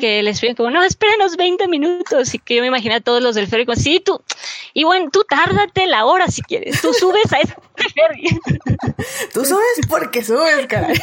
que 0.00 0.22
les 0.22 0.40
piden 0.40 0.54
como, 0.54 0.70
no, 0.70 0.82
espérenos 0.82 1.36
20 1.36 1.68
minutos. 1.68 2.34
Y 2.34 2.38
que 2.38 2.56
yo 2.56 2.60
me 2.60 2.68
imaginé 2.68 2.96
a 2.96 3.00
todos 3.00 3.22
los 3.22 3.34
del 3.34 3.48
ferry 3.48 3.66
como, 3.66 3.76
sí, 3.76 4.00
tú, 4.00 4.20
y 4.74 4.84
bueno, 4.84 5.10
tú 5.10 5.24
tárdate 5.24 5.86
la 5.86 6.04
hora 6.04 6.28
si 6.28 6.42
quieres. 6.42 6.80
Tú 6.80 6.92
subes 6.92 7.32
a 7.32 7.40
este 7.40 7.54
ferry. 7.94 8.40
tú 9.32 9.44
subes 9.44 9.86
porque 9.88 10.22
subes, 10.22 10.66
caray. 10.66 11.00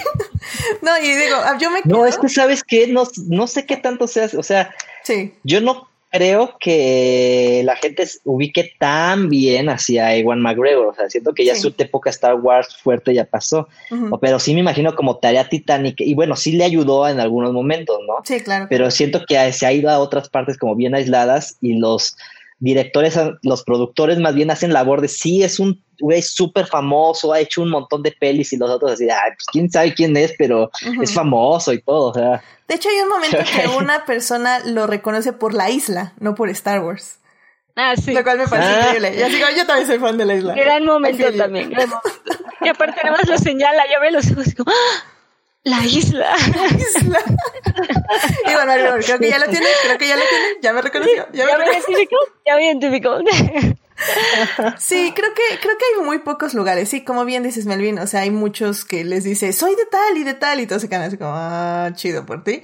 no, 0.81 0.97
y 0.99 1.15
digo, 1.15 1.37
yo 1.59 1.71
me 1.71 1.81
No, 1.85 2.05
es 2.05 2.17
que 2.17 2.29
sabes 2.29 2.63
que 2.63 2.87
no, 2.87 3.03
no 3.27 3.47
sé 3.47 3.65
qué 3.65 3.77
tanto 3.77 4.07
seas, 4.07 4.33
o 4.33 4.43
sea, 4.43 4.73
sí. 5.03 5.33
yo 5.43 5.61
no 5.61 5.89
creo 6.09 6.57
que 6.59 7.61
la 7.65 7.75
gente 7.75 8.07
ubique 8.23 8.73
tan 8.79 9.29
bien 9.29 9.69
hacia 9.69 10.15
Ewan 10.15 10.41
McGregor. 10.41 10.87
O 10.87 10.93
sea, 10.93 11.09
siento 11.09 11.33
que 11.33 11.45
ya 11.45 11.55
su 11.55 11.73
época 11.77 12.09
Star 12.09 12.35
Wars 12.35 12.75
fuerte 12.75 13.13
ya 13.13 13.25
pasó. 13.25 13.67
Pero 14.21 14.39
sí 14.39 14.53
me 14.53 14.61
imagino 14.61 14.95
como 14.95 15.17
tarea 15.17 15.47
titánica. 15.47 16.03
Y 16.03 16.15
bueno, 16.15 16.35
sí 16.35 16.53
le 16.53 16.63
ayudó 16.63 17.07
en 17.07 17.19
algunos 17.19 17.53
momentos, 17.53 17.99
¿no? 18.07 18.15
Sí, 18.23 18.39
claro. 18.39 18.67
Pero 18.69 18.89
siento 18.91 19.23
que 19.27 19.51
se 19.53 19.65
ha 19.65 19.73
ido 19.73 19.89
a 19.89 19.99
otras 19.99 20.29
partes 20.29 20.57
como 20.57 20.75
bien 20.75 20.95
aisladas 20.95 21.57
y 21.61 21.77
los 21.77 22.17
directores, 22.59 23.17
los 23.41 23.63
productores 23.63 24.19
más 24.19 24.35
bien 24.35 24.51
hacen 24.51 24.73
labor 24.73 25.01
de 25.01 25.07
sí, 25.07 25.43
es 25.43 25.59
un 25.59 25.81
güey 25.99 26.21
súper 26.21 26.65
famoso, 26.65 27.33
ha 27.33 27.39
hecho 27.39 27.61
un 27.61 27.69
montón 27.69 28.03
de 28.03 28.11
pelis 28.11 28.53
y 28.53 28.57
los 28.57 28.69
otros 28.69 28.93
así, 28.93 29.09
ay, 29.09 29.31
pues 29.35 29.45
quién 29.51 29.69
sabe 29.69 29.93
quién 29.93 30.15
es, 30.17 30.33
pero 30.37 30.71
es 31.01 31.13
famoso 31.13 31.73
y 31.73 31.81
todo, 31.81 32.09
o 32.09 32.13
sea. 32.13 32.43
De 32.67 32.75
hecho, 32.75 32.89
hay 32.89 32.99
un 32.99 33.09
momento 33.09 33.37
que 33.37 33.67
una 33.77 34.05
persona 34.05 34.59
lo 34.65 34.87
reconoce 34.87 35.33
por 35.33 35.53
la 35.53 35.69
isla, 35.69 36.13
no 36.19 36.35
por 36.35 36.49
Star 36.49 36.81
Wars. 36.81 37.19
Ah, 37.75 37.95
sí. 37.95 38.13
Lo 38.13 38.23
cual 38.23 38.39
me 38.39 38.47
parece 38.47 38.69
ah. 38.69 38.79
increíble. 38.79 39.15
Y 39.17 39.21
así 39.21 39.57
yo 39.57 39.65
también 39.65 39.87
soy 39.87 39.99
fan 39.99 40.17
de 40.17 40.25
la 40.25 40.35
isla. 40.35 40.53
Gran 40.53 40.85
momento 40.85 41.31
también. 41.33 41.71
Y 42.61 42.67
aparte 42.67 42.99
nada 43.03 43.17
más 43.17 43.27
lo 43.29 43.37
señala, 43.37 43.83
ya 43.89 43.99
ve 43.99 44.11
los 44.11 44.29
ojos 44.31 44.53
como, 44.55 44.71
¡Ah! 44.71 45.03
La 45.63 45.85
isla. 45.85 46.35
La 46.55 46.77
isla. 46.77 47.19
y 48.47 48.53
bueno, 48.53 48.73
creo 49.03 49.19
que 49.19 49.29
ya 49.29 49.39
lo 49.39 49.47
tiene, 49.47 49.67
creo 49.83 49.97
que 49.97 50.07
ya 50.07 50.15
lo 50.15 50.23
tiene, 50.23 50.45
ya 50.61 50.73
me 50.73 50.81
reconoció. 50.81 51.27
Ya, 51.33 51.45
me, 51.57 51.65
identificó, 51.65 52.17
ya 52.45 52.55
me 52.55 52.65
identificó. 52.65 53.19
Sí, 54.77 55.13
creo 55.15 55.33
que, 55.33 55.59
creo 55.59 55.77
que 55.77 55.85
hay 55.95 56.05
muy 56.05 56.19
pocos 56.19 56.53
lugares. 56.53 56.89
Sí, 56.89 57.03
como 57.03 57.25
bien 57.25 57.43
dices, 57.43 57.65
Melvin, 57.65 57.99
o 57.99 58.07
sea, 58.07 58.21
hay 58.21 58.31
muchos 58.31 58.85
que 58.85 59.03
les 59.03 59.23
dice, 59.23 59.53
soy 59.53 59.75
de 59.75 59.85
tal 59.85 60.17
y 60.17 60.23
de 60.23 60.33
tal, 60.33 60.59
y 60.59 60.67
todos 60.67 60.81
se 60.81 60.89
quedan 60.89 61.03
así 61.03 61.17
como, 61.17 61.31
ah, 61.33 61.91
chido 61.95 62.25
por 62.25 62.43
ti. 62.43 62.61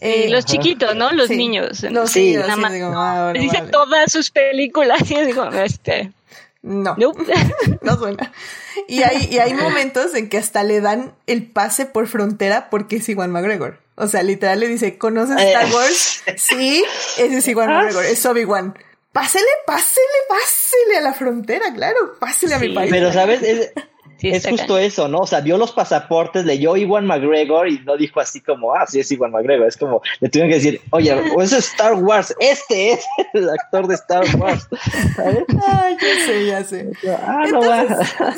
Eh, 0.00 0.28
los 0.28 0.44
chiquitos, 0.44 0.94
¿no? 0.96 1.12
Los 1.12 1.30
niños. 1.30 1.82
Los 1.84 2.10
sí, 2.10 2.32
niños, 2.32 2.48
nada 2.48 2.56
más. 2.56 2.72
Ah, 2.74 3.32
dice 3.34 3.62
todas 3.70 4.10
sus 4.10 4.30
películas 4.30 5.10
y 5.10 5.24
digo, 5.24 5.44
este. 5.52 6.12
No. 6.62 6.96
no 7.82 7.96
suena. 7.96 8.32
Y 8.88 9.02
hay, 9.02 9.28
y 9.30 9.38
hay 9.38 9.54
momentos 9.54 10.14
en 10.14 10.28
que 10.28 10.38
hasta 10.38 10.64
le 10.64 10.80
dan 10.80 11.14
el 11.26 11.46
pase 11.46 11.86
por 11.86 12.08
frontera 12.08 12.70
porque 12.70 12.96
es 12.96 13.08
Iwan 13.08 13.30
McGregor. 13.30 13.78
O 13.96 14.08
sea, 14.08 14.22
literal 14.22 14.60
le 14.60 14.68
dice, 14.68 14.98
¿conoces 14.98 15.40
eh. 15.40 15.52
Star 15.52 15.72
Wars? 15.72 16.22
sí, 16.36 16.84
ese 17.18 17.36
es 17.36 17.48
Iwan 17.48 17.70
ah. 17.70 17.74
McGregor, 17.74 18.04
es 18.04 18.24
Obi-Wan. 18.26 18.74
Pásele, 19.14 19.46
pásele, 19.64 20.18
pásele 20.28 20.96
a 20.98 21.00
la 21.00 21.12
frontera, 21.12 21.72
claro, 21.72 22.16
pásele 22.18 22.54
a 22.54 22.58
mi 22.58 22.74
país. 22.74 22.90
Pero, 22.90 23.12
¿sabes? 23.12 23.44
es 23.44 23.70
justo 24.48 24.78
eso, 24.78 25.08
¿no? 25.08 25.20
O 25.20 25.26
sea, 25.26 25.40
vio 25.40 25.58
los 25.58 25.72
pasaportes, 25.72 26.44
leyó 26.44 26.76
Iwan 26.76 27.06
McGregor 27.06 27.68
y 27.68 27.80
no 27.80 27.96
dijo 27.96 28.20
así 28.20 28.40
como, 28.40 28.74
ah, 28.74 28.86
sí 28.86 29.00
es 29.00 29.10
Iwan 29.12 29.32
McGregor. 29.32 29.66
Es 29.66 29.76
como, 29.76 30.02
le 30.20 30.28
tuvieron 30.28 30.50
que 30.50 30.56
decir, 30.56 30.80
oye, 30.90 31.14
eso 31.42 31.56
es 31.56 31.68
Star 31.68 31.94
Wars, 31.94 32.34
este 32.38 32.92
es 32.92 33.04
el 33.32 33.48
actor 33.48 33.86
de 33.86 33.94
Star 33.94 34.24
Wars. 34.36 34.68
Ay, 35.18 35.96
ya 36.00 36.26
sé, 36.26 36.46
ya 36.46 36.64
sé. 36.64 36.92
Ah, 37.26 37.46
no 37.50 37.62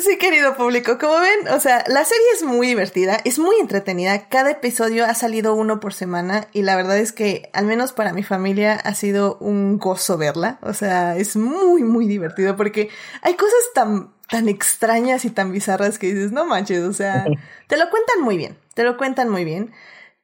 sí, 0.01 0.17
querido 0.17 0.55
público, 0.55 0.97
como 0.97 1.19
ven, 1.19 1.47
o 1.53 1.59
sea, 1.59 1.83
la 1.87 2.03
serie 2.03 2.25
es 2.35 2.43
muy 2.43 2.67
divertida, 2.67 3.19
es 3.23 3.39
muy 3.39 3.55
entretenida. 3.59 4.27
Cada 4.29 4.51
episodio 4.51 5.05
ha 5.05 5.13
salido 5.13 5.55
uno 5.55 5.79
por 5.79 5.93
semana 5.93 6.47
y 6.53 6.61
la 6.61 6.75
verdad 6.75 6.97
es 6.97 7.11
que, 7.11 7.49
al 7.53 7.65
menos 7.65 7.93
para 7.93 8.13
mi 8.13 8.23
familia, 8.23 8.73
ha 8.73 8.93
sido 8.93 9.37
un 9.39 9.77
gozo 9.77 10.17
verla. 10.17 10.59
O 10.61 10.73
sea, 10.73 11.17
es 11.17 11.35
muy, 11.35 11.83
muy 11.83 12.07
divertido 12.07 12.55
porque 12.55 12.89
hay 13.21 13.35
cosas 13.35 13.59
tan 13.73 14.16
tan 14.29 14.49
extrañas 14.49 15.25
y 15.25 15.29
tan 15.29 15.51
bizarras 15.51 15.97
que 15.97 16.07
dices, 16.13 16.31
no 16.31 16.45
manches, 16.45 16.83
o 16.83 16.93
sea, 16.93 17.25
te 17.67 17.77
lo 17.77 17.89
cuentan 17.89 18.21
muy 18.21 18.37
bien, 18.37 18.57
te 18.73 18.83
lo 18.83 18.97
cuentan 18.97 19.29
muy 19.29 19.45
bien, 19.45 19.71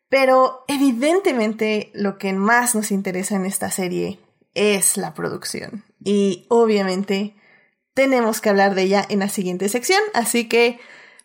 pero 0.09 0.65
evidentemente 0.67 1.91
lo 1.93 2.17
que 2.17 2.33
más 2.33 2.75
nos 2.75 2.91
interesa 2.91 3.35
en 3.35 3.45
esta 3.45 3.71
serie 3.71 4.19
es 4.53 4.97
la 4.97 5.13
producción 5.13 5.83
y 6.03 6.45
obviamente 6.49 7.35
tenemos 7.93 8.41
que 8.41 8.49
hablar 8.49 8.75
de 8.75 8.83
ella 8.83 9.05
en 9.07 9.19
la 9.19 9.29
siguiente 9.29 9.69
sección, 9.69 10.01
así 10.13 10.49
que 10.49 10.79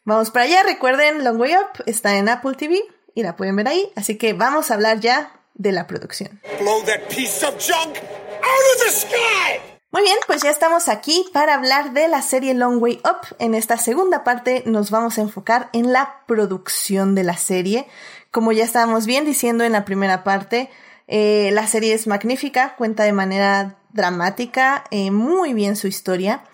vamos 0.05 0.31
para 0.31 0.45
allá, 0.45 0.62
recuerden 0.62 1.24
Long 1.24 1.41
Way 1.41 1.57
Up 1.57 1.83
está 1.87 2.16
en 2.16 2.29
Apple 2.29 2.55
TV 2.57 2.81
y 3.14 3.22
la 3.22 3.37
pueden 3.37 3.57
ver 3.57 3.68
ahí, 3.68 3.91
así 3.97 4.16
que 4.16 4.33
vamos 4.33 4.70
a 4.70 4.74
hablar 4.74 5.01
ya 5.01 5.33
de 5.55 5.72
la 5.72 5.87
producción. 5.87 6.41
Blow 6.61 6.83
that 6.85 7.09
piece 7.09 7.45
of 7.45 7.55
junk 7.59 7.97
out 7.97 8.76
of 8.76 8.85
the 8.85 8.91
sky! 8.91 9.78
Muy 9.91 10.03
bien, 10.03 10.18
pues 10.26 10.43
ya 10.43 10.51
estamos 10.51 10.89
aquí 10.89 11.24
para 11.32 11.55
hablar 11.55 11.95
de 11.95 12.09
la 12.09 12.20
serie 12.20 12.53
Long 12.53 12.82
Way 12.82 13.01
Up. 13.05 13.34
En 13.39 13.55
esta 13.55 13.78
segunda 13.78 14.22
parte 14.22 14.62
nos 14.66 14.91
vamos 14.91 15.16
a 15.16 15.22
enfocar 15.22 15.70
en 15.72 15.95
la 15.95 16.24
producción 16.26 17.14
de 17.14 17.24
la 17.24 17.39
serie. 17.39 17.86
Como 18.30 18.53
ya 18.53 18.64
estábamos 18.64 19.07
bien 19.07 19.24
diciendo 19.24 19.64
en 19.64 19.72
la 19.72 19.86
primera 19.86 20.24
parte, 20.24 20.68
eh, 21.07 21.49
la 21.55 21.66
serie 21.66 21.95
es 21.95 22.07
magnífica, 22.07 22.76
cuenta 22.76 23.05
de 23.05 23.14
manera 23.14 23.78
dramática, 23.91 24.84
eh, 24.91 25.11
muy 25.11 25.55
bien 25.55 25.74
su 25.74 25.86
historia, 25.86 26.45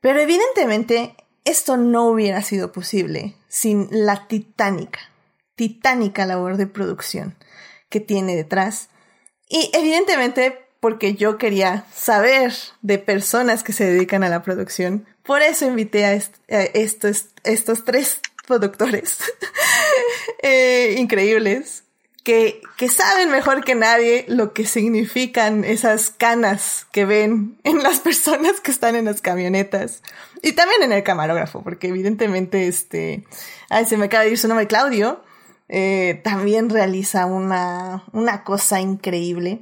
pero 0.00 0.20
evidentemente 0.20 1.16
esto 1.44 1.76
no 1.76 2.06
hubiera 2.06 2.42
sido 2.42 2.70
posible 2.70 3.34
sin 3.48 3.88
la 3.90 4.28
titánica, 4.28 5.00
titánica 5.56 6.26
labor 6.26 6.56
de 6.56 6.68
producción 6.68 7.36
que 7.88 7.98
tiene 7.98 8.36
detrás. 8.36 8.88
Y 9.48 9.68
evidentemente 9.74 10.67
porque 10.80 11.14
yo 11.14 11.38
quería 11.38 11.84
saber 11.94 12.52
de 12.82 12.98
personas 12.98 13.62
que 13.62 13.72
se 13.72 13.84
dedican 13.84 14.22
a 14.22 14.28
la 14.28 14.42
producción. 14.42 15.06
Por 15.24 15.42
eso 15.42 15.66
invité 15.66 16.04
a, 16.04 16.14
estos, 16.14 17.26
estos 17.44 17.84
tres 17.84 18.20
productores 18.46 19.18
eh, 20.42 20.94
increíbles 20.98 21.84
que, 22.24 22.60
que 22.76 22.88
saben 22.88 23.30
mejor 23.30 23.64
que 23.64 23.74
nadie 23.74 24.24
lo 24.28 24.52
que 24.52 24.66
significan 24.66 25.64
esas 25.64 26.10
canas 26.10 26.86
que 26.92 27.04
ven 27.04 27.58
en 27.64 27.82
las 27.82 28.00
personas 28.00 28.60
que 28.60 28.70
están 28.70 28.96
en 28.96 29.06
las 29.06 29.20
camionetas 29.20 30.02
y 30.42 30.52
también 30.52 30.82
en 30.82 30.92
el 30.92 31.02
camarógrafo, 31.02 31.62
porque 31.62 31.88
evidentemente 31.88 32.68
este, 32.68 33.24
ay, 33.70 33.86
se 33.86 33.96
me 33.96 34.06
acaba 34.06 34.24
de 34.24 34.30
ir 34.30 34.38
su 34.38 34.48
nombre, 34.48 34.66
Claudio, 34.66 35.22
eh, 35.68 36.20
también 36.24 36.70
realiza 36.70 37.26
una, 37.26 38.04
una 38.12 38.44
cosa 38.44 38.80
increíble. 38.80 39.60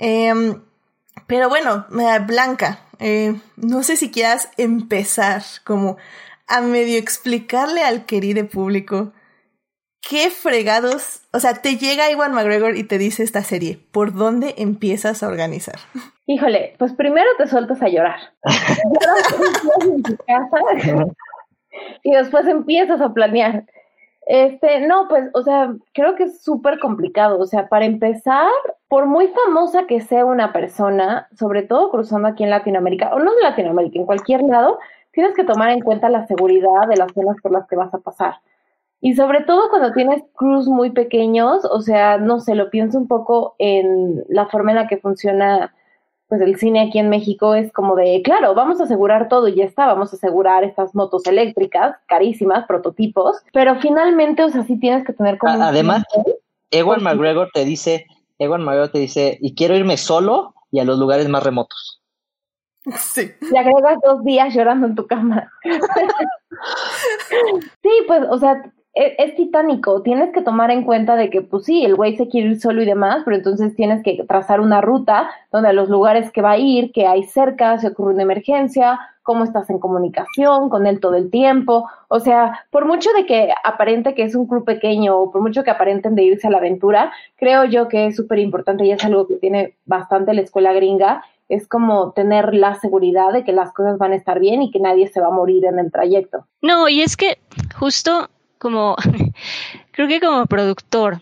Em, 0.00 0.62
pero 1.26 1.50
bueno, 1.50 1.86
Blanca, 2.26 2.80
eh, 2.98 3.38
no 3.56 3.82
sé 3.82 3.96
si 3.96 4.10
quieras 4.10 4.50
empezar 4.56 5.42
como 5.62 5.98
a 6.48 6.62
medio 6.62 6.98
explicarle 6.98 7.84
al 7.84 8.06
querido 8.06 8.48
público 8.48 9.12
qué 10.00 10.30
fregados, 10.30 11.20
o 11.34 11.38
sea, 11.38 11.60
te 11.60 11.76
llega 11.76 12.10
Iwan 12.10 12.32
McGregor 12.32 12.78
y 12.78 12.84
te 12.84 12.96
dice 12.96 13.22
esta 13.22 13.44
serie, 13.44 13.78
¿por 13.92 14.14
dónde 14.14 14.54
empiezas 14.56 15.22
a 15.22 15.28
organizar? 15.28 15.76
Híjole, 16.26 16.76
pues 16.78 16.94
primero 16.94 17.28
te 17.36 17.46
sueltas 17.46 17.82
a 17.82 17.88
llorar. 17.88 18.20
y 22.02 22.12
después 22.12 22.46
empiezas 22.46 23.02
a 23.02 23.12
planear. 23.12 23.66
Este, 24.32 24.86
no, 24.86 25.08
pues, 25.08 25.28
o 25.34 25.42
sea, 25.42 25.74
creo 25.92 26.14
que 26.14 26.22
es 26.22 26.40
súper 26.40 26.78
complicado. 26.78 27.40
O 27.40 27.46
sea, 27.46 27.68
para 27.68 27.84
empezar, 27.84 28.48
por 28.86 29.06
muy 29.06 29.26
famosa 29.26 29.88
que 29.88 30.00
sea 30.00 30.24
una 30.24 30.52
persona, 30.52 31.26
sobre 31.36 31.64
todo 31.64 31.90
cruzando 31.90 32.28
aquí 32.28 32.44
en 32.44 32.50
Latinoamérica, 32.50 33.12
o 33.12 33.18
no 33.18 33.32
en 33.32 33.42
Latinoamérica, 33.42 33.98
en 33.98 34.06
cualquier 34.06 34.42
lado, 34.44 34.78
tienes 35.10 35.34
que 35.34 35.42
tomar 35.42 35.70
en 35.70 35.80
cuenta 35.80 36.08
la 36.08 36.28
seguridad 36.28 36.86
de 36.88 36.96
las 36.96 37.12
zonas 37.12 37.38
por 37.42 37.50
las 37.50 37.66
que 37.66 37.74
vas 37.74 37.92
a 37.92 37.98
pasar. 37.98 38.34
Y 39.00 39.14
sobre 39.16 39.42
todo 39.42 39.68
cuando 39.68 39.90
tienes 39.92 40.22
crews 40.36 40.68
muy 40.68 40.90
pequeños, 40.90 41.64
o 41.64 41.80
sea, 41.80 42.18
no 42.18 42.38
sé, 42.38 42.54
lo 42.54 42.70
pienso 42.70 42.98
un 42.98 43.08
poco 43.08 43.56
en 43.58 44.22
la 44.28 44.46
forma 44.46 44.70
en 44.70 44.76
la 44.76 44.86
que 44.86 44.98
funciona 44.98 45.74
pues 46.30 46.40
el 46.42 46.56
cine 46.56 46.80
aquí 46.80 47.00
en 47.00 47.10
México 47.10 47.56
es 47.56 47.72
como 47.72 47.96
de, 47.96 48.22
claro, 48.22 48.54
vamos 48.54 48.80
a 48.80 48.84
asegurar 48.84 49.28
todo 49.28 49.48
y 49.48 49.56
ya 49.56 49.64
está, 49.64 49.86
vamos 49.86 50.12
a 50.12 50.16
asegurar 50.16 50.62
estas 50.62 50.94
motos 50.94 51.26
eléctricas, 51.26 51.96
carísimas, 52.06 52.66
prototipos, 52.66 53.38
pero 53.52 53.74
finalmente, 53.80 54.44
o 54.44 54.48
sea, 54.48 54.62
sí 54.62 54.78
tienes 54.78 55.04
que 55.04 55.12
tener 55.12 55.38
como... 55.38 55.60
Además, 55.60 56.04
Ewan 56.70 57.02
McGregor 57.02 57.50
te 57.52 57.64
dice, 57.64 58.06
Ewan 58.38 58.62
McGregor 58.62 58.90
te 58.90 59.00
dice, 59.00 59.38
y 59.40 59.56
quiero 59.56 59.74
irme 59.74 59.96
solo 59.96 60.54
y 60.70 60.78
a 60.78 60.84
los 60.84 61.00
lugares 61.00 61.28
más 61.28 61.42
remotos. 61.42 62.00
Sí. 62.96 63.30
Y 63.52 63.56
agregas 63.56 63.98
dos 64.02 64.24
días 64.24 64.54
llorando 64.54 64.86
en 64.86 64.94
tu 64.94 65.06
cama. 65.06 65.52
sí, 67.82 67.90
pues, 68.06 68.22
o 68.30 68.38
sea, 68.38 68.72
e, 69.00 69.14
es, 69.16 69.34
titánico. 69.34 70.02
Tienes 70.02 70.30
que 70.30 70.42
tomar 70.42 70.70
en 70.70 70.84
cuenta 70.84 71.16
de 71.16 71.30
que, 71.30 71.40
pues 71.40 71.64
sí, 71.64 71.86
el 71.86 71.96
güey 71.96 72.18
se 72.18 72.28
quiere 72.28 72.50
ir 72.50 72.60
solo 72.60 72.82
y 72.82 72.84
demás, 72.84 73.22
pero 73.24 73.34
entonces 73.34 73.74
tienes 73.74 74.02
que 74.02 74.22
trazar 74.28 74.60
una 74.60 74.82
ruta 74.82 75.30
donde 75.50 75.70
a 75.70 75.72
los 75.72 75.88
lugares 75.88 76.30
que 76.30 76.42
va 76.42 76.50
a 76.50 76.58
ir, 76.58 76.92
que 76.92 77.06
hay 77.06 77.22
cerca, 77.22 77.78
se 77.78 77.88
ocurre 77.88 78.12
una 78.12 78.24
emergencia, 78.24 79.00
cómo 79.22 79.44
estás 79.44 79.70
en 79.70 79.78
comunicación 79.78 80.68
con 80.68 80.86
él 80.86 81.00
todo 81.00 81.14
el 81.14 81.30
tiempo. 81.30 81.88
O 82.08 82.20
sea, 82.20 82.66
por 82.68 82.84
mucho 82.84 83.08
de 83.16 83.24
que 83.24 83.54
aparente 83.64 84.12
que 84.12 84.22
es 84.22 84.34
un 84.34 84.46
club 84.46 84.66
pequeño 84.66 85.16
o 85.16 85.30
por 85.30 85.40
mucho 85.40 85.64
que 85.64 85.70
aparenten 85.70 86.14
de 86.14 86.24
irse 86.24 86.48
a 86.48 86.50
la 86.50 86.58
aventura, 86.58 87.10
creo 87.36 87.64
yo 87.64 87.88
que 87.88 88.08
es 88.08 88.16
súper 88.16 88.38
importante 88.38 88.84
y 88.84 88.92
es 88.92 89.02
algo 89.02 89.26
que 89.26 89.36
tiene 89.36 89.76
bastante 89.86 90.34
la 90.34 90.42
escuela 90.42 90.74
gringa. 90.74 91.24
Es 91.48 91.66
como 91.66 92.12
tener 92.12 92.52
la 92.52 92.74
seguridad 92.74 93.32
de 93.32 93.44
que 93.44 93.52
las 93.52 93.72
cosas 93.72 93.96
van 93.96 94.12
a 94.12 94.16
estar 94.16 94.40
bien 94.40 94.60
y 94.60 94.70
que 94.70 94.78
nadie 94.78 95.08
se 95.08 95.22
va 95.22 95.28
a 95.28 95.30
morir 95.30 95.64
en 95.64 95.78
el 95.78 95.90
trayecto. 95.90 96.44
No, 96.60 96.86
y 96.90 97.00
es 97.00 97.16
que 97.16 97.38
justo 97.78 98.28
como, 98.60 98.94
creo 99.90 100.06
que 100.06 100.20
como 100.20 100.46
productor, 100.46 101.20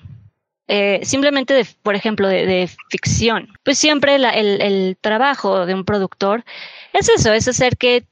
eh, 0.66 1.00
simplemente, 1.04 1.54
de, 1.54 1.66
por 1.82 1.94
ejemplo, 1.94 2.28
de, 2.28 2.68
ficción, 2.90 3.48
pues 3.64 3.78
siempre 3.78 4.16
el, 4.16 4.24
el, 4.24 4.98
trabajo 5.00 5.64
de 5.64 5.72
un 5.72 5.84
productor 5.84 6.44
es 6.92 7.08
eso, 7.08 7.32
es 7.32 7.48
hacer 7.48 7.78
que 7.78 8.04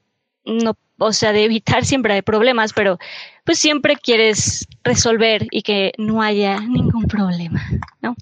no, 0.45 0.75
o 0.97 1.13
sea, 1.13 1.33
de 1.33 1.43
evitar 1.43 1.85
siempre 1.85 2.13
hay 2.13 2.21
problemas, 2.23 2.73
pero 2.73 2.97
pues 3.43 3.59
siempre 3.59 3.97
quieres 3.97 4.67
resolver 4.83 5.45
y 5.51 5.61
que 5.61 5.93
no 5.97 6.21
haya 6.23 6.59
ningún 6.61 7.05
problema, 7.07 7.63
¿no? 8.01 8.15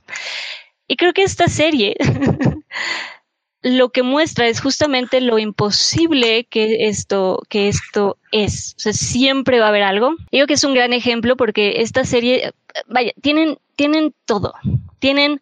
Y 0.87 0.97
creo 0.97 1.13
que 1.13 1.23
esta 1.23 1.47
serie 1.47 1.95
lo 3.65 3.89
que 3.89 4.03
muestra 4.03 4.47
es 4.47 4.61
justamente 4.61 5.21
lo 5.21 5.39
imposible 5.39 6.45
que 6.45 6.87
esto, 6.87 7.41
que 7.49 7.67
esto 7.67 8.19
es. 8.31 8.75
O 8.77 8.79
sea, 8.79 8.93
siempre 8.93 9.59
va 9.59 9.65
a 9.65 9.69
haber 9.69 9.81
algo. 9.81 10.15
Digo 10.31 10.45
que 10.45 10.53
es 10.53 10.63
un 10.63 10.75
gran 10.75 10.93
ejemplo 10.93 11.35
porque 11.35 11.81
esta 11.81 12.03
serie, 12.03 12.53
vaya, 12.85 13.11
tienen, 13.23 13.57
tienen 13.75 14.13
todo. 14.25 14.53
Tienen 14.99 15.41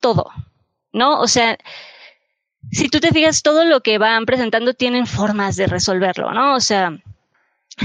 todo. 0.00 0.32
¿No? 0.92 1.20
O 1.20 1.28
sea, 1.28 1.56
si 2.72 2.88
tú 2.88 2.98
te 2.98 3.12
fijas, 3.12 3.42
todo 3.42 3.64
lo 3.64 3.82
que 3.82 3.98
van 3.98 4.26
presentando 4.26 4.74
tienen 4.74 5.06
formas 5.06 5.54
de 5.54 5.68
resolverlo, 5.68 6.32
¿no? 6.32 6.56
O 6.56 6.60
sea, 6.60 6.98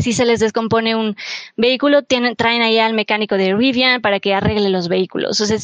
si 0.01 0.13
se 0.13 0.25
les 0.25 0.39
descompone 0.39 0.95
un 0.95 1.15
vehículo, 1.57 2.01
tienen, 2.01 2.35
traen 2.35 2.63
ahí 2.63 2.79
al 2.79 2.95
mecánico 2.95 3.37
de 3.37 3.53
Rivian 3.53 4.01
para 4.01 4.19
que 4.19 4.33
arregle 4.33 4.69
los 4.69 4.87
vehículos. 4.87 5.39
O 5.41 5.45
sea, 5.45 5.59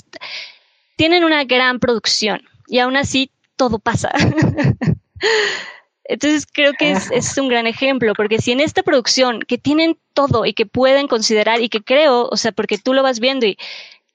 tienen 0.96 1.24
una 1.24 1.44
gran 1.46 1.80
producción 1.80 2.44
y 2.68 2.78
aún 2.78 2.96
así 2.96 3.32
todo 3.60 3.78
pasa. 3.78 4.12
Entonces 6.06 6.48
creo 6.52 6.72
que 6.74 6.92
es, 6.92 7.12
es, 7.12 7.38
un 7.38 7.50
gran 7.50 7.68
ejemplo, 7.68 8.14
porque 8.16 8.40
si 8.40 8.52
en 8.52 8.62
esta 8.62 8.82
producción 8.82 9.42
que 9.42 9.60
tienen 9.60 10.00
todo 10.14 10.46
y 10.46 10.54
que 10.54 10.66
pueden 10.66 11.08
considerar 11.08 11.62
y 11.62 11.70
que 11.70 11.84
creo, 11.84 12.28
o 12.32 12.38
sea, 12.38 12.52
porque 12.52 12.80
tú 12.80 12.94
lo 12.94 13.04
vas 13.04 13.20
viendo 13.20 13.46
y 13.46 13.58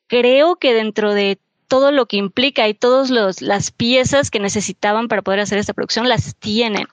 creo 0.09 0.57
que 0.57 0.74
dentro 0.74 1.14
de 1.14 1.38
todo 1.68 1.92
lo 1.92 2.07
que 2.07 2.16
implica 2.16 2.66
y 2.66 2.74
todas 2.74 3.11
las 3.11 3.70
piezas 3.70 4.30
que 4.30 4.40
necesitaban 4.40 5.09
para 5.09 5.22
poder 5.22 5.40
hacer 5.40 5.59
esta 5.59 5.74
producción 5.74 6.09
las 6.09 6.34
tienen 6.36 6.86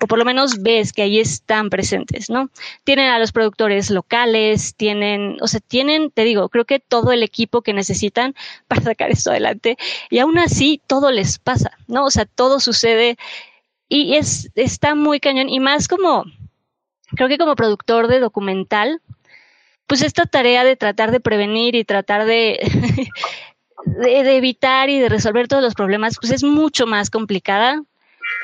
o 0.00 0.06
por 0.06 0.18
lo 0.18 0.24
menos 0.24 0.62
ves 0.62 0.92
que 0.92 1.02
ahí 1.02 1.18
están 1.18 1.70
presentes, 1.70 2.28
¿no? 2.28 2.50
Tienen 2.84 3.08
a 3.08 3.18
los 3.18 3.32
productores 3.32 3.90
locales, 3.90 4.74
tienen, 4.74 5.36
o 5.40 5.48
sea, 5.48 5.60
tienen, 5.60 6.10
te 6.10 6.24
digo, 6.24 6.48
creo 6.48 6.64
que 6.64 6.80
todo 6.80 7.12
el 7.12 7.22
equipo 7.22 7.62
que 7.62 7.72
necesitan 7.72 8.34
para 8.68 8.82
sacar 8.82 9.10
esto 9.10 9.30
adelante 9.30 9.76
y 10.10 10.18
aún 10.18 10.38
así 10.38 10.80
todo 10.86 11.10
les 11.10 11.38
pasa, 11.38 11.72
¿no? 11.86 12.04
O 12.04 12.10
sea, 12.10 12.26
todo 12.26 12.60
sucede 12.60 13.16
y 13.88 14.16
es, 14.16 14.50
está 14.54 14.94
muy 14.94 15.20
cañón 15.20 15.48
y 15.48 15.60
más 15.60 15.88
como, 15.88 16.24
creo 17.14 17.28
que 17.28 17.38
como 17.38 17.56
productor 17.56 18.08
de 18.08 18.20
documental, 18.20 19.00
pues 19.86 20.02
esta 20.02 20.26
tarea 20.26 20.64
de 20.64 20.76
tratar 20.76 21.12
de 21.12 21.20
prevenir 21.20 21.76
y 21.76 21.84
tratar 21.84 22.26
de, 22.26 22.58
de, 23.86 24.24
de, 24.24 24.36
evitar 24.36 24.90
y 24.90 24.98
de 24.98 25.08
resolver 25.08 25.46
todos 25.46 25.62
los 25.62 25.74
problemas, 25.74 26.16
pues 26.20 26.32
es 26.32 26.42
mucho 26.42 26.86
más 26.86 27.08
complicada 27.08 27.82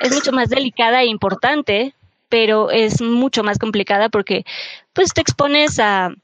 es 0.03 0.13
mucho 0.13 0.33
más 0.33 0.49
delicada 0.49 1.03
e 1.03 1.07
importante, 1.07 1.95
pero 2.29 2.71
es 2.71 3.01
mucho 3.01 3.43
más 3.43 3.59
complicada 3.59 4.09
porque 4.09 4.45
pues 4.93 5.13
te 5.13 5.21
expones 5.21 5.79
a, 5.79 6.15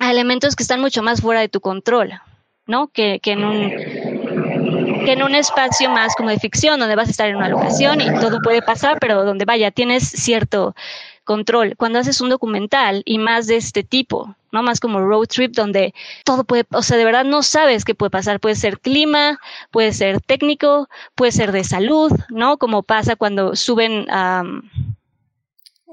elementos 0.00 0.56
que 0.56 0.62
están 0.62 0.80
mucho 0.80 1.02
más 1.02 1.22
fuera 1.22 1.40
de 1.40 1.48
tu 1.48 1.60
control, 1.60 2.12
¿no? 2.66 2.88
Que, 2.88 3.18
que 3.20 3.32
en 3.32 3.44
un 3.44 3.70
que 5.06 5.12
en 5.12 5.22
un 5.22 5.34
espacio 5.34 5.88
más 5.88 6.16
como 6.16 6.30
de 6.30 6.38
ficción, 6.38 6.80
donde 6.80 6.96
vas 6.96 7.08
a 7.08 7.12
estar 7.12 7.28
en 7.28 7.36
una 7.36 7.48
locación 7.48 8.00
y 8.00 8.06
todo 8.20 8.40
puede 8.42 8.60
pasar, 8.60 8.98
pero 9.00 9.24
donde 9.24 9.44
vaya, 9.44 9.70
tienes 9.70 10.06
cierto 10.06 10.74
control. 11.24 11.76
Cuando 11.76 11.98
haces 12.00 12.20
un 12.20 12.28
documental 12.28 13.02
y 13.04 13.18
más 13.18 13.46
de 13.46 13.56
este 13.56 13.84
tipo, 13.84 14.34
¿no? 14.56 14.62
Más 14.62 14.80
como 14.80 15.00
road 15.00 15.26
trip 15.26 15.54
donde 15.54 15.94
todo 16.24 16.44
puede, 16.44 16.64
o 16.72 16.82
sea, 16.82 16.96
de 16.96 17.04
verdad 17.04 17.24
no 17.24 17.42
sabes 17.42 17.84
qué 17.84 17.94
puede 17.94 18.08
pasar. 18.08 18.40
Puede 18.40 18.54
ser 18.54 18.80
clima, 18.80 19.38
puede 19.70 19.92
ser 19.92 20.22
técnico, 20.22 20.88
puede 21.14 21.32
ser 21.32 21.52
de 21.52 21.62
salud, 21.62 22.10
¿no? 22.30 22.56
Como 22.56 22.82
pasa 22.82 23.16
cuando 23.16 23.54
suben 23.54 24.06
a... 24.10 24.44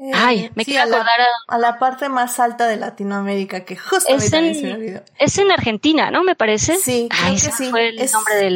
Eh, 0.02 0.12
Ay, 0.14 0.52
me 0.56 0.64
quiero 0.64 0.84
acordar 0.84 1.20
a, 1.48 1.58
la 1.58 1.78
parte 1.78 2.08
más 2.10 2.40
alta 2.40 2.68
de 2.68 2.78
Latinoamérica 2.78 3.64
que 3.66 3.76
justo 3.76 4.14
es 4.14 4.32
en, 4.34 5.04
es 5.18 5.38
en 5.38 5.52
Argentina, 5.52 6.10
¿no? 6.10 6.24
Me 6.24 6.36
parece. 6.36 6.78
Sí, 6.78 7.10
creo 7.10 7.34
que 7.34 7.40
sí. 7.40 7.72
es, 7.98 8.14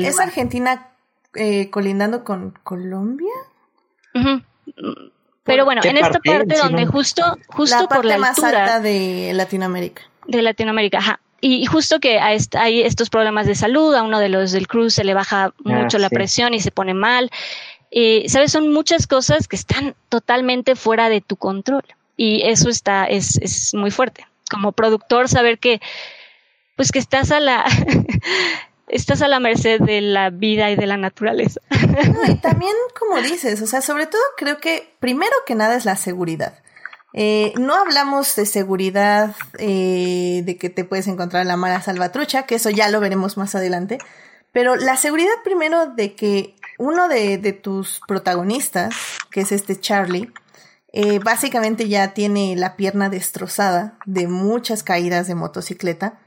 ¿Es 0.08 0.20
Argentina 0.20 0.90
eh, 1.36 1.70
colindando 1.70 2.24
con 2.24 2.52
Colombia? 2.64 3.34
Pero 5.48 5.66
bueno, 5.66 5.82
en 5.84 5.98
esta 5.98 6.20
parte 6.20 6.58
donde 6.58 6.86
justo, 6.86 7.24
justo 7.48 7.88
por 7.88 8.06
la 8.06 8.18
más 8.18 8.38
alta 8.44 8.80
de 8.80 9.32
Latinoamérica. 9.34 10.04
De 10.28 10.42
Latinoamérica, 10.42 11.00
ajá. 11.00 11.20
Y 11.40 11.66
justo 11.68 12.00
que 12.00 12.20
hay 12.20 12.82
estos 12.82 13.10
problemas 13.10 13.48
de 13.48 13.56
salud, 13.56 13.94
a 13.96 14.04
uno 14.04 14.20
de 14.20 14.30
los 14.30 14.52
del 14.52 14.68
cruz 14.68 14.96
se 14.96 15.04
le 15.04 15.14
baja 15.14 15.46
ah, 15.46 15.54
mucho 15.64 16.00
la 16.00 16.10
presión 16.10 16.54
y 16.54 16.60
se 16.60 16.72
pone 16.72 16.94
mal. 16.94 17.32
Y, 17.90 18.28
¿sabes? 18.28 18.52
Son 18.52 18.74
muchas 18.74 19.08
cosas 19.08 19.48
que 19.48 19.56
están 19.56 19.96
totalmente 20.10 20.76
fuera 20.76 21.10
de 21.10 21.22
tu 21.22 21.38
control. 21.38 21.84
Y 22.18 22.42
eso 22.44 22.70
está, 22.70 23.06
es, 23.06 23.38
es 23.38 23.74
muy 23.74 23.92
fuerte. 23.92 24.26
Como 24.50 24.72
productor, 24.72 25.30
saber 25.30 25.60
que, 25.60 25.80
pues 26.76 26.92
que 26.92 27.00
estás 27.00 27.32
a 27.32 27.40
la, 27.40 27.64
estás 28.88 29.22
a 29.22 29.28
la 29.28 29.40
merced 29.40 29.80
de 29.82 30.02
la 30.02 30.30
vida 30.30 30.72
y 30.72 30.76
de 30.76 30.88
la 30.88 30.98
naturaleza. 30.98 31.62
y 32.28 32.36
también, 32.42 32.74
como 32.98 33.22
dices, 33.22 33.62
o 33.62 33.68
sea, 33.68 33.82
sobre 33.82 34.08
todo 34.08 34.22
creo 34.38 34.58
que 34.60 34.96
primero 35.00 35.36
que 35.46 35.56
nada 35.56 35.76
es 35.76 35.86
la 35.86 35.96
seguridad. 35.96 36.60
Eh, 37.14 37.54
no 37.58 37.76
hablamos 37.76 38.36
de 38.36 38.46
seguridad 38.46 39.36
eh, 39.58 40.42
de 40.46 40.58
que 40.58 40.70
te 40.70 40.84
puedes 40.84 41.08
encontrar 41.08 41.46
la 41.46 41.58
mala 41.58 41.82
salvatrucha, 41.82 42.44
que 42.44 42.56
eso 42.56 42.70
ya 42.70 42.90
lo 42.90 43.00
veremos 43.00 43.38
más 43.38 43.56
adelante, 43.56 43.98
pero 44.52 44.76
la 44.76 44.98
seguridad 44.98 45.34
primero 45.44 45.88
de 45.88 46.16
que 46.16 46.56
uno 46.78 47.08
de, 47.08 47.38
tus 47.54 48.02
protagonistas, 48.08 48.96
que 49.32 49.42
es 49.42 49.52
este 49.52 49.80
Charlie, 49.80 50.32
eh, 50.94 51.20
básicamente 51.20 51.90
ya 51.90 52.14
tiene 52.14 52.56
la 52.56 52.76
pierna 52.76 53.10
destrozada 53.10 53.98
de 54.06 54.28
muchas 54.28 54.84
caídas 54.84 55.28
de 55.28 55.36
motocicleta 55.36 56.20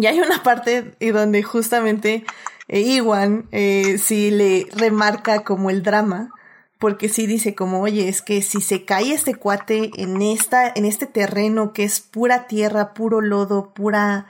y 0.00 0.06
hay 0.06 0.20
una 0.20 0.42
parte 0.42 0.94
donde 1.00 1.42
justamente 1.42 2.24
eh, 2.68 2.80
Iwan 2.80 3.46
eh, 3.52 3.98
sí 3.98 4.30
le 4.30 4.66
remarca 4.74 5.44
como 5.44 5.68
el 5.68 5.82
drama, 5.82 6.30
porque 6.78 7.08
sí 7.08 7.26
dice 7.26 7.54
como, 7.54 7.80
oye, 7.80 8.08
es 8.08 8.22
que 8.22 8.42
si 8.42 8.60
se 8.60 8.84
cae 8.84 9.12
este 9.12 9.34
cuate 9.34 9.90
en 9.96 10.22
esta, 10.22 10.72
en 10.74 10.84
este 10.84 11.06
terreno 11.06 11.72
que 11.72 11.84
es 11.84 12.00
pura 12.00 12.46
tierra, 12.46 12.94
puro 12.94 13.20
lodo, 13.20 13.72
pura, 13.74 14.26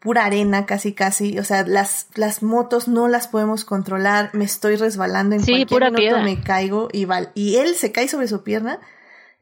pura 0.00 0.24
arena, 0.24 0.66
casi 0.66 0.92
casi, 0.92 1.38
o 1.38 1.44
sea, 1.44 1.64
las, 1.64 2.08
las 2.14 2.42
motos 2.42 2.88
no 2.88 3.06
las 3.06 3.28
podemos 3.28 3.64
controlar, 3.64 4.30
me 4.32 4.44
estoy 4.44 4.76
resbalando 4.76 5.36
en 5.36 5.42
cualquier 5.42 5.68
pura 5.68 5.90
minuto 5.90 6.20
me 6.22 6.40
caigo 6.42 6.88
y, 6.92 7.06
y 7.34 7.56
él 7.56 7.74
se 7.76 7.92
cae 7.92 8.08
sobre 8.08 8.28
su 8.28 8.42
pierna 8.42 8.80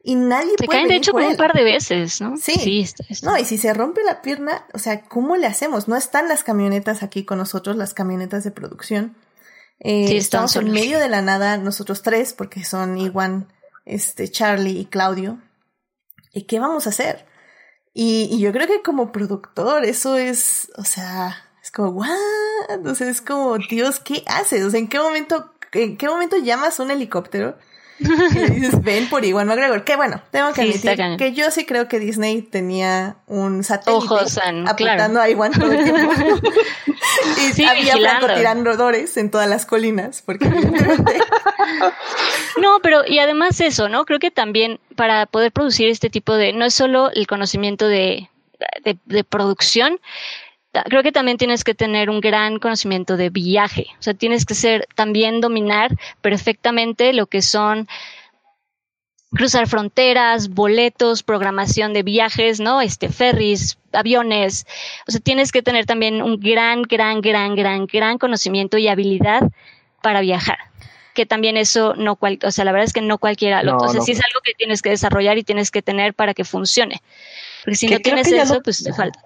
y 0.05 0.15
nadie 0.15 0.51
se 0.59 0.67
caen 0.67 0.89
de 0.89 0.97
hecho 0.97 1.13
un 1.15 1.37
par 1.37 1.53
de 1.53 1.63
veces, 1.63 2.19
¿no? 2.19 2.35
Sí. 2.35 2.85
No, 3.23 3.37
y 3.37 3.45
si 3.45 3.57
se 3.57 3.73
rompe 3.73 4.03
la 4.03 4.21
pierna, 4.21 4.67
o 4.73 4.77
sea, 4.77 5.03
¿cómo 5.03 5.37
le 5.37 5.47
hacemos? 5.47 5.87
No 5.87 5.95
están 5.95 6.27
las 6.27 6.43
camionetas 6.43 7.03
aquí 7.03 7.23
con 7.23 7.37
nosotros, 7.37 7.77
las 7.77 7.93
camionetas 7.93 8.43
de 8.43 8.51
producción. 8.51 9.15
Eh, 9.79 10.17
estamos 10.17 10.57
en 10.57 10.71
medio 10.71 10.99
de 10.99 11.07
la 11.07 11.21
nada, 11.21 11.57
nosotros 11.57 12.01
tres, 12.01 12.33
porque 12.33 12.65
son 12.65 12.97
Iwan, 12.97 13.47
este, 13.85 14.29
Charlie 14.29 14.77
y 14.77 14.85
Claudio. 14.85 15.39
¿Y 16.33 16.43
qué 16.43 16.59
vamos 16.59 16.85
a 16.85 16.89
hacer? 16.89 17.25
Y, 17.93 18.27
y 18.29 18.41
yo 18.41 18.51
creo 18.51 18.67
que 18.67 18.81
como 18.81 19.13
productor, 19.13 19.85
eso 19.85 20.17
es, 20.17 20.69
o 20.75 20.83
sea, 20.83 21.49
es 21.61 21.71
como, 21.71 21.91
¿what? 21.91 22.85
O 22.85 22.93
sea, 22.93 23.09
es 23.09 23.21
como, 23.21 23.57
Dios, 23.57 24.01
¿qué 24.01 24.21
haces? 24.27 24.65
O 24.65 24.69
sea, 24.69 24.79
¿en 24.81 24.89
qué 24.89 24.99
momento, 24.99 25.53
en 25.71 25.95
qué 25.95 26.09
momento 26.09 26.35
llamas 26.35 26.79
un 26.79 26.91
helicóptero? 26.91 27.57
y 28.35 28.51
dices, 28.51 28.81
ven 28.83 29.09
por 29.09 29.23
Iwan 29.25 29.47
McGregor. 29.47 29.83
Que 29.83 29.95
bueno, 29.95 30.21
tengo 30.31 30.53
que 30.53 30.61
admitir 30.61 31.17
que 31.17 31.33
yo 31.33 31.51
sí 31.51 31.65
creo 31.65 31.87
que 31.87 31.99
Disney 31.99 32.41
tenía 32.41 33.17
un 33.27 33.63
satélite 33.63 34.05
apuntando 34.67 35.21
a 35.21 35.29
Iwan 35.29 35.51
todo 35.51 35.71
el 35.71 35.83
tiempo. 35.83 36.11
y 37.37 37.53
sí, 37.53 37.65
había 37.65 37.97
francotiradores 37.97 39.17
en 39.17 39.31
todas 39.31 39.49
las 39.49 39.65
colinas, 39.65 40.21
porque 40.25 40.45
No, 42.61 42.79
pero 42.81 43.01
y 43.07 43.19
además 43.19 43.59
eso, 43.61 43.89
¿no? 43.89 44.05
Creo 44.05 44.19
que 44.19 44.31
también 44.31 44.79
para 44.95 45.25
poder 45.25 45.51
producir 45.51 45.89
este 45.89 46.09
tipo 46.09 46.35
de, 46.35 46.53
no 46.53 46.65
es 46.65 46.73
solo 46.73 47.11
el 47.11 47.27
conocimiento 47.27 47.87
de, 47.87 48.29
de 48.83 49.23
producción, 49.23 49.99
creo 50.81 51.03
que 51.03 51.11
también 51.11 51.37
tienes 51.37 51.63
que 51.63 51.75
tener 51.75 52.09
un 52.09 52.19
gran 52.19 52.59
conocimiento 52.59 53.17
de 53.17 53.29
viaje. 53.29 53.87
O 53.99 54.03
sea, 54.03 54.13
tienes 54.13 54.45
que 54.45 54.55
ser 54.55 54.87
también 54.95 55.41
dominar 55.41 55.91
perfectamente 56.21 57.13
lo 57.13 57.27
que 57.27 57.41
son 57.41 57.87
cruzar 59.31 59.67
fronteras, 59.67 60.49
boletos, 60.49 61.23
programación 61.23 61.93
de 61.93 62.03
viajes, 62.03 62.59
¿no? 62.59 62.81
Este, 62.81 63.09
ferries, 63.09 63.77
aviones. 63.91 64.65
O 65.07 65.11
sea, 65.11 65.19
tienes 65.21 65.51
que 65.51 65.61
tener 65.61 65.85
también 65.85 66.21
un 66.21 66.39
gran, 66.39 66.83
gran, 66.83 67.21
gran, 67.21 67.55
gran, 67.55 67.85
gran 67.85 68.17
conocimiento 68.17 68.77
y 68.77 68.87
habilidad 68.87 69.49
para 70.01 70.21
viajar. 70.21 70.57
Que 71.13 71.25
también 71.25 71.57
eso 71.57 71.93
no 71.95 72.15
cual, 72.15 72.39
o 72.43 72.51
sea, 72.51 72.65
la 72.65 72.71
verdad 72.71 72.85
es 72.85 72.93
que 72.93 73.01
no 73.01 73.19
cualquiera 73.19 73.61
lo, 73.61 73.77
o 73.77 73.89
sea, 73.89 74.01
sí 74.01 74.13
es 74.13 74.17
algo 74.17 74.41
que 74.43 74.53
tienes 74.57 74.81
que 74.81 74.89
desarrollar 74.89 75.37
y 75.37 75.43
tienes 75.43 75.69
que 75.69 75.83
tener 75.83 76.15
para 76.15 76.33
que 76.33 76.43
funcione. 76.43 77.01
Porque 77.63 77.75
si 77.75 77.87
no 77.87 77.99
tienes 77.99 78.31
eso, 78.31 78.61
pues 78.63 78.83
te 78.83 78.93
falta. 78.93 79.19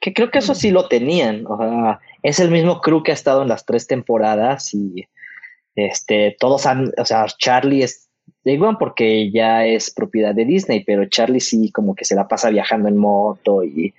Que 0.00 0.14
creo 0.14 0.30
que 0.30 0.38
eso 0.38 0.54
sí 0.54 0.70
lo 0.70 0.88
tenían. 0.88 1.44
O 1.46 1.56
sea, 1.56 2.00
es 2.22 2.40
el 2.40 2.50
mismo 2.50 2.80
crew 2.80 3.02
que 3.02 3.10
ha 3.10 3.14
estado 3.14 3.42
en 3.42 3.48
las 3.48 3.64
tres 3.64 3.86
temporadas 3.86 4.72
y 4.74 5.08
este, 5.74 6.36
todos 6.38 6.66
han, 6.66 6.92
o 6.96 7.04
sea, 7.04 7.26
Charlie 7.26 7.82
es 7.82 8.08
de 8.44 8.52
igual 8.52 8.76
porque 8.78 9.30
ya 9.30 9.64
es 9.64 9.90
propiedad 9.90 10.34
de 10.34 10.44
Disney, 10.44 10.84
pero 10.84 11.06
Charlie 11.06 11.40
sí 11.40 11.70
como 11.70 11.94
que 11.94 12.04
se 12.04 12.14
la 12.14 12.28
pasa 12.28 12.50
viajando 12.50 12.88
en 12.88 12.96
moto 12.96 13.64
y 13.64 13.94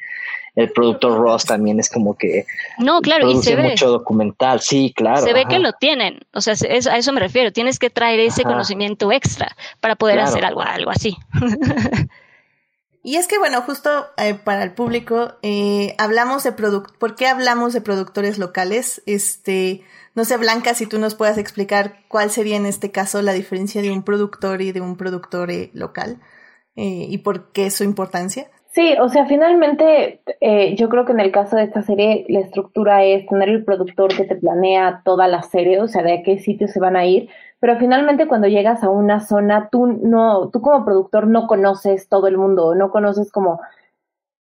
el 0.55 0.71
productor 0.71 1.19
Ross 1.19 1.45
también 1.45 1.79
es 1.79 1.89
como 1.89 2.17
que 2.17 2.45
no 2.79 3.01
claro 3.01 3.29
y 3.29 3.37
se 3.37 3.55
ve 3.55 3.69
mucho 3.69 3.89
documental 3.89 4.59
sí 4.59 4.91
claro 4.95 5.21
se 5.21 5.33
ve 5.33 5.45
que 5.47 5.59
lo 5.59 5.73
tienen 5.73 6.19
o 6.33 6.41
sea 6.41 6.53
a 6.53 6.97
eso 6.97 7.13
me 7.13 7.19
refiero 7.19 7.53
tienes 7.53 7.79
que 7.79 7.89
traer 7.89 8.19
ese 8.19 8.43
conocimiento 8.43 9.11
extra 9.11 9.55
para 9.79 9.95
poder 9.95 10.19
hacer 10.19 10.43
algo 10.43 10.61
algo 10.61 10.91
así 10.91 11.15
Y 13.01 13.15
es 13.15 13.27
que, 13.27 13.37
bueno, 13.37 13.61
justo 13.61 13.89
eh, 14.17 14.35
para 14.35 14.63
el 14.63 14.73
público, 14.73 15.33
eh, 15.41 15.95
hablamos 15.97 16.43
de 16.43 16.51
product 16.51 16.97
¿por 16.97 17.15
qué 17.15 17.27
hablamos 17.27 17.73
de 17.73 17.81
productores 17.81 18.37
locales? 18.37 19.01
Este, 19.05 19.81
no 20.15 20.25
sé, 20.25 20.37
Blanca, 20.37 20.73
si 20.73 20.85
tú 20.85 20.99
nos 20.99 21.15
puedas 21.15 21.37
explicar 21.37 21.99
cuál 22.09 22.29
sería 22.29 22.57
en 22.57 22.65
este 22.65 22.91
caso 22.91 23.21
la 23.21 23.33
diferencia 23.33 23.81
de 23.81 23.91
un 23.91 24.03
productor 24.03 24.61
y 24.61 24.73
de 24.73 24.81
un 24.81 24.97
productor 24.97 25.51
eh, 25.51 25.71
local 25.73 26.19
y 26.81 27.17
por 27.17 27.51
qué 27.51 27.71
su 27.71 27.83
importancia. 27.83 28.49
Sí, 28.71 28.93
o 29.01 29.09
sea, 29.09 29.25
finalmente 29.25 30.21
eh, 30.41 30.75
yo 30.75 30.89
creo 30.89 31.03
que 31.03 31.11
en 31.11 31.19
el 31.19 31.31
caso 31.31 31.55
de 31.55 31.63
esta 31.63 31.81
serie 31.81 32.25
la 32.29 32.41
estructura 32.41 33.03
es 33.03 33.25
tener 33.25 33.49
el 33.49 33.65
productor 33.65 34.15
que 34.15 34.25
te 34.25 34.35
planea 34.35 35.01
toda 35.03 35.27
la 35.27 35.41
serie, 35.41 35.81
o 35.81 35.87
sea, 35.87 36.03
de 36.03 36.21
qué 36.21 36.37
sitios 36.37 36.71
se 36.71 36.79
van 36.79 36.95
a 36.95 37.05
ir, 37.05 37.29
pero 37.59 37.77
finalmente 37.77 38.27
cuando 38.27 38.47
llegas 38.47 38.83
a 38.83 38.89
una 38.89 39.19
zona, 39.19 39.69
tú 39.69 39.87
no, 39.87 40.49
tú 40.49 40.61
como 40.61 40.85
productor 40.85 41.27
no 41.27 41.47
conoces 41.47 42.07
todo 42.07 42.27
el 42.27 42.37
mundo, 42.37 42.73
no 42.75 42.89
conoces 42.89 43.31
como 43.31 43.59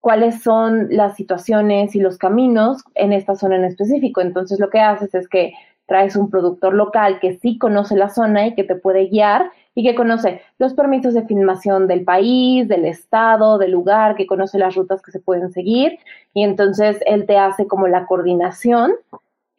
cuáles 0.01 0.41
son 0.43 0.87
las 0.89 1.15
situaciones 1.15 1.95
y 1.95 1.99
los 1.99 2.17
caminos 2.17 2.83
en 2.95 3.13
esta 3.13 3.35
zona 3.35 3.55
en 3.55 3.65
específico. 3.65 4.21
Entonces 4.21 4.59
lo 4.59 4.69
que 4.69 4.79
haces 4.79 5.13
es 5.15 5.27
que 5.27 5.53
traes 5.87 6.15
un 6.15 6.29
productor 6.29 6.73
local 6.73 7.19
que 7.19 7.37
sí 7.37 7.57
conoce 7.57 7.95
la 7.95 8.09
zona 8.09 8.47
y 8.47 8.55
que 8.55 8.63
te 8.63 8.75
puede 8.75 9.07
guiar 9.07 9.51
y 9.73 9.83
que 9.83 9.95
conoce 9.95 10.41
los 10.59 10.73
permisos 10.73 11.13
de 11.13 11.25
filmación 11.25 11.87
del 11.87 12.03
país, 12.03 12.67
del 12.67 12.85
estado, 12.85 13.57
del 13.57 13.71
lugar, 13.71 14.15
que 14.15 14.27
conoce 14.27 14.59
las 14.59 14.75
rutas 14.75 15.01
que 15.01 15.11
se 15.11 15.19
pueden 15.19 15.51
seguir 15.51 15.97
y 16.33 16.43
entonces 16.43 16.99
él 17.05 17.25
te 17.25 17.37
hace 17.37 17.67
como 17.67 17.87
la 17.87 18.05
coordinación 18.05 18.93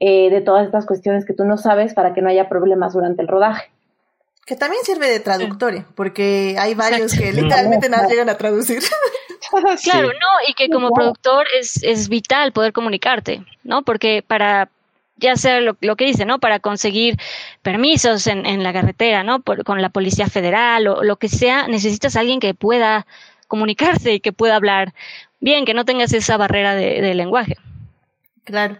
eh, 0.00 0.30
de 0.30 0.40
todas 0.40 0.64
estas 0.66 0.86
cuestiones 0.86 1.24
que 1.24 1.34
tú 1.34 1.44
no 1.44 1.56
sabes 1.56 1.94
para 1.94 2.14
que 2.14 2.22
no 2.22 2.28
haya 2.28 2.48
problemas 2.48 2.92
durante 2.92 3.22
el 3.22 3.28
rodaje. 3.28 3.70
Que 4.46 4.56
también 4.56 4.82
sirve 4.82 5.08
de 5.08 5.20
traductor, 5.20 5.84
porque 5.94 6.56
hay 6.58 6.74
varios 6.74 7.12
que 7.12 7.32
literalmente 7.32 7.88
nada 7.88 8.08
llegan 8.08 8.28
a 8.28 8.36
traducir. 8.36 8.82
Claro, 9.82 10.08
no, 10.08 10.48
y 10.48 10.52
que 10.52 10.68
como 10.68 10.90
productor 10.90 11.46
es, 11.58 11.82
es 11.82 12.10
vital 12.10 12.52
poder 12.52 12.74
comunicarte, 12.74 13.46
¿no? 13.62 13.82
Porque 13.82 14.22
para, 14.26 14.68
ya 15.16 15.36
sea 15.36 15.60
lo, 15.60 15.74
que 15.74 16.04
dice, 16.04 16.26
¿no? 16.26 16.38
Para 16.38 16.60
conseguir 16.60 17.16
permisos 17.62 18.26
en, 18.26 18.44
en 18.46 18.62
la 18.62 18.72
carretera, 18.72 19.22
¿no? 19.24 19.42
con 19.42 19.80
la 19.80 19.88
Policía 19.88 20.26
Federal 20.26 20.88
o 20.88 21.02
lo 21.02 21.16
que 21.16 21.28
sea, 21.28 21.66
necesitas 21.66 22.16
a 22.16 22.20
alguien 22.20 22.40
que 22.40 22.52
pueda 22.52 23.06
comunicarse 23.48 24.12
y 24.12 24.20
que 24.20 24.32
pueda 24.32 24.56
hablar 24.56 24.94
bien, 25.40 25.64
que 25.64 25.74
no 25.74 25.84
tengas 25.84 26.12
esa 26.12 26.36
barrera 26.36 26.74
de, 26.74 27.14
lenguaje. 27.14 27.56
Claro. 28.44 28.78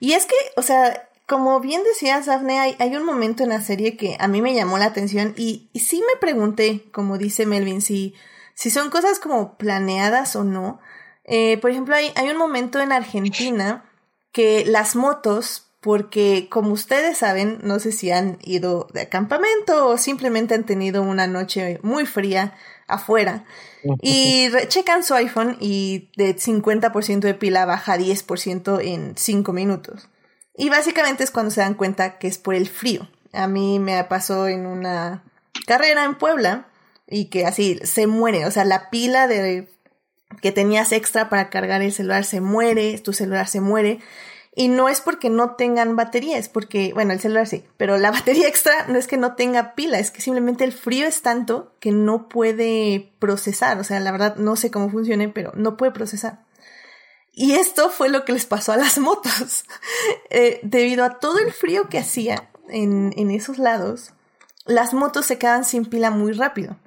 Y 0.00 0.12
es 0.12 0.26
que, 0.26 0.34
o 0.56 0.62
sea, 0.62 1.08
como 1.26 1.60
bien 1.60 1.82
decías, 1.82 2.26
Daphne, 2.26 2.76
hay, 2.78 2.96
un 2.96 3.04
momento 3.04 3.42
en 3.42 3.48
la 3.48 3.60
serie 3.60 3.96
que 3.96 4.16
a 4.20 4.28
mí 4.28 4.42
me 4.42 4.54
llamó 4.54 4.78
la 4.78 4.86
atención 4.86 5.34
y, 5.36 5.68
sí 5.74 6.00
me 6.00 6.20
pregunté, 6.20 6.84
como 6.92 7.18
dice 7.18 7.46
Melvin, 7.46 7.82
si, 7.82 8.14
si 8.54 8.70
son 8.70 8.90
cosas 8.90 9.18
como 9.18 9.56
planeadas 9.56 10.36
o 10.36 10.44
no. 10.44 10.80
Eh, 11.24 11.58
por 11.58 11.70
ejemplo, 11.70 11.96
hay, 11.96 12.12
hay 12.14 12.28
un 12.28 12.36
momento 12.36 12.80
en 12.80 12.92
Argentina 12.92 13.84
que 14.30 14.64
las 14.66 14.94
motos 14.94 15.66
porque 15.80 16.48
como 16.50 16.72
ustedes 16.72 17.18
saben, 17.18 17.60
no 17.62 17.78
sé 17.78 17.92
si 17.92 18.10
han 18.10 18.38
ido 18.42 18.88
de 18.92 19.08
campamento 19.08 19.86
o 19.86 19.98
simplemente 19.98 20.54
han 20.54 20.64
tenido 20.64 21.02
una 21.02 21.28
noche 21.28 21.78
muy 21.82 22.06
fría 22.06 22.54
afuera 22.88 23.44
y 24.02 24.48
checan 24.68 25.02
su 25.02 25.14
iPhone 25.14 25.56
y 25.60 26.10
de 26.16 26.36
50% 26.36 27.20
de 27.20 27.34
pila 27.34 27.66
baja 27.66 27.96
10% 27.96 28.80
en 28.82 29.16
5 29.16 29.52
minutos. 29.52 30.08
Y 30.56 30.68
básicamente 30.70 31.24
es 31.24 31.30
cuando 31.30 31.50
se 31.50 31.60
dan 31.60 31.74
cuenta 31.74 32.18
que 32.18 32.28
es 32.28 32.38
por 32.38 32.54
el 32.54 32.68
frío. 32.68 33.08
A 33.32 33.46
mí 33.46 33.78
me 33.78 34.02
pasó 34.04 34.48
en 34.48 34.66
una 34.66 35.24
carrera 35.66 36.04
en 36.04 36.16
Puebla 36.16 36.68
y 37.06 37.26
que 37.26 37.46
así 37.46 37.78
se 37.84 38.06
muere, 38.06 38.46
o 38.46 38.50
sea, 38.50 38.64
la 38.64 38.90
pila 38.90 39.26
de 39.26 39.68
que 40.40 40.52
tenías 40.52 40.92
extra 40.92 41.28
para 41.28 41.50
cargar 41.50 41.82
el 41.82 41.92
celular 41.92 42.24
se 42.24 42.40
muere, 42.40 42.98
tu 42.98 43.12
celular 43.12 43.46
se 43.46 43.60
muere 43.60 44.00
y 44.58 44.68
no 44.68 44.88
es 44.88 45.02
porque 45.02 45.28
no 45.28 45.50
tengan 45.54 45.96
batería, 45.96 46.38
es 46.38 46.48
porque, 46.48 46.94
bueno, 46.94 47.12
el 47.12 47.20
celular 47.20 47.46
sí, 47.46 47.62
pero 47.76 47.98
la 47.98 48.10
batería 48.12 48.48
extra 48.48 48.86
no 48.88 48.98
es 48.98 49.06
que 49.06 49.18
no 49.18 49.34
tenga 49.34 49.74
pila, 49.74 49.98
es 49.98 50.10
que 50.10 50.22
simplemente 50.22 50.64
el 50.64 50.72
frío 50.72 51.06
es 51.06 51.20
tanto 51.20 51.74
que 51.78 51.92
no 51.92 52.30
puede 52.30 53.12
procesar. 53.18 53.78
O 53.78 53.84
sea, 53.84 54.00
la 54.00 54.12
verdad 54.12 54.36
no 54.36 54.56
sé 54.56 54.70
cómo 54.70 54.90
funcione, 54.90 55.28
pero 55.28 55.52
no 55.54 55.76
puede 55.76 55.92
procesar. 55.92 56.46
Y 57.32 57.52
esto 57.52 57.90
fue 57.90 58.08
lo 58.08 58.24
que 58.24 58.32
les 58.32 58.46
pasó 58.46 58.72
a 58.72 58.78
las 58.78 58.96
motos. 58.98 59.66
Eh, 60.30 60.58
debido 60.62 61.04
a 61.04 61.18
todo 61.18 61.38
el 61.38 61.52
frío 61.52 61.90
que 61.90 61.98
hacía 61.98 62.48
en, 62.70 63.12
en 63.18 63.30
esos 63.30 63.58
lados, 63.58 64.14
las 64.64 64.94
motos 64.94 65.26
se 65.26 65.36
quedan 65.36 65.66
sin 65.66 65.84
pila 65.84 66.10
muy 66.10 66.32
rápido. 66.32 66.78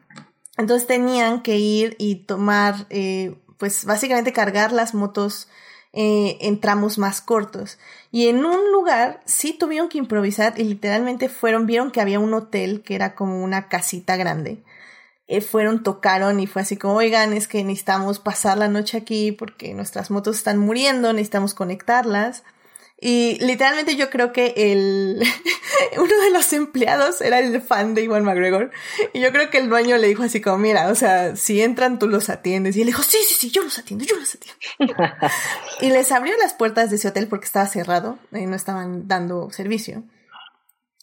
Entonces 0.57 0.87
tenían 0.87 1.43
que 1.43 1.57
ir 1.57 1.95
y 1.99 2.25
tomar, 2.25 2.87
eh, 2.89 3.37
pues 3.59 3.85
básicamente 3.85 4.33
cargar 4.33 4.71
las 4.71 4.95
motos 4.95 5.47
eh, 5.93 6.37
en 6.41 6.59
tramos 6.59 6.97
más 6.97 7.21
cortos. 7.21 7.79
Y 8.11 8.27
en 8.27 8.45
un 8.45 8.71
lugar 8.71 9.21
sí 9.25 9.53
tuvieron 9.53 9.89
que 9.89 9.97
improvisar 9.97 10.59
y 10.59 10.63
literalmente 10.63 11.29
fueron, 11.29 11.65
vieron 11.65 11.91
que 11.91 12.01
había 12.01 12.19
un 12.19 12.33
hotel 12.33 12.81
que 12.83 12.95
era 12.95 13.15
como 13.15 13.43
una 13.43 13.67
casita 13.67 14.15
grande. 14.15 14.63
Eh, 15.27 15.41
fueron, 15.41 15.83
tocaron 15.83 16.39
y 16.39 16.47
fue 16.47 16.63
así 16.63 16.75
como, 16.77 16.95
oigan, 16.95 17.33
es 17.33 17.47
que 17.47 17.63
necesitamos 17.63 18.19
pasar 18.19 18.57
la 18.57 18.67
noche 18.67 18.97
aquí 18.97 19.31
porque 19.31 19.73
nuestras 19.75 20.09
motos 20.11 20.37
están 20.37 20.57
muriendo, 20.57 21.13
necesitamos 21.13 21.53
conectarlas. 21.53 22.43
Y 23.01 23.37
literalmente 23.39 23.95
yo 23.95 24.09
creo 24.09 24.33
que 24.33 24.53
el 24.57 25.21
uno 25.97 26.23
de 26.23 26.31
los 26.31 26.51
empleados 26.51 27.21
era 27.21 27.39
el 27.39 27.61
fan 27.61 27.93
de 27.93 28.03
Iwan 28.03 28.25
McGregor. 28.25 28.71
Y 29.13 29.21
yo 29.21 29.31
creo 29.31 29.49
que 29.49 29.57
el 29.57 29.69
dueño 29.69 29.97
le 29.97 30.07
dijo 30.07 30.23
así 30.23 30.41
como, 30.41 30.57
mira, 30.57 30.89
o 30.89 30.95
sea, 30.95 31.35
si 31.37 31.61
entran 31.61 31.97
tú 31.97 32.07
los 32.07 32.29
atiendes. 32.29 32.75
Y 32.75 32.81
él 32.81 32.87
dijo, 32.87 33.01
sí, 33.03 33.17
sí, 33.25 33.35
sí, 33.35 33.51
yo 33.51 33.63
los 33.63 33.79
atiendo, 33.79 34.03
yo 34.03 34.17
los 34.17 34.35
atiendo. 34.35 34.95
y 35.81 35.89
les 35.91 36.11
abrió 36.11 36.35
las 36.37 36.53
puertas 36.53 36.89
de 36.89 36.97
ese 36.97 37.07
hotel 37.07 37.27
porque 37.27 37.45
estaba 37.45 37.67
cerrado, 37.67 38.19
y 38.33 38.45
no 38.45 38.55
estaban 38.55 39.07
dando 39.07 39.49
servicio. 39.51 40.03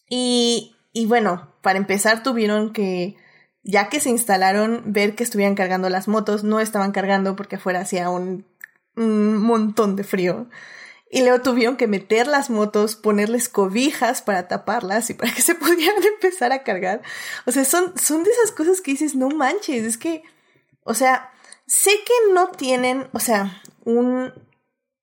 Y, 0.09 0.76
y 0.92 1.07
bueno, 1.07 1.51
para 1.62 1.78
empezar 1.78 2.22
tuvieron 2.22 2.74
que, 2.74 3.16
ya 3.62 3.88
que 3.88 4.01
se 4.01 4.11
instalaron, 4.11 4.82
ver 4.86 5.14
que 5.14 5.24
estuvieran 5.24 5.55
cargando 5.55 5.88
las 5.88 6.09
motos. 6.09 6.44
No 6.44 6.61
estaban 6.61 6.92
cargando 6.92 7.36
porque 7.36 7.57
afuera 7.57 7.80
hacía 7.80 8.11
un, 8.11 8.44
un 8.97 9.38
montón 9.38 9.97
de 9.97 10.05
frío. 10.05 10.47
Y 11.09 11.22
luego 11.22 11.40
tuvieron 11.40 11.76
que 11.76 11.86
meter 11.86 12.26
las 12.26 12.50
motos, 12.50 12.96
ponerles 12.96 13.48
cobijas 13.48 14.22
para 14.22 14.48
taparlas 14.48 15.09
y 15.11 15.14
para 15.14 15.32
que 15.32 15.42
se 15.42 15.54
pudieran 15.54 16.02
empezar 16.02 16.52
a 16.52 16.62
cargar. 16.62 17.02
O 17.46 17.52
sea, 17.52 17.64
son, 17.64 17.96
son 17.98 18.24
de 18.24 18.30
esas 18.30 18.52
cosas 18.52 18.80
que 18.80 18.92
dices, 18.92 19.14
no 19.14 19.28
manches, 19.28 19.84
es 19.84 19.98
que, 19.98 20.22
o 20.82 20.94
sea, 20.94 21.30
sé 21.66 21.90
que 22.04 22.32
no 22.32 22.48
tienen, 22.48 23.09
o 23.12 23.20
sea, 23.20 23.62
un 23.84 24.32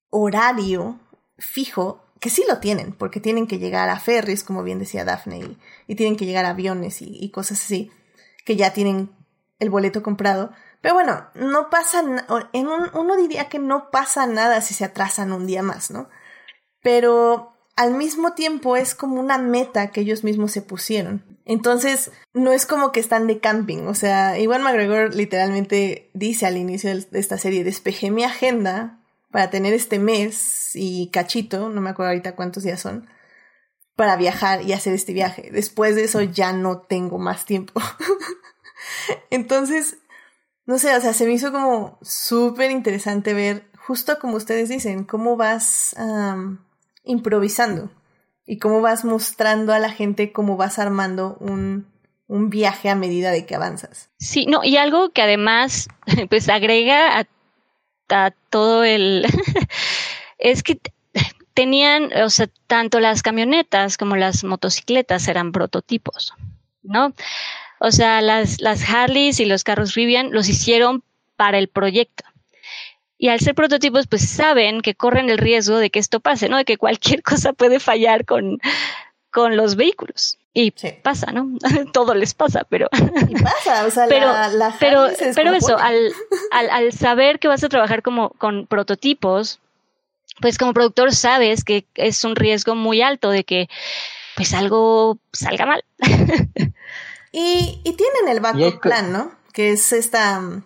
horario 0.10 1.00
fijo, 1.38 2.04
que 2.20 2.30
sí 2.30 2.46
lo 2.48 2.60
tienen, 2.60 2.94
porque 2.94 3.20
tienen 3.20 3.48
que 3.48 3.60
llegar 3.60 3.90
a 3.90 4.00
ferries, 4.00 4.44
como 4.44 4.64
bien 4.64 4.80
decía 4.80 5.04
Daphne, 5.04 5.58
y, 5.88 5.96
tienen 5.96 6.16
que 6.16 6.26
llegar 6.26 6.46
a 6.46 6.52
aviones 6.52 7.02
y, 7.02 7.18
y 7.20 7.32
cosas 7.32 7.62
así, 7.62 7.92
que 8.46 8.56
ya 8.56 8.72
tienen 8.74 9.10
el 9.60 9.70
boleto 9.70 10.04
comprado, 10.04 10.52
pero 10.84 10.96
bueno, 10.96 11.30
no 11.34 11.70
pasa, 11.70 12.02
en 12.02 12.68
un, 12.68 12.90
uno 12.94 13.16
diría 13.16 13.48
que 13.48 13.58
no 13.58 13.90
pasa 13.90 14.28
nada 14.28 14.60
si 14.60 14.74
se 14.74 14.84
atrasan 14.84 15.32
un 15.32 15.48
día 15.48 15.64
más, 15.64 15.92
¿no? 15.92 16.10
Pero 16.82 17.54
al 17.78 17.94
mismo 17.94 18.34
tiempo 18.34 18.76
es 18.76 18.94
como 18.94 19.22
una 19.22 19.38
meta 19.38 19.92
que 19.92 20.02
ellos 20.02 20.26
mismos 20.26 20.52
se 20.52 20.62
pusieron. 20.62 21.24
Entonces, 21.46 22.12
no 22.34 22.52
es 22.52 22.66
como 22.66 22.92
que 22.92 23.00
están 23.00 23.28
de 23.28 23.40
camping. 23.40 23.88
O 23.88 23.96
sea, 23.96 24.38
Iwan 24.38 24.62
McGregor 24.62 25.16
literalmente 25.16 26.12
dice 26.14 26.48
al 26.48 26.58
inicio 26.58 26.94
de 26.94 27.20
esta 27.20 27.38
serie, 27.38 27.64
despejé 27.64 28.12
mi 28.12 28.26
agenda 28.26 29.00
para 29.32 29.50
tener 29.50 29.74
este 29.74 30.00
mes 30.00 30.72
y 30.74 31.10
cachito, 31.12 31.70
no 31.70 31.80
me 31.80 31.92
acuerdo 31.92 32.10
ahorita 32.10 32.36
cuántos 32.36 32.64
días 32.64 32.82
son, 32.82 33.08
para 33.96 34.18
viajar 34.18 34.64
y 34.64 34.74
hacer 34.74 34.92
este 34.92 35.14
viaje. 35.14 35.50
Después 35.50 35.96
de 35.96 36.04
eso 36.04 36.20
ya 36.20 36.52
no 36.52 36.82
tengo 36.82 37.20
más 37.20 37.46
tiempo. 37.46 37.82
Entonces, 39.30 39.98
no 40.66 40.78
sé, 40.78 40.96
o 40.96 41.02
sea, 41.02 41.14
se 41.14 41.26
me 41.26 41.34
hizo 41.34 41.52
como 41.52 41.98
súper 42.02 42.72
interesante 42.72 43.34
ver, 43.34 43.70
justo 43.78 44.18
como 44.20 44.38
ustedes 44.38 44.70
dicen, 44.70 45.04
cómo 45.04 45.36
vas 45.36 45.96
improvisando 47.04 47.92
y 48.46 48.58
cómo 48.58 48.82
vas 48.82 49.06
mostrando 49.06 49.74
a 49.74 49.80
la 49.80 49.90
gente 49.90 50.32
cómo 50.32 50.58
vas 50.58 50.80
armando 50.80 51.38
un, 51.40 51.88
un 52.28 52.50
viaje 52.50 52.90
a 52.90 52.96
medida 52.96 53.32
de 53.32 53.46
que 53.46 53.56
avanzas. 53.56 54.10
Sí, 54.20 54.46
no, 54.46 54.64
y 54.64 54.78
algo 54.78 55.12
que 55.12 55.22
además, 55.22 55.88
pues 56.30 56.50
agrega 56.50 57.20
a, 57.20 57.28
a 58.10 58.32
todo 58.50 58.84
el... 58.84 59.26
es 60.38 60.64
que 60.64 60.80
tenían, 61.54 62.12
o 62.24 62.30
sea, 62.30 62.48
tanto 62.68 63.00
las 63.00 63.22
camionetas 63.22 63.98
como 63.98 64.16
las 64.16 64.44
motocicletas 64.44 65.28
eran 65.28 65.52
prototipos, 65.52 66.34
¿no? 66.82 67.14
O 67.86 67.92
sea, 67.92 68.22
las, 68.22 68.62
las 68.62 68.90
Harleys 68.90 69.42
y 69.42 69.46
los 69.46 69.66
carros 69.66 69.94
Rivian 69.94 70.32
los 70.32 70.48
hicieron 70.48 71.04
para 71.36 71.58
el 71.58 71.68
proyecto. 71.68 72.24
Y 73.18 73.28
al 73.28 73.42
ser 73.42 73.56
prototipos, 73.56 74.08
pues 74.08 74.26
saben 74.30 74.80
que 74.80 74.96
corren 74.96 75.30
el 75.30 75.38
riesgo 75.38 75.78
de 75.80 75.90
que 75.90 76.00
esto 76.00 76.22
pase, 76.22 76.48
¿no? 76.48 76.56
De 76.56 76.64
que 76.64 76.78
cualquier 76.78 77.22
cosa 77.24 77.52
puede 77.52 77.82
fallar 77.82 78.24
con, 78.24 78.62
con 79.32 79.58
los 79.58 79.76
vehículos. 79.76 80.38
Y 80.54 80.72
pasa, 81.02 81.34
¿no? 81.34 81.58
Todo 81.94 82.14
les 82.14 82.34
pasa, 82.34 82.66
pero. 82.70 82.88
Y 83.28 83.36
pasa, 83.42 83.86
o 83.86 83.92
sea, 83.92 84.06
pero, 84.10 84.28
la, 84.28 84.74
pero, 84.80 85.08
pero 85.36 85.54
eso, 85.54 85.78
al, 85.78 86.14
al, 86.52 86.70
al, 86.70 86.94
saber 86.94 87.38
que 87.40 87.50
vas 87.50 87.66
a 87.66 87.70
trabajar 87.70 88.02
como 88.02 88.30
con 88.30 88.66
prototipos, 88.66 89.60
pues 90.40 90.58
como 90.58 90.74
productor 90.74 91.14
sabes 91.14 91.66
que 91.66 91.86
es 91.96 92.24
un 92.24 92.38
riesgo 92.38 92.76
muy 92.76 93.02
alto 93.02 93.30
de 93.30 93.44
que 93.44 93.68
pues 94.38 94.54
algo 94.54 95.18
salga 95.34 95.66
mal. 95.66 95.84
Y, 97.34 97.82
y 97.84 97.94
tienen 97.94 98.30
el 98.30 98.40
backup 98.40 98.80
plan, 98.80 99.12
¿no? 99.12 99.32
Que 99.52 99.72
es 99.72 99.92
esta 99.92 100.40
mm, 100.40 100.64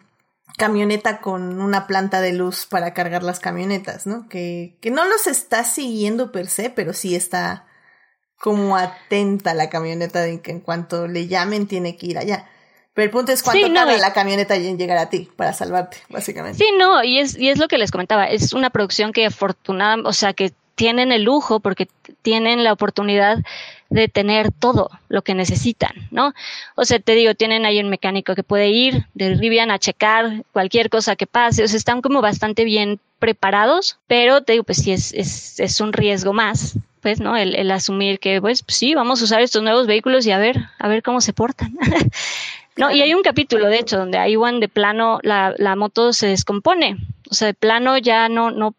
camioneta 0.57 1.21
con 1.21 1.61
una 1.61 1.87
planta 1.87 2.21
de 2.21 2.33
luz 2.33 2.65
para 2.65 2.93
cargar 2.93 3.23
las 3.23 3.39
camionetas, 3.39 4.05
¿no? 4.05 4.27
Que, 4.27 4.77
que 4.81 4.91
no 4.91 5.05
los 5.05 5.25
está 5.25 5.63
siguiendo 5.63 6.31
per 6.31 6.47
se, 6.47 6.69
pero 6.69 6.93
sí 6.93 7.15
está 7.15 7.65
como 8.37 8.75
atenta 8.75 9.53
la 9.53 9.69
camioneta 9.69 10.21
de 10.21 10.41
que 10.41 10.51
en 10.51 10.59
cuanto 10.59 11.07
le 11.07 11.27
llamen 11.27 11.67
tiene 11.67 11.97
que 11.97 12.07
ir 12.07 12.17
allá. 12.17 12.49
Pero 12.93 13.05
el 13.05 13.11
punto 13.11 13.31
es 13.31 13.43
cuánto 13.43 13.71
tarda 13.73 13.97
la 13.97 14.11
camioneta 14.11 14.55
en 14.55 14.77
llegar 14.77 14.97
a 14.97 15.09
ti 15.09 15.29
para 15.35 15.53
salvarte, 15.53 15.97
básicamente. 16.09 16.57
Sí, 16.57 16.71
no, 16.77 17.03
y 17.03 17.19
es, 17.19 17.37
y 17.37 17.49
es 17.49 17.59
lo 17.59 17.67
que 17.67 17.77
les 17.77 17.91
comentaba, 17.91 18.25
es 18.25 18.53
una 18.53 18.71
producción 18.71 19.13
que 19.13 19.25
afortunada, 19.25 20.01
o 20.03 20.13
sea, 20.13 20.33
que 20.33 20.51
tienen 20.75 21.11
el 21.11 21.23
lujo 21.23 21.59
porque 21.59 21.87
tienen 22.21 22.63
la 22.63 22.73
oportunidad 22.73 23.39
de 23.89 24.07
tener 24.07 24.51
todo 24.51 24.89
lo 25.09 25.21
que 25.21 25.33
necesitan, 25.33 25.93
¿no? 26.11 26.33
O 26.75 26.85
sea, 26.85 26.99
te 26.99 27.15
digo, 27.15 27.35
tienen 27.35 27.65
ahí 27.65 27.79
un 27.79 27.89
mecánico 27.89 28.35
que 28.35 28.43
puede 28.43 28.69
ir 28.69 29.05
de 29.13 29.35
Rivian 29.35 29.71
a 29.71 29.79
checar 29.79 30.43
cualquier 30.51 30.89
cosa 30.89 31.15
que 31.15 31.27
pase, 31.27 31.63
o 31.63 31.67
sea, 31.67 31.77
están 31.77 32.01
como 32.01 32.21
bastante 32.21 32.63
bien 32.63 32.99
preparados, 33.19 33.97
pero 34.07 34.41
te 34.41 34.53
digo, 34.53 34.63
pues 34.63 34.79
sí, 34.79 34.91
es, 34.91 35.13
es, 35.13 35.59
es 35.59 35.81
un 35.81 35.93
riesgo 35.93 36.33
más, 36.33 36.77
pues, 37.01 37.19
¿no? 37.19 37.37
El, 37.37 37.71
asumir 37.71 38.19
que, 38.19 38.41
pues, 38.41 38.63
sí, 38.67 38.93
vamos 38.93 39.21
a 39.21 39.23
usar 39.23 39.41
estos 39.41 39.63
nuevos 39.63 39.87
vehículos 39.87 40.25
y 40.25 40.31
a 40.31 40.37
ver, 40.37 40.65
a 40.79 40.87
ver 40.87 41.03
cómo 41.03 41.21
se 41.21 41.33
portan. 41.33 41.77
no, 42.77 42.91
y 42.91 43.01
hay 43.01 43.13
un 43.13 43.23
capítulo, 43.23 43.67
de 43.67 43.79
hecho, 43.79 43.97
donde 43.97 44.17
ahí 44.17 44.33
Iwan 44.33 44.59
de 44.59 44.67
plano 44.67 45.19
la, 45.23 45.53
la 45.57 45.75
moto 45.75 46.13
se 46.13 46.27
descompone, 46.27 46.97
o 47.29 47.33
sea, 47.33 47.47
de 47.47 47.53
plano 47.53 47.97
ya 47.97 48.29
no, 48.29 48.51
no 48.51 48.75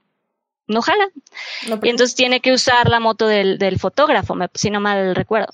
no 0.68 0.82
jala. 0.82 1.08
y 1.82 1.88
entonces 1.88 2.14
tiene 2.14 2.40
que 2.40 2.52
usar 2.52 2.88
la 2.88 3.00
moto 3.00 3.26
del, 3.26 3.58
del 3.58 3.78
fotógrafo, 3.78 4.36
si 4.54 4.70
no 4.70 4.80
mal 4.80 5.14
recuerdo. 5.14 5.48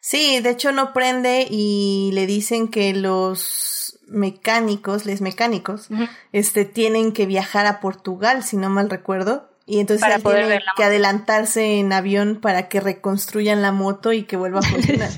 Sí, 0.00 0.40
de 0.40 0.50
hecho 0.50 0.72
no 0.72 0.92
prende 0.92 1.46
y 1.50 2.10
le 2.14 2.26
dicen 2.26 2.68
que 2.68 2.94
los 2.94 3.98
mecánicos, 4.06 5.06
les 5.06 5.20
mecánicos, 5.20 5.88
este, 6.32 6.64
tienen 6.64 7.12
que 7.12 7.26
viajar 7.26 7.66
a 7.66 7.80
Portugal, 7.80 8.42
si 8.42 8.56
no 8.56 8.70
mal 8.70 8.90
recuerdo. 8.90 9.48
Y 9.66 9.80
entonces 9.80 10.08
tienen 10.22 10.60
que 10.76 10.84
adelantarse 10.84 11.78
en 11.78 11.92
avión 11.92 12.38
para 12.40 12.68
que 12.68 12.80
reconstruyan 12.80 13.60
la 13.60 13.70
moto 13.70 14.14
y 14.14 14.22
que 14.22 14.38
vuelva 14.38 14.60
a 14.60 14.62
funcionar. 14.70 15.10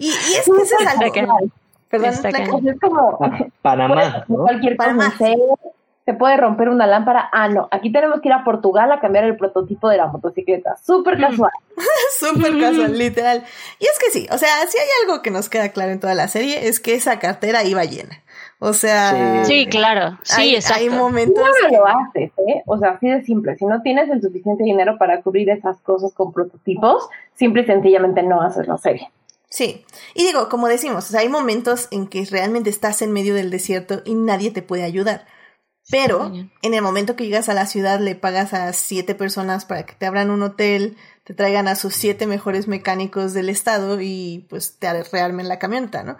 y, 0.00 0.08
y, 0.08 0.10
es 0.10 0.44
que 0.44 0.62
eso 0.62 0.74
es 0.80 0.86
algo... 0.86 1.12
Perdón, 1.88 2.66
es 2.66 2.80
como... 2.80 3.18
Panamá, 3.62 4.24
¿no? 4.26 4.38
Cualquier 4.38 4.76
Panamá 4.76 5.14
se 6.04 6.14
puede 6.14 6.36
romper 6.36 6.68
una 6.68 6.86
lámpara. 6.86 7.28
Ah, 7.32 7.48
no, 7.48 7.68
aquí 7.70 7.90
tenemos 7.90 8.20
que 8.20 8.28
ir 8.28 8.34
a 8.34 8.44
Portugal 8.44 8.92
a 8.92 9.00
cambiar 9.00 9.24
el 9.24 9.36
prototipo 9.36 9.88
de 9.88 9.96
la 9.96 10.06
motocicleta. 10.06 10.76
Súper 10.76 11.18
casual. 11.18 11.52
Súper 12.18 12.58
casual, 12.60 12.98
literal. 12.98 13.44
Y 13.78 13.84
es 13.86 13.98
que 13.98 14.10
sí, 14.10 14.26
o 14.30 14.38
sea, 14.38 14.48
si 14.68 14.78
hay 14.78 14.88
algo 15.02 15.22
que 15.22 15.30
nos 15.30 15.48
queda 15.48 15.70
claro 15.70 15.92
en 15.92 16.00
toda 16.00 16.14
la 16.14 16.28
serie 16.28 16.68
es 16.68 16.80
que 16.80 16.94
esa 16.94 17.18
cartera 17.18 17.64
iba 17.64 17.84
llena. 17.84 18.22
O 18.58 18.72
sea, 18.72 19.44
sí, 19.44 19.66
claro, 19.66 20.18
sí, 20.22 20.40
hay, 20.40 20.54
exacto. 20.54 20.82
Hay 20.82 20.88
momentos. 20.88 21.44
No 21.44 21.68
lo 21.68 21.86
haces, 21.86 22.30
¿eh? 22.48 22.62
O 22.66 22.78
sea, 22.78 22.90
así 22.90 23.08
de 23.08 23.22
simple. 23.22 23.56
Si 23.56 23.66
no 23.66 23.82
tienes 23.82 24.08
el 24.10 24.22
suficiente 24.22 24.64
dinero 24.64 24.96
para 24.98 25.22
cubrir 25.22 25.50
esas 25.50 25.78
cosas 25.80 26.14
con 26.14 26.32
prototipos, 26.32 27.08
simple 27.34 27.62
y 27.62 27.66
sencillamente 27.66 28.22
no 28.22 28.40
haces 28.40 28.66
la 28.66 28.78
serie. 28.78 29.10
Sí, 29.50 29.84
y 30.14 30.24
digo, 30.24 30.48
como 30.48 30.66
decimos, 30.68 31.08
o 31.08 31.12
sea, 31.12 31.20
hay 31.20 31.28
momentos 31.28 31.88
en 31.90 32.06
que 32.06 32.24
realmente 32.24 32.70
estás 32.70 33.02
en 33.02 33.12
medio 33.12 33.34
del 33.34 33.50
desierto 33.50 34.02
y 34.04 34.14
nadie 34.14 34.50
te 34.50 34.62
puede 34.62 34.82
ayudar. 34.82 35.26
Pero 35.90 36.32
en 36.62 36.74
el 36.74 36.82
momento 36.82 37.14
que 37.14 37.24
llegas 37.24 37.48
a 37.48 37.54
la 37.54 37.66
ciudad 37.66 38.00
le 38.00 38.14
pagas 38.14 38.54
a 38.54 38.72
siete 38.72 39.14
personas 39.14 39.66
para 39.66 39.84
que 39.84 39.94
te 39.94 40.06
abran 40.06 40.30
un 40.30 40.42
hotel, 40.42 40.96
te 41.24 41.34
traigan 41.34 41.68
a 41.68 41.76
sus 41.76 41.94
siete 41.94 42.26
mejores 42.26 42.68
mecánicos 42.68 43.34
del 43.34 43.50
estado 43.50 44.00
y 44.00 44.46
pues 44.48 44.76
te 44.78 45.02
rearmen 45.04 45.48
la 45.48 45.58
camioneta, 45.58 46.02
¿no? 46.02 46.16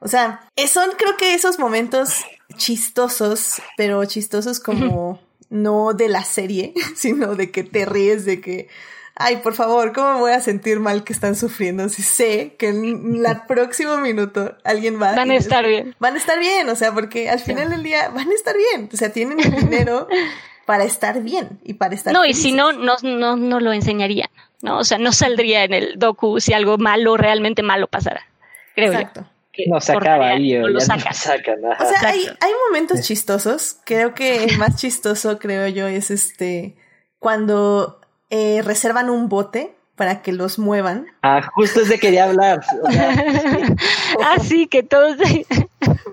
O 0.00 0.08
sea, 0.08 0.48
son 0.68 0.90
creo 0.98 1.16
que 1.16 1.34
esos 1.34 1.58
momentos 1.58 2.24
chistosos, 2.56 3.62
pero 3.76 4.04
chistosos 4.04 4.60
como 4.60 5.20
no 5.48 5.94
de 5.94 6.08
la 6.08 6.24
serie, 6.24 6.74
sino 6.94 7.34
de 7.34 7.50
que 7.50 7.64
te 7.64 7.86
ríes 7.86 8.24
de 8.24 8.40
que 8.40 8.68
ay, 9.16 9.38
por 9.38 9.54
favor, 9.54 9.92
¿cómo 9.92 10.14
me 10.14 10.20
voy 10.20 10.32
a 10.32 10.40
sentir 10.40 10.78
mal 10.78 11.02
que 11.02 11.12
están 11.12 11.34
sufriendo 11.34 11.88
si 11.88 12.02
sé 12.02 12.54
que 12.58 12.68
en 12.68 13.24
el 13.24 13.40
próximo 13.48 13.96
minuto 13.96 14.56
alguien 14.62 15.00
va 15.00 15.14
Van 15.14 15.30
a 15.30 15.36
estar 15.36 15.66
bien. 15.66 15.94
Van 15.98 16.14
a 16.14 16.18
estar 16.18 16.38
bien, 16.38 16.68
o 16.68 16.76
sea, 16.76 16.92
porque 16.92 17.30
al 17.30 17.40
final 17.40 17.70
del 17.70 17.82
día 17.82 18.10
van 18.10 18.30
a 18.30 18.34
estar 18.34 18.54
bien, 18.56 18.88
o 18.92 18.96
sea, 18.96 19.10
tienen 19.10 19.40
el 19.40 19.68
dinero 19.68 20.06
para 20.66 20.84
estar 20.84 21.22
bien 21.22 21.58
y 21.64 21.74
para 21.74 21.94
estar 21.94 22.12
No, 22.12 22.24
y 22.24 22.34
si 22.34 22.52
no, 22.52 22.72
no, 22.72 22.96
no, 23.02 23.36
no 23.36 23.60
lo 23.60 23.72
enseñarían, 23.72 24.28
¿no? 24.62 24.78
O 24.78 24.84
sea, 24.84 24.98
no 24.98 25.12
saldría 25.12 25.64
en 25.64 25.72
el 25.72 25.98
docu 25.98 26.38
si 26.38 26.52
algo 26.52 26.76
malo, 26.76 27.16
realmente 27.16 27.62
malo 27.62 27.86
pasara, 27.86 28.26
creo 28.74 28.92
Exacto. 28.92 29.26
no 29.66 29.80
se 29.80 29.92
acaba 29.92 30.28
ahí, 30.28 30.58
no 30.58 30.68
lo 30.68 30.80
saca. 30.80 31.10
O 31.10 31.14
sea, 31.14 32.10
hay, 32.10 32.26
hay 32.40 32.52
momentos 32.68 33.00
chistosos. 33.00 33.78
Creo 33.84 34.14
que 34.14 34.44
el 34.44 34.58
más 34.58 34.76
chistoso, 34.76 35.38
creo 35.38 35.68
yo, 35.68 35.86
es 35.86 36.10
este 36.10 36.76
cuando 37.18 38.00
eh, 38.30 38.62
reservan 38.62 39.10
un 39.10 39.28
bote 39.28 39.76
para 39.96 40.20
que 40.22 40.32
los 40.32 40.58
muevan. 40.58 41.06
Ah, 41.22 41.42
justo 41.54 41.80
ese 41.80 41.98
quería 41.98 42.24
hablar. 42.24 42.60
ah, 44.22 44.36
sí, 44.40 44.66
que 44.66 44.82
todos. 44.82 45.16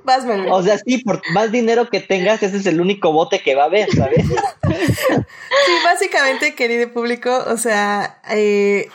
Vas, 0.03 0.26
o 0.49 0.64
sea, 0.64 0.78
sí, 0.80 0.99
por 0.99 1.22
más 1.34 1.51
dinero 1.51 1.89
que 1.89 1.99
tengas, 1.99 2.41
ese 2.43 2.57
es 2.57 2.66
el 2.66 2.82
único 2.82 3.11
bote 3.11 3.39
que 3.39 3.55
va 3.55 3.64
a 3.64 3.68
haber, 3.68 3.89
¿sabes? 3.91 4.26
sí, 4.68 5.74
básicamente, 5.84 6.55
querido 6.55 6.91
público, 6.91 7.43
o 7.47 7.57
sea, 7.57 8.20
eh, 8.30 8.89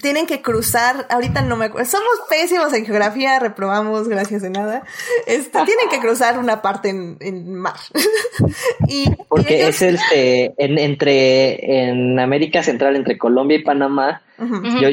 tienen 0.00 0.26
que 0.26 0.42
cruzar, 0.42 1.06
ahorita 1.10 1.42
no 1.42 1.56
me 1.56 1.66
acuerdo, 1.66 1.88
somos 1.88 2.10
pésimos 2.28 2.72
en 2.72 2.84
geografía, 2.84 3.38
reprobamos 3.38 4.08
gracias 4.08 4.42
de 4.42 4.50
nada, 4.50 4.82
este, 5.26 5.58
tienen 5.64 5.88
que 5.90 5.98
cruzar 6.00 6.38
una 6.38 6.62
parte 6.62 6.90
en, 6.90 7.16
en 7.20 7.54
mar. 7.54 7.76
y, 8.88 9.10
Porque 9.28 9.68
es 9.68 9.82
el, 9.82 9.96
este, 9.96 10.54
en, 10.56 10.78
entre, 10.78 11.88
en 11.88 12.18
América 12.18 12.62
Central, 12.62 12.96
entre 12.96 13.18
Colombia 13.18 13.58
y 13.58 13.62
Panamá, 13.62 14.22
yo, 14.38 14.88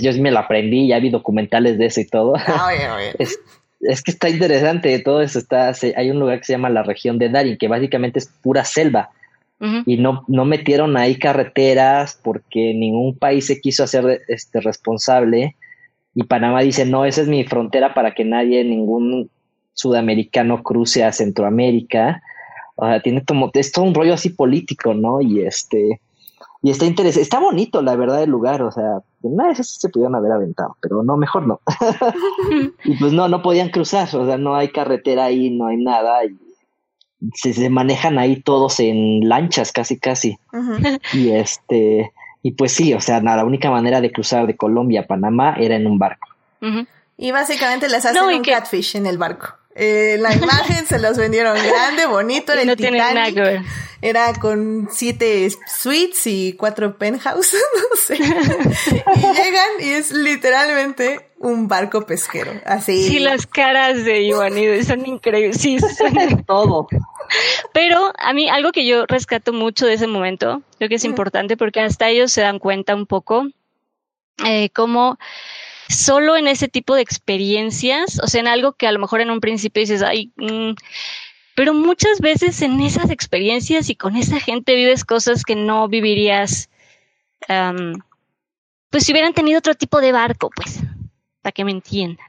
yo 0.00 0.22
me 0.22 0.30
la 0.30 0.40
aprendí, 0.40 0.88
ya 0.88 0.98
vi 0.98 1.10
documentales 1.10 1.78
de 1.78 1.86
eso 1.86 2.00
y 2.00 2.06
todo. 2.06 2.34
Ah, 2.36 2.72
es, 3.18 3.38
es, 3.80 4.02
que 4.02 4.10
está 4.10 4.28
interesante, 4.28 4.98
todo 4.98 5.22
eso 5.22 5.38
está, 5.38 5.72
hay 5.96 6.10
un 6.10 6.18
lugar 6.18 6.38
que 6.38 6.44
se 6.44 6.52
llama 6.52 6.68
la 6.68 6.82
región 6.82 7.18
de 7.18 7.28
Darin, 7.28 7.58
que 7.58 7.68
básicamente 7.68 8.18
es 8.18 8.26
pura 8.26 8.64
selva 8.64 9.10
y 9.60 9.96
no, 9.96 10.24
no 10.28 10.44
metieron 10.44 10.96
ahí 10.96 11.18
carreteras 11.18 12.18
porque 12.22 12.74
ningún 12.74 13.18
país 13.18 13.46
se 13.46 13.60
quiso 13.60 13.82
hacer 13.82 14.22
este, 14.28 14.60
responsable 14.60 15.56
y 16.14 16.24
Panamá 16.24 16.62
dice, 16.62 16.84
no, 16.84 17.04
esa 17.04 17.20
es 17.20 17.28
mi 17.28 17.44
frontera 17.44 17.94
para 17.94 18.14
que 18.14 18.24
nadie, 18.24 18.64
ningún 18.64 19.30
sudamericano 19.72 20.64
cruce 20.64 21.04
a 21.04 21.12
Centroamérica. 21.12 22.22
O 22.74 22.86
sea, 22.86 23.00
tiene 23.00 23.24
como, 23.24 23.50
es 23.54 23.70
todo 23.70 23.84
un 23.84 23.94
rollo 23.94 24.14
así 24.14 24.30
político, 24.30 24.94
¿no? 24.94 25.20
Y 25.20 25.42
este, 25.42 26.00
y 26.60 26.70
está 26.70 26.86
interesante, 26.86 27.22
está 27.22 27.38
bonito 27.38 27.82
la 27.82 27.94
verdad 27.94 28.24
el 28.24 28.30
lugar, 28.30 28.62
o 28.62 28.72
sea, 28.72 28.98
una 29.22 29.46
vez 29.46 29.64
se 29.64 29.88
pudieron 29.90 30.16
haber 30.16 30.32
aventado, 30.32 30.76
pero 30.80 31.04
no, 31.04 31.16
mejor 31.16 31.46
no. 31.46 31.60
y 32.84 32.96
pues 32.96 33.12
no, 33.12 33.28
no 33.28 33.40
podían 33.40 33.68
cruzar, 33.68 34.08
o 34.16 34.26
sea, 34.26 34.38
no 34.38 34.56
hay 34.56 34.70
carretera 34.70 35.26
ahí, 35.26 35.50
no 35.50 35.68
hay 35.68 35.76
nada, 35.76 36.24
y 36.24 36.36
se, 37.34 37.70
manejan 37.70 38.18
ahí 38.18 38.40
todos 38.40 38.80
en 38.80 39.28
lanchas 39.28 39.72
casi 39.72 39.98
casi. 39.98 40.38
Y 41.12 41.30
este, 41.30 42.12
y 42.42 42.52
pues 42.52 42.72
sí, 42.72 42.94
o 42.94 43.00
sea, 43.00 43.20
la 43.20 43.44
única 43.44 43.70
manera 43.70 44.00
de 44.00 44.12
cruzar 44.12 44.46
de 44.46 44.56
Colombia 44.56 45.02
a 45.02 45.06
Panamá 45.06 45.56
era 45.58 45.76
en 45.76 45.86
un 45.86 45.98
barco. 45.98 46.28
Y 47.16 47.32
básicamente 47.32 47.88
les 47.88 48.04
hacen 48.04 48.22
un 48.22 48.42
catfish 48.42 48.96
en 48.96 49.06
el 49.06 49.18
barco. 49.18 49.57
Eh, 49.80 50.16
la 50.18 50.34
imagen 50.34 50.86
se 50.86 50.98
los 50.98 51.16
vendieron 51.16 51.56
grande, 51.56 52.06
bonito, 52.06 52.52
el 52.52 52.66
no 52.66 52.74
Titanic. 52.74 53.62
Era 54.02 54.32
con 54.34 54.88
siete 54.90 55.48
suites 55.68 56.26
y 56.26 56.54
cuatro 56.54 56.98
penthouse, 56.98 57.52
no 57.90 57.96
sé. 57.96 58.16
y 58.16 59.20
llegan 59.36 59.70
y 59.78 59.90
es 59.90 60.10
literalmente 60.10 61.30
un 61.38 61.68
barco 61.68 62.04
pesquero, 62.06 62.52
así. 62.66 63.08
Sí, 63.08 63.18
las 63.20 63.46
caras 63.46 64.04
de 64.04 64.22
Iván 64.22 64.54
son 64.84 65.06
increíbles, 65.06 65.60
sí, 65.60 65.78
son 65.78 66.44
todo. 66.44 66.88
Pero 67.72 68.12
a 68.18 68.32
mí 68.32 68.48
algo 68.48 68.72
que 68.72 68.84
yo 68.84 69.06
rescato 69.06 69.52
mucho 69.52 69.86
de 69.86 69.94
ese 69.94 70.08
momento, 70.08 70.60
creo 70.78 70.88
que 70.88 70.96
es 70.96 71.04
importante 71.04 71.56
porque 71.56 71.80
hasta 71.80 72.08
ellos 72.08 72.32
se 72.32 72.40
dan 72.40 72.58
cuenta 72.58 72.96
un 72.96 73.06
poco 73.06 73.46
eh, 74.44 74.70
cómo 74.70 75.18
solo 75.88 76.36
en 76.36 76.48
ese 76.48 76.68
tipo 76.68 76.94
de 76.94 77.02
experiencias, 77.02 78.20
o 78.22 78.26
sea, 78.26 78.40
en 78.40 78.48
algo 78.48 78.74
que 78.74 78.86
a 78.86 78.92
lo 78.92 78.98
mejor 78.98 79.20
en 79.20 79.30
un 79.30 79.40
principio 79.40 79.80
dices, 79.80 80.02
ay, 80.02 80.32
mm", 80.36 80.72
pero 81.54 81.74
muchas 81.74 82.20
veces 82.20 82.62
en 82.62 82.80
esas 82.80 83.10
experiencias 83.10 83.90
y 83.90 83.96
con 83.96 84.16
esa 84.16 84.38
gente 84.38 84.76
vives 84.76 85.04
cosas 85.04 85.42
que 85.42 85.56
no 85.56 85.88
vivirías, 85.88 86.70
pues 88.90 89.04
si 89.04 89.12
hubieran 89.12 89.34
tenido 89.34 89.58
otro 89.58 89.74
tipo 89.74 90.00
de 90.00 90.12
barco, 90.12 90.50
pues, 90.54 90.80
para 91.42 91.52
que 91.52 91.64
me 91.64 91.72
entiendan. 91.72 92.26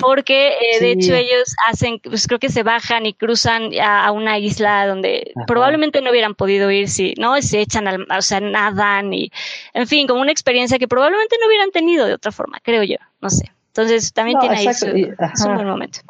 Porque 0.00 0.48
eh, 0.48 0.80
de 0.80 0.92
hecho 0.92 1.14
ellos 1.14 1.54
hacen, 1.66 2.00
pues 2.00 2.26
creo 2.26 2.38
que 2.38 2.48
se 2.48 2.62
bajan 2.62 3.06
y 3.06 3.14
cruzan 3.14 3.70
a, 3.80 4.10
una 4.10 4.38
isla 4.38 4.86
donde 4.86 5.32
probablemente 5.46 6.00
no 6.00 6.10
hubieran 6.10 6.34
podido 6.34 6.70
ir 6.70 6.88
si, 6.88 7.14
¿no? 7.18 7.40
Se 7.42 7.60
echan 7.60 7.86
al, 7.86 8.06
o 8.10 8.22
sea, 8.22 8.40
nadan 8.40 9.12
y, 9.12 9.30
en 9.74 9.86
fin, 9.86 10.06
como 10.06 10.20
una 10.20 10.32
experiencia 10.32 10.78
que 10.78 10.88
probablemente 10.88 11.36
no 11.40 11.46
hubieran 11.46 11.70
tenido 11.70 12.06
de 12.06 12.14
otra 12.14 12.32
forma, 12.32 12.58
creo 12.62 12.82
yo, 12.82 12.96
no 13.20 13.30
sé. 13.30 13.52
Entonces 13.68 14.12
también 14.12 14.38
tiene 14.40 14.56
ahí 14.56 14.74
su, 14.74 14.86
buen 14.86 15.66
momento. 15.66 16.00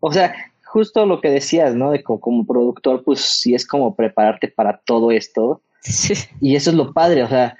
O 0.00 0.12
sea, 0.12 0.34
justo 0.64 1.04
lo 1.04 1.20
que 1.20 1.30
decías, 1.30 1.74
¿no? 1.74 1.90
De 1.90 2.02
como, 2.02 2.46
productor, 2.46 3.04
pues 3.04 3.20
sí 3.20 3.54
es 3.54 3.66
como 3.66 3.94
prepararte 3.94 4.48
para 4.48 4.78
todo 4.78 5.10
esto. 5.10 5.60
Sí. 5.82 6.14
Y 6.40 6.56
eso 6.56 6.70
es 6.70 6.76
lo 6.76 6.92
padre, 6.92 7.22
o 7.22 7.28
sea, 7.28 7.56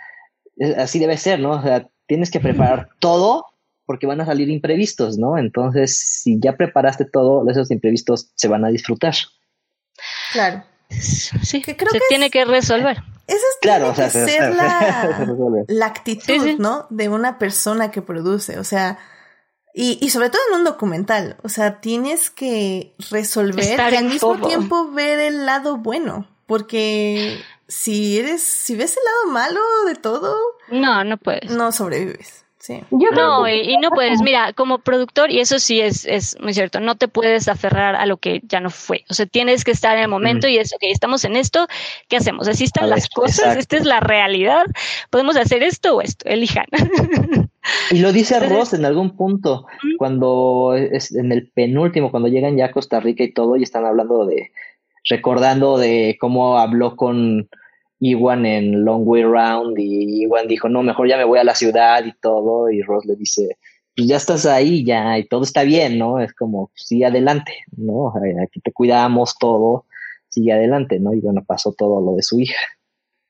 así 0.79 0.99
debe 0.99 1.17
ser, 1.17 1.39
¿no? 1.39 1.51
O 1.53 1.63
sea, 1.63 1.87
tienes 2.07 2.31
que 2.31 2.41
preparar 2.41 2.89
todo 2.99 3.47
porque 3.87 4.07
van 4.07 4.21
a 4.21 4.27
salir 4.27 4.51
imprevistos, 4.51 5.17
¿no? 5.17 5.39
Entonces, 5.39 5.99
si 5.99 6.39
ya 6.41 6.57
preparaste 6.57 7.05
todo, 7.05 7.49
esos 7.49 7.71
imprevistos 7.71 8.33
se 8.35 8.49
van 8.49 8.65
a 8.65 8.69
disfrutar. 8.69 9.15
Claro. 10.33 10.65
Sí, 10.91 11.63
que 11.63 11.77
creo 11.77 11.91
se 11.91 12.01
tiene 12.09 12.31
que 12.31 12.45
resolver. 12.45 12.99
Esa 13.27 13.39
es 13.39 13.59
claro, 13.61 13.91
o 13.91 13.95
sea, 13.95 14.09
ser 14.09 14.55
la, 14.55 15.59
actitud, 15.87 16.59
¿no? 16.59 16.87
De 16.91 17.09
una 17.09 17.39
persona 17.39 17.91
que 17.91 18.03
produce, 18.03 18.59
o 18.59 18.65
sea, 18.65 18.99
y, 19.75 19.99
y, 20.01 20.11
sobre 20.11 20.31
todo 20.31 20.41
en 20.51 20.59
un 20.59 20.65
documental, 20.65 21.37
o 21.43 21.49
sea, 21.49 21.81
tienes 21.81 22.31
que 22.31 22.95
resolver 23.11 23.79
y 23.93 23.97
al 23.97 24.05
mismo 24.05 24.47
tiempo 24.47 24.91
ver 24.93 25.19
el 25.19 25.45
lado 25.45 25.77
bueno, 25.77 26.29
porque 26.47 27.41
si 27.67 28.19
eres, 28.21 28.43
si 28.43 28.77
ves 28.77 28.97
el 28.97 29.05
lado 29.05 29.33
malo 29.33 29.61
de 29.87 29.97
todo, 29.97 30.37
no, 30.71 31.03
no 31.03 31.17
puedes. 31.17 31.51
No 31.51 31.73
sobrevives 31.73 32.46
no, 32.91 33.49
y, 33.49 33.77
no 33.79 33.91
puedes, 33.91 34.21
mira, 34.23 34.53
como 34.53 34.79
productor, 34.79 35.31
y 35.31 35.41
eso 35.41 35.59
sí 35.59 35.81
es, 35.81 36.05
es 36.05 36.37
muy 36.41 36.55
cierto, 36.55 36.81
no 36.81 36.97
te 36.97 37.09
puedes 37.09 37.49
aferrar 37.49 37.97
a 37.97 38.07
lo 38.07 38.17
que 38.17 38.41
ya 38.47 38.61
no 38.61 38.71
fue. 38.71 39.05
O 39.09 39.15
sea, 39.15 39.27
tienes 39.27 39.65
que 39.65 39.71
estar 39.71 39.97
en 39.97 40.05
el 40.05 40.09
momento 40.09 40.49
y 40.49 40.59
es, 40.59 40.73
ok, 40.73 40.83
estamos 40.83 41.25
en 41.25 41.37
esto, 41.37 41.67
¿qué 42.09 42.17
hacemos? 42.17 42.49
Así 42.49 42.65
están 42.65 42.91
las 42.91 43.09
cosas, 43.09 43.57
esta 43.57 43.77
es 43.77 43.85
la 43.85 44.01
realidad, 44.01 44.65
podemos 45.11 45.37
hacer 45.37 45.63
esto 45.63 45.97
o 45.97 46.01
esto, 46.01 46.29
elijan. 46.29 46.67
Y 47.91 47.99
lo 47.99 48.13
dice 48.13 48.39
Ross 48.41 48.75
en 48.75 48.85
algún 48.85 49.17
punto, 49.17 49.67
cuando 49.99 50.75
es 50.77 51.13
en 51.15 51.33
el 51.33 51.49
penúltimo, 51.49 52.11
cuando 52.11 52.29
llegan 52.29 52.57
ya 52.57 52.67
a 52.67 52.71
Costa 52.71 53.01
Rica 53.01 53.25
y 53.25 53.33
todo, 53.33 53.57
y 53.57 53.65
están 53.65 53.85
hablando 53.85 54.25
de, 54.25 54.53
recordando 55.09 55.79
de 55.79 56.17
cómo 56.21 56.59
habló 56.59 56.97
con, 56.97 57.49
Iwan 58.01 58.45
en 58.45 58.85
Long 58.85 59.07
Way 59.07 59.23
Round 59.25 59.79
y 59.79 60.23
Iwan 60.25 60.49
dijo, 60.49 60.69
no, 60.69 60.83
mejor 60.83 61.09
ya 61.09 61.17
me 61.17 61.25
voy 61.25 61.39
a 61.39 61.45
la 61.45 61.55
ciudad 61.55 62.05
y 62.05 62.13
todo, 62.21 62.71
y 62.71 62.83
Ross 62.83 63.07
le 63.07 63.17
dice, 63.17 63.57
pues 63.97 64.09
ya 64.09 64.17
estás 64.17 64.45
ahí, 64.45 64.85
ya, 64.85 65.19
y 65.19 65.27
todo 65.27 65.43
está 65.43 65.63
bien, 65.63 65.99
¿no? 65.99 66.21
Es 66.21 66.35
como, 66.35 66.71
sí, 66.75 67.03
adelante, 67.03 67.53
¿no? 67.77 68.13
Aquí 68.43 68.61
te 68.61 68.73
cuidamos 68.73 69.39
todo, 69.39 69.87
sigue 70.29 70.53
adelante, 70.53 71.01
¿no? 71.01 71.15
Y 71.15 71.21
bueno, 71.21 71.43
pasó 71.47 71.73
todo 71.73 72.01
lo 72.03 72.15
de 72.15 72.23
su 72.23 72.39
hija. 72.39 72.61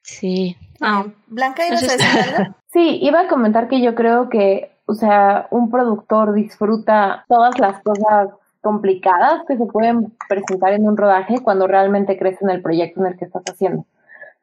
Sí. 0.02 0.56
Ah, 0.80 1.06
Blanca, 1.28 1.66
¿y 1.66 1.70
no 1.70 1.76
Sí, 2.72 2.98
iba 3.02 3.20
a 3.20 3.28
comentar 3.28 3.68
que 3.68 3.80
yo 3.80 3.94
creo 3.94 4.28
que, 4.28 4.72
o 4.86 4.94
sea, 4.94 5.46
un 5.50 5.70
productor 5.70 6.34
disfruta 6.34 7.24
todas 7.28 7.58
las 7.58 7.80
cosas 7.82 8.30
complicadas 8.60 9.42
que 9.46 9.56
se 9.56 9.66
pueden 9.66 10.12
presentar 10.28 10.72
en 10.72 10.88
un 10.88 10.96
rodaje 10.96 11.38
cuando 11.42 11.68
realmente 11.68 12.18
crees 12.18 12.42
en 12.42 12.50
el 12.50 12.60
proyecto 12.60 13.00
en 13.00 13.06
el 13.06 13.16
que 13.16 13.24
estás 13.26 13.44
haciendo. 13.48 13.86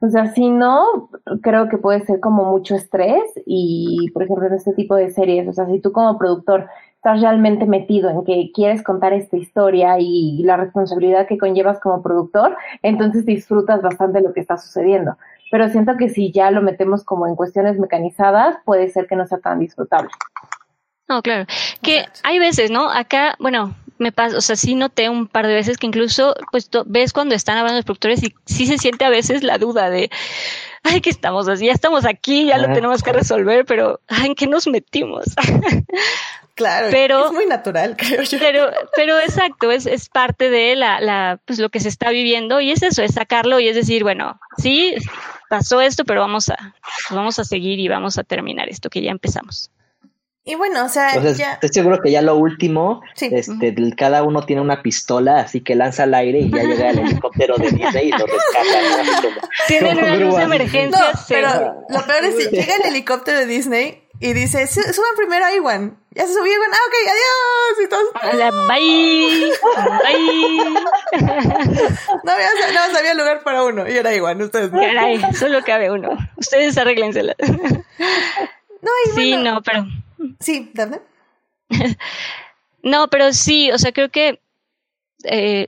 O 0.04 0.10
sea, 0.10 0.34
si 0.34 0.50
no, 0.50 1.10
creo 1.42 1.70
que 1.70 1.78
puede 1.78 2.02
ser 2.06 2.20
como 2.20 2.44
mucho 2.44 2.76
estrés 2.76 3.24
y, 3.46 4.12
por 4.14 4.24
ejemplo, 4.24 4.48
en 4.48 4.56
este 4.56 4.74
tipo 4.74 4.98
de 4.98 5.10
series, 5.10 5.48
o 5.48 5.54
sea, 5.54 5.66
si 5.66 5.80
tú 5.80 5.94
como 5.94 6.18
productor 6.18 6.68
estás 6.98 7.22
realmente 7.22 7.66
metido 7.66 8.10
en 8.10 8.26
que 8.26 8.52
quieres 8.54 8.84
contar 8.84 9.14
esta 9.14 9.38
historia 9.38 9.96
y 10.00 10.44
la 10.44 10.58
responsabilidad 10.58 11.26
que 11.26 11.38
conllevas 11.38 11.80
como 11.80 12.04
productor, 12.04 12.58
entonces 12.82 13.26
disfrutas 13.26 13.82
bastante 13.82 14.20
lo 14.20 14.34
que 14.34 14.42
está 14.42 14.58
sucediendo. 14.58 15.16
Pero 15.50 15.70
siento 15.70 15.96
que 15.96 16.10
si 16.10 16.34
ya 16.34 16.52
lo 16.52 16.62
metemos 16.62 17.06
como 17.06 17.26
en 17.26 17.38
cuestiones 17.38 17.80
mecanizadas, 17.80 18.58
puede 18.66 18.90
ser 18.90 19.08
que 19.08 19.16
no 19.16 19.26
sea 19.26 19.38
tan 19.38 19.60
disfrutable. 19.60 20.10
No, 21.08 21.22
claro. 21.22 21.46
Que 21.82 22.04
hay 22.24 22.40
veces, 22.40 22.72
¿no? 22.72 22.90
Acá, 22.90 23.36
bueno, 23.40 23.74
me 24.04 24.12
pasa, 24.12 24.38
o 24.38 24.42
sea, 24.42 24.56
sí 24.56 24.76
noté 24.76 25.10
un 25.10 25.28
par 25.28 25.48
de 25.48 25.56
veces 25.56 25.78
que 25.78 25.88
incluso, 25.88 26.36
pues, 26.52 26.70
ves 26.86 27.14
cuando 27.14 27.34
están 27.34 27.58
hablando 27.58 27.78
los 27.78 27.86
productores 27.86 28.22
y 28.24 28.36
sí 28.46 28.68
se 28.68 28.78
siente 28.78 29.06
a 29.06 29.10
veces 29.10 29.42
la 29.42 29.58
duda 29.58 29.90
de, 29.90 30.12
ay, 30.84 31.02
¿qué 31.02 31.10
estamos 31.10 31.48
así? 31.48 31.66
Ya 31.66 31.74
estamos 31.74 32.06
aquí, 32.06 32.46
ya 32.46 32.58
lo 32.60 32.72
tenemos 32.74 33.02
que 33.02 33.14
resolver, 33.14 33.66
pero, 33.66 34.00
ay, 34.08 34.28
¿en 34.28 34.36
qué 34.36 34.48
nos 34.48 34.68
metimos? 34.68 35.26
Claro, 36.56 36.90
pero, 36.92 37.26
es 37.26 37.32
muy 37.32 37.48
natural, 37.48 37.96
creo 37.98 38.22
yo. 38.22 38.38
Pero, 38.38 38.70
pero 38.96 39.18
exacto, 39.18 39.72
es, 39.72 39.88
es 39.88 40.08
parte 40.10 40.52
de 40.52 40.76
la, 40.76 41.02
la, 41.02 41.40
pues 41.46 41.58
lo 41.58 41.70
que 41.70 41.80
se 41.80 41.90
está 41.90 42.12
viviendo 42.12 42.62
y 42.62 42.72
es 42.72 42.84
eso, 42.84 43.02
es 43.02 43.16
sacarlo 43.16 43.60
y 43.60 43.68
es 43.68 43.76
decir, 43.76 44.04
bueno, 44.04 44.40
sí, 44.58 44.94
pasó 45.50 45.82
esto, 45.82 46.06
pero 46.06 46.22
vamos 46.22 46.50
a, 46.50 46.76
vamos 47.10 47.40
a 47.40 47.44
seguir 47.44 47.80
y 47.80 47.88
vamos 47.88 48.20
a 48.20 48.24
terminar 48.24 48.70
esto 48.70 48.92
que 48.92 49.02
ya 49.02 49.10
empezamos. 49.10 49.72
Y 50.46 50.56
bueno, 50.56 50.84
o 50.84 50.90
sea, 50.90 51.16
ya... 51.32 51.54
estoy 51.54 51.70
seguro 51.70 52.02
que 52.02 52.12
ya 52.12 52.22
lo 52.22 52.36
último, 52.36 53.02
este, 53.16 53.74
cada 53.96 54.24
uno 54.24 54.46
tiene 54.46 54.62
una 54.62 54.82
pistola, 54.82 55.40
así 55.40 55.62
que 55.62 55.74
lanza 55.74 56.04
al 56.04 56.14
aire 56.14 56.40
y 56.40 56.50
ya 56.52 56.64
llega 56.64 56.90
el 56.90 57.00
helicóptero 57.00 57.56
de 57.56 57.72
Disney 57.72 58.10
y 58.10 58.12
lo 58.12 58.26
rescata. 58.26 59.48
Tienen 59.68 59.98
una 59.98 60.16
luz 60.18 60.36
de 60.36 60.44
emergencia. 60.44 61.14
pero 61.30 61.86
lo 61.88 62.06
peor 62.06 62.26
es 62.26 62.36
que 62.36 62.56
llega 62.58 62.76
el 62.76 62.88
helicóptero 62.88 63.40
de 63.40 63.46
Disney 63.46 64.04
y 64.20 64.34
dice, 64.34 64.68
suban 64.68 65.16
primero 65.16 65.46
a 65.46 65.56
Iwan. 65.56 65.98
Ya 66.12 66.28
se 66.28 66.34
subió 66.34 66.52
Iwan, 66.52 66.72
ah, 66.74 66.78
ok, 66.88 66.96
adiós. 67.14 67.80
Y 67.82 67.88
todos... 67.88 68.06
bye, 68.68 69.52
bye. 70.04 70.30
no, 72.24 72.32
había, 72.34 72.50
no 72.92 72.98
había 72.98 73.14
lugar 73.14 73.44
para 73.44 73.64
uno 73.64 73.90
y 73.90 73.94
era 73.94 74.14
Iwan, 74.14 74.42
ustedes. 74.42 74.72
Caray, 74.72 75.22
solo 75.36 75.64
cabe 75.64 75.90
uno. 75.90 76.18
Ustedes 76.36 76.78
arréglensela. 76.78 77.34
No, 78.82 78.92
y 79.06 79.10
sí, 79.16 79.38
no, 79.38 79.62
pero 79.62 79.86
Sí, 80.40 80.72
¿verdad? 80.74 81.02
no, 82.84 83.08
pero 83.10 83.34
sí, 83.34 83.72
o 83.72 83.78
sea, 83.78 83.92
creo 83.92 84.10
que 84.10 84.40
eh, 85.24 85.68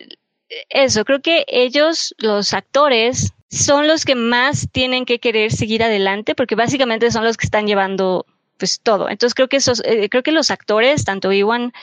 eso, 0.70 1.06
creo 1.06 1.22
que 1.22 1.46
ellos, 1.48 2.14
los 2.18 2.54
actores, 2.54 3.34
son 3.50 3.88
los 3.88 4.06
que 4.06 4.16
más 4.16 4.68
tienen 4.72 5.06
que 5.06 5.20
querer 5.20 5.52
seguir 5.52 5.84
adelante, 5.84 6.36
porque 6.36 6.56
básicamente 6.56 7.12
son 7.12 7.24
los 7.24 7.38
que 7.38 7.46
están 7.46 7.68
llevando 7.68 8.26
pues 8.58 8.80
todo. 8.82 9.10
Entonces 9.10 9.34
creo 9.36 9.50
que 9.50 9.58
esos, 9.58 9.82
eh, 9.86 10.10
creo 10.10 10.24
que 10.24 10.32
los 10.32 10.52
actores, 10.52 11.04
tanto 11.06 11.32
Iwan 11.32 11.74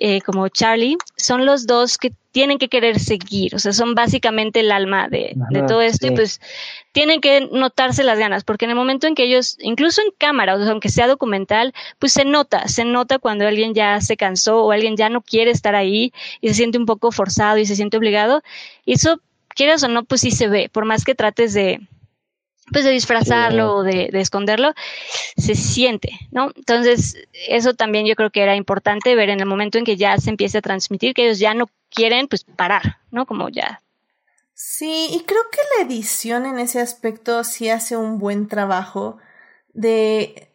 eh, 0.00 0.20
como 0.22 0.48
Charlie, 0.48 0.96
son 1.16 1.46
los 1.46 1.66
dos 1.66 1.98
que 1.98 2.12
tienen 2.32 2.58
que 2.58 2.68
querer 2.68 3.00
seguir, 3.00 3.54
o 3.54 3.58
sea, 3.58 3.72
son 3.72 3.94
básicamente 3.94 4.60
el 4.60 4.70
alma 4.70 5.08
de, 5.08 5.34
todo 5.66 5.80
esto 5.80 6.06
y 6.06 6.10
pues 6.10 6.40
tienen 6.92 7.22
que 7.22 7.48
notarse 7.50 8.04
las 8.04 8.18
ganas, 8.18 8.44
porque 8.44 8.66
en 8.66 8.72
el 8.72 8.76
momento 8.76 9.06
en 9.06 9.14
que 9.14 9.24
ellos, 9.24 9.56
incluso 9.60 10.02
en 10.02 10.08
cámara, 10.18 10.54
o 10.54 10.58
sea, 10.58 10.72
aunque 10.72 10.90
sea 10.90 11.06
documental, 11.06 11.72
pues 11.98 12.12
se 12.12 12.26
nota, 12.26 12.68
se 12.68 12.84
nota 12.84 13.18
cuando 13.18 13.46
alguien 13.46 13.72
ya 13.72 14.02
se 14.02 14.18
cansó 14.18 14.64
o 14.64 14.72
alguien 14.72 14.96
ya 14.96 15.08
no 15.08 15.22
quiere 15.22 15.50
estar 15.50 15.74
ahí 15.74 16.12
y 16.42 16.48
se 16.48 16.54
siente 16.54 16.76
un 16.76 16.84
poco 16.84 17.10
forzado 17.10 17.56
y 17.56 17.64
se 17.64 17.74
siente 17.74 17.96
obligado, 17.96 18.42
y 18.84 18.92
eso, 18.92 19.18
quieras 19.48 19.82
o 19.82 19.88
no, 19.88 20.04
pues 20.04 20.20
sí 20.20 20.30
se 20.30 20.48
ve, 20.48 20.68
por 20.70 20.84
más 20.84 21.04
que 21.04 21.14
trates 21.14 21.54
de, 21.54 21.80
pues 22.72 22.84
de 22.84 22.90
disfrazarlo 22.90 23.76
o 23.76 23.82
de, 23.82 24.10
esconderlo, 24.12 24.74
se 25.36 25.54
siente, 25.54 26.10
¿no? 26.30 26.50
Entonces, 26.56 27.16
eso 27.48 27.74
también 27.74 28.06
yo 28.06 28.14
creo 28.16 28.30
que 28.30 28.42
era 28.42 28.56
importante 28.56 29.14
ver 29.14 29.30
en 29.30 29.40
el 29.40 29.46
momento 29.46 29.78
en 29.78 29.84
que 29.84 29.96
ya 29.96 30.18
se 30.18 30.30
empiece 30.30 30.58
a 30.58 30.62
transmitir, 30.62 31.14
que 31.14 31.26
ellos 31.26 31.38
ya 31.38 31.54
no 31.54 31.68
quieren, 31.90 32.28
pues 32.28 32.44
parar, 32.44 32.98
¿no? 33.10 33.26
Como 33.26 33.48
ya. 33.48 33.82
Sí, 34.54 35.08
y 35.10 35.20
creo 35.24 35.42
que 35.50 35.58
la 35.76 35.86
edición 35.86 36.46
en 36.46 36.58
ese 36.58 36.80
aspecto 36.80 37.44
sí 37.44 37.68
hace 37.68 37.96
un 37.96 38.18
buen 38.18 38.48
trabajo 38.48 39.18
de... 39.72 40.48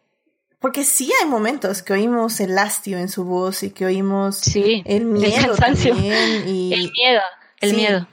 Porque 0.58 0.84
sí 0.84 1.10
hay 1.20 1.28
momentos 1.28 1.82
que 1.82 1.92
oímos 1.92 2.38
el 2.40 2.56
hastio 2.56 2.98
en 2.98 3.08
su 3.08 3.24
voz 3.24 3.64
y 3.64 3.70
que 3.70 3.84
oímos 3.84 4.42
el 4.54 5.06
miedo 5.06 5.56
también. 5.56 6.48
Y... 6.48 6.72
El 6.74 6.92
miedo, 6.92 7.20
el 7.60 7.74
miedo. 7.74 8.06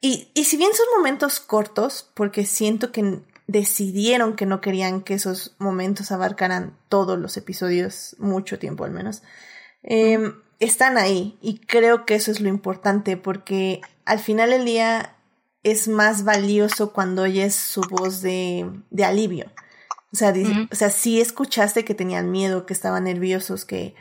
Y, 0.00 0.28
y 0.34 0.44
si 0.44 0.58
bien 0.58 0.70
son 0.74 0.86
momentos 0.96 1.40
cortos, 1.40 2.10
porque 2.14 2.44
siento 2.44 2.92
que 2.92 3.20
decidieron 3.46 4.36
que 4.36 4.46
no 4.46 4.60
querían 4.60 5.02
que 5.02 5.14
esos 5.14 5.54
momentos 5.58 6.12
abarcaran 6.12 6.76
todos 6.88 7.18
los 7.18 7.36
episodios, 7.36 8.16
mucho 8.18 8.58
tiempo 8.58 8.84
al 8.84 8.90
menos, 8.90 9.22
em, 9.82 10.34
están 10.60 10.96
ahí 10.96 11.36
y 11.42 11.58
creo 11.58 12.06
que 12.06 12.14
eso 12.14 12.30
es 12.30 12.40
lo 12.40 12.48
importante 12.48 13.16
porque 13.16 13.80
al 14.04 14.18
final 14.18 14.50
del 14.50 14.64
día 14.64 15.16
es 15.62 15.88
más 15.88 16.24
valioso 16.24 16.92
cuando 16.92 17.22
oyes 17.22 17.54
su 17.54 17.80
voz 17.82 18.22
de, 18.22 18.70
de 18.90 19.04
alivio. 19.04 19.50
O 20.12 20.16
sea, 20.16 20.32
o 20.70 20.74
sea, 20.76 20.90
sí 20.90 21.20
escuchaste 21.20 21.84
que 21.84 21.94
tenían 21.94 22.30
miedo, 22.30 22.66
que 22.66 22.72
estaban 22.72 23.04
nerviosos, 23.04 23.64
que, 23.64 23.96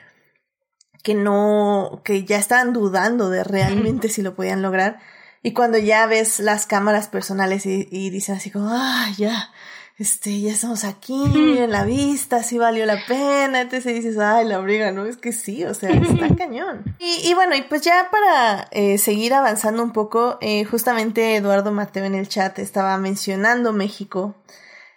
que 1.01 1.15
no, 1.15 2.01
que 2.03 2.23
ya 2.23 2.37
estaban 2.37 2.71
dudando 2.71 3.31
de 3.31 3.43
realmente 3.43 4.09
si 4.09 4.21
lo 4.21 4.35
podían 4.35 4.61
lograr. 4.61 4.99
Y 5.43 5.53
cuando 5.53 5.77
ya 5.77 6.07
ves 6.07 6.39
las 6.39 6.65
cámaras 6.65 7.09
personales 7.09 7.65
y, 7.65 7.87
y 7.91 8.09
dicen 8.09 8.35
así 8.35 8.49
como, 8.49 8.69
ah, 8.71 9.09
ya, 9.17 9.51
este, 9.99 10.41
ya 10.41 10.51
estamos 10.51 10.85
aquí, 10.85 11.23
en 11.59 11.71
la 11.71 11.83
vista, 11.83 12.41
sí 12.43 12.57
valió 12.57 12.85
la 12.85 13.05
pena, 13.05 13.61
entonces 13.61 13.93
dices, 13.93 14.17
ay, 14.17 14.45
la 14.45 14.59
briga, 14.59 14.91
¿no? 14.91 15.05
Es 15.05 15.17
que 15.17 15.31
sí, 15.31 15.63
o 15.65 15.73
sea, 15.73 15.91
está 15.91 16.35
cañón. 16.37 16.95
Y, 16.97 17.29
y, 17.29 17.33
bueno, 17.33 17.55
y 17.55 17.61
pues 17.63 17.81
ya 17.81 18.09
para 18.09 18.67
eh, 18.71 18.97
seguir 18.97 19.33
avanzando 19.33 19.83
un 19.83 19.91
poco, 19.91 20.37
eh, 20.41 20.65
justamente 20.65 21.35
Eduardo 21.35 21.71
Mateo 21.71 22.05
en 22.05 22.15
el 22.15 22.27
chat 22.27 22.57
estaba 22.59 22.97
mencionando 22.97 23.73
México. 23.73 24.35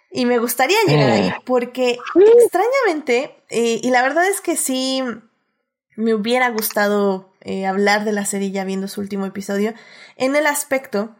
Y 0.09 0.25
me 0.25 0.39
gustaría 0.39 0.77
llegar 0.87 1.09
ahí, 1.09 1.33
oh. 1.37 1.41
porque 1.45 1.99
extrañamente, 2.41 3.35
eh, 3.49 3.81
y 3.83 3.89
la 3.91 4.01
verdad 4.01 4.25
es 4.27 4.39
que 4.39 4.55
sí, 4.55 5.03
me 5.97 6.13
hubiera 6.13 6.49
gustado 6.49 7.26
eh, 7.47 7.65
hablar 7.65 8.03
de 8.03 8.11
la 8.11 8.25
serie 8.25 8.51
ya 8.51 8.65
viendo 8.65 8.89
su 8.89 8.99
último 8.99 9.25
episodio, 9.25 9.73
en 10.17 10.35
el 10.35 10.45
aspecto 10.45 11.15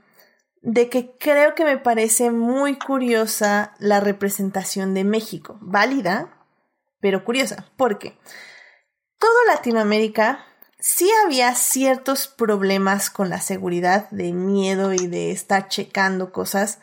de 0.62 0.90
que 0.90 1.16
creo 1.18 1.56
que 1.56 1.64
me 1.64 1.78
parece 1.78 2.32
muy 2.32 2.78
curiosa 2.78 3.74
la 3.80 4.02
representación 4.02 4.94
de 4.94 5.06
México, 5.06 5.58
válida, 5.62 6.44
pero 7.00 7.24
curiosa, 7.24 7.72
porque 7.78 8.18
todo 9.18 9.46
Latinoamérica 9.48 10.44
sí 10.80 11.10
había 11.24 11.56
ciertos 11.56 12.28
problemas 12.28 13.10
con 13.10 13.30
la 13.30 13.40
seguridad, 13.40 14.10
de 14.10 14.34
miedo 14.34 14.94
y 14.94 15.08
de 15.08 15.32
estar 15.32 15.70
checando 15.70 16.34
cosas, 16.34 16.80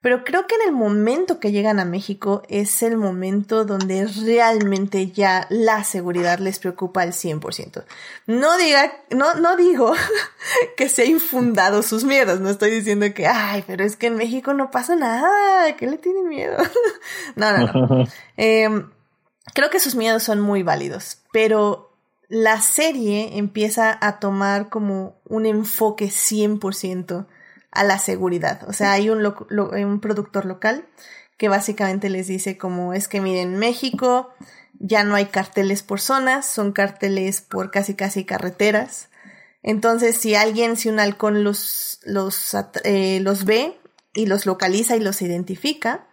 pero 0.00 0.22
creo 0.22 0.46
que 0.46 0.54
en 0.54 0.68
el 0.68 0.72
momento 0.72 1.40
que 1.40 1.50
llegan 1.50 1.80
a 1.80 1.84
México 1.84 2.42
es 2.48 2.84
el 2.84 2.96
momento 2.96 3.64
donde 3.64 4.06
realmente 4.06 5.10
ya 5.10 5.46
la 5.50 5.82
seguridad 5.82 6.38
les 6.38 6.60
preocupa 6.60 7.02
al 7.02 7.12
100%. 7.12 7.84
No 8.26 8.56
diga, 8.58 8.92
no, 9.10 9.34
no 9.34 9.56
digo 9.56 9.92
que 10.76 10.88
se 10.88 11.02
ha 11.02 11.04
infundado 11.04 11.82
sus 11.82 12.04
miedos, 12.04 12.38
no 12.38 12.48
estoy 12.48 12.70
diciendo 12.70 13.06
que, 13.12 13.26
ay, 13.26 13.64
pero 13.66 13.84
es 13.84 13.96
que 13.96 14.06
en 14.06 14.16
México 14.16 14.54
no 14.54 14.70
pasa 14.70 14.94
nada, 14.94 15.74
¿qué 15.76 15.88
le 15.88 15.98
tienen 15.98 16.28
miedo? 16.28 16.56
no, 17.34 17.58
no, 17.58 17.72
no. 17.72 18.06
Em, 18.36 18.90
creo 19.52 19.68
que 19.68 19.80
sus 19.80 19.96
miedos 19.96 20.22
son 20.22 20.40
muy 20.40 20.62
válidos, 20.62 21.22
pero 21.32 21.90
la 22.28 22.60
serie 22.60 23.36
empieza 23.36 23.98
a 24.00 24.20
tomar 24.20 24.68
como 24.68 25.16
un 25.24 25.44
enfoque 25.44 26.06
100% 26.06 27.26
a 27.70 27.84
la 27.84 27.98
seguridad. 27.98 28.68
O 28.68 28.72
sea, 28.72 28.92
hay 28.92 29.10
un, 29.10 29.24
un 29.24 30.00
productor 30.00 30.44
local 30.44 30.86
que 31.36 31.48
básicamente 31.48 32.10
les 32.10 32.26
dice 32.26 32.58
como 32.58 32.94
es 32.94 33.08
que 33.08 33.20
miren, 33.20 33.56
México 33.56 34.30
ya 34.80 35.04
no 35.04 35.14
hay 35.14 35.26
carteles 35.26 35.82
por 35.82 36.00
zonas, 36.00 36.46
son 36.46 36.72
carteles 36.72 37.40
por 37.40 37.70
casi 37.70 37.94
casi 37.94 38.24
carreteras. 38.24 39.08
Entonces, 39.62 40.16
si 40.16 40.34
alguien, 40.34 40.76
si 40.76 40.88
un 40.88 41.00
halcón 41.00 41.44
los, 41.44 42.00
los, 42.04 42.56
eh, 42.84 43.20
los 43.20 43.44
ve 43.44 43.80
y 44.14 44.26
los 44.26 44.46
localiza 44.46 44.96
y 44.96 45.00
los 45.00 45.20
identifica, 45.20 46.06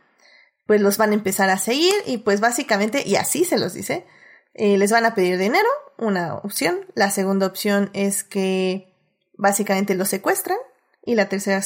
pues 0.65 0.81
los 0.81 0.97
van 0.97 1.11
a 1.11 1.15
empezar 1.15 1.49
a 1.49 1.57
seguir 1.57 1.93
y 2.05 2.17
pues 2.17 2.39
básicamente, 2.39 3.03
y 3.05 3.15
así 3.15 3.45
se 3.45 3.57
los 3.57 3.73
dice, 3.73 4.05
eh, 4.53 4.77
les 4.77 4.91
van 4.91 5.05
a 5.05 5.13
pedir 5.13 5.37
dinero, 5.37 5.67
una 5.97 6.35
opción. 6.35 6.79
La 6.95 7.11
segunda 7.11 7.45
opción 7.45 7.91
es 7.93 8.23
que 8.23 8.93
básicamente 9.37 9.95
los 9.95 10.09
secuestran 10.09 10.57
y 11.05 11.15
la 11.15 11.29
tercera 11.29 11.61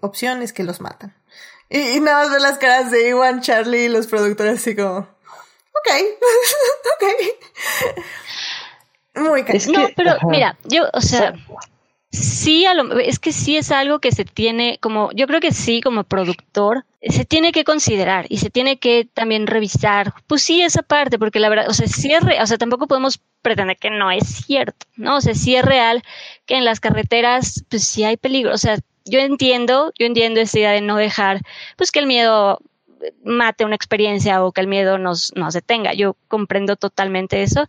opción 0.00 0.42
es 0.42 0.52
que 0.52 0.64
los 0.64 0.80
matan. 0.80 1.14
Y, 1.68 2.00
nada 2.00 2.22
más 2.22 2.30
ver 2.30 2.40
las 2.40 2.58
caras 2.58 2.90
de 2.90 3.08
Iwan, 3.08 3.40
Charlie 3.40 3.86
y 3.86 3.88
los 3.88 4.06
productores 4.06 4.60
así 4.60 4.76
como, 4.76 4.98
ok, 4.98 5.90
ok. 6.94 7.04
Muy 9.16 9.44
caro. 9.44 9.58
No, 9.72 9.88
pero 9.96 10.16
mira, 10.28 10.58
yo, 10.64 10.84
o 10.92 11.00
sea, 11.00 11.34
sí, 12.10 12.64
a 12.66 12.74
lo, 12.74 12.98
es 12.98 13.18
que 13.18 13.32
sí 13.32 13.56
es 13.56 13.70
algo 13.70 13.98
que 13.98 14.12
se 14.12 14.24
tiene 14.24 14.78
como, 14.80 15.10
yo 15.12 15.26
creo 15.26 15.40
que 15.40 15.52
sí, 15.52 15.80
como 15.80 16.04
productor, 16.04 16.84
se 17.02 17.24
tiene 17.24 17.52
que 17.52 17.64
considerar 17.64 18.26
y 18.28 18.38
se 18.38 18.50
tiene 18.50 18.78
que 18.78 19.08
también 19.12 19.46
revisar. 19.46 20.14
Pues 20.26 20.42
sí, 20.42 20.62
esa 20.62 20.82
parte, 20.82 21.18
porque 21.18 21.40
la 21.40 21.48
verdad, 21.48 21.68
o 21.68 21.74
sea, 21.74 21.86
sí 21.86 22.12
es 22.12 22.22
o 22.22 22.46
sea, 22.46 22.58
tampoco 22.58 22.86
podemos 22.86 23.20
pretender 23.42 23.76
que 23.76 23.90
no 23.90 24.10
es 24.10 24.26
cierto, 24.26 24.86
¿no? 24.96 25.16
O 25.16 25.20
sea, 25.20 25.34
sí 25.34 25.54
es 25.54 25.64
real 25.64 26.02
que 26.46 26.56
en 26.56 26.64
las 26.64 26.80
carreteras, 26.80 27.64
pues 27.68 27.84
sí 27.84 28.04
hay 28.04 28.16
peligro. 28.16 28.52
O 28.52 28.58
sea, 28.58 28.78
yo 29.04 29.20
entiendo, 29.20 29.92
yo 29.98 30.06
entiendo 30.06 30.40
esa 30.40 30.58
idea 30.58 30.70
de 30.72 30.80
no 30.80 30.96
dejar, 30.96 31.40
pues 31.76 31.92
que 31.92 32.00
el 32.00 32.06
miedo 32.06 32.60
mate 33.24 33.64
una 33.64 33.76
experiencia 33.76 34.42
o 34.42 34.52
que 34.52 34.60
el 34.60 34.66
miedo 34.66 34.98
nos, 34.98 35.32
nos 35.36 35.54
detenga. 35.54 35.94
Yo 35.94 36.16
comprendo 36.28 36.76
totalmente 36.76 37.42
eso. 37.42 37.66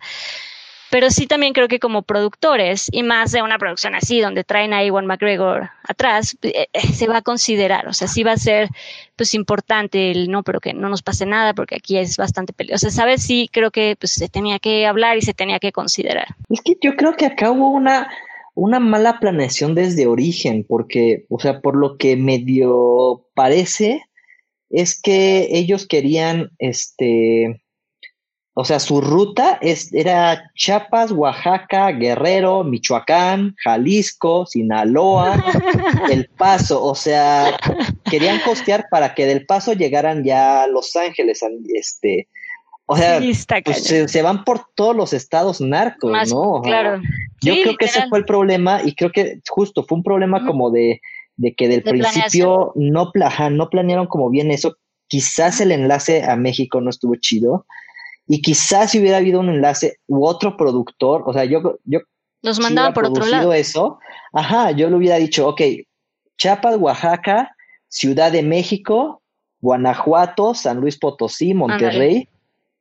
Pero 0.89 1.09
sí 1.09 1.27
también 1.27 1.53
creo 1.53 1.67
que 1.67 1.79
como 1.79 2.01
productores, 2.01 2.87
y 2.91 3.03
más 3.03 3.31
de 3.31 3.41
una 3.41 3.57
producción 3.57 3.95
así, 3.95 4.21
donde 4.21 4.43
traen 4.43 4.73
a 4.73 4.83
Iwan 4.83 5.05
McGregor 5.05 5.69
atrás, 5.83 6.37
eh, 6.41 6.67
eh, 6.71 6.87
se 6.93 7.07
va 7.07 7.17
a 7.17 7.21
considerar, 7.21 7.87
o 7.87 7.93
sea, 7.93 8.07
sí 8.07 8.23
va 8.23 8.33
a 8.33 8.37
ser 8.37 8.69
pues 9.15 9.33
importante 9.33 10.11
el 10.11 10.29
no, 10.29 10.43
pero 10.43 10.59
que 10.59 10.73
no 10.73 10.89
nos 10.89 11.01
pase 11.01 11.25
nada, 11.25 11.53
porque 11.53 11.75
aquí 11.75 11.97
es 11.97 12.17
bastante 12.17 12.53
peligroso. 12.53 12.87
O 12.87 12.91
sea, 12.91 13.03
¿sabes? 13.03 13.23
Sí 13.23 13.49
creo 13.51 13.71
que 13.71 13.95
pues 13.99 14.11
se 14.11 14.29
tenía 14.29 14.59
que 14.59 14.85
hablar 14.85 15.17
y 15.17 15.21
se 15.21 15.33
tenía 15.33 15.59
que 15.59 15.71
considerar. 15.71 16.27
Es 16.49 16.61
que 16.61 16.77
yo 16.79 16.95
creo 16.95 17.15
que 17.17 17.25
acá 17.25 17.51
hubo 17.51 17.69
una, 17.69 18.09
una 18.53 18.79
mala 18.79 19.19
planeación 19.19 19.75
desde 19.75 20.07
origen, 20.07 20.65
porque, 20.67 21.25
o 21.29 21.39
sea, 21.39 21.61
por 21.61 21.75
lo 21.75 21.97
que 21.97 22.15
medio 22.15 23.25
parece, 23.33 24.03
es 24.69 24.99
que 25.01 25.47
ellos 25.51 25.87
querían, 25.87 26.51
este, 26.59 27.61
o 28.59 28.65
sea, 28.65 28.79
su 28.79 29.01
ruta 29.01 29.59
es, 29.61 29.93
era 29.93 30.49
Chiapas, 30.55 31.11
Oaxaca, 31.11 31.91
Guerrero, 31.91 32.63
Michoacán, 32.63 33.55
Jalisco, 33.63 34.47
Sinaloa, 34.47 35.35
El 36.11 36.27
Paso. 36.27 36.83
O 36.83 36.95
sea, 36.95 37.55
querían 38.09 38.39
costear 38.39 38.87
para 38.89 39.13
que 39.13 39.27
del 39.27 39.45
Paso 39.45 39.73
llegaran 39.73 40.23
ya 40.23 40.63
a 40.63 40.67
Los 40.67 40.95
Ángeles. 40.95 41.41
Este, 41.75 42.27
o 42.87 42.97
sea, 42.97 43.19
pues 43.63 43.83
se, 43.83 44.21
van 44.23 44.43
por 44.43 44.65
todos 44.73 44.95
los 44.95 45.13
estados 45.13 45.61
narcos, 45.61 46.11
¿no? 46.33 46.63
Claro. 46.63 46.99
Yo 47.41 47.53
creo 47.61 47.77
que 47.77 47.85
ese 47.85 48.07
fue 48.09 48.17
el 48.17 48.25
problema 48.25 48.81
y 48.83 48.95
creo 48.95 49.11
que 49.11 49.39
justo 49.47 49.83
fue 49.83 49.99
un 49.99 50.03
problema 50.03 50.43
como 50.47 50.71
de, 50.71 50.99
de 51.35 51.53
que 51.53 51.67
del 51.67 51.83
principio 51.83 52.71
no, 52.73 53.11
no 53.51 53.69
planearon 53.69 54.07
como 54.07 54.31
bien 54.31 54.49
eso. 54.49 54.77
Quizás 55.09 55.61
el 55.61 55.71
enlace 55.71 56.23
a 56.23 56.35
México 56.35 56.81
no 56.81 56.89
estuvo 56.89 57.13
chido 57.17 57.67
y 58.27 58.41
quizás 58.41 58.91
si 58.91 58.99
hubiera 58.99 59.17
habido 59.17 59.39
un 59.39 59.49
enlace 59.49 59.99
u 60.07 60.25
otro 60.25 60.57
productor, 60.57 61.23
o 61.25 61.33
sea, 61.33 61.45
yo, 61.45 61.79
yo 61.85 61.99
los 62.41 62.59
mandaba 62.59 62.93
por 62.93 63.05
otro 63.05 63.25
lado. 63.25 63.53
eso, 63.53 63.99
ajá, 64.33 64.71
yo 64.71 64.89
le 64.89 64.95
hubiera 64.95 65.15
dicho, 65.15 65.47
ok, 65.47 65.61
Chiapas, 66.37 66.77
Oaxaca, 66.77 67.55
Ciudad 67.87 68.31
de 68.31 68.43
México, 68.43 69.21
Guanajuato, 69.61 70.53
San 70.53 70.77
Luis 70.77 70.99
Potosí, 70.99 71.53
Monterrey, 71.53 72.27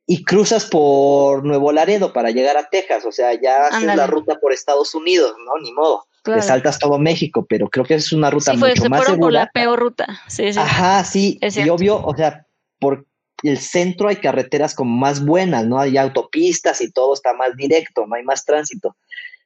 y 0.07 0.25
cruzas 0.25 0.67
por 0.67 1.45
Nuevo 1.45 1.73
Laredo 1.73 2.13
para 2.13 2.31
llegar 2.31 2.57
a 2.57 2.69
Texas, 2.69 3.05
o 3.05 3.13
sea, 3.13 3.33
ya 3.41 3.69
haces 3.69 3.97
la 3.97 4.07
ruta 4.07 4.39
por 4.41 4.53
Estados 4.53 4.95
Unidos, 4.95 5.35
¿no? 5.45 5.61
Ni 5.63 5.73
modo. 5.73 6.05
Te 6.23 6.43
saltas 6.43 6.81
todo 6.81 6.99
México, 6.99 7.47
pero 7.49 7.69
creo 7.69 7.85
que 7.85 7.95
es 7.95 8.13
una 8.13 8.31
ruta 8.31 8.53
sí, 8.53 8.59
mucho 8.59 8.91
más 8.91 9.05
segura. 9.05 9.21
por 9.21 9.33
la 9.33 9.47
peor 9.47 9.79
ruta. 9.79 10.07
Sí, 10.27 10.53
sí. 10.53 10.59
Ajá, 10.59 11.05
sí. 11.05 11.39
y 11.41 11.69
obvio, 11.69 12.05
o 12.05 12.17
sea, 12.17 12.47
por 12.81 13.07
el 13.49 13.59
centro 13.59 14.09
hay 14.09 14.17
carreteras 14.17 14.75
como 14.75 14.97
más 14.97 15.25
buenas, 15.25 15.67
¿no? 15.67 15.79
Hay 15.79 15.97
autopistas 15.97 16.81
y 16.81 16.91
todo 16.91 17.15
está 17.15 17.35
más 17.35 17.57
directo, 17.57 18.07
no 18.07 18.15
hay 18.17 18.25
más 18.25 18.45
tránsito. 18.45 18.97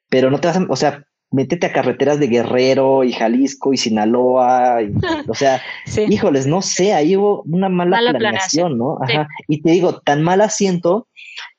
Pero 0.09 0.31
no 0.31 0.41
te 0.41 0.49
vas 0.49 0.57
a, 0.57 0.67
o 0.69 0.77
sea, 0.77 1.05
métete 1.31 1.67
a 1.67 1.73
carreteras 1.73 2.19
de 2.19 2.27
Guerrero 2.27 3.05
y 3.05 3.13
Jalisco 3.13 3.73
y 3.73 3.77
Sinaloa, 3.77 4.83
y, 4.83 4.93
o 5.29 5.35
sea, 5.35 5.63
híjoles, 6.09 6.47
no 6.47 6.63
sé, 6.63 6.93
ahí 6.93 7.17
hubo 7.17 7.43
una 7.43 7.69
mala, 7.69 7.99
planeación, 8.17 8.79
¿no? 8.79 8.99
Ajá. 9.01 9.29
Y 9.49 9.63
te 9.63 9.71
digo, 9.71 10.01
tan 10.01 10.23
mal 10.23 10.41
asiento 10.41 11.07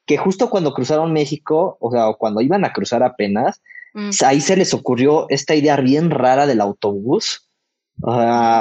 que 0.06 0.18
justo 0.18 0.50
cuando 0.50 0.74
cruzaron 0.74 1.14
México, 1.14 1.78
o 1.80 1.92
sea, 1.92 2.14
cuando 2.18 2.42
iban 2.42 2.66
a 2.66 2.74
cruzar 2.74 3.04
apenas, 3.04 3.62
mm. 3.94 4.10
ahí 4.26 4.42
se 4.42 4.58
les 4.58 4.74
ocurrió 4.74 5.26
esta 5.30 5.56
idea 5.56 5.78
bien 5.78 6.10
rara 6.10 6.48
del 6.48 6.60
autobús 6.60 7.48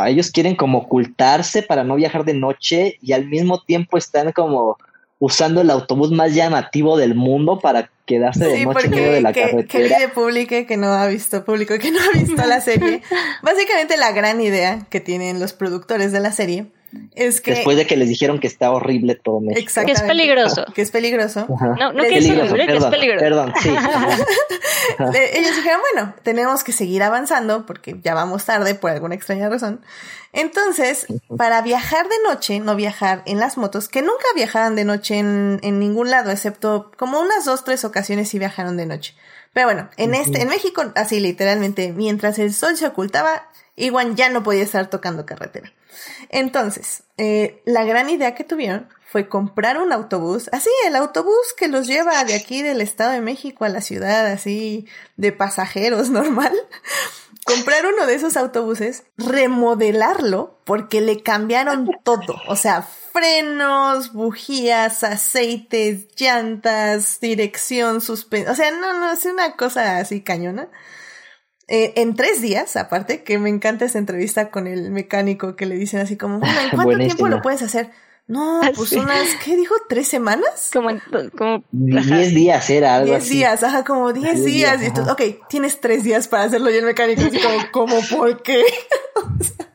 ellos 0.07 0.31
quieren 0.31 0.55
como 0.55 0.78
ocultarse 0.78 1.62
para 1.62 1.85
no 1.85 1.97
viajar 1.97 2.24
de 2.24 2.35
noche 2.35 2.98
y 3.01 3.12
al 3.12 3.27
mismo 3.27 3.62
tiempo 3.62 3.97
están 3.97 4.32
como 4.32 4.77
usando 5.19 5.61
el 5.61 5.70
autobús 5.70 6.11
más 6.11 6.35
llamativo 6.35 6.97
del 6.97 7.15
mundo 7.15 7.59
para 7.59 7.90
quedarse 8.07 8.44
de 8.47 8.65
noche 8.65 8.86
en 8.86 8.90
medio 8.90 9.12
de 9.12 9.20
la 9.20 9.32
que, 9.32 9.43
carretera. 9.43 9.98
Que 9.98 10.09
publique 10.09 10.66
que 10.66 10.77
no 10.77 10.89
ha 10.89 11.07
visto, 11.07 11.44
público 11.44 11.74
que 11.78 11.90
no 11.90 11.98
ha 12.01 12.19
visto 12.19 12.44
la 12.47 12.61
serie. 12.61 13.02
Básicamente 13.43 13.97
la 13.97 14.12
gran 14.12 14.40
idea 14.40 14.86
que 14.89 15.01
tienen 15.01 15.39
los 15.39 15.52
productores 15.52 16.11
de 16.12 16.20
la 16.20 16.32
serie 16.32 16.66
es 17.15 17.41
que... 17.41 17.53
Después 17.53 17.77
de 17.77 17.87
que 17.87 17.97
les 17.97 18.09
dijeron 18.09 18.41
que 18.41 18.47
está 18.47 18.71
horrible 18.71 19.15
todo 19.15 19.41
México. 19.41 19.83
Que 19.85 19.93
es 19.93 20.03
peligroso. 20.03 20.65
Que 20.75 20.83
es 20.83 20.91
peligroso. 20.91 21.47
No, 21.49 21.93
no 21.93 22.03
que 22.03 22.19
es 22.19 22.31
horrible, 22.31 22.67
que 22.67 22.77
es 22.77 22.85
peligroso. 22.87 23.25
Perdón, 23.25 23.53
sí. 23.61 23.69
Ellos 24.99 25.57
dijeron, 25.57 25.81
bueno, 25.93 26.15
tenemos 26.23 26.65
que 26.65 26.73
seguir 26.73 27.03
avanzando 27.03 27.67
porque 27.67 27.97
ya 28.03 28.15
vamos 28.15 28.45
tarde 28.45 28.75
por 28.75 28.91
alguna 28.91 29.15
extraña 29.15 29.49
razón. 29.49 29.81
Entonces, 30.33 31.07
para 31.37 31.61
viajar 31.62 32.09
de 32.09 32.29
noche, 32.29 32.61
no 32.61 32.77
viajar 32.77 33.23
en 33.27 33.41
las 33.41 33.57
motos, 33.57 33.89
que 33.89 34.03
nunca 34.03 34.27
viajaban 34.35 34.77
de 34.77 34.85
noche 34.85 35.19
en, 35.19 35.59
en 35.62 35.79
ningún 35.79 36.11
lado, 36.11 36.31
excepto 36.31 36.93
como 36.97 37.21
unas 37.21 37.45
dos, 37.45 37.65
tres 37.65 37.85
ocasiones 37.85 38.29
sí 38.29 38.39
viajaron 38.39 38.77
de 38.77 38.87
noche. 38.87 39.15
Pero 39.53 39.67
bueno, 39.67 39.91
en 39.97 40.15
este, 40.15 40.43
en 40.43 40.49
México, 40.49 40.83
así 40.95 41.19
literalmente, 41.19 41.93
mientras 41.93 42.39
el 42.39 42.55
sol 42.55 42.77
se 42.77 42.87
ocultaba, 42.87 43.49
Iwan 43.85 44.16
ya 44.16 44.28
no 44.28 44.43
podía 44.43 44.62
estar 44.62 44.90
tocando 44.90 45.27
carretera. 45.27 45.73
Entonces, 46.28 47.02
eh, 47.16 47.62
la 47.65 47.85
gran 47.85 48.09
idea 48.11 48.35
que 48.35 48.44
tuvieron 48.44 48.89
fue 49.11 49.28
comprar 49.28 49.78
un 49.78 49.93
autobús, 49.93 50.48
así 50.52 50.70
el 50.86 50.94
autobús 50.94 51.55
que 51.57 51.66
los 51.66 51.89
lleva 51.89 52.23
de 52.24 52.35
aquí 52.35 52.62
del 52.62 52.81
Estado 52.81 53.11
de 53.11 53.20
México 53.20 53.65
a 53.65 53.69
la 53.69 53.81
ciudad, 53.81 54.27
así 54.27 54.86
de 55.16 55.32
pasajeros 55.32 56.11
normal. 56.11 56.52
comprar 57.44 57.85
uno 57.86 58.07
de 58.07 58.15
esos 58.15 58.36
autobuses, 58.36 59.02
remodelarlo, 59.16 60.61
porque 60.65 61.01
le 61.01 61.23
cambiaron 61.23 61.90
todo, 62.05 62.36
o 62.47 62.55
sea, 62.55 62.86
frenos, 63.12 64.12
bujías, 64.12 65.02
aceites, 65.02 66.07
llantas, 66.16 67.19
dirección, 67.20 68.01
suspensión. 68.01 68.52
O 68.52 68.57
sea, 68.57 68.70
no, 68.70 68.93
no, 68.93 69.12
es 69.12 69.24
una 69.24 69.57
cosa 69.57 69.98
así 69.98 70.20
cañona. 70.20 70.69
Eh, 71.73 71.93
en 71.95 72.17
tres 72.17 72.43
días, 72.43 72.75
aparte, 72.75 73.23
que 73.23 73.39
me 73.39 73.49
encanta 73.49 73.85
esa 73.85 73.99
entrevista 73.99 74.51
con 74.51 74.67
el 74.67 74.91
mecánico 74.91 75.55
que 75.55 75.67
le 75.67 75.77
dicen 75.77 76.01
así 76.01 76.17
como, 76.17 76.41
bueno, 76.41 76.61
¿en 76.61 76.71
cuánto 76.75 76.99
tiempo 76.99 77.29
lo 77.29 77.41
puedes 77.43 77.63
hacer? 77.63 77.91
No, 78.27 78.61
ah, 78.61 78.73
pues 78.75 78.91
unas, 78.93 79.29
¿qué 79.45 79.57
dijo? 79.57 79.77
¿Tres 79.89 80.09
semanas? 80.09 80.71
Como, 80.73 80.91
como 81.39 81.63
diez 81.71 82.35
días 82.35 82.71
era 82.71 82.97
algo 82.97 83.07
diez 83.07 83.29
días, 83.29 83.63
ajá, 83.63 83.85
como 83.85 84.13
diez, 84.13 84.45
días. 84.45 84.83
y 84.83 84.87
entonces, 84.87 85.13
ok, 85.13 85.49
tienes 85.49 85.81
tres 85.81 86.03
días 86.03 86.27
para 86.27 86.43
hacerlo 86.43 86.71
y 86.71 86.77
el 86.77 86.85
mecánico 86.85 87.23
así 87.23 87.39
como, 87.39 87.59
¿cómo, 87.71 88.01
por 88.19 88.43
qué? 88.43 88.65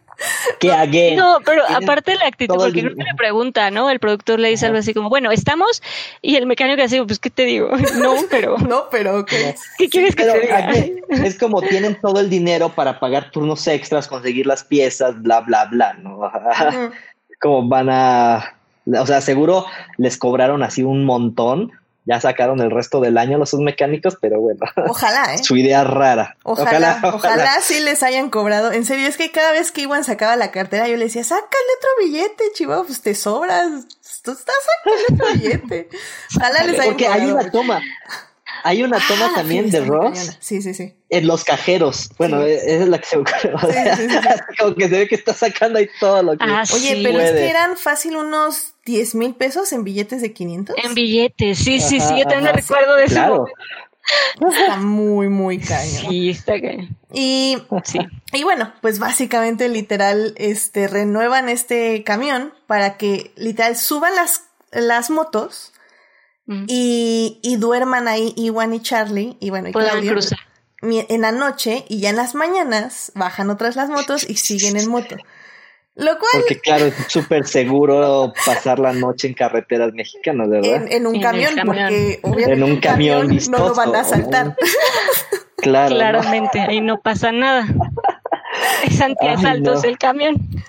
¿Qué 0.60 0.72
again? 0.72 1.16
No, 1.18 1.40
pero 1.46 1.64
aparte 1.68 2.16
la 2.16 2.28
actitud, 2.28 2.56
porque 2.56 2.82
creo 2.82 2.96
que 2.96 3.04
le 3.04 3.16
pregunta, 3.18 3.72
¿no? 3.72 3.90
El 3.90 4.00
productor 4.00 4.40
le 4.40 4.50
dice 4.50 4.66
algo 4.66 4.78
así 4.78 4.94
como, 4.94 5.10
bueno, 5.10 5.32
estamos, 5.32 5.82
y 6.22 6.36
el 6.36 6.46
mecánico 6.46 6.82
dice, 6.82 7.04
pues, 7.06 7.20
¿qué 7.20 7.30
te 7.30 7.44
digo? 7.46 7.70
No, 7.96 8.16
pero. 8.30 8.58
no, 8.60 8.86
pero, 8.92 9.26
¿qué, 9.26 9.56
¿qué 9.78 9.90
quieres 9.90 10.16
que 10.16 10.26
te 10.26 10.40
diga? 10.42 10.72
es 11.26 11.38
como 11.38 11.62
tienen 11.62 12.00
todo 12.02 12.20
el 12.20 12.30
dinero 12.30 12.70
para 12.70 13.00
pagar 13.00 13.32
turnos 13.32 13.68
extras, 13.68 14.08
conseguir 14.08 14.46
las 14.46 14.64
piezas, 14.64 15.22
bla, 15.22 15.42
bla, 15.42 15.66
bla, 15.66 15.94
¿no? 15.94 16.20
como 17.42 17.68
van 17.68 17.90
a. 17.90 18.56
O 19.00 19.06
sea, 19.06 19.22
seguro 19.22 19.66
les 19.98 20.18
cobraron 20.18 20.62
así 20.62 20.84
un 20.84 21.06
montón 21.06 21.72
ya 22.06 22.22
sacaron 22.22 22.62
el 22.62 22.70
resto 22.70 23.00
del 23.00 23.18
año 23.18 23.38
los 23.38 23.54
mecánicos, 23.56 24.18
pero 24.22 24.40
bueno. 24.40 24.60
Ojalá, 24.88 25.34
¿eh? 25.34 25.44
Su 25.44 25.58
idea 25.58 25.84
rara. 25.84 26.38
Ojalá, 26.44 27.00
ojalá, 27.04 27.60
sí 27.62 27.80
les 27.80 28.04
hayan 28.04 28.30
cobrado. 28.30 28.72
En 28.72 28.86
serio, 28.86 29.08
es 29.08 29.18
que 29.18 29.32
cada 29.32 29.52
vez 29.52 29.72
que 29.72 29.82
Iwan 29.82 30.04
sacaba 30.04 30.36
la 30.36 30.52
cartera, 30.52 30.88
yo 30.88 30.98
le 30.98 31.06
decía, 31.06 31.24
sácale 31.24 31.46
otro 31.78 32.06
billete, 32.06 32.44
chivo, 32.54 32.84
pues 32.86 33.02
te 33.02 33.16
sobras. 33.16 33.68
Tú 34.24 34.32
estás 34.32 34.56
sacando 34.84 35.24
otro 35.24 35.40
billete. 35.40 35.90
Ojalá 36.38 36.64
les 36.64 36.80
hayan 36.80 36.94
Porque 36.94 37.08
hay 37.08 37.32
una 37.32 37.52
toma. 37.52 37.82
Hay 38.66 38.82
una 38.82 38.98
toma 38.98 39.28
ah, 39.28 39.36
también 39.36 39.70
de 39.70 39.80
Ross. 39.82 40.38
Sí, 40.40 40.60
sí, 40.60 40.74
sí. 40.74 40.96
En 41.10 41.28
los 41.28 41.44
cajeros. 41.44 42.10
Bueno, 42.18 42.42
esa 42.42 42.66
es 42.66 42.88
la 42.88 42.98
que 42.98 43.06
se 43.06 43.18
ocurre. 43.18 43.54
Como 44.60 44.74
que 44.74 44.90
se 44.90 44.98
ve 44.98 45.08
que 45.08 45.14
está 45.14 45.36
sacando 45.36 45.78
ahí 45.78 45.88
todo 46.00 46.24
lo 46.24 46.32
que. 46.32 46.44
Ah, 46.44 46.64
Oye, 46.74 47.00
pero 47.04 47.20
es 47.20 47.32
que 47.32 47.48
eran 47.48 47.78
fácil 47.78 48.18
unos 48.18 48.74
10 48.86 49.14
mil 49.14 49.36
pesos 49.36 49.72
en 49.72 49.84
billetes 49.84 50.24
de 50.24 50.34
500. 50.34 50.78
En 50.84 50.96
billetes, 50.96 51.60
sí, 51.60 51.80
sí, 51.80 52.00
sí. 52.00 52.18
Yo 52.18 52.26
también 52.26 52.56
recuerdo 52.56 52.96
de 52.96 53.06
eso. 53.06 53.46
Está 54.50 54.78
muy, 54.78 55.30
muy 55.30 55.60
cañón. 55.60 56.10
Sí, 56.10 56.32
está 56.32 56.60
cañón. 56.60 56.98
Y, 57.14 57.60
sí. 57.84 58.00
y 58.34 58.44
bueno, 58.44 58.74
pues 58.82 58.98
básicamente, 58.98 59.70
literal, 59.70 60.34
este, 60.38 60.88
renuevan 60.88 61.50
este 61.50 62.04
camión 62.04 62.52
para 62.66 62.98
que, 62.98 63.32
literal, 63.36 63.76
suban 63.76 64.16
las, 64.16 64.42
las 64.72 65.12
motos 65.12 65.72
y, 66.48 67.40
y, 67.42 67.56
duerman 67.56 68.08
ahí 68.08 68.34
Iwan 68.38 68.74
y 68.74 68.82
Charlie, 68.82 69.38
y 69.40 69.50
bueno, 69.50 69.70
y 69.70 69.72
Claudio, 69.72 70.16
en 70.82 71.22
la 71.22 71.32
noche 71.32 71.86
y 71.90 72.00
ya 72.00 72.10
en 72.10 72.18
las 72.18 72.36
mañanas 72.36 73.12
bajan 73.16 73.50
otras 73.50 73.76
las 73.76 73.90
motos 73.90 74.30
y 74.30 74.36
siguen 74.36 74.78
en 74.78 74.90
moto. 74.90 75.16
Lo 75.96 76.18
cual... 76.20 76.32
Porque 76.34 76.60
claro, 76.60 76.86
es 76.86 76.96
súper 77.08 77.48
seguro 77.48 78.34
pasar 78.46 78.80
la 78.80 78.92
noche 78.92 79.28
en 79.28 79.34
carreteras 79.34 79.94
mexicanas, 79.94 80.50
¿verdad? 80.50 80.88
En, 80.90 81.08
un 81.08 81.22
camión, 81.22 81.54
porque 81.66 82.20
obviamente 82.22 82.54
en 82.54 82.64
un 82.64 82.80
camión, 82.82 83.40
no 83.50 83.58
lo 83.70 83.74
van 83.74 83.96
a 83.96 84.04
saltar. 84.04 84.56
claro. 85.58 85.96
Claramente, 85.96 86.60
ahí 86.60 86.82
no 86.82 87.00
pasa 87.00 87.32
nada. 87.32 87.66
Es 88.88 89.02
antiasaltos 89.02 89.84
el 89.84 89.98
camión. 89.98 90.36
No 90.36 90.60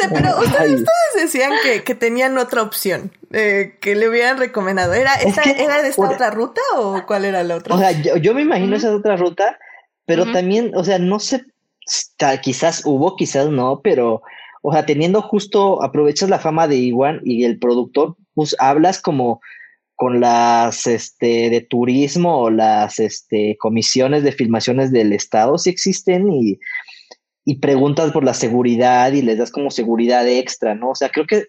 sé, 0.00 0.08
pero 0.12 0.38
ustedes, 0.40 0.84
decían 1.14 1.52
que, 1.62 1.82
que, 1.82 1.94
tenían 1.94 2.36
otra 2.38 2.62
opción, 2.62 3.12
eh, 3.32 3.76
que 3.80 3.94
le 3.94 4.08
hubieran 4.08 4.38
recomendado. 4.38 4.92
¿Era, 4.92 5.14
esta, 5.14 5.42
¿era 5.42 5.82
de 5.82 5.88
esta 5.88 6.08
otra 6.08 6.30
ruta 6.30 6.60
o 6.76 7.04
cuál 7.06 7.24
era 7.24 7.42
la 7.42 7.56
otra? 7.56 7.74
O 7.74 7.78
sea, 7.78 7.92
yo, 7.92 8.34
me 8.34 8.42
imagino 8.42 8.76
esa 8.76 8.94
otra 8.94 9.16
ruta, 9.16 9.58
pero 10.06 10.30
también, 10.32 10.72
o 10.74 10.84
sea, 10.84 10.98
no 10.98 11.18
sé, 11.18 11.44
quizás 12.42 12.82
hubo, 12.84 13.16
quizás 13.16 13.48
no, 13.48 13.80
pero, 13.82 14.22
o 14.62 14.72
sea, 14.72 14.84
teniendo 14.84 15.22
justo, 15.22 15.82
aprovechas 15.82 16.28
la 16.28 16.38
fama 16.38 16.68
de 16.68 16.76
Iwan 16.76 17.20
y 17.24 17.44
el 17.44 17.58
productor, 17.58 18.16
pues 18.34 18.54
hablas 18.58 19.00
como 19.00 19.40
con 19.96 20.20
las 20.20 20.86
este 20.86 21.50
de 21.50 21.60
turismo 21.60 22.38
o 22.38 22.50
las 22.50 22.98
este 22.98 23.56
comisiones 23.58 24.24
de 24.24 24.32
filmaciones 24.32 24.90
del 24.90 25.12
estado 25.12 25.56
si 25.56 25.70
existen 25.70 26.32
y 26.32 26.58
y 27.44 27.56
preguntas 27.56 28.12
por 28.12 28.24
la 28.24 28.34
seguridad 28.34 29.12
y 29.12 29.22
les 29.22 29.38
das 29.38 29.50
como 29.50 29.70
seguridad 29.70 30.26
extra, 30.26 30.74
¿no? 30.74 30.90
O 30.90 30.94
sea, 30.94 31.10
creo 31.10 31.26
que 31.26 31.44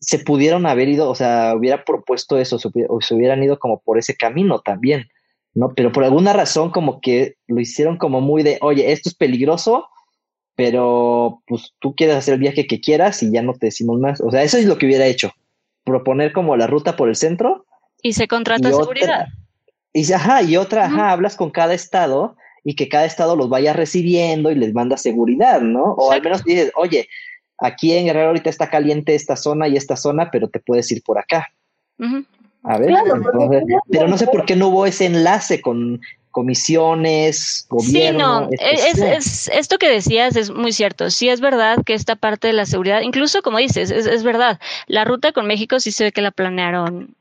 se 0.00 0.18
pudieron 0.18 0.66
haber 0.66 0.88
ido, 0.88 1.10
o 1.10 1.14
sea, 1.14 1.54
hubiera 1.56 1.84
propuesto 1.84 2.38
eso, 2.38 2.58
o 2.88 3.00
se 3.00 3.14
hubieran 3.14 3.42
ido 3.42 3.58
como 3.58 3.80
por 3.80 3.98
ese 3.98 4.16
camino 4.16 4.60
también, 4.60 5.08
¿no? 5.54 5.74
Pero 5.74 5.92
por 5.92 6.04
alguna 6.04 6.32
razón 6.32 6.70
como 6.70 7.00
que 7.00 7.36
lo 7.46 7.60
hicieron 7.60 7.98
como 7.98 8.20
muy 8.20 8.42
de, 8.42 8.58
oye, 8.62 8.92
esto 8.92 9.08
es 9.08 9.14
peligroso, 9.14 9.88
pero 10.54 11.42
pues 11.46 11.74
tú 11.78 11.94
quieres 11.94 12.16
hacer 12.16 12.34
el 12.34 12.40
viaje 12.40 12.66
que 12.66 12.80
quieras 12.80 13.22
y 13.22 13.30
ya 13.30 13.42
no 13.42 13.52
te 13.52 13.66
decimos 13.66 14.00
más. 14.00 14.20
O 14.20 14.30
sea, 14.30 14.42
eso 14.42 14.56
es 14.56 14.64
lo 14.64 14.78
que 14.78 14.86
hubiera 14.86 15.06
hecho, 15.06 15.32
proponer 15.84 16.32
como 16.32 16.56
la 16.56 16.66
ruta 16.66 16.96
por 16.96 17.08
el 17.08 17.16
centro. 17.16 17.66
Y 18.02 18.14
se 18.14 18.28
contrata 18.28 18.72
seguridad. 18.72 19.26
y, 19.92 20.10
ajá, 20.12 20.42
y 20.42 20.56
otra, 20.56 20.86
ajá, 20.86 21.10
hablas 21.10 21.36
con 21.36 21.50
cada 21.50 21.74
estado 21.74 22.36
y 22.68 22.74
que 22.74 22.90
cada 22.90 23.06
estado 23.06 23.34
los 23.34 23.48
vaya 23.48 23.72
recibiendo 23.72 24.50
y 24.50 24.54
les 24.54 24.74
manda 24.74 24.98
seguridad, 24.98 25.62
¿no? 25.62 25.94
O 25.94 26.12
al 26.12 26.20
menos 26.20 26.44
dices, 26.44 26.70
oye, 26.76 27.08
aquí 27.56 27.94
en 27.94 28.04
Guerrero 28.04 28.26
ahorita 28.26 28.50
está 28.50 28.68
caliente 28.68 29.14
esta 29.14 29.36
zona 29.36 29.68
y 29.68 29.78
esta 29.78 29.96
zona, 29.96 30.30
pero 30.30 30.50
te 30.50 30.60
puedes 30.60 30.92
ir 30.92 31.02
por 31.02 31.18
acá. 31.18 31.48
A 32.64 32.76
ver, 32.76 32.94
pero 33.90 34.06
no 34.06 34.18
sé 34.18 34.26
por 34.26 34.44
qué 34.44 34.54
no 34.54 34.68
hubo 34.68 34.84
ese 34.84 35.06
enlace 35.06 35.62
con 35.62 36.02
comisiones, 36.30 37.64
gobierno. 37.70 38.50
Sí, 38.50 38.56
no, 38.60 38.66
es, 38.74 38.98
es, 38.98 39.48
esto 39.48 39.78
que 39.78 39.88
decías 39.88 40.36
es 40.36 40.50
muy 40.50 40.72
cierto. 40.72 41.10
Sí 41.10 41.30
es 41.30 41.40
verdad 41.40 41.78
que 41.86 41.94
esta 41.94 42.16
parte 42.16 42.48
de 42.48 42.52
la 42.52 42.66
seguridad, 42.66 43.00
incluso 43.00 43.40
como 43.40 43.56
dices, 43.56 43.90
es, 43.90 44.04
es 44.04 44.24
verdad, 44.24 44.60
la 44.88 45.06
ruta 45.06 45.32
con 45.32 45.46
México 45.46 45.80
sí 45.80 45.90
se 45.90 46.04
ve 46.04 46.12
que 46.12 46.20
la 46.20 46.32
planearon, 46.32 47.14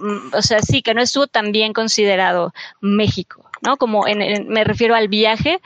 mm, 0.00 0.34
o 0.34 0.40
sea, 0.40 0.62
sí, 0.62 0.80
que 0.80 0.94
no 0.94 1.02
estuvo 1.02 1.26
tan 1.26 1.52
bien 1.52 1.74
considerado 1.74 2.54
México. 2.80 3.45
¿No? 3.66 3.76
Como 3.76 4.06
en, 4.06 4.48
me 4.48 4.64
refiero 4.64 4.94
al 4.94 5.08
viaje, 5.08 5.60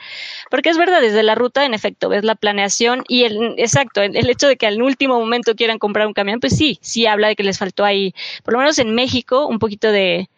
porque 0.49 0.69
es 0.69 0.77
verdad, 0.77 0.99
desde 0.99 1.23
la 1.23 1.35
ruta, 1.35 1.65
en 1.65 1.73
efecto, 1.73 2.09
ves 2.09 2.23
la 2.23 2.35
planeación 2.35 3.03
y 3.07 3.23
el, 3.23 3.55
exacto, 3.57 4.01
el, 4.01 4.29
hecho 4.29 4.47
de 4.47 4.57
que 4.57 4.67
al 4.67 4.81
último 4.81 5.19
momento 5.19 5.55
quieran 5.55 5.79
comprar 5.79 6.07
un 6.07 6.13
camión, 6.13 6.39
pues 6.39 6.57
sí, 6.57 6.79
sí 6.81 7.05
habla 7.05 7.27
de 7.27 7.35
que 7.35 7.43
les 7.43 7.59
faltó 7.59 7.85
ahí, 7.85 8.13
por 8.43 8.53
lo 8.53 8.59
menos 8.59 8.79
en 8.79 8.93
México, 8.95 9.47
un 9.47 9.59
poquito 9.59 9.91
de, 9.91 10.29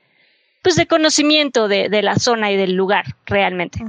pues 0.62 0.76
de 0.76 0.86
conocimiento 0.86 1.68
de, 1.68 1.90
de 1.90 2.02
la 2.02 2.18
zona 2.18 2.52
y 2.52 2.58
del 2.58 2.74
lugar, 2.74 3.06
realmente. 3.26 3.80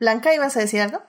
Blanca, 0.00 0.34
¿ibas 0.34 0.56
a 0.56 0.60
decir 0.60 0.80
algo? 0.80 1.00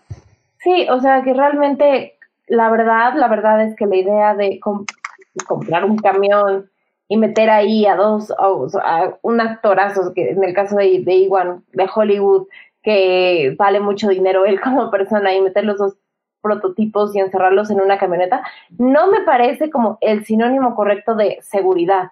Sí, 0.59 0.87
o 0.89 1.01
sea 1.01 1.23
que 1.23 1.33
realmente, 1.33 2.17
la 2.47 2.69
verdad, 2.69 3.13
la 3.15 3.27
verdad 3.27 3.63
es 3.63 3.75
que 3.75 3.87
la 3.87 3.95
idea 3.95 4.35
de 4.35 4.59
comprar 4.59 5.85
un 5.85 5.97
camión 5.97 6.69
y 7.07 7.17
meter 7.17 7.49
ahí 7.49 7.85
a 7.85 7.95
dos, 7.95 8.31
a, 8.31 9.17
un 9.21 9.41
actorazo, 9.41 10.13
que 10.13 10.31
en 10.31 10.43
el 10.43 10.53
caso 10.53 10.75
de, 10.75 11.01
de 11.03 11.15
Iwan, 11.15 11.63
de 11.73 11.89
Hollywood, 11.93 12.47
que 12.83 13.55
vale 13.57 13.79
mucho 13.79 14.09
dinero 14.09 14.45
él 14.45 14.59
como 14.63 14.91
persona, 14.91 15.33
y 15.33 15.41
meter 15.41 15.65
los 15.65 15.77
dos 15.77 15.97
prototipos 16.41 17.15
y 17.15 17.19
encerrarlos 17.19 17.69
en 17.69 17.81
una 17.81 17.97
camioneta, 17.97 18.43
no 18.77 19.07
me 19.07 19.21
parece 19.21 19.69
como 19.69 19.97
el 20.01 20.25
sinónimo 20.25 20.75
correcto 20.75 21.15
de 21.15 21.39
seguridad. 21.41 22.11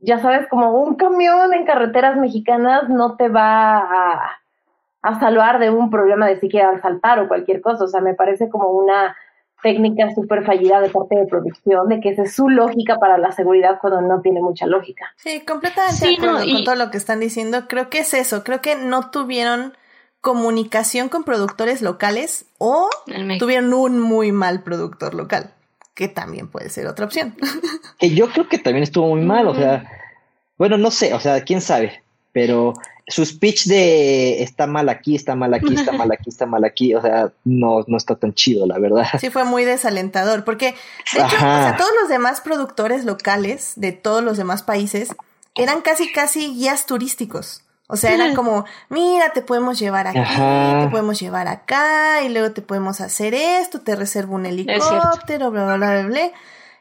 Ya 0.00 0.18
sabes, 0.18 0.48
como 0.48 0.72
un 0.72 0.96
camión 0.96 1.54
en 1.54 1.64
carreteras 1.64 2.16
mexicanas 2.16 2.88
no 2.88 3.16
te 3.16 3.28
va 3.28 3.78
a, 3.78 5.20
salvar 5.20 5.58
de 5.58 5.70
un 5.70 5.90
problema 5.90 6.26
de 6.26 6.40
siquiera 6.40 6.80
saltar 6.80 7.18
o 7.20 7.28
cualquier 7.28 7.60
cosa. 7.60 7.84
O 7.84 7.88
sea, 7.88 8.00
me 8.00 8.14
parece 8.14 8.48
como 8.48 8.68
una 8.68 9.16
técnica 9.62 10.12
súper 10.14 10.44
fallida 10.44 10.80
de 10.80 10.90
parte 10.90 11.16
de 11.16 11.26
producción, 11.26 11.88
de 11.88 12.00
que 12.00 12.10
esa 12.10 12.22
es 12.22 12.34
su 12.34 12.48
lógica 12.48 12.98
para 12.98 13.16
la 13.18 13.32
seguridad 13.32 13.78
cuando 13.80 14.02
no 14.02 14.20
tiene 14.20 14.40
mucha 14.40 14.66
lógica. 14.66 15.12
Sí, 15.16 15.40
completamente 15.40 16.06
de 16.06 16.14
acuerdo 16.14 16.38
con 16.52 16.64
todo 16.64 16.74
lo 16.74 16.90
que 16.90 16.98
están 16.98 17.20
diciendo. 17.20 17.66
Creo 17.68 17.88
que 17.88 18.00
es 18.00 18.12
eso, 18.14 18.44
creo 18.44 18.60
que 18.60 18.76
no 18.76 19.10
tuvieron 19.10 19.74
comunicación 20.20 21.08
con 21.08 21.24
productores 21.24 21.82
locales 21.82 22.46
o 22.58 22.88
tuvieron 23.38 23.72
un 23.74 24.00
muy 24.00 24.32
mal 24.32 24.62
productor 24.62 25.14
local, 25.14 25.52
que 25.94 26.08
también 26.08 26.48
puede 26.48 26.68
ser 26.68 26.86
otra 26.86 27.06
opción. 27.06 27.34
Que 27.98 28.10
yo 28.10 28.28
creo 28.30 28.48
que 28.48 28.58
también 28.58 28.82
estuvo 28.82 29.08
muy 29.08 29.20
mal, 29.20 29.48
o 29.48 29.54
sea, 29.54 29.84
bueno, 30.58 30.78
no 30.78 30.90
sé, 30.90 31.12
o 31.14 31.20
sea, 31.20 31.42
quién 31.42 31.60
sabe, 31.60 32.02
pero 32.32 32.74
su 33.06 33.24
speech 33.24 33.66
de 33.66 34.42
está 34.42 34.66
mal 34.66 34.88
aquí, 34.88 35.14
está 35.14 35.34
mal 35.34 35.52
aquí, 35.54 35.74
está 35.74 35.92
mal 35.92 36.10
aquí, 36.12 36.30
está 36.30 36.46
mal 36.46 36.64
aquí, 36.64 36.94
o 36.94 37.02
sea, 37.02 37.32
no, 37.44 37.84
no 37.86 37.96
está 37.96 38.16
tan 38.16 38.32
chido, 38.34 38.66
la 38.66 38.78
verdad. 38.78 39.06
Sí, 39.20 39.30
fue 39.30 39.44
muy 39.44 39.64
desalentador, 39.64 40.44
porque 40.44 40.74
de 41.12 41.20
hecho, 41.20 41.36
o 41.36 41.38
sea, 41.38 41.76
todos 41.76 41.90
los 42.00 42.08
demás 42.08 42.40
productores 42.40 43.04
locales 43.04 43.72
de 43.76 43.92
todos 43.92 44.22
los 44.22 44.36
demás 44.36 44.62
países 44.62 45.10
eran 45.54 45.82
casi, 45.82 46.10
casi 46.10 46.54
guías 46.54 46.86
turísticos. 46.86 47.64
O 47.88 47.96
sea, 47.96 48.14
eran 48.14 48.34
como, 48.34 48.64
mira, 48.88 49.34
te 49.34 49.42
podemos 49.42 49.78
llevar 49.78 50.06
aquí, 50.06 50.18
te 50.18 50.88
podemos 50.90 51.20
llevar 51.20 51.46
acá, 51.46 52.22
y 52.22 52.30
luego 52.30 52.52
te 52.52 52.62
podemos 52.62 53.02
hacer 53.02 53.34
esto, 53.34 53.80
te 53.82 53.94
reservo 53.96 54.36
un 54.36 54.46
helicóptero, 54.46 55.50
bla, 55.50 55.64
bla, 55.64 55.76
bla, 55.76 55.90
bla, 56.00 56.02
bla. 56.04 56.30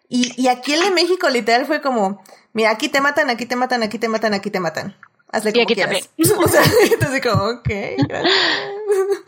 Y, 0.07 0.41
y 0.41 0.47
aquí 0.47 0.71
el 0.71 0.79
de 0.81 0.91
México 0.91 1.27
literal 1.27 1.65
fue 1.65 1.81
como, 1.81 2.21
mira, 2.53 2.69
aquí 2.69 2.87
te 2.87 3.01
matan, 3.01 3.29
aquí 3.29 3.45
te 3.45 3.57
matan, 3.57 3.83
aquí 3.83 3.99
te 3.99 4.07
matan, 4.07 4.33
aquí 4.33 4.49
te 4.49 4.61
matan. 4.61 4.95
Hazle 5.31 5.53
como 5.53 5.65
quieras. 5.65 6.09
o 6.37 6.47
sea, 6.47 6.63
entonces 6.91 7.21
como, 7.21 7.43
ok, 7.43 7.69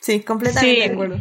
Sí, 0.00 0.20
completamente 0.20 0.80
de 0.80 0.92
acuerdo. 0.92 1.20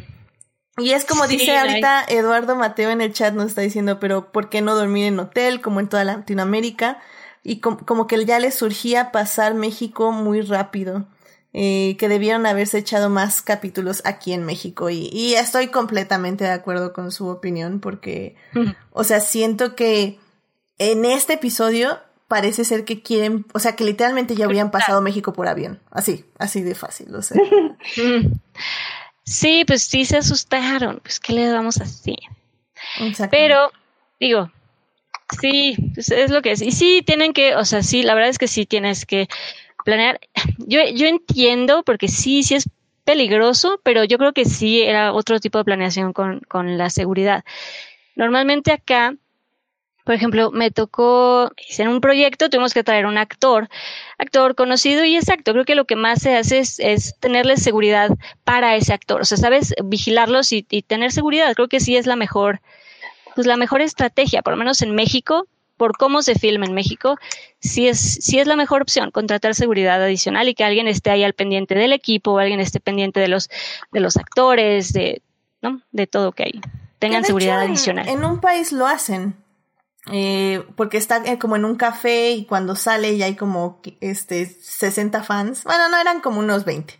Y 0.77 0.91
es 0.91 1.05
como 1.05 1.27
dice 1.27 1.55
ahorita 1.57 2.03
Eduardo 2.07 2.55
Mateo 2.55 2.89
en 2.89 2.99
el 2.99 3.13
chat 3.13 3.33
nos 3.33 3.47
está 3.47 3.61
diciendo, 3.61 3.99
pero 3.99 4.31
¿por 4.31 4.49
qué 4.49 4.61
no 4.61 4.75
dormir 4.75 5.05
en 5.05 5.19
hotel 5.19 5.61
como 5.61 5.79
en 5.79 5.87
toda 5.87 6.03
Latinoamérica? 6.03 6.99
Y 7.43 7.59
como 7.59 8.07
que 8.07 8.25
ya 8.25 8.39
les 8.39 8.55
surgía 8.55 9.11
pasar 9.11 9.53
México 9.53 10.11
muy 10.11 10.41
rápido. 10.41 11.07
Eh, 11.55 11.97
que 11.99 12.09
debieron 12.09 12.47
haberse 12.47 12.79
echado 12.79 13.11
más 13.11 13.43
capítulos 13.43 14.01
aquí 14.05 14.33
en 14.33 14.43
México 14.43 14.89
y, 14.89 15.07
y 15.13 15.35
estoy 15.35 15.67
completamente 15.67 16.45
de 16.45 16.49
acuerdo 16.49 16.93
con 16.93 17.11
su 17.11 17.27
opinión 17.27 17.79
porque, 17.79 18.35
o 18.89 19.03
sea, 19.03 19.19
siento 19.19 19.75
que 19.75 20.17
en 20.79 21.05
este 21.05 21.33
episodio 21.33 21.99
parece 22.27 22.63
ser 22.65 22.85
que 22.85 23.01
quieren, 23.01 23.45
o 23.53 23.59
sea, 23.59 23.75
que 23.75 23.83
literalmente 23.83 24.35
ya 24.35 24.45
habían 24.45 24.71
pasado 24.71 25.01
México 25.01 25.33
por 25.33 25.47
avión, 25.47 25.79
así, 25.91 26.25
así 26.39 26.61
de 26.61 26.75
fácil, 26.75 27.11
lo 27.11 27.21
sé. 27.21 27.35
Sí, 29.25 29.63
pues 29.65 29.83
sí 29.83 30.05
se 30.05 30.17
asustaron, 30.17 30.99
pues 31.01 31.19
qué 31.19 31.33
le 31.33 31.51
vamos 31.51 31.79
a 31.79 31.83
hacer. 31.83 32.17
Pero, 33.31 33.71
digo, 34.19 34.51
sí, 35.39 35.77
pues 35.93 36.11
es 36.11 36.29
lo 36.29 36.41
que 36.41 36.51
es. 36.51 36.61
Y 36.61 36.71
sí, 36.71 37.01
tienen 37.05 37.33
que, 37.33 37.55
o 37.55 37.63
sea, 37.63 37.83
sí, 37.83 38.03
la 38.03 38.15
verdad 38.15 38.29
es 38.29 38.37
que 38.37 38.49
sí 38.49 38.65
tienes 38.65 39.05
que 39.05 39.27
planear. 39.85 40.19
Yo, 40.57 40.81
yo 40.93 41.07
entiendo, 41.07 41.83
porque 41.83 42.09
sí, 42.09 42.43
sí 42.43 42.55
es 42.55 42.69
peligroso, 43.05 43.79
pero 43.83 44.03
yo 44.03 44.17
creo 44.17 44.33
que 44.33 44.45
sí 44.45 44.81
era 44.81 45.13
otro 45.13 45.39
tipo 45.39 45.57
de 45.57 45.63
planeación 45.65 46.13
con, 46.13 46.41
con 46.41 46.77
la 46.77 46.89
seguridad. 46.89 47.45
Normalmente 48.15 48.71
acá 48.71 49.15
por 50.03 50.15
ejemplo, 50.15 50.51
me 50.51 50.69
tocó, 50.69 51.51
en 51.77 51.87
un 51.87 52.01
proyecto 52.01 52.49
tuvimos 52.49 52.73
que 52.73 52.83
traer 52.83 53.05
un 53.05 53.17
actor, 53.17 53.69
actor 54.17 54.55
conocido 54.55 55.05
y 55.05 55.15
exacto, 55.15 55.53
creo 55.53 55.65
que 55.65 55.75
lo 55.75 55.85
que 55.85 55.95
más 55.95 56.21
se 56.21 56.35
hace 56.35 56.59
es, 56.59 56.79
es 56.79 57.15
tenerle 57.19 57.55
seguridad 57.57 58.09
para 58.43 58.75
ese 58.75 58.93
actor, 58.93 59.21
o 59.21 59.25
sea, 59.25 59.37
sabes, 59.37 59.73
vigilarlos 59.83 60.51
y, 60.51 60.63
tener 60.63 61.11
seguridad, 61.11 61.53
creo 61.53 61.69
que 61.69 61.79
sí 61.79 61.95
es 61.95 62.05
la 62.05 62.17
mejor, 62.17 62.59
pues 63.35 63.47
la 63.47 63.55
mejor 63.55 63.81
estrategia, 63.81 64.41
por 64.41 64.53
lo 64.53 64.57
menos 64.57 64.81
en 64.81 64.93
México, 64.93 65.47
por 65.77 65.97
cómo 65.97 66.21
se 66.21 66.35
filma 66.35 66.65
en 66.65 66.73
México, 66.73 67.17
sí 67.59 67.87
es, 67.87 67.99
sí 67.99 68.39
es 68.39 68.47
la 68.47 68.57
mejor 68.57 68.81
opción, 68.81 69.09
contratar 69.09 69.55
seguridad 69.55 70.03
adicional 70.03 70.49
y 70.49 70.53
que 70.53 70.65
alguien 70.65 70.87
esté 70.87 71.11
ahí 71.11 71.23
al 71.23 71.33
pendiente 71.33 71.75
del 71.75 71.93
equipo, 71.93 72.33
o 72.33 72.39
alguien 72.39 72.59
esté 72.59 72.81
pendiente 72.81 73.21
de 73.21 73.29
los, 73.29 73.49
de 73.93 74.01
los 74.01 74.17
actores, 74.17 74.91
de, 74.91 75.21
¿no? 75.61 75.81
de 75.91 76.07
todo 76.07 76.33
que 76.33 76.43
hay, 76.43 76.61
tengan 76.99 77.23
seguridad 77.23 77.61
adicional. 77.61 78.07
en 78.09 78.25
un 78.25 78.41
país 78.41 78.73
lo 78.73 78.85
hacen, 78.85 79.35
eh, 80.11 80.65
porque 80.75 80.97
está 80.97 81.23
eh, 81.25 81.39
como 81.39 81.55
en 81.55 81.65
un 81.65 81.75
café 81.75 82.31
y 82.31 82.45
cuando 82.45 82.75
sale 82.75 83.17
ya 83.17 83.25
hay 83.25 83.35
como 83.35 83.81
este 84.01 84.45
60 84.45 85.23
fans. 85.23 85.63
Bueno, 85.63 85.89
no 85.89 85.97
eran 85.97 86.21
como 86.21 86.39
unos 86.39 86.65
20. 86.65 86.99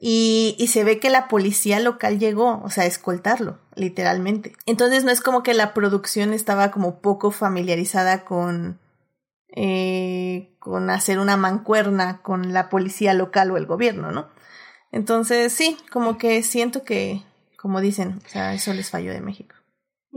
Y, 0.00 0.64
se 0.68 0.84
ve 0.84 1.00
que 1.00 1.10
la 1.10 1.26
policía 1.26 1.80
local 1.80 2.20
llegó, 2.20 2.62
o 2.62 2.70
sea, 2.70 2.84
a 2.84 2.86
escoltarlo, 2.86 3.58
literalmente. 3.74 4.52
Entonces 4.64 5.02
no 5.02 5.10
es 5.10 5.20
como 5.20 5.42
que 5.42 5.54
la 5.54 5.74
producción 5.74 6.32
estaba 6.32 6.70
como 6.70 7.00
poco 7.00 7.32
familiarizada 7.32 8.24
con, 8.24 8.78
eh, 9.56 10.54
con 10.60 10.90
hacer 10.90 11.18
una 11.18 11.36
mancuerna 11.36 12.22
con 12.22 12.52
la 12.52 12.68
policía 12.68 13.12
local 13.12 13.50
o 13.50 13.56
el 13.56 13.66
gobierno, 13.66 14.12
¿no? 14.12 14.28
Entonces 14.92 15.52
sí, 15.52 15.76
como 15.90 16.16
que 16.16 16.44
siento 16.44 16.84
que, 16.84 17.24
como 17.56 17.80
dicen, 17.80 18.20
o 18.24 18.28
sea, 18.28 18.54
eso 18.54 18.72
les 18.74 18.90
falló 18.90 19.12
de 19.12 19.20
México. 19.20 19.56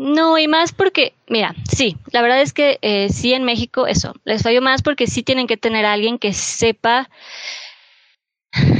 No, 0.01 0.39
y 0.39 0.47
más 0.47 0.71
porque, 0.71 1.13
mira, 1.27 1.53
sí, 1.71 1.95
la 2.11 2.23
verdad 2.23 2.41
es 2.41 2.53
que 2.53 2.79
eh, 2.81 3.09
sí 3.09 3.35
en 3.35 3.43
México 3.43 3.85
eso, 3.85 4.15
les 4.25 4.41
falló 4.41 4.59
más 4.59 4.81
porque 4.81 5.05
sí 5.05 5.21
tienen 5.21 5.45
que 5.45 5.57
tener 5.57 5.85
a 5.85 5.93
alguien 5.93 6.17
que 6.17 6.33
sepa 6.33 7.07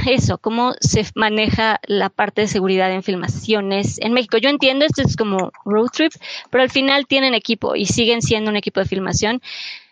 eso, 0.08 0.40
cómo 0.40 0.74
se 0.80 1.06
maneja 1.14 1.80
la 1.86 2.10
parte 2.10 2.42
de 2.42 2.48
seguridad 2.48 2.92
en 2.92 3.04
filmaciones 3.04 4.00
en 4.00 4.14
México. 4.14 4.40
Yo 4.40 4.50
entiendo, 4.50 4.84
esto 4.84 5.04
es 5.04 5.16
como 5.16 5.52
road 5.64 5.90
trip, 5.94 6.12
pero 6.50 6.64
al 6.64 6.72
final 6.72 7.06
tienen 7.06 7.36
equipo 7.36 7.76
y 7.76 7.86
siguen 7.86 8.24
siendo 8.24 8.50
un 8.50 8.58
equipo 8.58 8.80
de 8.80 8.88
filmación. 8.88 9.44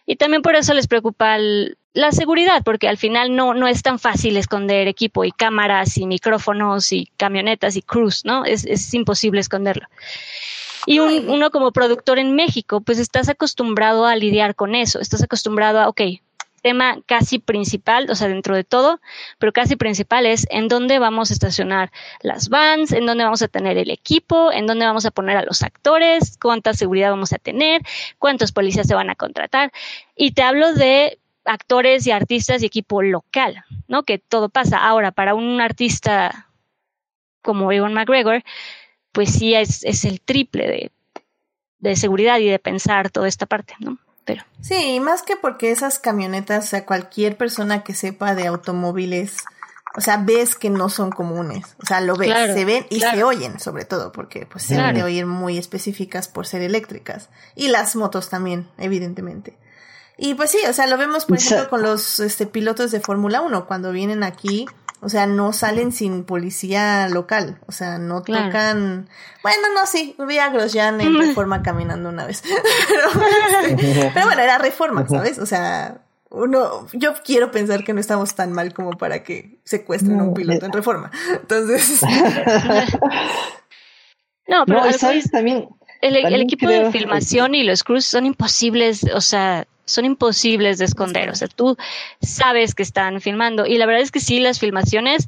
Y 0.07 0.15
también 0.15 0.41
por 0.41 0.55
eso 0.55 0.73
les 0.73 0.87
preocupa 0.87 1.37
la 1.37 2.11
seguridad, 2.11 2.63
porque 2.65 2.87
al 2.87 2.97
final 2.97 3.35
no, 3.35 3.53
no 3.53 3.67
es 3.67 3.83
tan 3.83 3.99
fácil 3.99 4.35
esconder 4.35 4.87
equipo 4.87 5.23
y 5.23 5.31
cámaras 5.31 5.95
y 5.99 6.07
micrófonos 6.07 6.91
y 6.91 7.11
camionetas 7.17 7.75
y 7.75 7.83
crews, 7.83 8.25
¿no? 8.25 8.45
Es, 8.45 8.65
es 8.65 8.91
imposible 8.95 9.41
esconderlo. 9.41 9.85
Y 10.89 10.97
uno 10.97 11.51
como 11.51 11.71
productor 11.71 12.17
en 12.17 12.33
México, 12.33 12.81
pues 12.81 12.97
estás 12.97 13.29
acostumbrado 13.29 14.07
a 14.07 14.15
lidiar 14.15 14.55
con 14.55 14.73
eso, 14.73 14.99
estás 14.99 15.21
acostumbrado 15.21 15.79
a, 15.79 15.87
ok, 15.87 16.01
tema 16.63 16.97
casi 17.05 17.37
principal, 17.37 18.09
o 18.09 18.15
sea, 18.15 18.27
dentro 18.27 18.55
de 18.55 18.63
todo, 18.63 18.99
pero 19.37 19.53
casi 19.53 19.75
principal 19.75 20.25
es 20.25 20.47
en 20.49 20.67
dónde 20.67 20.97
vamos 20.97 21.29
a 21.29 21.33
estacionar 21.33 21.91
las 22.23 22.49
vans, 22.49 22.91
en 22.91 23.05
dónde 23.05 23.23
vamos 23.23 23.43
a 23.43 23.47
tener 23.47 23.77
el 23.77 23.91
equipo, 23.91 24.51
en 24.51 24.65
dónde 24.65 24.87
vamos 24.87 25.05
a 25.05 25.11
poner 25.11 25.37
a 25.37 25.43
los 25.43 25.61
actores, 25.61 26.39
cuánta 26.41 26.73
seguridad 26.73 27.11
vamos 27.11 27.33
a 27.33 27.37
tener, 27.37 27.83
cuántos 28.17 28.51
policías 28.51 28.87
se 28.87 28.95
van 28.95 29.11
a 29.11 29.15
contratar. 29.15 29.71
Y 30.15 30.31
te 30.31 30.41
hablo 30.41 30.73
de 30.73 31.19
actores 31.45 32.07
y 32.07 32.11
artistas 32.11 32.63
y 32.63 32.65
equipo 32.65 33.03
local, 33.03 33.63
¿no? 33.87 34.01
Que 34.01 34.17
todo 34.17 34.49
pasa. 34.49 34.79
Ahora, 34.79 35.11
para 35.11 35.35
un 35.35 35.61
artista 35.61 36.47
como 37.43 37.71
Ewan 37.71 37.93
McGregor, 37.93 38.43
pues 39.11 39.31
sí 39.31 39.53
es, 39.53 39.83
es 39.83 40.05
el 40.05 40.21
triple 40.21 40.67
de, 40.67 40.91
de 41.79 41.95
seguridad 41.95 42.39
y 42.39 42.49
de 42.49 42.59
pensar 42.59 43.09
toda 43.09 43.27
esta 43.27 43.45
parte, 43.45 43.73
¿no? 43.79 43.97
Pero. 44.25 44.43
Sí, 44.61 44.99
más 44.99 45.23
que 45.23 45.35
porque 45.35 45.71
esas 45.71 45.99
camionetas, 45.99 46.65
o 46.65 46.67
sea, 46.67 46.85
cualquier 46.85 47.37
persona 47.37 47.83
que 47.83 47.93
sepa 47.93 48.35
de 48.35 48.47
automóviles, 48.47 49.37
o 49.95 50.01
sea, 50.01 50.17
ves 50.17 50.55
que 50.55 50.69
no 50.69 50.89
son 50.89 51.09
comunes, 51.09 51.75
o 51.81 51.85
sea, 51.85 51.99
lo 51.99 52.15
ves, 52.15 52.53
se 52.53 52.63
ven 52.63 52.85
y 52.89 52.99
se 52.99 53.23
oyen, 53.23 53.59
sobre 53.59 53.85
todo, 53.85 54.11
porque 54.11 54.45
pues 54.45 54.63
se 54.63 54.77
han 54.77 54.93
de 54.93 55.03
oír 55.03 55.25
muy 55.25 55.57
específicas 55.57 56.27
por 56.27 56.45
ser 56.45 56.61
eléctricas. 56.61 57.29
Y 57.55 57.69
las 57.69 57.95
motos 57.95 58.29
también, 58.29 58.69
evidentemente. 58.77 59.57
Y 60.17 60.35
pues 60.35 60.51
sí, 60.51 60.59
o 60.69 60.73
sea, 60.73 60.85
lo 60.85 60.97
vemos, 60.97 61.25
por 61.25 61.37
ejemplo, 61.37 61.69
con 61.69 61.81
los 61.81 62.19
este, 62.19 62.45
pilotos 62.45 62.91
de 62.91 62.99
Fórmula 62.99 63.41
1, 63.41 63.65
cuando 63.65 63.91
vienen 63.91 64.23
aquí, 64.23 64.67
o 65.01 65.07
sea, 65.07 65.27
no 65.27 65.53
salen 65.53 65.93
sin 65.93 66.25
policía 66.25 67.07
local. 67.07 67.59
O 67.67 67.71
sea, 67.71 67.97
no 67.97 68.21
tocan. 68.21 69.07
Bueno, 69.41 69.67
no, 69.73 69.85
sí. 69.85 70.15
Vi 70.27 70.39
a 70.39 70.49
Grosjean 70.49 70.99
en 70.99 71.17
reforma 71.17 71.61
caminando 71.61 72.09
una 72.09 72.25
vez. 72.25 72.43
Este, 73.69 74.11
pero, 74.13 74.25
bueno, 74.25 74.41
era 74.41 74.57
reforma, 74.57 75.07
¿sabes? 75.07 75.39
O 75.39 75.45
sea, 75.45 76.01
uno. 76.29 76.87
Yo 76.93 77.13
quiero 77.23 77.51
pensar 77.51 77.83
que 77.83 77.93
no 77.93 77.99
estamos 77.99 78.35
tan 78.35 78.51
mal 78.51 78.73
como 78.73 78.91
para 78.91 79.23
que 79.23 79.59
secuestren 79.63 80.19
a 80.19 80.23
un 80.23 80.33
piloto 80.33 80.65
en 80.65 80.73
reforma. 80.73 81.11
Entonces. 81.31 82.01
no, 84.47 84.65
pero. 84.65 84.91
¿sabes? 84.93 85.31
También. 85.31 85.69
El, 86.01 86.41
equipo 86.41 86.67
de 86.67 86.91
filmación 86.91 87.55
y 87.55 87.63
los 87.63 87.83
crews 87.83 88.05
son 88.05 88.25
imposibles. 88.25 89.05
O 89.13 89.21
sea 89.21 89.67
son 89.89 90.05
imposibles 90.05 90.77
de 90.77 90.85
esconder. 90.85 91.29
O 91.29 91.35
sea, 91.35 91.47
tú 91.47 91.77
sabes 92.21 92.75
que 92.75 92.83
están 92.83 93.21
filmando. 93.21 93.65
Y 93.65 93.77
la 93.77 93.85
verdad 93.85 94.01
es 94.01 94.11
que 94.11 94.19
sí, 94.19 94.39
las 94.39 94.59
filmaciones, 94.59 95.27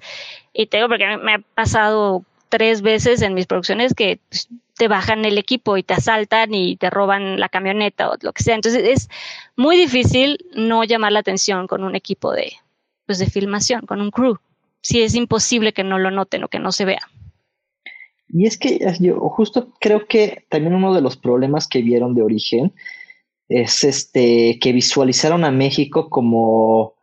y 0.53 0.67
tengo 0.67 0.87
porque 0.87 1.17
me 1.17 1.33
ha 1.33 1.39
pasado 1.55 2.23
tres 2.49 2.81
veces 2.81 3.21
en 3.21 3.33
mis 3.33 3.47
producciones 3.47 3.93
que 3.93 4.19
pues, 4.29 4.49
te 4.75 4.87
bajan 4.87 5.25
el 5.25 5.37
equipo 5.37 5.77
y 5.77 5.83
te 5.83 5.93
asaltan 5.93 6.53
y 6.53 6.75
te 6.75 6.89
roban 6.89 7.39
la 7.39 7.49
camioneta 7.49 8.09
o 8.09 8.17
lo 8.21 8.33
que 8.33 8.43
sea. 8.43 8.55
Entonces 8.55 8.83
es 8.83 9.09
muy 9.55 9.77
difícil 9.77 10.37
no 10.53 10.83
llamar 10.83 11.11
la 11.11 11.19
atención 11.19 11.67
con 11.67 11.83
un 11.83 11.95
equipo 11.95 12.31
de, 12.31 12.53
pues, 13.05 13.19
de 13.19 13.27
filmación, 13.27 13.85
con 13.85 14.01
un 14.01 14.11
crew. 14.11 14.37
Sí 14.81 15.01
es 15.01 15.15
imposible 15.15 15.73
que 15.73 15.83
no 15.83 15.99
lo 15.99 16.11
noten 16.11 16.43
o 16.43 16.47
que 16.47 16.59
no 16.59 16.71
se 16.71 16.85
vea. 16.85 17.07
Y 18.33 18.45
es 18.45 18.57
que 18.57 18.79
yo 18.99 19.19
justo 19.29 19.69
creo 19.79 20.07
que 20.07 20.45
también 20.49 20.73
uno 20.73 20.93
de 20.93 21.01
los 21.01 21.17
problemas 21.17 21.67
que 21.67 21.81
vieron 21.81 22.15
de 22.15 22.23
origen 22.23 22.73
es 23.51 23.83
este 23.83 24.59
que 24.59 24.71
visualizaron 24.71 25.43
a 25.43 25.51
México 25.51 26.09
como, 26.09 26.93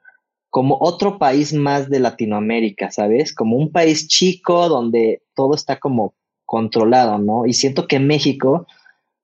como 0.48 0.78
otro 0.80 1.18
país 1.18 1.52
más 1.52 1.90
de 1.90 2.00
Latinoamérica, 2.00 2.90
¿sabes? 2.90 3.34
Como 3.34 3.56
un 3.56 3.70
país 3.70 4.08
chico 4.08 4.68
donde 4.68 5.22
todo 5.34 5.54
está 5.54 5.78
como 5.78 6.14
controlado, 6.46 7.18
¿no? 7.18 7.44
Y 7.44 7.52
siento 7.52 7.86
que 7.86 8.00
México 8.00 8.66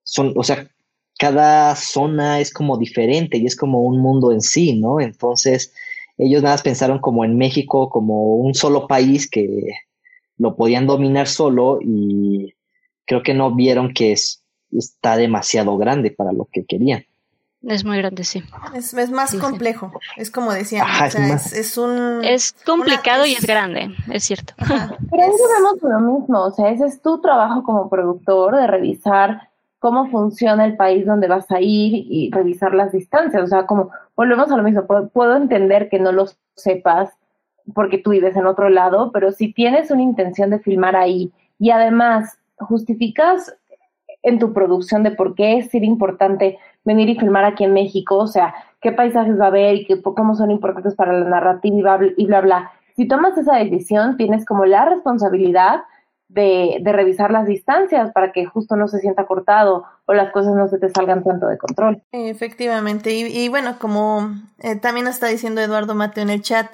son, 0.03 0.35
o 0.37 0.45
sea, 0.45 0.69
cada 1.19 1.75
zona 1.77 2.41
es 2.41 2.53
como 2.53 2.77
diferente 2.77 3.39
y 3.39 3.47
es 3.47 3.57
como 3.57 3.83
un 3.83 4.01
mundo 4.01 4.31
en 4.31 4.43
sí, 4.43 4.79
¿no? 4.79 5.01
Entonces, 5.01 5.73
ellos 6.19 6.43
nada 6.43 6.55
más 6.55 6.63
pensaron 6.63 6.99
como 6.99 7.25
en 7.25 7.39
México, 7.39 7.89
como 7.89 8.37
un 8.37 8.53
solo 8.55 8.87
país 8.87 9.31
que 9.31 9.49
lo 10.37 10.57
podían 10.57 10.87
dominar 10.87 11.27
solo 11.27 11.79
y 11.81 12.53
creo 13.07 13.23
que 13.23 13.33
no 13.33 13.55
vieron 13.55 13.95
que 13.95 14.13
es, 14.13 14.45
está 14.71 15.17
demasiado 15.17 15.79
grande 15.79 16.11
para 16.11 16.33
lo 16.33 16.49
que 16.53 16.67
querían. 16.67 17.07
Es 17.66 17.85
muy 17.85 17.99
grande, 17.99 18.24
sí. 18.24 18.43
Es, 18.74 18.95
más 19.11 19.35
complejo, 19.36 19.93
es 20.16 20.31
como 20.31 20.53
decía. 20.53 20.85
es, 21.07 21.78
un... 21.78 22.24
Es 22.24 22.53
complicado 22.65 23.27
y 23.27 23.32
es 23.32 23.47
grande, 23.47 23.95
es 24.11 24.24
cierto. 24.24 24.55
Pero 24.59 25.23
ahí 25.23 25.31
vemos 25.57 25.82
lo 25.82 26.01
mismo, 26.01 26.43
o 26.43 26.51
sea, 26.51 26.70
ese 26.70 26.86
es 26.86 27.01
tu 27.01 27.20
trabajo 27.20 27.62
como 27.62 27.89
productor 27.89 28.57
de 28.57 28.66
revisar 28.66 29.49
cómo 29.85 30.09
funciona 30.09 30.65
el 30.65 30.77
país 30.77 31.05
donde 31.05 31.28
vas 31.28 31.51
a 31.51 31.61
ir 31.61 32.07
y 32.09 32.31
revisar 32.32 32.74
las 32.74 32.93
distancias. 32.93 33.43
O 33.43 33.47
sea, 33.47 33.66
como 33.66 33.91
volvemos 34.16 34.51
a 34.51 34.57
lo 34.57 34.62
mismo, 34.62 34.86
puedo, 34.86 35.36
entender 35.36 35.91
que 35.91 35.99
no 35.99 36.11
lo 36.11 36.24
sepas 36.55 37.11
porque 37.74 37.99
tú 37.99 38.11
vives 38.11 38.35
en 38.35 38.47
otro 38.47 38.70
lado, 38.70 39.11
pero 39.12 39.31
si 39.31 39.53
tienes 39.53 39.91
una 39.91 40.01
intención 40.01 40.49
de 40.49 40.59
filmar 40.59 40.97
ahí 40.97 41.32
y 41.59 41.70
además 41.70 42.39
justificas 42.59 43.55
en 44.23 44.39
tu 44.39 44.55
producción 44.55 45.03
de 45.03 45.11
por 45.11 45.35
qué 45.35 45.59
es 45.59 45.70
ser 45.70 45.85
importante 45.85 46.59
venir 46.85 47.09
y 47.09 47.19
filmar 47.19 47.44
aquí 47.44 47.65
en 47.65 47.73
México, 47.73 48.16
o 48.16 48.27
sea, 48.27 48.55
qué 48.81 48.93
paisajes 48.93 49.39
va 49.40 49.47
a 49.47 49.48
haber 49.48 49.77
y 49.77 49.86
qué, 49.86 50.02
cómo 50.02 50.35
son 50.35 50.51
importantes 50.51 50.94
para 50.94 51.12
la 51.12 51.28
narrativa 51.28 51.77
y 51.77 51.82
bla, 51.82 51.98
y 52.16 52.27
bla, 52.27 52.40
bla. 52.40 52.73
Si 52.97 53.09
tomas 53.09 53.36
esa 53.36 53.56
decisión, 53.56 54.16
tienes 54.16 54.44
como 54.44 54.66
la 54.66 54.85
responsabilidad 54.85 55.82
de, 56.28 56.81
revisar 56.85 57.31
las 57.31 57.47
distancias 57.47 58.12
para 58.12 58.32
que 58.32 58.44
justo 58.47 58.77
no 58.77 58.89
se 58.89 58.98
sienta 58.98 59.27
cortado 59.27 59.85
o 60.06 60.15
las 60.15 60.32
cosas 60.32 60.55
no 60.55 60.69
se 60.69 60.78
te 60.78 60.90
salgan 60.90 61.23
tanto 61.23 61.47
de 61.47 61.59
control. 61.59 62.02
Efectivamente, 62.12 63.12
y, 63.12 63.48
bueno, 63.48 63.78
como 63.78 64.32
eh, 64.59 64.77
también 64.77 65.06
está 65.06 65.28
diciendo 65.28 65.61
Eduardo 65.61 65.94
Mateo 65.94 66.23
en 66.23 66.31
el 66.31 66.43
chat, 66.43 66.70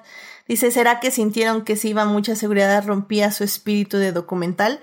dice, 0.49 0.71
¿será 0.71 1.01
que 1.01 1.11
sintieron 1.11 1.65
que 1.65 1.77
si 1.77 1.91
iba 1.91 2.05
mucha 2.05 2.35
seguridad 2.35 2.85
rompía 2.87 3.31
su 3.31 3.45
espíritu 3.45 3.99
de 3.99 4.13
documental? 4.13 4.81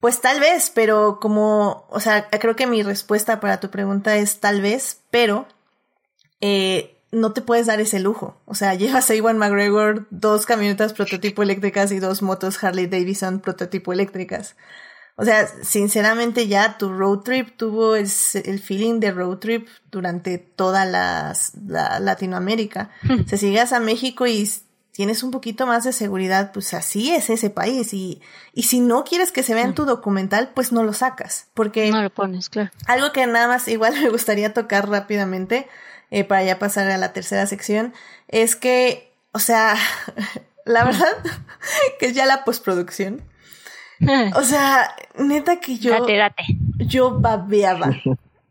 Pues 0.00 0.20
tal 0.20 0.38
vez, 0.38 0.70
pero 0.72 1.18
como, 1.20 1.86
o 1.90 2.00
sea, 2.00 2.28
creo 2.28 2.54
que 2.54 2.66
mi 2.66 2.82
respuesta 2.82 3.40
para 3.40 3.58
tu 3.58 3.70
pregunta 3.70 4.16
es 4.16 4.38
tal 4.38 4.60
vez, 4.60 5.00
pero 5.10 5.46
eh, 6.40 6.98
no 7.10 7.32
te 7.32 7.42
puedes 7.42 7.66
dar 7.66 7.80
ese 7.80 7.98
lujo. 7.98 8.40
O 8.44 8.54
sea, 8.54 8.74
llevas 8.74 9.10
a 9.10 9.14
Iwan 9.14 9.38
McGregor 9.38 10.06
dos 10.10 10.46
camionetas 10.46 10.92
prototipo 10.92 11.42
eléctricas 11.42 11.90
y 11.90 11.98
dos 11.98 12.22
motos 12.22 12.62
Harley 12.62 12.86
Davidson 12.86 13.40
prototipo 13.40 13.92
eléctricas. 13.92 14.54
O 15.16 15.24
sea, 15.24 15.48
sinceramente 15.48 16.46
ya 16.46 16.78
tu 16.78 16.92
road 16.92 17.22
trip 17.24 17.56
tuvo 17.56 17.96
el, 17.96 18.06
feeling 18.06 19.00
de 19.00 19.10
road 19.10 19.38
trip 19.38 19.66
durante 19.90 20.38
toda 20.38 20.84
la 20.84 21.34
Latinoamérica. 21.98 22.90
Hmm. 23.02 23.26
Si 23.26 23.50
llegas 23.50 23.72
a 23.72 23.80
México 23.80 24.28
y 24.28 24.48
tienes 24.98 25.22
un 25.22 25.30
poquito 25.30 25.64
más 25.64 25.84
de 25.84 25.92
seguridad, 25.92 26.50
pues 26.50 26.74
así 26.74 27.12
es 27.12 27.30
ese 27.30 27.50
país. 27.50 27.94
Y, 27.94 28.20
y 28.52 28.64
si 28.64 28.80
no 28.80 29.04
quieres 29.04 29.30
que 29.30 29.44
se 29.44 29.54
vea 29.54 29.62
en 29.62 29.72
tu 29.72 29.84
documental, 29.84 30.50
pues 30.56 30.72
no 30.72 30.82
lo 30.82 30.92
sacas. 30.92 31.46
Porque... 31.54 31.88
No 31.92 32.02
lo 32.02 32.10
pones, 32.10 32.48
claro. 32.48 32.72
Algo 32.88 33.12
que 33.12 33.24
nada 33.28 33.46
más 33.46 33.68
igual 33.68 33.94
me 34.02 34.08
gustaría 34.08 34.52
tocar 34.52 34.88
rápidamente 34.88 35.68
eh, 36.10 36.24
para 36.24 36.42
ya 36.42 36.58
pasar 36.58 36.90
a 36.90 36.98
la 36.98 37.12
tercera 37.12 37.46
sección, 37.46 37.94
es 38.26 38.56
que, 38.56 39.14
o 39.30 39.38
sea, 39.38 39.76
la 40.64 40.82
verdad, 40.82 41.16
que 42.00 42.06
es 42.06 42.14
ya 42.14 42.26
la 42.26 42.42
postproducción. 42.44 43.22
O 44.34 44.42
sea, 44.42 44.96
neta 45.16 45.60
que 45.60 45.78
yo. 45.78 45.92
Date, 45.92 46.16
date. 46.16 46.44
Yo 46.78 47.20
babeaba 47.20 47.92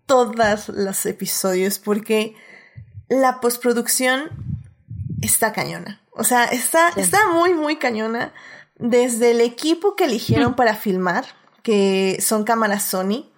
todos 0.06 0.70
los 0.70 1.06
episodios 1.06 1.78
porque 1.78 2.36
la 3.10 3.42
postproducción 3.42 4.30
está 5.22 5.52
cañona. 5.52 6.02
O 6.18 6.24
sea, 6.24 6.46
está, 6.46 6.90
está 6.96 7.32
muy, 7.32 7.54
muy 7.54 7.78
cañona. 7.78 8.34
Desde 8.76 9.32
el 9.32 9.42
equipo 9.42 9.96
que 9.96 10.06
eligieron 10.06 10.56
para 10.56 10.76
filmar, 10.76 11.26
que 11.62 12.18
son 12.22 12.44
cámaras 12.44 12.84
Sony, 12.84 13.30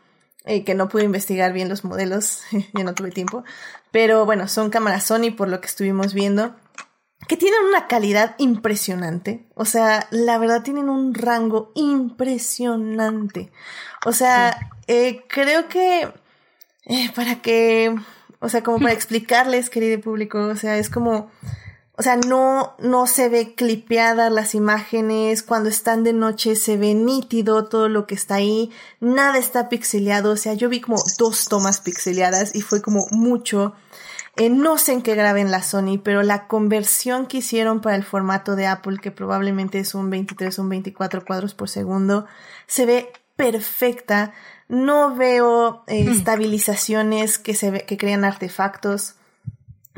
eh, 0.45 0.63
que 0.63 0.73
no 0.73 0.87
pude 0.87 1.03
investigar 1.03 1.51
bien 1.51 1.67
los 1.67 1.83
modelos, 1.83 2.41
ya 2.73 2.83
no 2.83 2.95
tuve 2.95 3.11
tiempo, 3.11 3.43
pero 3.91 4.25
bueno, 4.25 4.47
son 4.47 4.69
cámaras 4.69 5.03
Sony 5.03 5.31
por 5.35 5.49
lo 5.49 5.59
que 5.59 5.67
estuvimos 5.67 6.13
viendo, 6.13 6.55
que 7.27 7.37
tienen 7.37 7.59
una 7.65 7.87
calidad 7.87 8.35
impresionante, 8.37 9.45
o 9.55 9.65
sea, 9.65 10.07
la 10.09 10.37
verdad 10.37 10.63
tienen 10.63 10.89
un 10.89 11.13
rango 11.13 11.71
impresionante, 11.75 13.51
o 14.05 14.13
sea, 14.13 14.71
eh, 14.87 15.23
creo 15.27 15.67
que 15.67 16.09
eh, 16.85 17.11
para 17.13 17.41
que, 17.41 17.93
o 18.39 18.47
sea, 18.47 18.63
como 18.63 18.79
para 18.79 18.93
explicarles, 18.93 19.69
querido 19.69 19.99
público, 19.99 20.39
o 20.39 20.55
sea, 20.55 20.77
es 20.77 20.89
como 20.89 21.29
o 21.99 22.01
sea, 22.01 22.15
no, 22.15 22.75
no 22.79 23.07
se 23.07 23.27
ve 23.27 23.55
clipeada 23.55 24.29
las 24.29 24.55
imágenes, 24.55 25.43
cuando 25.43 25.67
están 25.67 26.05
de 26.05 26.13
noche 26.13 26.55
se 26.55 26.77
ve 26.77 26.93
nítido 26.93 27.65
todo 27.65 27.89
lo 27.89 28.07
que 28.07 28.15
está 28.15 28.35
ahí, 28.35 28.71
nada 29.01 29.37
está 29.37 29.67
pixeleado, 29.67 30.31
o 30.31 30.37
sea, 30.37 30.53
yo 30.53 30.69
vi 30.69 30.79
como 30.79 31.03
dos 31.17 31.49
tomas 31.49 31.81
pixeleadas 31.81 32.55
y 32.55 32.61
fue 32.61 32.81
como 32.81 33.05
mucho. 33.11 33.73
Eh, 34.37 34.49
no 34.49 34.77
sé 34.77 34.93
en 34.93 35.01
qué 35.01 35.13
graben 35.13 35.51
la 35.51 35.61
Sony, 35.61 35.99
pero 36.01 36.23
la 36.23 36.47
conversión 36.47 37.25
que 37.25 37.39
hicieron 37.39 37.81
para 37.81 37.97
el 37.97 38.05
formato 38.05 38.55
de 38.55 38.67
Apple, 38.67 38.99
que 39.01 39.11
probablemente 39.11 39.79
es 39.79 39.93
un 39.93 40.09
23 40.09 40.57
o 40.57 40.61
un 40.61 40.69
24 40.69 41.25
cuadros 41.25 41.53
por 41.53 41.67
segundo, 41.67 42.27
se 42.65 42.85
ve 42.85 43.11
perfecta. 43.35 44.31
No 44.69 45.17
veo 45.17 45.83
eh, 45.87 46.05
hmm. 46.05 46.11
estabilizaciones 46.13 47.37
que 47.37 47.55
se 47.55 47.71
ve, 47.71 47.85
que 47.85 47.97
crean 47.97 48.23
artefactos 48.23 49.15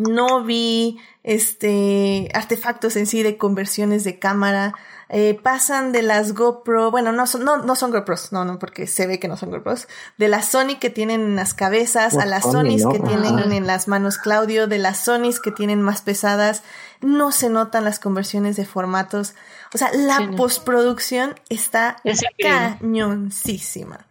no 0.10 0.44
vi 0.44 1.00
este 1.24 2.30
artefactos 2.34 2.96
en 2.96 3.06
sí 3.06 3.24
de 3.24 3.38
conversiones 3.38 4.04
de 4.04 4.20
cámara. 4.20 4.74
Eh, 5.14 5.38
pasan 5.44 5.92
de 5.92 6.04
las 6.04 6.34
GoPro, 6.34 6.90
bueno, 6.90 7.12
no 7.12 7.28
son, 7.28 7.44
no, 7.44 7.58
no 7.58 7.76
son 7.76 7.92
GoPros, 7.92 8.32
no, 8.32 8.46
no, 8.46 8.60
porque 8.60 8.88
se 8.88 9.08
ve 9.08 9.20
que 9.20 9.28
no 9.28 9.36
son 9.36 9.52
GoPros, 9.52 9.90
de 10.18 10.30
las 10.30 10.46
Sony 10.46 10.78
que 10.80 10.90
tienen 10.90 11.20
en 11.20 11.36
las 11.36 11.54
cabezas, 11.54 12.16
a 12.16 12.26
las 12.26 12.44
Sonys 12.44 12.86
que 12.86 13.00
tienen 13.00 13.52
en 13.52 13.68
las 13.68 13.90
manos 13.90 14.18
Claudio, 14.18 14.68
de 14.68 14.78
las 14.78 15.00
Sonys 15.00 15.42
que 15.42 15.52
tienen 15.52 15.82
más 15.82 16.02
pesadas, 16.02 16.64
no 17.02 17.34
se 17.34 17.50
notan 17.50 17.84
las 17.84 18.00
conversiones 18.00 18.56
de 18.56 18.66
formatos. 18.66 19.36
O 19.74 19.78
sea, 19.78 19.92
la 19.94 20.32
postproducción 20.38 21.36
está 21.50 21.98
cañoncísima. 22.42 24.08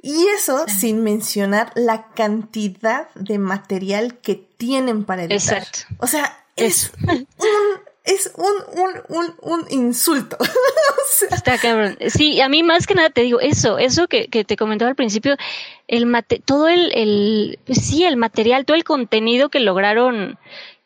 Y 0.00 0.28
eso 0.28 0.64
sin 0.66 1.02
mencionar 1.02 1.72
la 1.74 2.06
cantidad 2.14 3.10
de 3.14 3.38
material 3.38 4.18
que 4.18 4.47
tienen 4.58 5.04
para 5.04 5.22
editar. 5.22 5.58
Exacto. 5.58 5.78
O 5.98 6.06
sea, 6.06 6.44
es 6.56 6.92
un, 7.06 7.26
es 8.04 8.32
un, 8.36 8.92
un, 9.08 9.34
un, 9.40 9.66
insulto. 9.70 10.36
Está 11.30 11.56
cabrón. 11.58 11.96
Sí, 12.08 12.40
a 12.40 12.48
mí 12.48 12.62
más 12.62 12.86
que 12.86 12.94
nada 12.94 13.10
te 13.10 13.22
digo 13.22 13.40
eso, 13.40 13.78
eso 13.78 14.08
que, 14.08 14.28
que 14.28 14.44
te 14.44 14.56
comentaba 14.56 14.90
al 14.90 14.96
principio, 14.96 15.36
el 15.86 16.06
mate, 16.06 16.42
todo 16.44 16.68
el, 16.68 16.92
el, 16.94 17.58
pues 17.64 17.84
sí, 17.84 18.04
el 18.04 18.16
material, 18.16 18.66
todo 18.66 18.76
el 18.76 18.84
contenido 18.84 19.48
que 19.48 19.60
lograron 19.60 20.38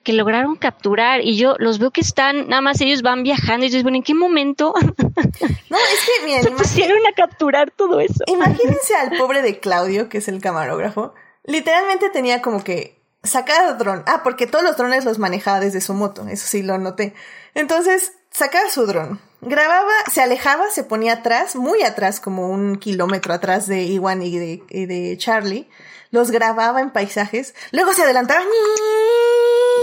que 0.02 0.12
lograron 0.12 0.56
capturar 0.56 1.20
y 1.20 1.36
yo 1.36 1.54
los 1.58 1.78
veo 1.78 1.92
que 1.92 2.00
están, 2.00 2.48
nada 2.48 2.60
más 2.60 2.80
ellos 2.80 3.02
van 3.02 3.22
viajando 3.22 3.64
y 3.64 3.68
dices, 3.68 3.84
bueno, 3.84 3.98
¿en 3.98 4.02
qué 4.02 4.14
momento? 4.14 4.74
No, 5.70 5.78
es 5.78 6.04
que 6.04 6.26
miren, 6.26 6.42
se 6.42 6.50
pusieron 6.50 6.98
a 7.06 7.12
capturar 7.12 7.70
todo 7.70 8.00
eso. 8.00 8.24
Imagínense 8.26 8.94
al 8.94 9.16
pobre 9.16 9.40
de 9.40 9.58
Claudio, 9.58 10.10
que 10.10 10.18
es 10.18 10.28
el 10.28 10.40
camarógrafo, 10.40 11.14
literalmente 11.44 12.10
tenía 12.10 12.42
como 12.42 12.62
que 12.62 13.01
sacar 13.22 13.68
el 13.68 13.78
dron. 13.78 14.02
Ah, 14.06 14.22
porque 14.22 14.46
todos 14.46 14.64
los 14.64 14.76
drones 14.76 15.04
los 15.04 15.18
manejaba 15.18 15.60
desde 15.60 15.80
su 15.80 15.94
moto, 15.94 16.26
eso 16.28 16.46
sí 16.46 16.62
lo 16.62 16.78
noté. 16.78 17.14
Entonces, 17.54 18.12
sacaba 18.30 18.68
su 18.70 18.86
dron, 18.86 19.20
grababa, 19.40 19.92
se 20.10 20.22
alejaba, 20.22 20.70
se 20.70 20.84
ponía 20.84 21.14
atrás, 21.14 21.54
muy 21.54 21.82
atrás, 21.82 22.20
como 22.20 22.48
un 22.48 22.76
kilómetro 22.76 23.34
atrás 23.34 23.66
de 23.66 23.84
Iwan 23.84 24.22
y 24.22 24.38
de, 24.38 24.62
y 24.70 24.86
de 24.86 25.16
Charlie, 25.18 25.68
los 26.10 26.30
grababa 26.30 26.80
en 26.80 26.90
paisajes, 26.90 27.54
luego 27.70 27.92
se 27.92 28.02
adelantaba, 28.02 28.42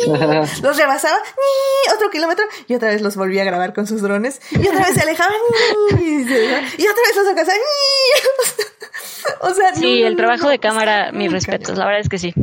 los 0.61 0.77
rebasaba, 0.77 1.17
otro 1.95 2.09
kilómetro, 2.09 2.45
y 2.67 2.75
otra 2.75 2.89
vez 2.89 3.01
los 3.01 3.15
volvía 3.15 3.43
a 3.43 3.45
grabar 3.45 3.73
con 3.73 3.87
sus 3.87 4.01
drones, 4.01 4.41
y 4.51 4.67
otra 4.67 4.85
vez 4.85 4.93
se 4.93 5.01
alejaba, 5.01 5.33
y 5.99 6.21
otra 6.23 7.03
vez 7.07 7.15
los 7.15 7.27
sacaba, 7.27 7.49
o 9.41 9.53
sea, 9.53 9.75
sí, 9.75 10.03
el 10.03 10.15
trabajo 10.15 10.49
de 10.49 10.59
cámara, 10.59 11.11
mis 11.11 11.31
respetos, 11.31 11.77
la 11.77 11.85
verdad 11.85 12.01
es 12.01 12.09
que 12.09 12.17
sí, 12.19 12.33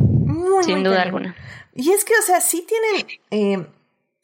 sin 0.62 0.82
duda 0.82 1.02
alguna. 1.02 1.36
Y 1.74 1.90
es 1.90 2.04
que, 2.04 2.14
o 2.18 2.22
sea, 2.22 2.40
sí 2.40 2.66
tienen, 2.66 3.06
eh, 3.30 3.66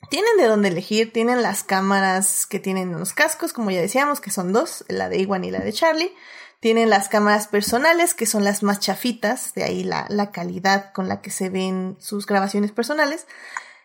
tienen 0.09 0.37
de 0.39 0.47
dónde 0.47 0.69
elegir, 0.69 1.13
tienen 1.13 1.43
las 1.43 1.65
cámaras 1.65 2.47
que 2.47 2.59
tienen 2.59 2.93
los 2.93 3.13
cascos, 3.13 3.53
como 3.53 3.71
ya 3.71 3.81
decíamos, 3.81 4.21
que 4.21 4.31
son 4.31 4.53
dos, 4.53 4.85
la 4.89 5.09
de 5.09 5.19
Iwan 5.21 5.45
y 5.45 5.51
la 5.51 5.61
de 5.61 5.73
Charlie. 5.73 6.13
Tienen 6.61 6.91
las 6.91 7.09
cámaras 7.09 7.49
personales, 7.49 8.15
que 8.15 8.27
son 8.27 8.45
las 8.45 8.63
más 8.63 8.79
chafitas, 8.79 9.53
de 9.55 9.65
ahí 9.65 9.83
la, 9.83 10.07
la 10.09 10.31
calidad 10.31 10.93
con 10.93 11.09
la 11.09 11.21
que 11.21 11.31
se 11.31 11.51
ven 11.51 11.97
sus 11.99 12.27
grabaciones 12.27 12.73
personales. 12.73 13.27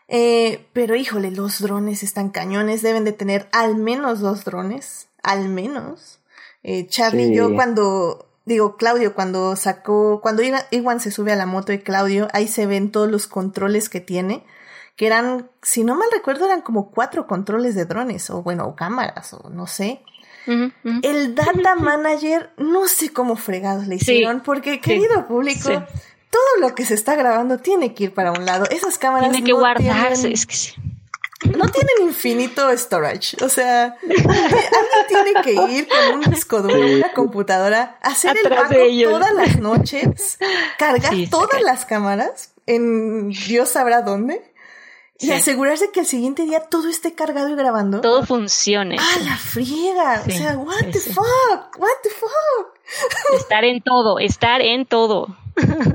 Eh, 0.08 0.66
pero 0.74 0.96
híjole, 0.96 1.32
los 1.32 1.60
drones 1.60 2.04
están 2.04 2.30
cañones, 2.30 2.82
deben 2.82 3.04
de 3.04 3.12
tener 3.12 3.50
al 3.52 3.76
menos 3.76 4.20
dos 4.20 4.46
drones, 4.46 5.08
al 5.24 5.50
menos. 5.50 6.20
Eh, 6.64 6.88
Charlie, 6.88 7.34
yo 7.36 7.54
cuando, 7.54 8.27
digo, 8.48 8.78
Claudio, 8.78 9.14
cuando 9.14 9.56
sacó, 9.58 10.22
cuando 10.22 10.42
Iwan 10.72 11.00
se 11.02 11.12
sube 11.12 11.34
a 11.34 11.36
la 11.36 11.46
moto 11.46 11.74
de 11.74 11.84
Claudio, 11.84 12.30
ahí 12.32 12.48
se 12.48 12.66
ven 12.66 12.92
todos 12.92 13.12
los 13.12 13.28
controles 13.28 13.90
que 13.90 14.00
tiene, 14.00 14.46
que 14.96 15.06
eran, 15.06 15.50
si 15.62 15.84
no 15.84 15.96
mal 15.96 16.08
recuerdo, 16.12 16.46
eran 16.46 16.62
como 16.62 16.90
cuatro 16.90 17.28
controles 17.28 17.76
de 17.76 17.86
drones, 17.86 18.30
o 18.30 18.42
bueno, 18.42 18.66
o 18.66 18.76
cámaras, 18.76 19.34
o 19.34 19.50
no 19.50 19.68
sé. 19.68 20.02
El 21.04 21.36
data 21.36 21.76
manager, 21.76 22.52
no 22.56 22.88
sé 22.88 23.12
cómo 23.12 23.36
fregados 23.36 23.86
le 23.88 23.96
hicieron, 23.96 24.40
porque 24.40 24.80
querido 24.80 25.28
público, 25.28 25.70
todo 25.70 26.62
lo 26.62 26.74
que 26.74 26.86
se 26.86 26.94
está 26.94 27.18
grabando 27.18 27.58
tiene 27.58 27.94
que 27.94 28.06
ir 28.06 28.14
para 28.14 28.32
un 28.32 28.46
lado. 28.46 28.66
Esas 28.72 28.98
cámaras 28.98 29.32
tiene 29.32 29.46
que 29.46 29.52
guardarse, 29.52 30.32
es 30.32 30.46
que 30.46 30.56
sí. 30.56 30.74
No 31.56 31.68
tienen 31.70 31.96
infinito 32.02 32.70
storage. 32.78 33.38
O 33.44 33.50
sea, 33.50 33.98
alguien 34.02 35.08
tiene 35.08 35.42
que 35.44 35.54
ir 35.74 35.88
con 35.88 36.20
un 36.20 36.32
disco 36.32 36.62
duro, 36.62 36.80
una 36.80 37.14
computadora, 37.14 37.98
hacer 38.02 38.38
el 38.44 38.50
backup 38.50 38.76
todas 39.04 39.34
las 39.34 39.60
noches, 39.60 40.38
cargar 40.78 41.14
todas 41.30 41.62
las 41.62 41.86
cámaras 41.86 42.52
en 42.68 43.30
Dios 43.30 43.70
sabrá 43.70 44.02
dónde. 44.02 44.44
Y 45.20 45.32
asegurarse 45.32 45.90
que 45.92 46.02
el 46.02 46.06
siguiente 46.06 46.44
día 46.44 46.60
todo 46.60 46.90
esté 46.90 47.16
cargado 47.16 47.50
y 47.50 47.56
grabando. 47.56 48.02
Todo 48.02 48.24
funcione. 48.24 48.98
¡Ah, 49.00 49.18
la 49.24 49.36
friega! 49.36 50.24
o 50.28 50.30
sea, 50.30 50.58
what 50.58 50.92
the 50.92 51.00
fuck? 51.00 51.80
What 51.80 51.90
the 52.04 52.10
fuck? 52.12 52.78
Estar 53.34 53.64
en 53.64 53.82
todo, 53.82 54.20
estar 54.20 54.62
en 54.62 54.86
todo. 54.86 55.36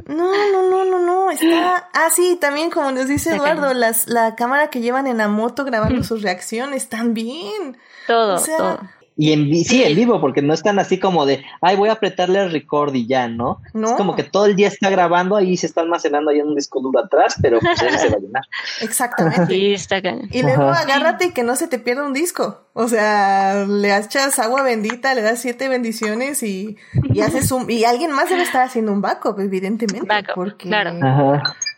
No, 0.06 0.32
no, 0.52 0.62
no, 0.68 0.84
no, 0.84 0.98
no. 0.98 1.30
Está. 1.30 1.88
Ah, 1.92 2.08
sí, 2.14 2.36
también 2.40 2.70
como 2.70 2.90
nos 2.92 3.06
dice 3.08 3.34
Eduardo, 3.34 3.72
las, 3.74 4.06
la 4.08 4.34
cámara 4.34 4.70
que 4.70 4.80
llevan 4.80 5.06
en 5.06 5.18
la 5.18 5.28
moto 5.28 5.64
grabando 5.64 6.02
sus 6.04 6.22
reacciones 6.22 6.88
también. 6.88 7.78
Todo, 8.06 8.42
todo. 8.42 8.80
Y 9.16 9.32
en, 9.32 9.54
sí, 9.64 9.82
en 9.84 9.94
vivo, 9.94 10.20
porque 10.20 10.40
no 10.40 10.54
están 10.54 10.78
así 10.78 10.98
como 10.98 11.26
de, 11.26 11.44
ay, 11.60 11.76
voy 11.76 11.90
a 11.90 11.92
apretarle 11.92 12.40
el 12.40 12.50
record 12.50 12.94
y 12.94 13.06
ya, 13.06 13.28
¿no? 13.28 13.60
¿no? 13.74 13.90
Es 13.90 13.92
como 13.94 14.16
que 14.16 14.22
todo 14.22 14.46
el 14.46 14.56
día 14.56 14.68
está 14.68 14.88
grabando, 14.88 15.36
ahí 15.36 15.56
se 15.56 15.66
está 15.66 15.82
almacenando 15.82 16.30
ahí 16.30 16.40
en 16.40 16.48
un 16.48 16.54
disco 16.54 16.80
duro 16.80 17.00
atrás, 17.00 17.36
pero 17.42 17.60
pues 17.60 17.78
se 17.78 18.08
va 18.08 18.16
a 18.16 18.20
llenar. 18.20 18.42
Exactamente. 18.80 19.54
y 19.54 20.42
luego 20.42 20.64
agárrate 20.70 21.26
y 21.26 21.30
que 21.32 21.42
no 21.42 21.56
se 21.56 21.68
te 21.68 21.78
pierda 21.78 22.06
un 22.06 22.14
disco. 22.14 22.66
O 22.72 22.88
sea, 22.88 23.66
le 23.66 23.94
echas 23.94 24.38
agua 24.38 24.62
bendita, 24.62 25.14
le 25.14 25.20
das 25.20 25.40
siete 25.40 25.68
bendiciones 25.68 26.42
y, 26.42 26.78
y 27.12 27.20
haces 27.20 27.52
un... 27.52 27.70
Y 27.70 27.84
alguien 27.84 28.12
más 28.12 28.30
debe 28.30 28.42
estar 28.42 28.62
haciendo 28.66 28.92
un 28.92 29.02
backup, 29.02 29.38
evidentemente. 29.40 30.06
Backup, 30.06 30.34
porque... 30.34 30.68
claro. 30.68 30.92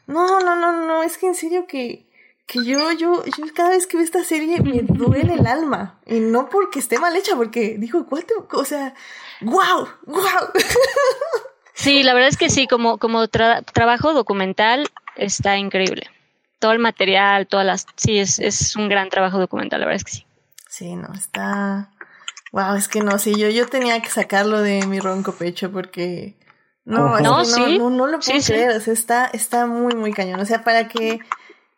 No, 0.06 0.40
no, 0.40 0.54
no, 0.54 0.86
no, 0.86 1.02
es 1.02 1.16
que 1.16 1.26
en 1.26 1.34
serio 1.34 1.66
que 1.66 2.03
que 2.46 2.64
yo, 2.64 2.92
yo, 2.92 3.24
yo 3.24 3.44
cada 3.54 3.70
vez 3.70 3.86
que 3.86 3.96
veo 3.96 4.04
esta 4.04 4.24
serie 4.24 4.60
me 4.60 4.82
duele 4.82 5.34
el 5.34 5.46
alma. 5.46 5.98
Y 6.06 6.20
no 6.20 6.48
porque 6.48 6.78
esté 6.78 6.98
mal 6.98 7.16
hecha, 7.16 7.36
porque 7.36 7.76
dijo, 7.78 8.06
¿cuál 8.06 8.24
o 8.52 8.64
sea, 8.64 8.94
wow, 9.40 9.88
wow. 10.06 10.50
Sí, 11.74 12.02
la 12.02 12.14
verdad 12.14 12.28
es 12.28 12.36
que 12.36 12.50
sí, 12.50 12.66
como, 12.66 12.98
como 12.98 13.26
trabajo 13.28 14.14
documental 14.14 14.88
está 15.16 15.56
increíble. 15.56 16.08
Todo 16.58 16.72
el 16.72 16.78
material, 16.78 17.46
todas 17.46 17.66
las, 17.66 17.86
sí, 17.96 18.18
es, 18.18 18.38
es 18.38 18.76
un 18.76 18.88
gran 18.88 19.10
trabajo 19.10 19.38
documental, 19.38 19.80
la 19.80 19.86
verdad 19.86 19.96
es 19.96 20.04
que 20.04 20.12
sí. 20.12 20.26
Sí, 20.68 20.96
no, 20.96 21.12
está, 21.12 21.90
wow, 22.52 22.74
es 22.76 22.88
que 22.88 23.00
no, 23.00 23.18
sí, 23.18 23.34
yo, 23.36 23.48
yo 23.48 23.68
tenía 23.68 24.00
que 24.00 24.08
sacarlo 24.08 24.60
de 24.60 24.86
mi 24.86 24.98
ronco 24.98 25.32
pecho 25.32 25.70
porque, 25.72 26.36
no, 26.84 27.18
no, 27.20 27.42
no, 27.42 27.90
no, 27.90 28.06
lo 28.06 28.20
puedo 28.20 28.40
creer, 28.44 28.76
o 28.76 28.80
sea, 28.80 28.92
está, 28.92 29.26
está 29.26 29.66
muy, 29.66 29.94
muy 29.94 30.12
cañón. 30.12 30.40
O 30.40 30.44
sea, 30.46 30.62
para 30.64 30.86
que 30.86 31.18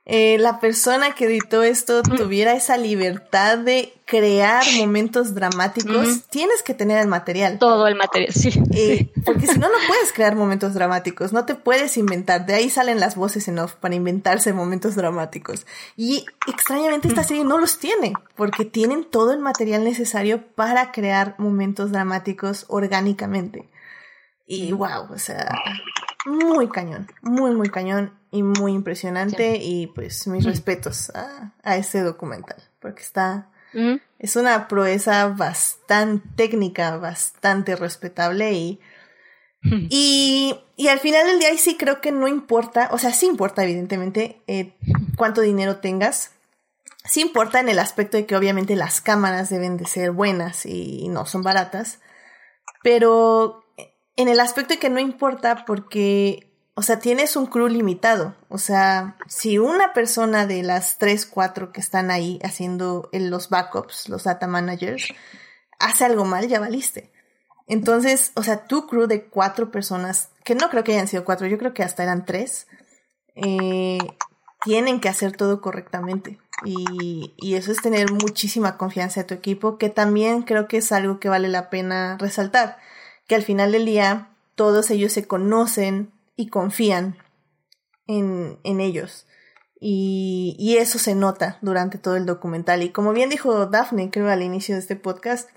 eh, 0.08 0.38
la 0.38 0.60
persona 0.60 1.16
que 1.16 1.24
editó 1.24 1.64
esto 1.64 2.00
tuviera 2.04 2.52
esa 2.52 2.76
libertad 2.76 3.58
de 3.58 3.92
crear 4.04 4.62
momentos 4.76 5.34
dramáticos, 5.34 6.22
tienes 6.30 6.62
que 6.62 6.74
tener 6.74 7.00
el 7.00 7.08
material. 7.08 7.58
Todo 7.58 7.88
el 7.88 7.96
material, 7.96 8.32
sí. 8.32 8.50
Eh, 8.72 9.10
porque 9.24 9.48
si 9.48 9.58
no, 9.58 9.68
no 9.68 9.74
puedes 9.88 10.12
crear 10.12 10.36
momentos 10.36 10.74
dramáticos, 10.74 11.32
no 11.32 11.44
te 11.44 11.56
puedes 11.56 11.96
inventar. 11.96 12.46
De 12.46 12.54
ahí 12.54 12.70
salen 12.70 13.00
las 13.00 13.16
voces 13.16 13.48
en 13.48 13.58
off 13.58 13.74
para 13.74 13.96
inventarse 13.96 14.52
momentos 14.52 14.94
dramáticos. 14.94 15.66
Y 15.96 16.24
extrañamente 16.46 17.08
esta 17.08 17.24
serie 17.24 17.42
no 17.42 17.58
los 17.58 17.80
tiene, 17.80 18.12
porque 18.36 18.64
tienen 18.64 19.04
todo 19.10 19.32
el 19.32 19.40
material 19.40 19.82
necesario 19.82 20.46
para 20.54 20.92
crear 20.92 21.34
momentos 21.38 21.90
dramáticos 21.90 22.64
orgánicamente. 22.68 23.68
Y 24.46 24.70
wow, 24.70 25.12
o 25.12 25.18
sea, 25.18 25.48
muy 26.26 26.68
cañón, 26.68 27.08
muy, 27.22 27.54
muy 27.54 27.70
cañón 27.70 28.12
y 28.30 28.42
muy 28.42 28.72
impresionante 28.72 29.56
y 29.56 29.86
pues 29.86 30.26
mis 30.26 30.44
respetos 30.44 31.10
a, 31.10 31.54
a 31.62 31.76
este 31.76 32.02
documental 32.02 32.62
porque 32.80 33.02
está 33.02 33.48
es 34.18 34.36
una 34.36 34.68
proeza 34.68 35.28
bastante 35.28 36.26
técnica 36.34 36.96
bastante 36.96 37.76
respetable 37.76 38.52
y, 38.52 38.80
y 39.62 40.58
y 40.76 40.88
al 40.88 40.98
final 40.98 41.26
del 41.26 41.38
día 41.38 41.56
sí 41.56 41.76
creo 41.76 42.00
que 42.00 42.12
no 42.12 42.26
importa 42.26 42.88
o 42.92 42.98
sea 42.98 43.12
sí 43.12 43.26
importa 43.26 43.64
evidentemente 43.64 44.42
eh, 44.46 44.74
cuánto 45.16 45.40
dinero 45.40 45.76
tengas 45.76 46.32
sí 47.04 47.20
importa 47.20 47.60
en 47.60 47.68
el 47.68 47.78
aspecto 47.78 48.16
de 48.16 48.26
que 48.26 48.36
obviamente 48.36 48.76
las 48.76 49.00
cámaras 49.00 49.50
deben 49.50 49.76
de 49.76 49.86
ser 49.86 50.10
buenas 50.10 50.66
y 50.66 51.08
no 51.08 51.26
son 51.26 51.42
baratas 51.42 52.00
pero 52.82 53.65
en 54.16 54.28
el 54.28 54.40
aspecto 54.40 54.74
de 54.74 54.80
que 54.80 54.90
no 54.90 55.00
importa 55.00 55.64
porque 55.66 56.46
o 56.78 56.82
sea, 56.82 56.98
tienes 56.98 57.36
un 57.36 57.46
crew 57.46 57.68
limitado. 57.68 58.34
O 58.50 58.58
sea, 58.58 59.16
si 59.26 59.56
una 59.56 59.94
persona 59.94 60.46
de 60.46 60.62
las 60.62 60.98
tres, 60.98 61.24
cuatro 61.24 61.72
que 61.72 61.80
están 61.80 62.10
ahí 62.10 62.38
haciendo 62.44 63.08
los 63.12 63.48
backups, 63.48 64.10
los 64.10 64.24
data 64.24 64.46
managers, 64.46 65.08
hace 65.78 66.04
algo 66.04 66.26
mal, 66.26 66.48
ya 66.48 66.60
valiste. 66.60 67.10
Entonces, 67.66 68.32
o 68.34 68.42
sea, 68.42 68.66
tu 68.66 68.86
crew 68.86 69.06
de 69.06 69.24
cuatro 69.24 69.70
personas, 69.70 70.28
que 70.44 70.54
no 70.54 70.68
creo 70.68 70.84
que 70.84 70.92
hayan 70.92 71.08
sido 71.08 71.24
cuatro, 71.24 71.46
yo 71.46 71.56
creo 71.56 71.72
que 71.72 71.82
hasta 71.82 72.02
eran 72.02 72.26
tres, 72.26 72.66
eh, 73.34 73.98
tienen 74.62 75.00
que 75.00 75.08
hacer 75.08 75.34
todo 75.34 75.62
correctamente. 75.62 76.38
Y, 76.66 77.54
eso 77.54 77.72
es 77.72 77.80
tener 77.80 78.12
muchísima 78.12 78.76
confianza 78.76 79.20
de 79.22 79.26
tu 79.28 79.34
equipo, 79.34 79.78
que 79.78 79.88
también 79.88 80.42
creo 80.42 80.68
que 80.68 80.76
es 80.76 80.92
algo 80.92 81.20
que 81.20 81.30
vale 81.30 81.48
la 81.48 81.70
pena 81.70 82.18
resaltar. 82.18 82.76
Que 83.26 83.34
al 83.34 83.42
final 83.42 83.72
del 83.72 83.86
día 83.86 84.30
todos 84.54 84.90
ellos 84.90 85.12
se 85.12 85.26
conocen, 85.26 86.12
y 86.36 86.48
confían 86.48 87.16
en, 88.06 88.60
en 88.62 88.80
ellos. 88.80 89.26
Y, 89.80 90.56
y, 90.58 90.76
eso 90.76 90.98
se 90.98 91.14
nota 91.14 91.58
durante 91.60 91.98
todo 91.98 92.16
el 92.16 92.26
documental. 92.26 92.82
Y 92.82 92.90
como 92.90 93.12
bien 93.12 93.30
dijo 93.30 93.66
Daphne, 93.66 94.10
creo 94.10 94.28
al 94.28 94.42
inicio 94.42 94.74
de 94.74 94.80
este 94.80 94.96
podcast, 94.96 95.50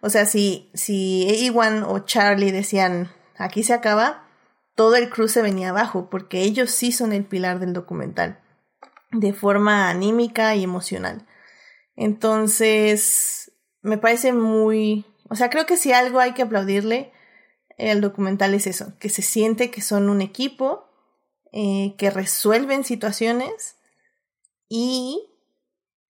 o 0.00 0.10
sea, 0.10 0.26
si, 0.26 0.70
si 0.74 1.26
Ewan 1.46 1.82
o 1.82 2.00
Charlie 2.00 2.52
decían, 2.52 3.10
aquí 3.36 3.62
se 3.62 3.72
acaba, 3.72 4.28
todo 4.74 4.96
el 4.96 5.08
crew 5.08 5.28
se 5.28 5.42
venía 5.42 5.70
abajo, 5.70 6.08
porque 6.10 6.42
ellos 6.42 6.70
sí 6.70 6.92
son 6.92 7.12
el 7.12 7.24
pilar 7.24 7.58
del 7.58 7.72
documental, 7.72 8.40
de 9.10 9.32
forma 9.32 9.88
anímica 9.88 10.54
y 10.54 10.64
emocional. 10.64 11.26
Entonces, 11.96 13.52
me 13.82 13.98
parece 13.98 14.32
muy, 14.32 15.04
o 15.28 15.36
sea, 15.36 15.50
creo 15.50 15.66
que 15.66 15.76
si 15.76 15.92
algo 15.92 16.20
hay 16.20 16.32
que 16.32 16.42
aplaudirle 16.42 17.12
el 17.78 18.00
documental 18.00 18.54
es 18.54 18.66
eso, 18.66 18.92
que 18.98 19.08
se 19.08 19.22
siente 19.22 19.70
que 19.70 19.80
son 19.80 20.08
un 20.08 20.20
equipo, 20.20 20.88
eh, 21.52 21.94
que 21.98 22.10
resuelven 22.10 22.84
situaciones 22.84 23.76
y 24.68 25.30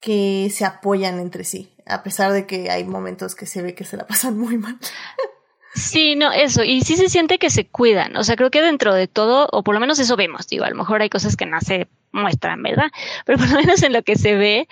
que 0.01 0.51
se 0.55 0.65
apoyan 0.65 1.19
entre 1.19 1.45
sí, 1.45 1.75
a 1.87 2.03
pesar 2.03 2.33
de 2.33 2.47
que 2.47 2.71
hay 2.71 2.85
momentos 2.85 3.35
que 3.35 3.47
se 3.47 3.63
ve 3.63 3.75
que 3.75 3.85
se 3.85 3.97
la 3.97 4.07
pasan 4.07 4.39
muy 4.39 4.59
mal. 4.59 4.79
Sí, 5.75 6.15
no, 6.15 6.31
eso, 6.31 6.63
y 6.63 6.83
sí 6.83 6.97
se 6.97 7.09
siente 7.09 7.39
que 7.39 7.51
se 7.51 7.67
cuidan, 7.67 8.17
o 8.17 8.23
sea, 8.23 8.37
creo 8.37 8.51
que 8.51 8.63
dentro 8.63 8.95
de 8.95 9.09
todo, 9.09 9.49
o 9.51 9.65
por 9.65 9.75
lo 9.75 9.81
menos 9.81 9.99
eso 9.99 10.15
vemos, 10.15 10.47
digo, 10.47 10.65
a 10.65 10.71
lo 10.71 10.77
mejor 10.77 11.03
hay 11.03 11.11
cosas 11.11 11.37
que 11.37 11.47
no 11.47 11.61
se 11.61 11.89
muestran, 12.13 12.63
¿verdad? 12.63 12.93
Pero 13.27 13.39
por 13.39 13.51
lo 13.51 13.57
menos 13.57 13.83
en 13.83 13.93
lo 13.93 14.03
que 14.03 14.15
se 14.15 14.37
ve 14.37 14.69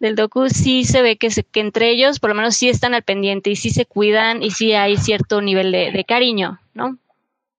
del 0.00 0.16
docu 0.16 0.48
sí 0.48 0.84
se 0.84 1.02
ve 1.02 1.18
que, 1.18 1.30
se, 1.30 1.42
que 1.44 1.60
entre 1.60 1.90
ellos 1.90 2.20
por 2.20 2.30
lo 2.30 2.36
menos 2.36 2.56
sí 2.56 2.70
están 2.70 2.94
al 2.94 3.02
pendiente 3.02 3.50
y 3.50 3.56
sí 3.56 3.68
se 3.68 3.84
cuidan 3.84 4.42
y 4.42 4.50
sí 4.50 4.72
hay 4.72 4.96
cierto 4.96 5.42
nivel 5.42 5.72
de, 5.72 5.92
de 5.92 6.04
cariño, 6.04 6.58
¿no? 6.72 6.96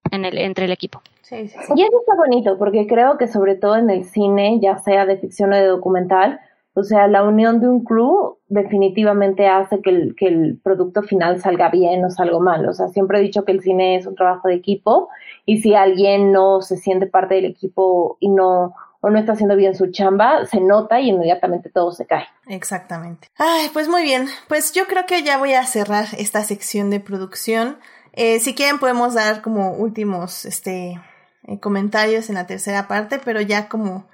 En 0.10 0.26
el, 0.26 0.38
entre 0.40 0.66
el 0.66 0.72
equipo. 0.72 1.02
Sí, 1.22 1.50
sí, 1.50 1.58
sí. 1.68 1.74
Y 1.76 1.84
eso 1.84 2.00
está 2.00 2.16
bonito, 2.16 2.58
porque 2.58 2.88
creo 2.88 3.18
que 3.18 3.28
sobre 3.28 3.56
todo 3.56 3.76
en 3.76 3.90
el 3.90 4.06
cine, 4.06 4.60
ya 4.62 4.78
sea 4.80 5.06
de 5.06 5.18
ficción 5.18 5.54
o 5.54 5.56
de 5.56 5.66
documental, 5.66 6.40
o 6.78 6.84
sea, 6.84 7.08
la 7.08 7.24
unión 7.24 7.60
de 7.60 7.68
un 7.68 7.84
crew 7.84 8.38
definitivamente 8.50 9.48
hace 9.48 9.82
que 9.82 9.90
el, 9.90 10.16
que 10.16 10.28
el 10.28 10.60
producto 10.64 11.02
final 11.02 11.42
salga 11.42 11.72
bien 11.72 12.06
o 12.06 12.12
salga 12.12 12.38
mal. 12.38 12.70
O 12.70 12.74
sea, 12.74 12.88
siempre 12.90 13.18
he 13.18 13.24
dicho 13.24 13.46
que 13.46 13.52
el 13.52 13.62
cine 13.62 13.96
es 13.96 14.06
un 14.06 14.14
trabajo 14.14 14.48
de 14.48 14.54
equipo 14.54 15.10
y 15.44 15.58
si 15.62 15.74
alguien 15.74 16.32
no 16.32 16.62
se 16.62 16.78
siente 16.78 17.08
parte 17.08 17.34
del 17.34 17.46
equipo 17.46 18.18
y 18.20 18.30
no 18.30 18.76
o 19.02 19.10
no 19.10 19.18
está 19.18 19.32
haciendo 19.32 19.56
bien 19.56 19.74
su 19.74 19.88
chamba, 19.88 20.46
se 20.46 20.62
nota 20.62 21.00
y 21.00 21.10
inmediatamente 21.10 21.72
todo 21.72 21.92
se 21.92 22.06
cae. 22.06 22.28
Exactamente. 22.46 23.28
Ay, 23.40 23.70
pues 23.74 23.90
muy 23.90 24.04
bien. 24.04 24.28
Pues 24.48 24.72
yo 24.72 24.86
creo 24.86 25.08
que 25.08 25.24
ya 25.24 25.40
voy 25.40 25.54
a 25.54 25.66
cerrar 25.66 26.06
esta 26.20 26.44
sección 26.44 26.92
de 26.92 27.00
producción. 27.00 27.78
Eh, 28.14 28.40
si 28.40 28.54
quieren 28.54 28.78
podemos 28.78 29.16
dar 29.16 29.42
como 29.42 29.72
últimos 29.72 30.46
este, 30.46 31.02
eh, 31.46 31.60
comentarios 31.60 32.30
en 32.30 32.36
la 32.36 32.46
tercera 32.46 32.88
parte, 32.88 33.20
pero 33.26 33.42
ya 33.42 33.68
como 33.68 34.06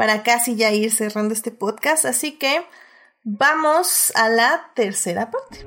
para 0.00 0.22
casi 0.22 0.56
ya 0.56 0.72
ir 0.72 0.90
cerrando 0.90 1.34
este 1.34 1.50
podcast. 1.50 2.06
Así 2.06 2.38
que 2.38 2.64
vamos 3.22 4.10
a 4.16 4.30
la 4.30 4.70
tercera 4.74 5.30
parte. 5.30 5.66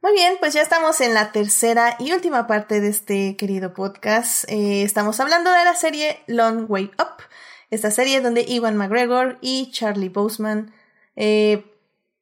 Muy 0.00 0.12
bien, 0.14 0.36
pues 0.40 0.54
ya 0.54 0.62
estamos 0.62 1.02
en 1.02 1.12
la 1.12 1.32
tercera 1.32 1.96
y 1.98 2.12
última 2.12 2.46
parte 2.46 2.80
de 2.80 2.88
este 2.88 3.36
querido 3.36 3.74
podcast. 3.74 4.50
Eh, 4.50 4.84
estamos 4.84 5.20
hablando 5.20 5.52
de 5.52 5.64
la 5.66 5.74
serie 5.74 6.20
Long 6.28 6.64
Way 6.70 6.92
Up. 6.98 7.22
Esta 7.68 7.90
serie 7.90 8.22
donde 8.22 8.46
Iwan 8.48 8.78
McGregor 8.78 9.36
y 9.42 9.70
Charlie 9.70 10.08
Boseman 10.08 10.72
eh, 11.14 11.71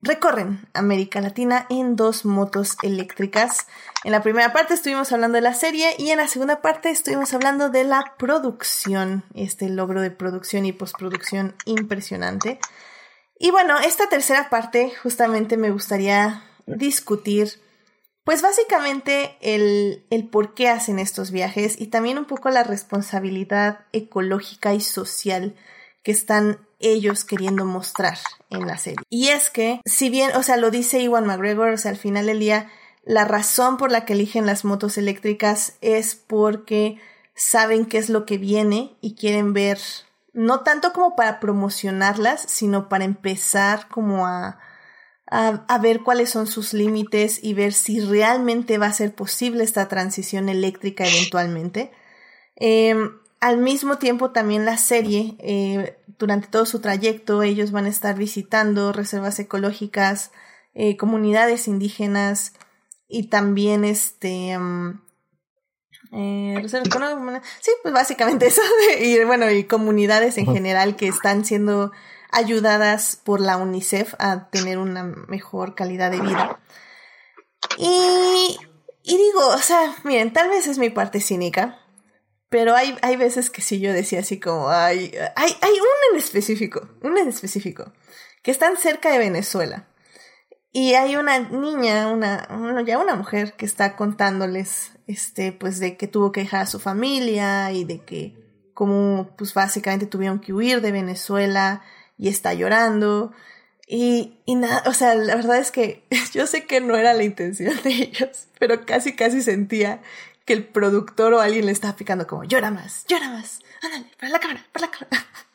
recorren 0.02 0.66
América 0.72 1.20
Latina 1.20 1.66
en 1.68 1.96
dos 1.96 2.24
motos 2.24 2.76
eléctricas. 2.82 3.66
En 4.04 4.12
la 4.12 4.22
primera 4.22 4.52
parte 4.52 4.74
estuvimos 4.74 5.12
hablando 5.12 5.36
de 5.36 5.42
la 5.42 5.54
serie 5.54 5.94
y 5.98 6.10
en 6.10 6.18
la 6.18 6.28
segunda 6.28 6.62
parte 6.62 6.90
estuvimos 6.90 7.34
hablando 7.34 7.68
de 7.68 7.84
la 7.84 8.14
producción, 8.18 9.24
este 9.34 9.68
logro 9.68 10.00
de 10.00 10.10
producción 10.10 10.64
y 10.64 10.72
postproducción 10.72 11.54
impresionante. 11.66 12.58
Y 13.38 13.50
bueno, 13.50 13.78
esta 13.78 14.08
tercera 14.08 14.50
parte 14.50 14.92
justamente 15.02 15.56
me 15.56 15.70
gustaría 15.70 16.44
discutir, 16.66 17.60
pues 18.24 18.42
básicamente 18.42 19.36
el, 19.40 20.06
el 20.10 20.28
por 20.28 20.54
qué 20.54 20.68
hacen 20.68 20.98
estos 20.98 21.30
viajes 21.30 21.80
y 21.80 21.88
también 21.88 22.18
un 22.18 22.26
poco 22.26 22.50
la 22.50 22.62
responsabilidad 22.62 23.86
ecológica 23.92 24.74
y 24.74 24.80
social 24.80 25.56
que 26.02 26.12
están 26.12 26.58
ellos 26.80 27.24
queriendo 27.24 27.64
mostrar 27.64 28.18
en 28.50 28.66
la 28.66 28.78
serie. 28.78 29.04
Y 29.08 29.28
es 29.28 29.50
que, 29.50 29.80
si 29.84 30.10
bien, 30.10 30.34
o 30.34 30.42
sea, 30.42 30.56
lo 30.56 30.70
dice 30.70 31.00
Iwan 31.00 31.26
McGregor, 31.26 31.70
o 31.70 31.76
sea, 31.78 31.90
al 31.90 31.96
final 31.96 32.26
del 32.26 32.40
día, 32.40 32.68
la 33.04 33.24
razón 33.24 33.76
por 33.76 33.90
la 33.90 34.04
que 34.04 34.14
eligen 34.14 34.46
las 34.46 34.64
motos 34.64 34.98
eléctricas 34.98 35.74
es 35.80 36.14
porque 36.14 36.98
saben 37.34 37.86
qué 37.86 37.98
es 37.98 38.08
lo 38.08 38.26
que 38.26 38.38
viene 38.38 38.96
y 39.00 39.14
quieren 39.14 39.52
ver, 39.52 39.78
no 40.32 40.60
tanto 40.60 40.92
como 40.92 41.16
para 41.16 41.40
promocionarlas, 41.40 42.42
sino 42.46 42.88
para 42.88 43.04
empezar 43.04 43.88
como 43.88 44.26
a, 44.26 44.58
a, 45.30 45.78
ver 45.78 46.00
cuáles 46.00 46.30
son 46.30 46.46
sus 46.46 46.74
límites 46.74 47.42
y 47.42 47.54
ver 47.54 47.72
si 47.72 48.00
realmente 48.00 48.78
va 48.78 48.86
a 48.86 48.92
ser 48.92 49.14
posible 49.14 49.64
esta 49.64 49.88
transición 49.88 50.48
eléctrica 50.48 51.06
eventualmente. 51.06 51.92
Em, 52.56 53.12
al 53.40 53.56
mismo 53.58 53.98
tiempo 53.98 54.32
también 54.32 54.64
la 54.64 54.76
serie, 54.76 55.36
eh, 55.38 55.99
durante 56.20 56.48
todo 56.48 56.66
su 56.66 56.80
trayecto, 56.80 57.42
ellos 57.42 57.72
van 57.72 57.86
a 57.86 57.88
estar 57.88 58.14
visitando 58.14 58.92
reservas 58.92 59.38
ecológicas, 59.40 60.30
eh, 60.74 60.96
comunidades 60.96 61.66
indígenas 61.66 62.52
y 63.08 63.28
también 63.28 63.84
este... 63.84 64.56
Mm, 64.56 65.00
eh, 66.12 66.66
sí, 67.60 67.70
pues 67.82 67.94
básicamente 67.94 68.46
eso. 68.48 68.62
y 69.00 69.24
bueno, 69.24 69.50
y 69.50 69.64
comunidades 69.64 70.38
en 70.38 70.46
general 70.46 70.94
que 70.96 71.08
están 71.08 71.44
siendo 71.44 71.90
ayudadas 72.30 73.16
por 73.16 73.40
la 73.40 73.56
UNICEF 73.56 74.14
a 74.18 74.50
tener 74.50 74.78
una 74.78 75.04
mejor 75.04 75.74
calidad 75.74 76.10
de 76.10 76.20
vida. 76.20 76.60
Y, 77.78 78.58
y 79.02 79.16
digo, 79.16 79.48
o 79.48 79.58
sea, 79.58 79.94
miren, 80.04 80.32
tal 80.32 80.50
vez 80.50 80.66
es 80.66 80.78
mi 80.78 80.90
parte 80.90 81.20
cínica, 81.20 81.79
pero 82.50 82.74
hay, 82.74 82.98
hay 83.00 83.16
veces 83.16 83.48
que 83.48 83.62
sí 83.62 83.80
yo 83.80 83.92
decía 83.92 84.20
así 84.20 84.40
como, 84.40 84.68
hay, 84.68 85.14
hay, 85.36 85.56
hay 85.60 85.72
un 85.72 86.12
en 86.12 86.18
específico, 86.18 86.88
un 87.00 87.16
en 87.16 87.28
específico, 87.28 87.92
que 88.42 88.50
están 88.50 88.76
cerca 88.76 89.10
de 89.12 89.18
Venezuela. 89.18 89.86
Y 90.72 90.94
hay 90.94 91.16
una 91.16 91.38
niña, 91.38 92.08
una, 92.08 92.46
ya 92.84 92.98
una 92.98 93.14
mujer 93.14 93.54
que 93.54 93.66
está 93.66 93.96
contándoles, 93.96 94.92
este, 95.06 95.52
pues 95.52 95.78
de 95.78 95.96
que 95.96 96.08
tuvo 96.08 96.32
que 96.32 96.40
dejar 96.40 96.62
a 96.62 96.66
su 96.66 96.80
familia 96.80 97.72
y 97.72 97.84
de 97.84 98.04
que 98.04 98.36
como, 98.74 99.34
pues 99.36 99.54
básicamente 99.54 100.06
tuvieron 100.06 100.40
que 100.40 100.52
huir 100.52 100.80
de 100.80 100.92
Venezuela 100.92 101.82
y 102.18 102.28
está 102.28 102.54
llorando. 102.54 103.32
Y, 103.86 104.40
y 104.44 104.56
nada, 104.56 104.82
o 104.86 104.92
sea, 104.92 105.14
la 105.14 105.36
verdad 105.36 105.58
es 105.58 105.70
que 105.70 106.04
yo 106.32 106.46
sé 106.46 106.66
que 106.66 106.80
no 106.80 106.96
era 106.96 107.14
la 107.14 107.24
intención 107.24 107.74
de 107.84 107.90
ellos, 107.90 108.48
pero 108.58 108.86
casi, 108.86 109.14
casi 109.14 109.42
sentía 109.42 110.02
que 110.44 110.52
el 110.52 110.66
productor 110.66 111.34
o 111.34 111.40
alguien 111.40 111.66
le 111.66 111.72
estaba 111.72 111.96
picando 111.96 112.26
como, 112.26 112.44
llora 112.44 112.70
más, 112.70 113.04
llora 113.06 113.30
más, 113.30 113.60
ándale, 113.82 114.10
para 114.18 114.32
la 114.32 114.40
cámara, 114.40 114.66
para 114.72 114.86
la 114.86 114.92
cámara. 114.92 115.26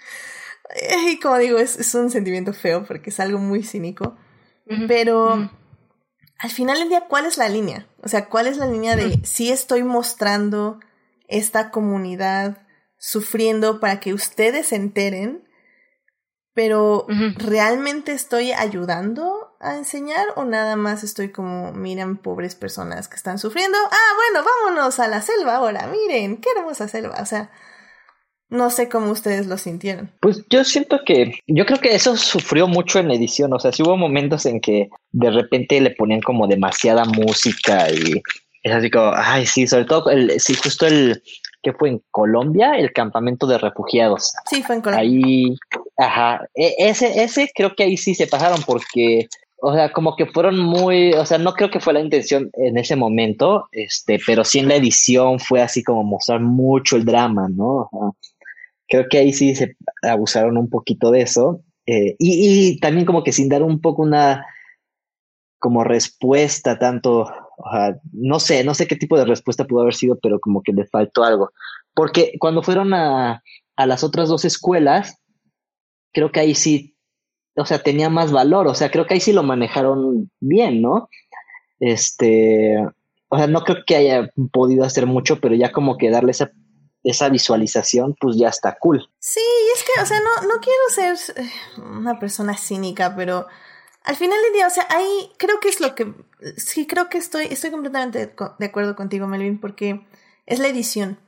Y 1.07 1.19
como 1.19 1.37
digo, 1.37 1.59
es, 1.59 1.93
un 1.93 2.09
sentimiento 2.09 2.51
feo 2.51 2.85
porque 2.85 3.11
es 3.11 3.19
algo 3.19 3.37
muy 3.37 3.63
cínico. 3.63 4.17
Pero 4.87 5.51
al 6.39 6.49
final 6.49 6.79
del 6.79 6.89
día, 6.89 7.05
¿cuál 7.07 7.25
es 7.25 7.37
la 7.37 7.49
línea? 7.49 7.87
O 8.01 8.07
sea, 8.07 8.27
¿cuál 8.29 8.47
es 8.47 8.57
la 8.57 8.65
línea 8.65 8.95
de 8.95 9.21
si 9.23 9.51
estoy 9.51 9.83
mostrando 9.83 10.79
esta 11.27 11.69
comunidad 11.69 12.65
sufriendo 12.97 13.79
para 13.79 13.99
que 13.99 14.13
ustedes 14.13 14.67
se 14.67 14.75
enteren? 14.75 15.47
Pero 16.53 17.05
¿realmente 17.37 18.13
estoy 18.13 18.51
ayudando 18.51 19.44
a 19.65 19.77
enseñar 19.77 20.27
o 20.35 20.45
nada 20.45 20.75
más 20.75 21.03
estoy 21.03 21.31
como, 21.31 21.71
miren, 21.71 22.17
pobres 22.17 22.55
personas 22.55 23.07
que 23.07 23.15
están 23.15 23.39
sufriendo? 23.39 23.77
Ah, 23.77 24.13
bueno, 24.15 24.45
vámonos 24.45 24.99
a 24.99 25.07
la 25.07 25.21
selva 25.21 25.55
ahora, 25.55 25.87
miren, 25.87 26.37
qué 26.37 26.49
hermosa 26.55 26.87
selva. 26.87 27.17
O 27.21 27.25
sea, 27.25 27.51
no 28.49 28.69
sé 28.69 28.89
cómo 28.89 29.11
ustedes 29.11 29.47
lo 29.47 29.57
sintieron. 29.57 30.11
Pues 30.21 30.45
yo 30.49 30.63
siento 30.63 30.99
que, 31.05 31.39
yo 31.47 31.65
creo 31.65 31.79
que 31.79 31.95
eso 31.95 32.15
sufrió 32.15 32.67
mucho 32.67 32.99
en 32.99 33.11
edición, 33.11 33.53
o 33.53 33.59
sea, 33.59 33.71
sí 33.71 33.83
hubo 33.83 33.97
momentos 33.97 34.45
en 34.45 34.61
que 34.61 34.89
de 35.11 35.31
repente 35.31 35.81
le 35.81 35.91
ponían 35.91 36.21
como 36.21 36.47
demasiada 36.47 37.05
música 37.05 37.89
y 37.91 38.21
es 38.63 38.73
así 38.73 38.89
como, 38.89 39.11
ay, 39.15 39.45
sí, 39.45 39.67
sobre 39.67 39.85
todo, 39.85 40.09
el, 40.09 40.39
sí, 40.39 40.55
justo 40.55 40.87
el, 40.87 41.21
que 41.65 41.73
fue 41.73 41.89
en 41.89 42.01
Colombia, 42.11 42.73
el 42.77 42.93
campamento 42.93 43.47
de 43.47 43.57
refugiados. 43.57 44.33
Sí, 44.47 44.61
fue 44.61 44.75
en 44.75 44.81
Colombia. 44.81 45.01
Ahí, 45.03 45.57
ajá, 45.97 46.47
e, 46.53 46.75
ese, 46.77 47.23
ese 47.23 47.49
creo 47.53 47.75
que 47.75 47.83
ahí 47.83 47.97
sí 47.97 48.13
se 48.13 48.27
pasaron 48.27 48.61
porque, 48.67 49.27
o 49.57 49.73
sea, 49.73 49.91
como 49.91 50.15
que 50.15 50.25
fueron 50.25 50.59
muy, 50.59 51.13
o 51.13 51.25
sea, 51.25 51.37
no 51.37 51.53
creo 51.53 51.69
que 51.71 51.79
fue 51.79 51.93
la 51.93 52.01
intención 52.01 52.49
en 52.53 52.77
ese 52.77 52.95
momento, 52.95 53.67
este, 53.71 54.19
pero 54.25 54.43
sí 54.43 54.59
en 54.59 54.67
la 54.67 54.75
edición 54.75 55.39
fue 55.39 55.61
así 55.61 55.83
como 55.83 56.03
mostrar 56.03 56.41
mucho 56.41 56.95
el 56.95 57.05
drama, 57.05 57.47
¿no? 57.49 57.89
creo 58.87 59.05
que 59.09 59.17
ahí 59.17 59.33
sí 59.33 59.55
se 59.55 59.75
abusaron 60.03 60.57
un 60.57 60.69
poquito 60.69 61.11
de 61.11 61.21
eso. 61.21 61.61
Eh, 61.87 62.15
y, 62.19 62.79
también 62.79 63.05
como 63.05 63.23
que 63.23 63.31
sin 63.31 63.49
dar 63.49 63.63
un 63.63 63.79
poco 63.81 64.01
una 64.01 64.45
como 65.59 65.83
respuesta 65.83 66.77
tanto 66.77 67.27
no 68.11 68.39
sé, 68.39 68.63
no 68.63 68.73
sé 68.73 68.85
qué 68.85 68.95
tipo 68.95 69.17
de 69.17 69.25
respuesta 69.25 69.65
pudo 69.65 69.81
haber 69.81 69.95
sido, 69.95 70.19
pero 70.21 70.39
como 70.39 70.61
que 70.61 70.73
le 70.73 70.85
faltó 70.85 71.23
algo. 71.23 71.51
Porque 71.93 72.33
cuando 72.39 72.61
fueron 72.61 72.93
a, 72.93 73.41
a 73.75 73.85
las 73.85 74.03
otras 74.03 74.27
dos 74.27 74.45
escuelas, 74.45 75.17
creo 76.13 76.31
que 76.31 76.41
ahí 76.41 76.53
sí, 76.53 76.94
o 77.55 77.65
sea, 77.65 77.79
tenía 77.79 78.09
más 78.09 78.31
valor, 78.31 78.67
o 78.67 78.75
sea, 78.75 78.91
creo 78.91 79.05
que 79.05 79.15
ahí 79.15 79.19
sí 79.19 79.33
lo 79.33 79.43
manejaron 79.43 80.29
bien, 80.39 80.81
¿no? 80.81 81.09
Este, 81.79 82.77
o 83.29 83.37
sea, 83.37 83.47
no 83.47 83.63
creo 83.63 83.77
que 83.85 83.95
haya 83.95 84.29
podido 84.51 84.83
hacer 84.83 85.05
mucho, 85.05 85.39
pero 85.39 85.55
ya 85.55 85.71
como 85.71 85.97
que 85.97 86.09
darle 86.09 86.31
esa, 86.31 86.51
esa 87.03 87.29
visualización, 87.29 88.15
pues 88.19 88.37
ya 88.37 88.49
está 88.49 88.77
cool. 88.79 89.09
Sí, 89.19 89.41
es 89.75 89.83
que, 89.83 90.01
o 90.01 90.05
sea, 90.05 90.19
no, 90.19 90.47
no 90.47 90.59
quiero 90.59 91.15
ser 91.17 91.37
eh, 91.37 91.49
una 91.77 92.19
persona 92.19 92.57
cínica, 92.57 93.15
pero 93.15 93.47
al 94.03 94.15
final 94.15 94.37
del 94.43 94.53
día, 94.53 94.67
o 94.67 94.71
sea, 94.71 94.85
ahí 94.89 95.31
creo 95.37 95.59
que 95.59 95.69
es 95.69 95.79
lo 95.79 95.95
que, 95.95 96.13
sí, 96.57 96.85
creo 96.85 97.09
que 97.09 97.17
estoy, 97.17 97.45
estoy 97.45 97.71
completamente 97.71 98.33
de 98.59 98.65
acuerdo 98.65 98.95
contigo, 98.95 99.27
Melvin, 99.27 99.59
porque 99.59 100.05
es 100.45 100.59
la 100.59 100.67
edición. 100.67 101.19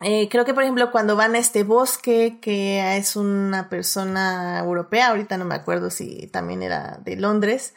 Eh, 0.00 0.28
creo 0.30 0.44
que, 0.44 0.54
por 0.54 0.62
ejemplo, 0.62 0.92
cuando 0.92 1.16
van 1.16 1.34
a 1.34 1.38
este 1.38 1.64
bosque, 1.64 2.38
que 2.40 2.96
es 2.96 3.16
una 3.16 3.68
persona 3.68 4.60
europea, 4.60 5.08
ahorita 5.08 5.36
no 5.36 5.44
me 5.44 5.56
acuerdo 5.56 5.90
si 5.90 6.28
también 6.28 6.62
era 6.62 7.00
de 7.04 7.16
Londres, 7.16 7.74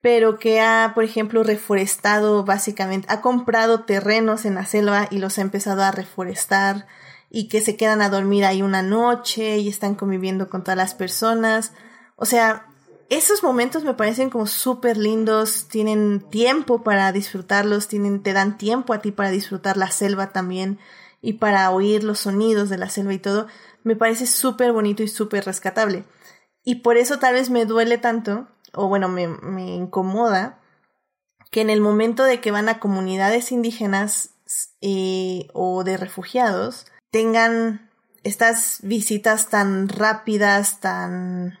pero 0.00 0.38
que 0.38 0.60
ha, 0.60 0.92
por 0.94 1.04
ejemplo, 1.04 1.42
reforestado 1.42 2.44
básicamente, 2.44 3.06
ha 3.10 3.20
comprado 3.20 3.84
terrenos 3.84 4.44
en 4.46 4.54
la 4.54 4.66
selva 4.66 5.08
y 5.10 5.18
los 5.18 5.38
ha 5.38 5.42
empezado 5.42 5.82
a 5.82 5.90
reforestar 5.90 6.86
y 7.30 7.48
que 7.48 7.60
se 7.60 7.76
quedan 7.76 8.02
a 8.02 8.08
dormir 8.08 8.44
ahí 8.44 8.62
una 8.62 8.82
noche 8.82 9.58
y 9.58 9.68
están 9.68 9.94
conviviendo 9.94 10.48
con 10.48 10.64
todas 10.64 10.76
las 10.76 10.94
personas. 10.94 11.72
O 12.16 12.26
sea, 12.26 12.66
esos 13.10 13.42
momentos 13.42 13.84
me 13.84 13.94
parecen 13.94 14.30
como 14.30 14.46
súper 14.46 14.96
lindos, 14.96 15.68
tienen 15.68 16.20
tiempo 16.30 16.82
para 16.82 17.12
disfrutarlos, 17.12 17.88
tienen, 17.88 18.22
te 18.22 18.32
dan 18.32 18.56
tiempo 18.56 18.94
a 18.94 19.00
ti 19.00 19.12
para 19.12 19.30
disfrutar 19.30 19.76
la 19.76 19.90
selva 19.90 20.32
también 20.32 20.78
y 21.22 21.34
para 21.34 21.70
oír 21.70 22.04
los 22.04 22.20
sonidos 22.20 22.68
de 22.68 22.76
la 22.76 22.90
selva 22.90 23.14
y 23.14 23.18
todo, 23.18 23.46
me 23.84 23.96
parece 23.96 24.26
súper 24.26 24.72
bonito 24.72 25.02
y 25.02 25.08
súper 25.08 25.46
rescatable. 25.46 26.04
Y 26.64 26.76
por 26.76 26.98
eso 26.98 27.18
tal 27.18 27.34
vez 27.34 27.48
me 27.48 27.64
duele 27.64 27.96
tanto, 27.96 28.48
o 28.74 28.88
bueno, 28.88 29.08
me, 29.08 29.28
me 29.28 29.74
incomoda, 29.74 30.60
que 31.50 31.60
en 31.60 31.70
el 31.70 31.80
momento 31.80 32.24
de 32.24 32.40
que 32.40 32.50
van 32.50 32.68
a 32.68 32.80
comunidades 32.80 33.52
indígenas 33.52 34.34
eh, 34.80 35.48
o 35.54 35.84
de 35.84 35.96
refugiados, 35.96 36.86
tengan 37.10 37.90
estas 38.24 38.80
visitas 38.82 39.48
tan 39.48 39.88
rápidas, 39.88 40.80
tan 40.80 41.58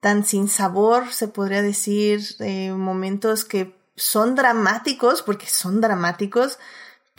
tan 0.00 0.24
sin 0.24 0.48
sabor, 0.48 1.12
se 1.12 1.28
podría 1.28 1.62
decir, 1.62 2.22
eh, 2.40 2.72
momentos 2.72 3.44
que 3.44 3.78
son 3.96 4.34
dramáticos, 4.34 5.22
porque 5.22 5.46
son 5.46 5.82
dramáticos, 5.82 6.58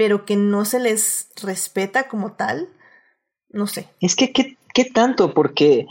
pero 0.01 0.25
que 0.25 0.35
no 0.35 0.65
se 0.65 0.79
les 0.79 1.29
respeta 1.43 2.07
como 2.07 2.31
tal. 2.31 2.69
No 3.51 3.67
sé. 3.67 3.85
Es 3.99 4.15
que, 4.15 4.31
¿qué, 4.31 4.57
qué 4.73 4.85
tanto? 4.85 5.35
Porque, 5.35 5.85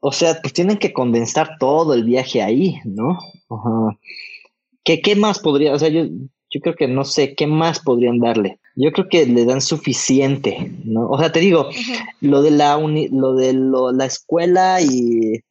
o 0.00 0.10
sea, 0.10 0.40
pues 0.42 0.52
tienen 0.52 0.76
que 0.76 0.92
condensar 0.92 1.50
todo 1.60 1.94
el 1.94 2.02
viaje 2.02 2.42
ahí, 2.42 2.80
¿no? 2.84 3.16
¿Qué, 4.82 5.00
¿Qué 5.00 5.14
más 5.14 5.38
podría? 5.38 5.72
O 5.72 5.78
sea, 5.78 5.88
yo, 5.88 6.02
yo 6.50 6.60
creo 6.62 6.74
que 6.74 6.88
no 6.88 7.04
sé 7.04 7.36
qué 7.36 7.46
más 7.46 7.78
podrían 7.78 8.18
darle. 8.18 8.58
Yo 8.74 8.90
creo 8.90 9.08
que 9.08 9.24
le 9.24 9.44
dan 9.44 9.60
suficiente, 9.60 10.72
¿no? 10.84 11.08
O 11.08 11.16
sea, 11.16 11.30
te 11.30 11.38
digo, 11.38 11.68
lo 12.20 12.42
de 12.42 12.50
la 12.50 12.76
uni, 12.76 13.06
lo 13.06 13.36
de 13.36 13.52
lo, 13.52 13.92
la 13.92 14.06
escuela 14.06 14.80
y 14.80 15.44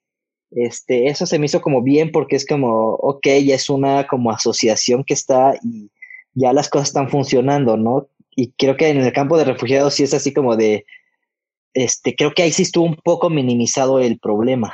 este, 0.52 1.08
eso 1.08 1.26
se 1.26 1.40
me 1.40 1.46
hizo 1.46 1.62
como 1.62 1.82
bien 1.82 2.12
porque 2.12 2.36
es 2.36 2.46
como, 2.46 2.96
ok, 2.96 3.28
ya 3.46 3.56
es 3.56 3.70
una 3.70 4.08
como 4.08 4.30
asociación 4.30 5.06
que 5.06 5.14
está 5.14 5.56
y 5.64 5.90
ya 6.34 6.54
las 6.54 6.70
cosas 6.70 6.90
están 6.90 7.10
funcionando, 7.10 7.78
¿no? 7.78 8.08
Y 8.36 8.52
creo 8.52 8.78
que 8.78 8.90
en 8.90 8.98
el 8.98 9.14
campo 9.14 9.38
de 9.38 9.46
refugiados 9.46 9.94
sí 9.94 10.04
es 10.04 10.14
así 10.14 10.34
como 10.34 10.56
de, 10.56 10.86
este, 11.74 12.16
creo 12.16 12.34
que 12.34 12.44
ahí 12.44 12.52
sí 12.52 12.64
estuvo 12.64 12.86
un 12.86 12.96
poco 12.96 13.30
minimizado 13.30 14.00
el 14.00 14.20
problema. 14.20 14.74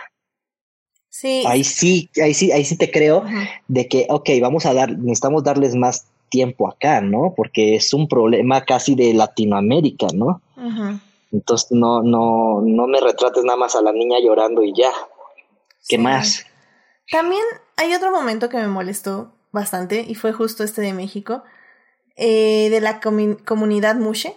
Sí. 1.10 1.44
Ahí 1.48 1.64
sí, 1.64 2.10
ahí 2.22 2.34
sí, 2.34 2.52
ahí 2.52 2.64
sí 2.64 2.78
te 2.78 2.92
creo 2.92 3.24
de 3.68 3.88
que, 3.88 4.06
ok, 4.10 4.30
vamos 4.42 4.66
a 4.66 4.74
dar, 4.74 4.98
necesitamos 4.98 5.44
darles 5.44 5.76
más 5.76 6.08
tiempo 6.30 6.70
acá, 6.70 7.02
¿no? 7.02 7.34
Porque 7.36 7.76
es 7.76 7.94
un 7.94 8.08
problema 8.08 8.64
casi 8.64 8.96
de 8.96 9.14
Latinoamérica, 9.14 10.08
¿no? 10.14 10.42
Entonces 11.32 11.72
no, 11.72 12.02
no, 12.04 12.62
no 12.62 12.88
me 12.88 13.00
retrates 13.02 13.44
nada 13.44 13.58
más 13.58 13.76
a 13.76 13.82
la 13.82 13.92
niña 13.92 14.18
llorando 14.24 14.64
y 14.64 14.74
ya. 14.74 14.92
¿Qué 15.88 15.98
más? 15.98 16.46
También 17.12 17.44
hay 17.78 17.94
otro 17.94 18.12
momento 18.12 18.50
que 18.50 18.58
me 18.58 18.68
molestó 18.68 19.32
bastante 19.52 20.06
y 20.08 20.16
fue 20.16 20.34
justo 20.34 20.64
este 20.64 20.82
de 20.82 20.94
México, 20.94 21.44
eh, 22.16 22.70
de 22.70 22.82
la 22.82 23.00
comunidad 23.00 23.96
Mushe. 23.96 24.36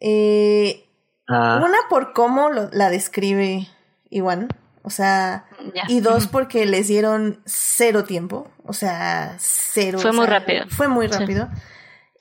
Eh, 0.00 0.88
ah. 1.28 1.62
Una 1.64 1.78
por 1.88 2.12
cómo 2.12 2.50
la 2.50 2.90
describe 2.90 3.68
Iwan, 4.10 4.48
o 4.82 4.90
sea, 4.90 5.46
y 5.88 6.00
dos 6.00 6.26
porque 6.26 6.66
les 6.66 6.88
dieron 6.88 7.40
cero 7.44 8.04
tiempo, 8.04 8.50
o 8.64 8.72
sea, 8.72 9.36
cero. 9.38 9.98
Fue 10.00 10.12
muy 10.12 10.26
rápido. 10.26 10.64
Fue 10.68 10.88
muy 10.88 11.06
rápido. 11.06 11.48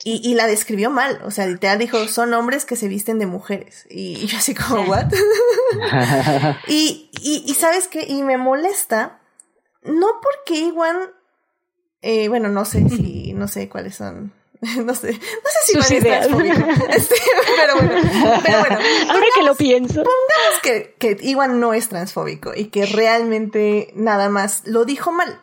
Y, 0.04 0.20
y, 0.28 0.34
la 0.34 0.48
describió 0.48 0.90
mal, 0.90 1.22
o 1.24 1.30
sea, 1.30 1.46
literal 1.46 1.78
dijo, 1.78 2.08
son 2.08 2.34
hombres 2.34 2.66
que 2.66 2.76
se 2.76 2.88
visten 2.88 3.20
de 3.20 3.28
mujeres. 3.28 3.86
Y, 3.88 4.26
yo 4.26 4.40
así 4.40 4.56
como, 4.56 4.82
¿what? 4.90 5.12
y, 6.68 7.12
y, 7.22 7.44
y, 7.46 7.54
sabes 7.54 7.88
qué, 7.88 8.06
y 8.08 8.24
me 8.24 8.38
molesta, 8.38 9.20
no 9.84 10.08
porque 10.22 10.60
Iwan, 10.60 11.12
eh, 12.02 12.28
bueno, 12.28 12.50
no 12.50 12.66
sé 12.66 12.88
si, 12.90 13.34
no 13.34 13.48
sé 13.48 13.70
cuáles 13.70 13.96
son 13.96 14.34
no 14.86 14.94
sé, 14.94 15.14
no 15.14 15.16
sé 15.16 15.60
si 15.66 15.74
Sus 15.74 15.92
ideas. 15.92 16.28
Este, 16.90 17.16
pero 17.58 17.76
bueno, 17.76 17.92
pero 18.44 18.60
bueno. 18.60 18.78
Ahora 19.10 19.26
que 19.34 19.44
lo 19.44 19.56
pienso. 19.56 19.96
Pongamos 19.96 20.62
que, 20.62 20.96
que 21.00 21.18
Iwan 21.22 21.60
no 21.60 21.74
es 21.74 21.90
transfóbico 21.90 22.54
y 22.56 22.66
que 22.66 22.86
realmente 22.86 23.92
nada 23.96 24.30
más 24.30 24.62
lo 24.68 24.86
dijo 24.86 25.12
mal. 25.12 25.40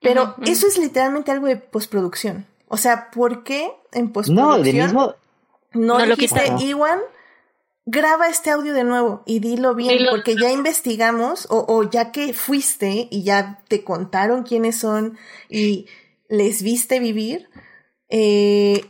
Pero 0.00 0.34
eso 0.46 0.66
es 0.66 0.78
literalmente 0.78 1.30
algo 1.30 1.46
de 1.46 1.56
postproducción. 1.56 2.46
O 2.68 2.76
sea, 2.76 3.10
¿por 3.10 3.44
qué 3.44 3.72
en 3.92 4.12
postproducción 4.12 4.58
no, 4.58 4.64
de 4.64 4.72
mismo... 4.72 5.14
no, 5.72 5.98
no 5.98 6.06
dijiste, 6.06 6.52
Iwan, 6.60 7.00
graba 7.84 8.28
este 8.28 8.50
audio 8.50 8.74
de 8.74 8.84
nuevo 8.84 9.22
y 9.26 9.40
dilo 9.40 9.74
bien, 9.74 10.06
porque 10.10 10.36
ya 10.36 10.50
investigamos, 10.50 11.46
o, 11.50 11.64
o 11.68 11.88
ya 11.90 12.12
que 12.12 12.32
fuiste 12.32 13.08
y 13.10 13.22
ya 13.24 13.62
te 13.68 13.84
contaron 13.84 14.44
quiénes 14.44 14.78
son 14.78 15.18
y 15.48 15.86
les 16.28 16.62
viste 16.62 17.00
vivir, 17.00 17.48
eh, 18.08 18.84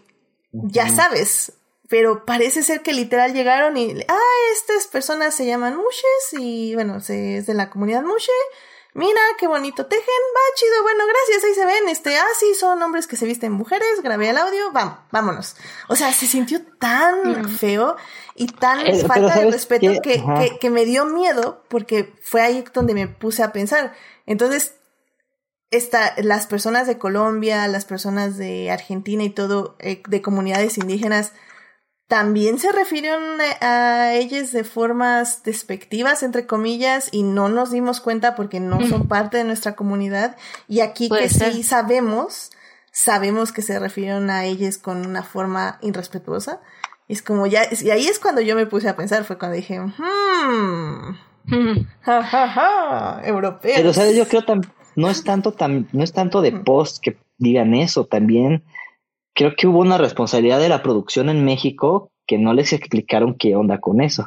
ya 0.52 0.88
sabes, 0.88 1.54
pero 1.88 2.24
parece 2.24 2.62
ser 2.62 2.82
que 2.82 2.92
literal 2.92 3.32
llegaron 3.32 3.76
y, 3.76 3.94
ah, 4.08 4.18
estas 4.52 4.86
personas 4.86 5.34
se 5.34 5.46
llaman 5.46 5.76
Mushes 5.76 6.40
y 6.40 6.74
bueno, 6.74 7.00
se, 7.00 7.38
es 7.38 7.46
de 7.46 7.54
la 7.54 7.70
comunidad 7.70 8.02
Mushe. 8.02 8.32
Mira, 8.94 9.20
qué 9.38 9.46
bonito 9.46 9.86
tejen, 9.86 10.04
va 10.04 10.54
chido, 10.54 10.82
bueno, 10.82 11.04
gracias, 11.06 11.44
ahí 11.44 11.54
se 11.54 11.64
ven, 11.64 11.88
este, 11.88 12.14
ah, 12.18 12.26
sí, 12.38 12.54
son 12.54 12.82
hombres 12.82 13.06
que 13.06 13.16
se 13.16 13.24
visten 13.24 13.50
mujeres, 13.50 14.02
grabé 14.02 14.28
el 14.28 14.36
audio, 14.36 14.70
vamos, 14.70 14.98
vámonos. 15.10 15.56
O 15.88 15.96
sea, 15.96 16.12
se 16.12 16.26
sintió 16.26 16.60
tan 16.78 17.48
feo 17.48 17.96
y 18.34 18.48
tan 18.48 18.86
eh, 18.86 19.02
falta 19.06 19.36
de 19.36 19.50
respeto 19.50 19.92
que, 20.02 20.22
que, 20.22 20.58
que 20.60 20.70
me 20.70 20.84
dio 20.84 21.06
miedo 21.06 21.64
porque 21.68 22.12
fue 22.20 22.42
ahí 22.42 22.64
donde 22.74 22.92
me 22.92 23.08
puse 23.08 23.42
a 23.42 23.50
pensar. 23.52 23.94
Entonces, 24.26 24.74
esta, 25.70 26.14
las 26.18 26.46
personas 26.46 26.86
de 26.86 26.98
Colombia, 26.98 27.66
las 27.68 27.86
personas 27.86 28.36
de 28.36 28.70
Argentina 28.70 29.24
y 29.24 29.30
todo, 29.30 29.74
eh, 29.78 30.02
de 30.06 30.20
comunidades 30.20 30.76
indígenas, 30.76 31.32
también 32.12 32.58
se 32.58 32.70
refirieron 32.72 33.40
a 33.62 34.12
ellas 34.12 34.52
de 34.52 34.64
formas 34.64 35.42
despectivas, 35.44 36.22
entre 36.22 36.46
comillas, 36.46 37.08
y 37.10 37.22
no 37.22 37.48
nos 37.48 37.70
dimos 37.70 38.02
cuenta 38.02 38.34
porque 38.34 38.60
no 38.60 38.86
son 38.86 39.08
parte 39.08 39.38
de 39.38 39.44
nuestra 39.44 39.76
comunidad. 39.76 40.36
Y 40.68 40.80
aquí 40.80 41.08
que 41.08 41.30
sí 41.30 41.62
sabemos, 41.62 42.50
sabemos 42.90 43.50
que 43.50 43.62
se 43.62 43.78
refirieron 43.78 44.28
a 44.28 44.44
ellas 44.44 44.76
con 44.76 45.06
una 45.06 45.22
forma 45.22 45.78
irrespetuosa. 45.80 46.60
Y 47.08 47.14
es 47.14 47.22
como 47.22 47.46
ya, 47.46 47.62
y 47.80 47.88
ahí 47.88 48.06
es 48.06 48.18
cuando 48.18 48.42
yo 48.42 48.56
me 48.56 48.66
puse 48.66 48.90
a 48.90 48.96
pensar, 48.96 49.24
fue 49.24 49.38
cuando 49.38 49.56
dije, 49.56 49.80
hmm, 49.80 51.16
ja, 52.02 52.22
ja, 52.24 52.48
ja, 52.48 53.22
europeo. 53.24 53.72
Pero, 53.74 53.94
¿sabes? 53.94 54.14
Yo 54.14 54.28
creo 54.28 54.44
también 54.44 54.70
no 54.96 55.08
es 55.08 55.24
tanto 55.24 55.56
no 55.92 56.04
es 56.04 56.12
tanto 56.12 56.42
de 56.42 56.52
post 56.52 56.98
que 57.02 57.16
digan 57.38 57.72
eso, 57.72 58.04
también 58.04 58.64
creo 59.34 59.54
que 59.56 59.66
hubo 59.66 59.80
una 59.80 59.98
responsabilidad 59.98 60.60
de 60.60 60.68
la 60.68 60.82
producción 60.82 61.28
en 61.28 61.44
México 61.44 62.10
que 62.26 62.38
no 62.38 62.54
les 62.54 62.72
explicaron 62.72 63.34
qué 63.34 63.56
onda 63.56 63.80
con 63.80 64.00
eso. 64.00 64.26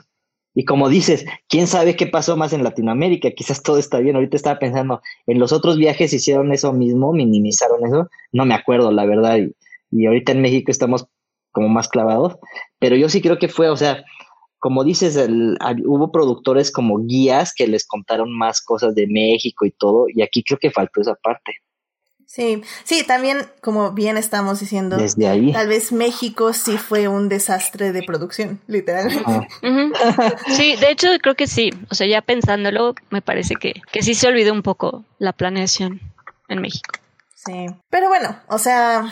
Y 0.53 0.64
como 0.64 0.88
dices, 0.88 1.26
quién 1.49 1.68
sabe 1.68 1.98
qué 1.98 2.07
pasó 2.07 2.38
más 2.38 2.53
en 2.53 2.64
Latinoamérica, 2.64 3.32
quizás 3.32 3.61
todo 3.61 3.77
está 3.77 3.99
bien. 3.99 4.15
Ahorita 4.15 4.38
estaba 4.38 4.57
pensando, 4.57 5.02
en 5.27 5.38
los 5.38 5.52
otros 5.52 5.77
viajes 5.77 6.14
hicieron 6.14 6.53
eso 6.53 6.72
mismo, 6.72 7.11
minimizaron 7.11 7.86
eso, 7.86 8.10
no 8.32 8.45
me 8.45 8.53
acuerdo, 8.53 8.91
la 8.91 9.06
verdad. 9.06 9.38
Y, 9.38 9.53
y 9.91 10.06
ahorita 10.06 10.32
en 10.32 10.41
México 10.41 10.72
estamos 10.72 11.07
como 11.52 11.69
más 11.69 11.88
clavados, 11.88 12.38
pero 12.80 12.95
yo 12.98 13.07
sí 13.10 13.22
creo 13.22 13.40
que 13.40 13.48
fue, 13.48 13.69
o 13.69 13.77
sea, 13.77 14.03
como 14.60 14.84
dices, 14.84 15.18
hubo 15.86 16.11
productores 16.11 16.72
como 16.72 16.99
guías 17.06 17.53
que 17.56 17.68
les 17.68 17.86
contaron 17.88 18.36
más 18.36 18.61
cosas 18.61 18.95
de 18.95 19.07
México 19.07 19.65
y 19.65 19.72
todo, 19.72 20.07
y 20.10 20.22
aquí 20.22 20.44
creo 20.44 20.60
que 20.60 20.72
faltó 20.72 21.02
esa 21.02 21.15
parte. 21.15 21.53
Sí, 22.26 22.64
sí, 22.84 23.06
también 23.06 23.45
como 23.61 23.91
bien 23.91 24.18
estamos 24.18 24.60
diciendo, 24.60 24.97
Desde 24.97 25.27
ahí. 25.27 25.53
tal 25.53 25.68
vez 25.68 25.91
México 25.91 26.52
sí 26.53 26.77
fue 26.77 27.07
un 27.07 27.30
desastre 27.30 27.91
de 27.91 28.03
producción, 28.03 28.60
literalmente. 28.68 29.47
Sí, 30.47 30.76
de 30.76 30.91
hecho 30.91 31.07
creo 31.22 31.35
que 31.35 31.47
sí, 31.47 31.72
o 31.89 31.95
sea, 31.95 32.07
ya 32.07 32.22
pensándolo, 32.22 32.95
me 33.10 33.22
parece 33.22 33.56
que, 33.56 33.81
que 33.91 34.02
sí 34.02 34.15
se 34.15 34.27
olvidó 34.27 34.53
un 34.53 34.64
poco 34.64 35.06
la 35.18 35.34
planeación 35.34 36.02
en 36.49 36.61
México. 36.61 36.91
Sí, 37.34 37.68
pero 37.89 38.10
bueno, 38.10 38.39
o 38.47 38.57
sea, 38.57 39.06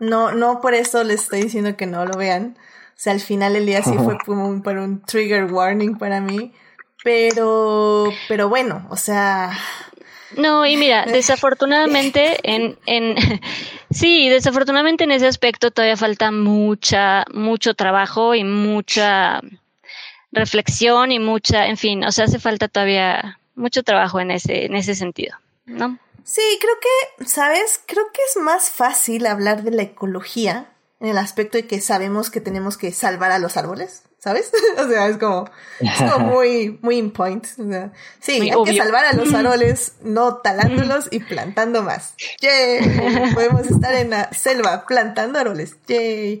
no, 0.00 0.32
no 0.32 0.60
por 0.60 0.74
eso 0.74 1.04
les 1.04 1.22
estoy 1.22 1.42
diciendo 1.42 1.76
que 1.76 1.86
no 1.86 2.04
lo 2.06 2.16
vean. 2.16 2.56
O 2.58 2.96
sea, 2.96 3.12
al 3.12 3.20
final 3.20 3.56
el 3.56 3.66
día 3.66 3.82
sí 3.82 3.92
fue 4.02 4.16
como 4.24 4.48
un, 4.48 4.62
para 4.62 4.82
un 4.82 5.02
trigger 5.02 5.52
warning 5.52 5.96
para 5.98 6.20
mí. 6.20 6.52
Pero, 7.02 8.10
pero 8.28 8.48
bueno, 8.48 8.86
o 8.88 8.96
sea. 8.96 9.52
No, 10.36 10.66
y 10.66 10.76
mira, 10.76 11.04
desafortunadamente 11.06 12.38
en, 12.42 12.78
en, 12.86 13.16
sí, 13.90 14.28
desafortunadamente 14.28 15.04
en 15.04 15.12
ese 15.12 15.26
aspecto 15.26 15.70
todavía 15.70 15.96
falta 15.96 16.30
mucha, 16.30 17.24
mucho 17.32 17.74
trabajo 17.74 18.34
y 18.34 18.44
mucha 18.44 19.40
reflexión 20.32 21.12
y 21.12 21.18
mucha, 21.18 21.66
en 21.66 21.76
fin, 21.76 22.04
o 22.04 22.12
sea, 22.12 22.24
hace 22.24 22.38
falta 22.38 22.68
todavía 22.68 23.38
mucho 23.54 23.82
trabajo 23.82 24.20
en 24.20 24.30
ese, 24.32 24.66
en 24.66 24.74
ese 24.74 24.94
sentido, 24.94 25.36
¿no? 25.64 25.98
Sí, 26.24 26.42
creo 26.60 26.74
que, 26.80 27.26
¿sabes? 27.26 27.80
Creo 27.86 28.04
que 28.12 28.20
es 28.28 28.42
más 28.42 28.70
fácil 28.70 29.26
hablar 29.26 29.62
de 29.62 29.70
la 29.70 29.82
ecología 29.82 30.72
en 31.00 31.08
el 31.08 31.18
aspecto 31.18 31.58
de 31.58 31.66
que 31.66 31.80
sabemos 31.80 32.30
que 32.30 32.40
tenemos 32.40 32.78
que 32.78 32.92
salvar 32.92 33.30
a 33.30 33.38
los 33.38 33.56
árboles, 33.56 34.02
¿sabes? 34.24 34.50
o 34.78 34.88
sea, 34.88 35.08
es 35.08 35.18
como, 35.18 35.44
es 35.80 36.10
como 36.10 36.18
muy, 36.32 36.78
muy 36.80 36.96
in 36.96 37.10
point. 37.10 37.46
O 37.58 37.68
sea, 37.68 37.92
sí, 38.20 38.50
hay 38.50 38.64
que 38.64 38.76
salvar 38.76 39.04
a 39.04 39.12
los 39.12 39.32
árboles, 39.34 39.96
no 40.02 40.36
talándolos 40.36 41.08
y 41.10 41.20
plantando 41.20 41.82
más. 41.82 42.14
¡Yay! 42.40 43.34
Podemos 43.34 43.66
estar 43.66 43.94
en 43.94 44.10
la 44.10 44.32
selva 44.32 44.86
plantando 44.86 45.38
árboles. 45.38 45.76
¡Yay! 45.86 46.40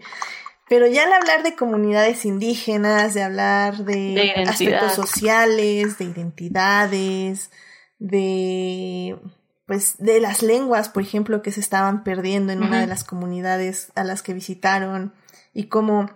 Pero 0.66 0.86
ya 0.86 1.04
al 1.04 1.12
hablar 1.12 1.42
de 1.42 1.54
comunidades 1.54 2.24
indígenas, 2.24 3.12
de 3.12 3.22
hablar 3.22 3.76
de 3.84 4.46
aspectos 4.48 4.94
sociales, 4.94 5.98
de 5.98 6.06
identidades, 6.06 7.50
de 7.98 9.18
pues 9.66 9.96
de 9.98 10.20
las 10.20 10.42
lenguas, 10.42 10.88
por 10.88 11.02
ejemplo, 11.02 11.42
que 11.42 11.52
se 11.52 11.60
estaban 11.60 12.02
perdiendo 12.02 12.52
en 12.52 12.62
una 12.62 12.80
de 12.80 12.86
las 12.86 13.04
comunidades 13.04 13.92
a 13.94 14.04
las 14.04 14.22
que 14.22 14.34
visitaron 14.34 15.12
y 15.54 15.68
cómo 15.68 16.10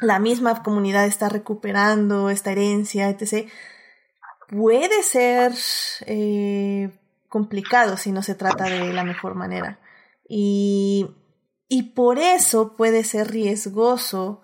la 0.00 0.20
misma 0.20 0.62
comunidad 0.62 1.06
está 1.06 1.28
recuperando 1.28 2.30
esta 2.30 2.52
herencia, 2.52 3.10
etc. 3.10 3.50
Puede 4.48 5.02
ser 5.02 5.52
eh, 6.06 6.90
complicado 7.28 7.96
si 7.96 8.12
no 8.12 8.22
se 8.22 8.36
trata 8.36 8.64
de 8.64 8.92
la 8.92 9.02
mejor 9.02 9.34
manera. 9.34 9.80
Y, 10.28 11.08
y 11.68 11.94
por 11.94 12.18
eso 12.18 12.76
puede 12.76 13.02
ser 13.02 13.32
riesgoso 13.32 14.42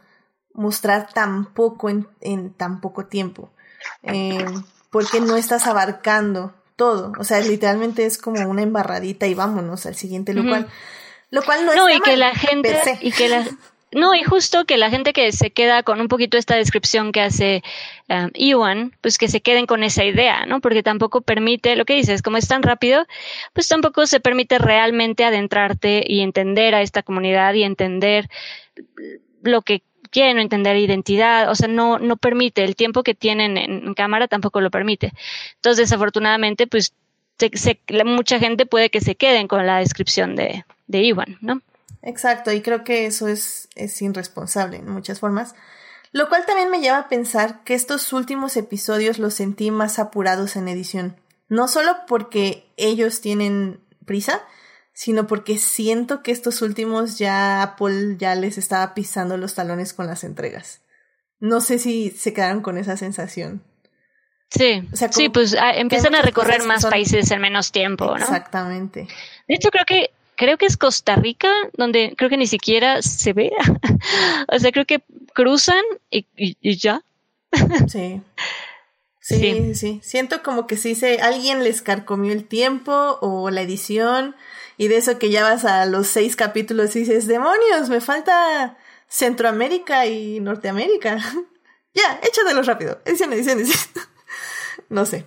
mostrar 0.54 1.08
tan 1.12 1.54
poco 1.54 1.88
en, 1.88 2.08
en 2.20 2.52
tan 2.52 2.80
poco 2.80 3.06
tiempo. 3.06 3.52
Eh, 4.02 4.44
porque 4.90 5.20
no 5.20 5.36
estás 5.36 5.66
abarcando 5.68 6.52
todo. 6.76 7.12
O 7.18 7.24
sea, 7.24 7.40
literalmente 7.40 8.04
es 8.06 8.18
como 8.18 8.48
una 8.48 8.62
embarradita 8.62 9.26
y 9.26 9.34
vámonos 9.34 9.86
al 9.86 9.94
siguiente, 9.94 10.34
lo 10.34 10.42
cual, 10.48 10.68
lo 11.30 11.42
cual 11.42 11.64
no, 11.64 11.74
no 11.74 11.88
y 11.88 12.00
que 12.00 12.16
la 12.16 12.34
gente 12.34 12.98
y 13.00 13.12
que 13.12 13.28
la 13.28 13.44
no, 13.92 14.14
y 14.14 14.22
justo 14.22 14.64
que 14.64 14.78
la 14.78 14.90
gente 14.90 15.12
que 15.12 15.32
se 15.32 15.50
queda 15.50 15.82
con 15.82 16.00
un 16.00 16.08
poquito 16.08 16.38
esta 16.38 16.56
descripción 16.56 17.12
que 17.12 17.20
hace 17.20 17.62
um, 18.08 18.30
Iwan, 18.34 18.96
pues 19.02 19.18
que 19.18 19.28
se 19.28 19.42
queden 19.42 19.66
con 19.66 19.82
esa 19.82 20.04
idea, 20.04 20.46
¿no? 20.46 20.60
Porque 20.60 20.82
tampoco 20.82 21.20
permite, 21.20 21.76
lo 21.76 21.84
que 21.84 21.94
dices, 21.94 22.22
como 22.22 22.38
es 22.38 22.48
tan 22.48 22.62
rápido, 22.62 23.06
pues 23.52 23.68
tampoco 23.68 24.06
se 24.06 24.20
permite 24.20 24.58
realmente 24.58 25.24
adentrarte 25.24 26.04
y 26.06 26.20
entender 26.20 26.74
a 26.74 26.80
esta 26.80 27.02
comunidad 27.02 27.52
y 27.54 27.64
entender 27.64 28.30
lo 29.42 29.60
que 29.62 29.82
quieren 30.10 30.38
entender 30.38 30.76
identidad, 30.76 31.50
o 31.50 31.54
sea, 31.54 31.68
no, 31.68 31.98
no 31.98 32.16
permite, 32.16 32.64
el 32.64 32.76
tiempo 32.76 33.02
que 33.02 33.14
tienen 33.14 33.56
en, 33.56 33.94
cámara 33.94 34.28
tampoco 34.28 34.60
lo 34.60 34.70
permite. 34.70 35.12
Entonces, 35.56 35.88
desafortunadamente, 35.88 36.66
pues 36.66 36.94
mucha 38.04 38.38
gente 38.38 38.66
puede 38.66 38.90
que 38.90 39.00
se 39.00 39.16
queden 39.16 39.48
con 39.48 39.66
la 39.66 39.78
descripción 39.78 40.36
de, 40.36 40.64
de 40.86 41.02
Iwan, 41.02 41.38
¿no? 41.40 41.60
Exacto, 42.02 42.52
y 42.52 42.62
creo 42.62 42.84
que 42.84 43.06
eso 43.06 43.28
es, 43.28 43.68
es 43.76 44.00
irresponsable 44.02 44.78
en 44.78 44.88
muchas 44.88 45.20
formas. 45.20 45.54
Lo 46.10 46.28
cual 46.28 46.44
también 46.44 46.70
me 46.70 46.80
lleva 46.80 46.98
a 46.98 47.08
pensar 47.08 47.64
que 47.64 47.74
estos 47.74 48.12
últimos 48.12 48.56
episodios 48.56 49.18
los 49.18 49.34
sentí 49.34 49.70
más 49.70 49.98
apurados 49.98 50.56
en 50.56 50.68
edición. 50.68 51.16
No 51.48 51.68
solo 51.68 51.96
porque 52.06 52.70
ellos 52.76 53.20
tienen 53.20 53.80
prisa, 54.04 54.42
sino 54.92 55.26
porque 55.26 55.58
siento 55.58 56.22
que 56.22 56.32
estos 56.32 56.60
últimos 56.60 57.18
ya 57.18 57.62
Apple 57.62 58.16
ya 58.18 58.34
les 58.34 58.58
estaba 58.58 58.94
pisando 58.94 59.36
los 59.36 59.54
talones 59.54 59.94
con 59.94 60.06
las 60.06 60.22
entregas. 60.24 60.82
No 61.40 61.60
sé 61.60 61.78
si 61.78 62.10
se 62.10 62.32
quedaron 62.32 62.60
con 62.60 62.78
esa 62.78 62.96
sensación. 62.96 63.62
Sí, 64.50 64.86
sí, 65.10 65.30
pues 65.30 65.56
ah, 65.58 65.72
empiezan 65.74 66.14
a 66.14 66.20
recorrer 66.20 66.62
más 66.64 66.84
países 66.84 67.30
en 67.30 67.40
menos 67.40 67.72
tiempo, 67.72 68.06
¿no? 68.06 68.16
Exactamente. 68.24 69.08
De 69.48 69.54
hecho, 69.54 69.70
creo 69.70 69.86
que 69.86 70.10
creo 70.42 70.58
que 70.58 70.66
es 70.66 70.76
Costa 70.76 71.14
Rica, 71.14 71.52
donde 71.74 72.14
creo 72.18 72.28
que 72.28 72.36
ni 72.36 72.48
siquiera 72.48 73.00
se 73.00 73.32
ve. 73.32 73.52
o 74.48 74.58
sea, 74.58 74.72
creo 74.72 74.86
que 74.86 75.04
cruzan 75.34 75.82
y, 76.10 76.26
ya. 76.76 77.04
sí. 77.88 78.20
Sí, 79.20 79.76
sí, 79.76 80.00
Siento 80.02 80.42
como 80.42 80.66
que 80.66 80.76
si 80.76 80.96
se, 80.96 81.20
alguien 81.20 81.62
les 81.62 81.80
carcomió 81.80 82.32
el 82.32 82.44
tiempo 82.44 83.18
o 83.20 83.50
la 83.50 83.62
edición 83.62 84.34
y 84.76 84.88
de 84.88 84.96
eso 84.96 85.16
que 85.20 85.30
ya 85.30 85.44
vas 85.44 85.64
a 85.64 85.86
los 85.86 86.08
seis 86.08 86.34
capítulos 86.34 86.96
y 86.96 87.00
dices, 87.00 87.28
demonios, 87.28 87.88
me 87.88 88.00
falta 88.00 88.76
Centroamérica 89.06 90.06
y 90.06 90.40
Norteamérica. 90.40 91.18
ya, 91.94 92.18
échatelos 92.20 92.66
rápido. 92.66 93.00
Edición, 93.04 93.32
edición, 93.32 93.60
edición. 93.60 94.04
no 94.88 95.06
sé. 95.06 95.24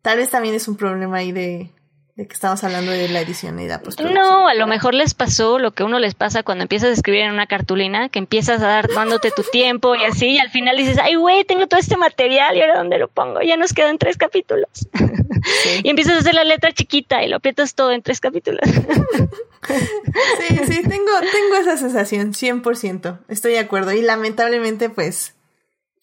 Tal 0.00 0.16
vez 0.16 0.30
también 0.30 0.54
es 0.54 0.68
un 0.68 0.76
problema 0.76 1.18
ahí 1.18 1.32
de, 1.32 1.70
de 2.16 2.28
que 2.28 2.34
estamos 2.34 2.62
hablando 2.62 2.92
de 2.92 3.08
la 3.08 3.20
edición 3.20 3.58
y 3.58 3.66
la 3.66 3.80
postproducción. 3.80 4.22
No, 4.22 4.46
a 4.46 4.54
lo 4.54 4.68
mejor 4.68 4.94
les 4.94 5.14
pasó 5.14 5.58
lo 5.58 5.72
que 5.72 5.82
uno 5.82 5.98
les 5.98 6.14
pasa 6.14 6.44
cuando 6.44 6.62
empiezas 6.62 6.90
a 6.90 6.92
escribir 6.92 7.22
en 7.22 7.32
una 7.32 7.48
cartulina, 7.48 8.08
que 8.08 8.20
empiezas 8.20 8.62
a 8.62 8.66
dar 8.66 8.88
dándote 8.88 9.32
tu 9.32 9.42
tiempo 9.42 9.96
y 9.96 10.04
así, 10.04 10.28
y 10.28 10.38
al 10.38 10.50
final 10.50 10.76
dices, 10.76 10.98
ay, 11.02 11.16
güey, 11.16 11.44
tengo 11.44 11.66
todo 11.66 11.80
este 11.80 11.96
material 11.96 12.56
y 12.56 12.60
ahora 12.60 12.78
dónde 12.78 12.98
lo 12.98 13.08
pongo, 13.08 13.42
ya 13.42 13.56
nos 13.56 13.72
quedan 13.72 13.98
tres 13.98 14.16
capítulos. 14.16 14.88
y 15.82 15.88
empiezas 15.88 16.14
a 16.14 16.18
hacer 16.20 16.34
la 16.34 16.44
letra 16.44 16.70
chiquita 16.72 17.24
y 17.24 17.28
lo 17.28 17.36
aprietas 17.36 17.74
todo 17.74 17.90
en 17.90 18.00
tres 18.00 18.20
capítulos. 18.20 18.62
sí, 19.68 20.58
sí, 20.66 20.82
tengo, 20.88 21.10
tengo 21.32 21.56
esa 21.60 21.76
sensación, 21.76 22.32
100%, 22.32 23.18
estoy 23.26 23.54
de 23.54 23.58
acuerdo. 23.58 23.92
Y 23.92 24.02
lamentablemente, 24.02 24.88
pues, 24.88 25.34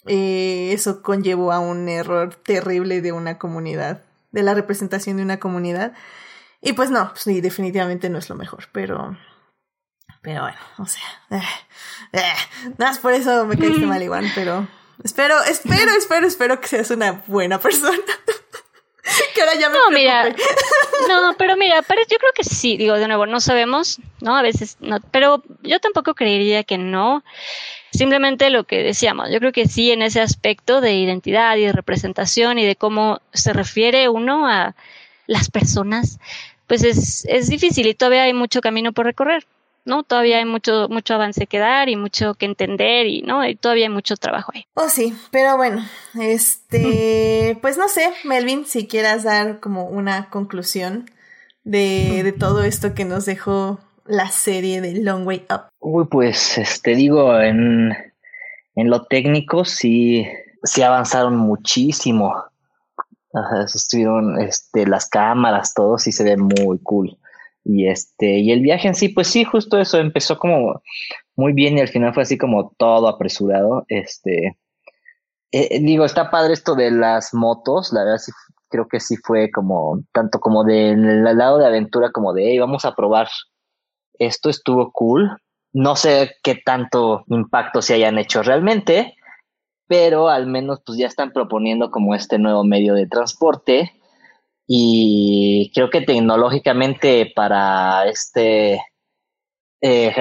eh, 0.08 0.72
eso 0.74 1.02
conllevó 1.02 1.54
a 1.54 1.60
un 1.60 1.88
error 1.88 2.36
terrible 2.36 3.00
de 3.00 3.14
una 3.14 3.38
comunidad 3.38 4.02
de 4.32 4.44
la 4.44 4.54
representación 4.54 5.18
de 5.18 5.24
una 5.24 5.40
comunidad. 5.40 5.94
Y 6.62 6.74
pues 6.74 6.92
no, 6.92 7.10
pues 7.10 7.22
sí, 7.22 7.42
definitivamente 7.42 8.10
no 8.10 8.20
es 8.20 8.30
lo 8.30 8.36
mejor, 8.36 8.70
pero... 8.72 9.18
Pero 10.22 10.42
bueno, 10.42 10.58
o 10.78 10.86
sea... 10.86 11.04
Eh, 11.32 11.42
eh, 12.14 12.34
nada 12.78 12.92
más 12.92 13.00
por 13.00 13.14
eso 13.14 13.46
me 13.46 13.58
caíste 13.58 13.86
mal, 13.86 14.02
igual, 14.04 14.32
pero... 14.36 14.68
Espero, 15.04 15.42
espero, 15.44 15.92
espero, 15.98 16.28
espero 16.28 16.62
que 16.62 16.68
seas 16.68 16.92
una 16.92 17.24
buena 17.26 17.60
persona. 17.60 17.98
que 19.34 19.42
ahora 19.42 19.56
ya 19.56 19.70
me 19.70 19.76
No, 19.76 19.90
mira, 19.92 20.30
no, 21.08 21.34
pero 21.38 21.58
mira, 21.58 21.82
yo 21.82 22.18
creo 22.18 22.32
que 22.36 22.44
sí, 22.44 22.78
digo, 22.78 22.96
de 22.96 23.08
nuevo, 23.08 23.26
no 23.26 23.40
sabemos, 23.40 24.00
¿no? 24.20 24.36
A 24.36 24.42
veces 24.42 24.78
no, 24.80 25.00
pero 25.12 25.44
yo 25.64 25.80
tampoco 25.80 26.14
creería 26.14 26.64
que 26.64 26.78
no. 26.78 27.24
Simplemente 27.92 28.50
lo 28.50 28.64
que 28.64 28.84
decíamos, 28.84 29.30
yo 29.32 29.40
creo 29.40 29.52
que 29.52 29.68
sí 29.68 29.92
en 29.92 30.02
ese 30.02 30.22
aspecto 30.22 30.80
de 30.80 30.96
identidad 30.96 31.58
y 31.58 31.66
de 31.66 31.74
representación 31.74 32.58
y 32.58 32.66
de 32.66 32.78
cómo 32.78 33.20
se 33.34 33.52
refiere 33.52 34.08
uno 34.08 34.48
a 34.48 34.76
las 35.28 35.50
personas, 35.50 36.20
pues 36.68 36.84
es, 36.84 37.26
es 37.26 37.50
difícil 37.50 37.88
y 37.88 37.94
todavía 37.94 38.24
hay 38.24 38.34
mucho 38.34 38.62
camino 38.62 38.94
por 38.94 39.06
recorrer, 39.06 39.46
¿no? 39.84 40.04
Todavía 40.04 40.38
hay 40.38 40.46
mucho, 40.46 40.88
mucho 40.90 41.16
avance 41.16 41.48
que 41.48 41.60
dar 41.60 41.90
y 41.90 41.98
mucho 41.98 42.36
que 42.36 42.46
entender 42.46 43.08
y, 43.08 43.24
¿no? 43.24 43.46
Y 43.46 43.56
todavía 43.56 43.88
hay 43.88 43.94
mucho 43.94 44.16
trabajo 44.16 44.54
ahí. 44.56 44.66
Oh, 44.76 44.88
sí, 44.88 45.14
pero 45.32 45.58
bueno, 45.58 45.86
este, 46.20 47.58
pues 47.62 47.78
no 47.78 47.90
sé, 47.90 48.10
Melvin, 48.24 48.66
si 48.66 48.88
quieras 48.88 49.24
dar 49.24 49.60
como 49.60 49.86
una 49.86 50.30
conclusión 50.30 51.12
de, 51.66 52.22
de 52.24 52.32
todo 52.32 52.64
esto 52.64 52.94
que 52.94 53.04
nos 53.04 53.26
dejó 53.26 53.80
la 54.06 54.28
serie 54.30 54.82
de 54.82 54.96
Long 54.96 55.26
Way 55.26 55.46
Up? 55.50 55.70
Uy, 55.80 56.06
pues, 56.10 56.58
este, 56.58 56.96
digo, 56.96 57.40
en, 57.40 57.96
en 58.76 58.90
lo 58.90 59.06
técnico 59.06 59.66
sí, 59.66 60.28
sí 60.64 60.82
avanzaron 60.82 61.36
muchísimo. 61.38 62.36
estuvieron, 63.74 64.40
este, 64.40 64.88
las 64.88 65.08
cámaras, 65.08 65.74
todo 65.74 65.98
sí 65.98 66.12
se 66.12 66.24
ve 66.24 66.38
muy 66.38 66.80
cool. 66.84 67.18
Y 67.64 67.88
este, 67.88 68.40
y 68.40 68.52
el 68.52 68.62
viaje 68.62 68.88
en 68.88 68.96
sí, 68.96 69.10
pues 69.10 69.28
sí, 69.28 69.44
justo 69.44 69.80
eso, 69.80 70.00
empezó 70.00 70.38
como 70.40 70.82
muy 71.36 71.54
bien 71.54 71.78
y 71.78 71.82
al 71.82 71.90
final 71.90 72.14
fue 72.14 72.24
así 72.24 72.38
como 72.38 72.74
todo 72.78 73.08
apresurado. 73.08 73.86
Este, 73.88 74.58
eh, 75.52 75.80
digo, 75.82 76.06
está 76.06 76.32
padre 76.32 76.54
esto 76.54 76.76
de 76.76 76.92
las 76.92 77.34
motos, 77.34 77.94
la 77.94 78.04
verdad 78.04 78.18
sí, 78.18 78.32
creo 78.70 78.88
que 78.88 79.00
sí 79.00 79.16
fue 79.18 79.52
como, 79.52 80.02
tanto 80.14 80.40
como 80.40 80.64
del 80.64 81.24
lado 81.24 81.60
de 81.60 81.68
aventura 81.68 82.12
como 82.12 82.34
de, 82.34 82.46
hey, 82.46 82.60
vamos 82.60 82.86
a 82.86 82.96
probar 82.96 83.28
esto 84.20 84.50
estuvo 84.50 84.92
cool. 84.92 85.38
No 85.74 85.96
sé 85.96 86.36
qué 86.44 86.56
tanto 86.56 87.24
impacto 87.28 87.82
se 87.82 87.94
hayan 87.94 88.18
hecho 88.18 88.44
realmente, 88.44 89.16
pero 89.88 90.30
al 90.30 90.48
menos 90.48 90.82
pues 90.86 90.98
ya 90.98 91.08
están 91.08 91.32
proponiendo 91.32 91.92
como 91.92 92.16
este 92.16 92.38
nuevo 92.38 92.64
medio 92.64 92.94
de 92.94 93.08
transporte 93.08 93.94
y 94.68 95.72
creo 95.74 95.90
que 95.90 96.02
tecnológicamente 96.02 97.32
para 97.36 98.06
este 98.08 98.82
eh, 99.82 100.14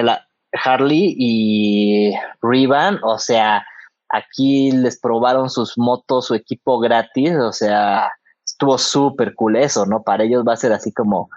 Harley 0.53 1.15
y 1.17 2.13
Rivan, 2.41 2.99
o 3.03 3.17
sea, 3.17 3.65
aquí 4.09 4.71
les 4.71 4.99
probaron 4.99 5.49
sus 5.49 5.77
motos, 5.77 6.27
su 6.27 6.35
equipo 6.35 6.79
gratis, 6.79 7.33
o 7.35 7.53
sea, 7.53 8.11
estuvo 8.45 8.77
súper 8.77 9.35
cool 9.35 9.55
eso, 9.55 9.85
¿no? 9.85 10.03
Para 10.03 10.23
ellos 10.23 10.43
va 10.45 10.53
a 10.53 10.57
ser 10.57 10.73
así 10.73 10.91
como 10.91 11.29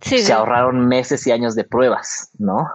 se 0.00 0.32
ahorraron 0.32 0.86
meses 0.86 1.26
y 1.26 1.32
años 1.32 1.54
de 1.54 1.64
pruebas, 1.64 2.30
¿no? 2.38 2.68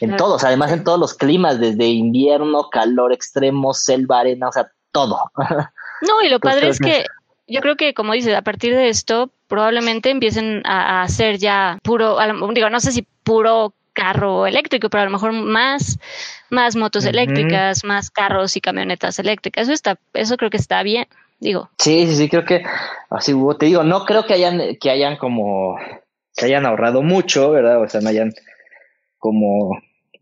En 0.00 0.16
todos, 0.16 0.42
además 0.42 0.72
en 0.72 0.82
todos 0.82 0.98
los 0.98 1.14
climas, 1.14 1.60
desde 1.60 1.86
invierno, 1.86 2.70
calor 2.70 3.12
extremo, 3.12 3.72
selva, 3.72 4.20
arena, 4.20 4.48
o 4.48 4.52
sea, 4.52 4.70
todo. 4.90 5.18
No, 6.02 6.20
y 6.20 6.28
lo 6.28 6.40
padre 6.40 6.68
es 6.68 6.80
que 6.80 7.04
yo 7.46 7.60
creo 7.60 7.76
que, 7.76 7.94
como 7.94 8.12
dices, 8.12 8.34
a 8.34 8.42
partir 8.42 8.74
de 8.74 8.88
esto, 8.88 9.30
probablemente 9.46 10.10
empiecen 10.10 10.62
a, 10.66 11.02
hacer 11.02 11.38
ya 11.38 11.78
puro, 11.84 12.18
digo, 12.52 12.70
no 12.70 12.80
sé 12.80 12.90
si 12.90 13.06
puro 13.22 13.72
carro 13.92 14.46
eléctrico, 14.46 14.90
pero 14.90 15.02
a 15.02 15.04
lo 15.04 15.12
mejor 15.12 15.32
más, 15.32 15.98
más 16.50 16.76
motos 16.76 17.04
eléctricas, 17.04 17.84
más 17.84 18.10
carros 18.10 18.56
y 18.56 18.60
camionetas 18.60 19.18
eléctricas. 19.18 19.64
Eso 19.64 19.72
está, 19.72 19.98
eso 20.14 20.36
creo 20.36 20.50
que 20.50 20.56
está 20.56 20.82
bien, 20.82 21.06
digo. 21.38 21.70
Sí, 21.78 22.06
sí, 22.06 22.16
sí, 22.16 22.28
creo 22.28 22.44
que 22.44 22.64
así 23.10 23.32
te 23.58 23.66
digo, 23.66 23.84
no 23.84 24.04
creo 24.04 24.24
que 24.24 24.34
hayan, 24.34 24.76
que 24.80 24.90
hayan 24.90 25.16
como 25.18 25.76
se 26.32 26.46
hayan 26.46 26.66
ahorrado 26.66 27.02
mucho, 27.02 27.50
¿verdad? 27.50 27.80
O 27.80 27.88
sea, 27.88 28.00
no 28.00 28.08
hayan 28.08 28.32
como, 29.18 29.78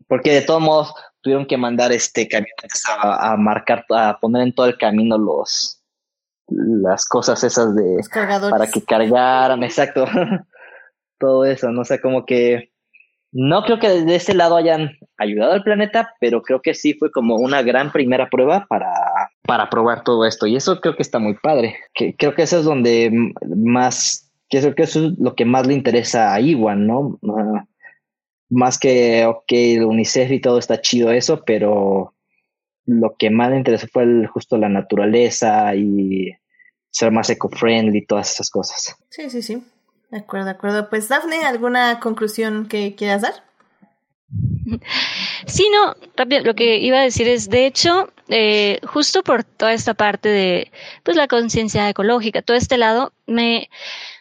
porque 0.07 0.31
de 0.31 0.41
todos 0.41 0.61
modos 0.61 0.93
tuvieron 1.21 1.45
que 1.45 1.57
mandar 1.57 1.91
este 1.91 2.27
camionetas 2.27 2.83
a, 2.87 3.35
marcar, 3.37 3.85
a 3.89 4.19
poner 4.19 4.43
en 4.43 4.53
todo 4.53 4.67
el 4.67 4.77
camino 4.77 5.17
los, 5.17 5.81
las 6.47 7.07
cosas 7.07 7.43
esas 7.43 7.75
de, 7.75 8.01
para 8.49 8.67
que 8.67 8.83
cargaran, 8.83 9.63
exacto, 9.63 10.05
todo 11.19 11.45
eso, 11.45 11.71
no 11.71 11.85
sé, 11.85 12.01
como 12.01 12.25
que 12.25 12.71
no 13.31 13.63
creo 13.63 13.79
que 13.79 13.89
desde 13.89 14.15
ese 14.15 14.33
lado 14.33 14.57
hayan 14.57 14.97
ayudado 15.17 15.53
al 15.53 15.63
planeta, 15.63 16.13
pero 16.19 16.41
creo 16.41 16.61
que 16.61 16.73
sí 16.73 16.93
fue 16.95 17.11
como 17.11 17.35
una 17.35 17.61
gran 17.61 17.91
primera 17.91 18.29
prueba 18.29 18.65
para, 18.67 18.91
para 19.43 19.69
probar 19.69 20.03
todo 20.03 20.25
esto. 20.25 20.47
Y 20.47 20.57
eso 20.57 20.81
creo 20.81 20.97
que 20.97 21.01
está 21.01 21.17
muy 21.17 21.35
padre. 21.35 21.77
Que, 21.93 22.13
creo 22.15 22.35
que 22.35 22.41
eso 22.41 22.59
es 22.59 22.65
donde 22.65 23.09
más 23.55 24.30
que 24.51 24.57
eso, 24.57 24.75
que 24.75 24.83
eso 24.83 25.07
es 25.07 25.13
lo 25.17 25.33
que 25.33 25.45
más 25.45 25.65
le 25.65 25.73
interesa 25.73 26.33
a 26.33 26.41
Iwan, 26.41 26.85
¿no? 26.85 27.19
Ah, 27.23 27.65
más 28.49 28.77
que, 28.77 29.25
ok, 29.25 29.45
el 29.47 29.85
UNICEF 29.85 30.29
y 30.31 30.41
todo 30.41 30.59
está 30.59 30.81
chido 30.81 31.09
eso, 31.11 31.43
pero 31.45 32.13
lo 32.85 33.15
que 33.17 33.29
más 33.29 33.49
le 33.49 33.57
interesó 33.57 33.87
fue 33.87 34.27
justo 34.27 34.57
la 34.57 34.67
naturaleza 34.67 35.73
y 35.73 36.33
ser 36.89 37.11
más 37.11 37.29
eco-friendly 37.29 37.99
y 37.99 38.05
todas 38.05 38.33
esas 38.33 38.49
cosas. 38.49 38.95
Sí, 39.09 39.29
sí, 39.29 39.41
sí. 39.41 39.63
De 40.09 40.17
acuerdo, 40.17 40.47
de 40.47 40.51
acuerdo. 40.51 40.89
Pues, 40.89 41.07
Dafne, 41.07 41.45
¿alguna 41.45 42.01
conclusión 42.01 42.67
que 42.67 42.95
quieras 42.95 43.21
dar? 43.21 43.33
Sí, 45.45 45.67
no, 45.73 45.95
rápido, 46.15 46.43
lo 46.43 46.55
que 46.55 46.77
iba 46.77 46.99
a 46.99 47.03
decir 47.03 47.27
es, 47.27 47.49
de 47.49 47.65
hecho, 47.65 48.11
eh, 48.29 48.79
justo 48.83 49.23
por 49.23 49.43
toda 49.43 49.73
esta 49.73 49.93
parte 49.93 50.29
de 50.29 50.71
pues 51.03 51.17
la 51.17 51.27
conciencia 51.27 51.89
ecológica, 51.89 52.41
todo 52.41 52.55
este 52.57 52.77
lado, 52.77 53.13
me 53.27 53.69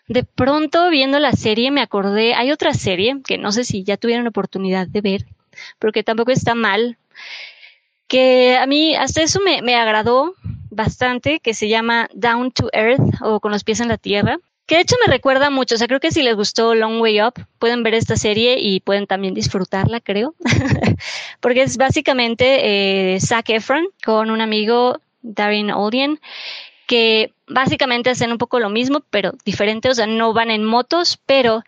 de 0.09 0.25
pronto 0.25 0.91
viendo 0.91 1.21
la 1.21 1.33
serie 1.33 1.71
me 1.71 1.83
acordé, 1.83 2.35
hay 2.35 2.51
otra 2.51 2.75
serie 2.75 3.21
que 3.25 3.39
no 3.39 3.53
sé 3.53 3.65
si 3.65 3.85
ya 3.85 3.97
tuvieron 3.97 4.27
oportunidad 4.27 4.89
de 4.89 5.01
ver, 5.01 5.27
pero 5.79 5.93
que 5.93 6.03
tampoco 6.03 6.33
está 6.33 6.55
mal, 6.55 6.99
que 8.09 8.57
a 8.57 8.67
mí 8.67 8.97
hasta 8.97 9.23
eso 9.23 9.41
me, 9.41 9.63
me 9.63 9.77
agradó 9.77 10.35
bastante, 10.71 11.39
que 11.39 11.55
se 11.55 11.69
llama 11.69 12.09
Down 12.13 12.51
to 12.51 12.71
Earth 12.73 13.23
o 13.23 13.39
con 13.41 13.53
los 13.53 13.63
pies 13.63 13.81
en 13.81 13.89
la 13.89 13.99
tierra 13.99 14.39
que 14.71 14.77
de 14.77 14.83
hecho 14.83 14.95
me 15.05 15.13
recuerda 15.13 15.51
mucho, 15.51 15.75
o 15.75 15.79
sea, 15.79 15.89
creo 15.89 15.99
que 15.99 16.13
si 16.13 16.23
les 16.23 16.37
gustó 16.37 16.77
Long 16.77 17.01
Way 17.01 17.23
Up, 17.23 17.45
pueden 17.59 17.83
ver 17.83 17.95
esta 17.95 18.15
serie 18.15 18.57
y 18.61 18.79
pueden 18.79 19.09
también 19.09 19.35
disfrutarla, 19.35 19.99
creo, 19.99 20.37
porque 21.41 21.63
es 21.63 21.77
básicamente 21.77 23.17
eh, 23.17 23.21
Zac 23.21 23.51
Efron 23.51 23.89
con 24.05 24.31
un 24.31 24.41
amigo, 24.41 25.01
Darren 25.23 25.73
Olien, 25.73 26.21
que 26.87 27.33
básicamente 27.49 28.11
hacen 28.11 28.31
un 28.31 28.39
poco 28.39 28.61
lo 28.61 28.71
mismo, 28.71 29.03
pero 29.11 29.33
diferente, 29.45 29.91
o 29.91 29.95
sea, 29.95 30.07
no 30.07 30.33
van 30.35 30.53
en 30.53 30.65
motos, 30.65 31.19
pero 31.27 31.65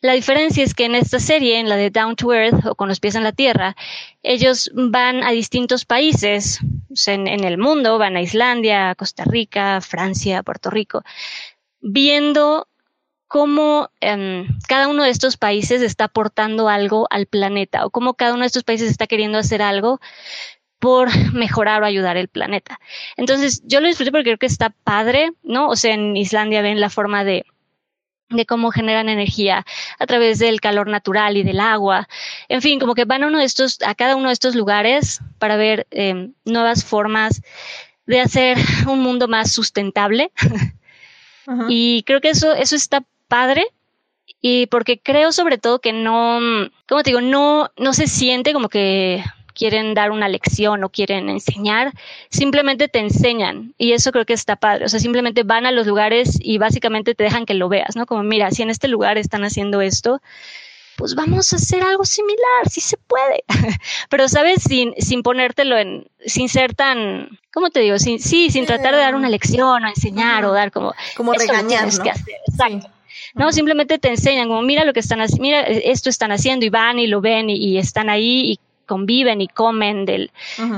la 0.00 0.14
diferencia 0.14 0.64
es 0.64 0.74
que 0.74 0.86
en 0.86 0.96
esta 0.96 1.20
serie, 1.20 1.60
en 1.60 1.68
la 1.68 1.76
de 1.76 1.90
Down 1.90 2.16
to 2.16 2.34
Earth 2.34 2.66
o 2.66 2.74
con 2.74 2.88
los 2.88 2.98
pies 2.98 3.14
en 3.14 3.22
la 3.22 3.30
tierra, 3.30 3.76
ellos 4.24 4.72
van 4.74 5.22
a 5.22 5.30
distintos 5.30 5.84
países 5.84 6.58
en, 7.06 7.28
en, 7.28 7.44
el 7.44 7.58
mundo, 7.58 7.96
van 7.96 8.16
a 8.16 8.22
Islandia, 8.22 8.96
Costa 8.96 9.22
Rica, 9.24 9.80
Francia, 9.80 10.42
Puerto 10.42 10.68
Rico, 10.68 11.04
viendo 11.84 12.66
cómo 13.28 13.90
em, 14.00 14.46
cada 14.66 14.88
uno 14.88 15.04
de 15.04 15.10
estos 15.10 15.36
países 15.36 15.82
está 15.82 16.04
aportando 16.04 16.68
algo 16.68 17.06
al 17.10 17.26
planeta 17.26 17.84
o 17.84 17.90
cómo 17.90 18.14
cada 18.14 18.32
uno 18.32 18.40
de 18.40 18.46
estos 18.46 18.64
países 18.64 18.90
está 18.90 19.06
queriendo 19.06 19.38
hacer 19.38 19.60
algo 19.60 20.00
por 20.78 21.08
mejorar 21.32 21.82
o 21.82 21.86
ayudar 21.86 22.16
el 22.16 22.28
planeta. 22.28 22.80
Entonces, 23.16 23.62
yo 23.64 23.80
lo 23.80 23.88
disfruté 23.88 24.10
porque 24.10 24.24
creo 24.24 24.38
que 24.38 24.46
está 24.46 24.70
padre, 24.70 25.32
¿no? 25.42 25.68
O 25.68 25.76
sea, 25.76 25.94
en 25.94 26.16
Islandia 26.16 26.62
ven 26.62 26.80
la 26.80 26.90
forma 26.90 27.22
de, 27.22 27.44
de 28.30 28.46
cómo 28.46 28.70
generan 28.70 29.10
energía 29.10 29.66
a 29.98 30.06
través 30.06 30.38
del 30.38 30.60
calor 30.62 30.88
natural 30.88 31.36
y 31.36 31.42
del 31.42 31.60
agua. 31.60 32.08
En 32.48 32.62
fin, 32.62 32.80
como 32.80 32.94
que 32.94 33.04
van 33.04 33.24
a 33.24 33.26
uno 33.26 33.38
de 33.38 33.44
estos, 33.44 33.78
a 33.84 33.94
cada 33.94 34.16
uno 34.16 34.28
de 34.28 34.34
estos 34.34 34.54
lugares 34.54 35.20
para 35.38 35.56
ver 35.56 35.86
eh, 35.90 36.30
nuevas 36.46 36.82
formas 36.82 37.42
de 38.06 38.20
hacer 38.20 38.56
un 38.88 39.00
mundo 39.00 39.28
más 39.28 39.52
sustentable. 39.52 40.32
Y 41.68 42.02
creo 42.04 42.20
que 42.20 42.30
eso, 42.30 42.54
eso 42.54 42.76
está 42.76 43.04
padre. 43.28 43.64
Y 44.40 44.66
porque 44.66 44.98
creo 44.98 45.32
sobre 45.32 45.58
todo 45.58 45.80
que 45.80 45.92
no, 45.92 46.38
como 46.86 47.02
te 47.02 47.10
digo, 47.10 47.20
no, 47.20 47.70
no 47.76 47.92
se 47.92 48.06
siente 48.06 48.52
como 48.52 48.68
que 48.68 49.22
quieren 49.54 49.94
dar 49.94 50.10
una 50.10 50.28
lección 50.28 50.84
o 50.84 50.88
quieren 50.90 51.28
enseñar, 51.28 51.92
simplemente 52.28 52.88
te 52.88 52.98
enseñan 52.98 53.72
y 53.78 53.92
eso 53.92 54.12
creo 54.12 54.26
que 54.26 54.32
está 54.32 54.56
padre, 54.56 54.84
o 54.84 54.88
sea, 54.88 55.00
simplemente 55.00 55.44
van 55.44 55.64
a 55.64 55.72
los 55.72 55.86
lugares 55.86 56.38
y 56.40 56.58
básicamente 56.58 57.14
te 57.14 57.24
dejan 57.24 57.46
que 57.46 57.54
lo 57.54 57.68
veas, 57.68 57.96
¿no? 57.96 58.04
Como 58.04 58.22
mira, 58.22 58.50
si 58.50 58.62
en 58.62 58.70
este 58.70 58.88
lugar 58.88 59.16
están 59.16 59.44
haciendo 59.44 59.80
esto, 59.80 60.20
pues 60.96 61.14
vamos 61.14 61.52
a 61.52 61.56
hacer 61.56 61.82
algo 61.82 62.04
similar, 62.04 62.68
si 62.70 62.80
se 62.80 62.96
puede. 62.96 63.44
Pero, 64.10 64.28
¿sabes? 64.28 64.62
Sin, 64.62 64.94
sin 64.98 65.22
ponértelo 65.22 65.76
en, 65.76 66.08
sin 66.24 66.48
ser 66.48 66.74
tan, 66.74 67.38
¿cómo 67.52 67.70
te 67.70 67.80
digo? 67.80 67.98
Sin, 67.98 68.20
sí, 68.20 68.50
sin 68.50 68.66
tratar 68.66 68.94
de 68.94 69.00
dar 69.00 69.14
una 69.14 69.28
lección 69.28 69.84
o 69.84 69.88
enseñar 69.88 70.44
o 70.44 70.52
dar 70.52 70.70
como... 70.70 70.94
Como 71.16 71.32
regañar, 71.32 71.92
¿no? 71.92 72.02
Que 72.02 72.10
hacer. 72.10 72.34
Exacto. 72.46 72.88
No, 73.34 73.50
simplemente 73.52 73.98
te 73.98 74.08
enseñan 74.08 74.48
como, 74.48 74.62
mira 74.62 74.84
lo 74.84 74.92
que 74.92 75.00
están 75.00 75.20
haciendo, 75.20 75.42
mira, 75.42 75.60
esto 75.62 76.08
están 76.08 76.30
haciendo 76.30 76.64
y 76.66 76.70
van 76.70 76.98
y 76.98 77.08
lo 77.08 77.20
ven 77.20 77.50
y, 77.50 77.78
están 77.78 78.08
ahí 78.08 78.52
y 78.52 78.60
conviven 78.86 79.40
y 79.40 79.48
comen 79.48 80.04
del, 80.04 80.30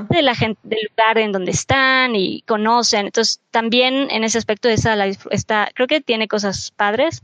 de 0.08 0.22
la 0.22 0.34
gente, 0.34 0.60
del 0.62 0.78
lugar 0.90 1.18
en 1.18 1.32
donde 1.32 1.50
están 1.50 2.14
y 2.14 2.42
conocen. 2.42 3.06
Entonces, 3.06 3.40
también 3.50 4.08
en 4.10 4.24
ese 4.24 4.38
aspecto, 4.38 4.68
esa 4.68 4.96
la, 4.96 5.06
está, 5.06 5.70
creo 5.74 5.86
que 5.86 6.00
tiene 6.00 6.28
cosas 6.28 6.72
padres. 6.74 7.22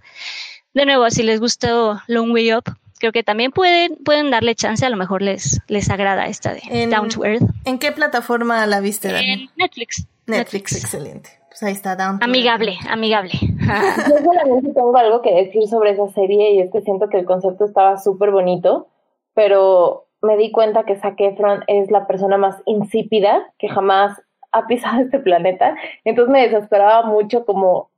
De 0.74 0.84
nuevo, 0.84 1.08
si 1.10 1.22
les 1.22 1.40
gustó 1.40 2.02
Long 2.08 2.32
Way 2.32 2.54
Up, 2.54 2.64
creo 3.02 3.10
que 3.10 3.24
también 3.24 3.50
pueden, 3.50 3.96
pueden 4.04 4.30
darle 4.30 4.54
chance, 4.54 4.86
a 4.86 4.88
lo 4.88 4.96
mejor 4.96 5.22
les, 5.22 5.60
les 5.66 5.90
agrada 5.90 6.28
esta 6.28 6.54
de 6.54 6.86
Down 6.86 7.08
to 7.08 7.24
Earth. 7.24 7.42
¿En 7.64 7.80
qué 7.80 7.90
plataforma 7.90 8.64
la 8.66 8.78
viste, 8.78 9.08
En 9.08 9.48
Netflix. 9.56 10.06
Netflix. 10.28 10.76
excelente. 10.76 11.30
Pues 11.48 11.64
ahí 11.64 11.72
está, 11.72 11.96
Down 11.96 12.20
to 12.20 12.24
Amigable, 12.24 12.78
amigable. 12.88 13.32
Yo 14.08 14.18
solamente 14.18 14.72
tengo 14.72 14.96
algo 14.96 15.20
que 15.20 15.34
decir 15.34 15.66
sobre 15.66 15.90
esa 15.90 16.06
serie 16.10 16.52
y 16.52 16.60
es 16.60 16.70
que 16.70 16.80
siento 16.82 17.08
que 17.08 17.18
el 17.18 17.24
concepto 17.24 17.64
estaba 17.64 17.98
súper 17.98 18.30
bonito, 18.30 18.86
pero 19.34 20.06
me 20.20 20.36
di 20.36 20.52
cuenta 20.52 20.84
que 20.84 20.94
Zac 20.94 21.20
Efron 21.20 21.64
es 21.66 21.90
la 21.90 22.06
persona 22.06 22.38
más 22.38 22.62
insípida 22.66 23.52
que 23.58 23.68
jamás 23.68 24.16
ha 24.52 24.68
pisado 24.68 25.02
este 25.02 25.18
planeta. 25.18 25.74
Entonces 26.04 26.30
me 26.30 26.48
desesperaba 26.48 27.02
mucho 27.02 27.46
como 27.46 27.90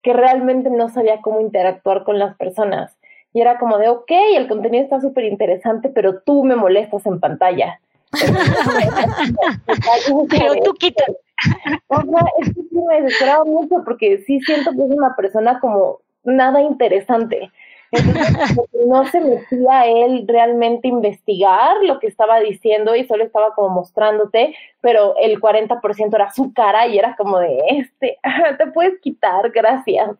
que 0.00 0.12
realmente 0.12 0.70
no 0.70 0.88
sabía 0.90 1.20
cómo 1.22 1.40
interactuar 1.40 2.04
con 2.04 2.20
las 2.20 2.36
personas. 2.36 2.96
Y 3.32 3.40
era 3.40 3.58
como 3.58 3.78
de, 3.78 3.88
ok, 3.88 4.10
el 4.36 4.48
contenido 4.48 4.84
está 4.84 5.00
súper 5.00 5.24
interesante, 5.24 5.88
pero 5.88 6.20
tú 6.20 6.44
me 6.44 6.56
molestas 6.56 7.06
en 7.06 7.20
pantalla. 7.20 7.80
pero 10.28 10.54
tú 10.64 10.74
quitas. 10.74 11.10
O 11.88 12.02
sea, 12.02 12.24
es 12.40 12.54
que 12.54 12.62
sí 12.62 12.78
me 12.86 13.02
desesperaba 13.02 13.44
mucho 13.44 13.82
porque 13.84 14.18
sí 14.26 14.40
siento 14.40 14.70
que 14.72 14.84
es 14.84 14.90
una 14.90 15.16
persona 15.16 15.60
como 15.60 16.00
nada 16.24 16.60
interesante. 16.60 17.50
Entonces, 17.90 18.56
no 18.86 19.04
se 19.06 19.20
metía 19.20 19.86
él 19.86 20.24
realmente 20.26 20.88
investigar 20.88 21.76
lo 21.82 21.98
que 21.98 22.06
estaba 22.06 22.40
diciendo 22.40 22.96
y 22.96 23.06
solo 23.06 23.22
estaba 23.22 23.54
como 23.54 23.68
mostrándote, 23.68 24.54
pero 24.80 25.14
el 25.18 25.38
40% 25.38 26.14
era 26.14 26.32
su 26.32 26.54
cara 26.54 26.86
y 26.86 26.98
era 26.98 27.16
como 27.16 27.38
de 27.38 27.58
este, 27.68 28.18
te 28.58 28.66
puedes 28.68 28.98
quitar, 29.00 29.50
gracias 29.50 30.16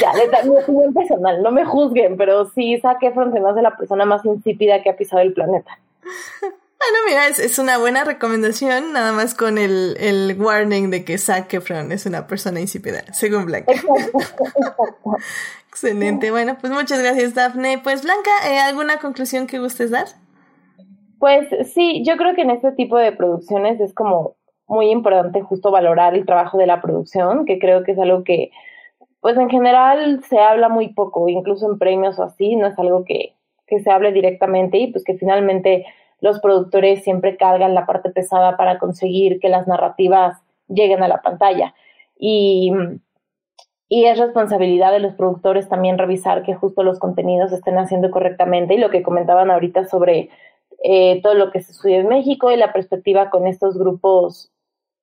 ya, 0.00 0.12
da 0.30 0.42
mi 0.42 0.56
opinión 0.56 0.92
personal, 0.92 1.42
no 1.42 1.50
me 1.50 1.64
juzguen, 1.64 2.16
pero 2.16 2.50
sí, 2.50 2.78
Zac 2.80 3.02
Efron 3.02 3.32
se 3.32 3.40
me 3.40 3.50
hace 3.50 3.62
la 3.62 3.76
persona 3.76 4.04
más 4.04 4.24
insípida 4.24 4.82
que 4.82 4.90
ha 4.90 4.96
pisado 4.96 5.22
el 5.22 5.32
planeta. 5.32 5.78
Bueno, 6.02 6.98
mira, 7.06 7.28
es, 7.28 7.58
una 7.58 7.76
buena 7.76 8.04
recomendación, 8.04 8.94
nada 8.94 9.12
más 9.12 9.34
con 9.34 9.58
el, 9.58 9.96
el 10.00 10.34
warning 10.40 10.90
de 10.90 11.04
que 11.04 11.18
Zac 11.18 11.52
Efron 11.52 11.92
es 11.92 12.06
una 12.06 12.26
persona 12.26 12.60
insípida, 12.60 13.04
según 13.12 13.44
Blanca. 13.44 13.72
Excelente, 15.68 16.30
bueno, 16.30 16.56
pues 16.60 16.72
muchas 16.72 17.00
gracias, 17.00 17.34
Daphne. 17.34 17.80
Pues 17.84 18.02
Blanca, 18.02 18.30
¿eh, 18.50 18.58
¿alguna 18.58 18.98
conclusión 18.98 19.46
que 19.46 19.58
gustes 19.58 19.90
dar? 19.90 20.06
Pues 21.18 21.48
sí, 21.74 22.02
yo 22.04 22.16
creo 22.16 22.34
que 22.34 22.42
en 22.42 22.50
este 22.50 22.72
tipo 22.72 22.96
de 22.96 23.12
producciones 23.12 23.78
es 23.78 23.92
como 23.92 24.36
muy 24.66 24.90
importante 24.90 25.42
justo 25.42 25.70
valorar 25.70 26.14
el 26.14 26.24
trabajo 26.24 26.56
de 26.56 26.66
la 26.66 26.80
producción, 26.80 27.44
que 27.44 27.58
creo 27.58 27.84
que 27.84 27.92
es 27.92 27.98
algo 27.98 28.24
que 28.24 28.50
pues 29.20 29.36
en 29.36 29.50
general 29.50 30.22
se 30.24 30.38
habla 30.38 30.68
muy 30.68 30.88
poco, 30.88 31.28
incluso 31.28 31.70
en 31.70 31.78
premios 31.78 32.18
o 32.18 32.24
así, 32.24 32.56
no 32.56 32.66
es 32.66 32.78
algo 32.78 33.04
que, 33.04 33.34
que 33.66 33.80
se 33.80 33.90
hable 33.90 34.12
directamente 34.12 34.78
y 34.78 34.92
pues 34.92 35.04
que 35.04 35.14
finalmente 35.14 35.84
los 36.20 36.40
productores 36.40 37.02
siempre 37.02 37.36
cargan 37.36 37.74
la 37.74 37.86
parte 37.86 38.10
pesada 38.10 38.56
para 38.56 38.78
conseguir 38.78 39.40
que 39.40 39.48
las 39.48 39.66
narrativas 39.66 40.38
lleguen 40.68 41.02
a 41.02 41.08
la 41.08 41.22
pantalla. 41.22 41.74
Y, 42.18 42.72
y 43.88 44.04
es 44.04 44.18
responsabilidad 44.18 44.92
de 44.92 45.00
los 45.00 45.14
productores 45.14 45.68
también 45.68 45.98
revisar 45.98 46.42
que 46.42 46.54
justo 46.54 46.82
los 46.82 46.98
contenidos 46.98 47.52
estén 47.52 47.78
haciendo 47.78 48.10
correctamente 48.10 48.74
y 48.74 48.78
lo 48.78 48.90
que 48.90 49.02
comentaban 49.02 49.50
ahorita 49.50 49.86
sobre 49.86 50.30
eh, 50.82 51.20
todo 51.22 51.34
lo 51.34 51.50
que 51.50 51.60
se 51.60 51.72
estudia 51.72 51.98
en 51.98 52.08
México 52.08 52.50
y 52.50 52.56
la 52.56 52.72
perspectiva 52.72 53.30
con 53.30 53.46
estos 53.46 53.76
grupos 53.78 54.50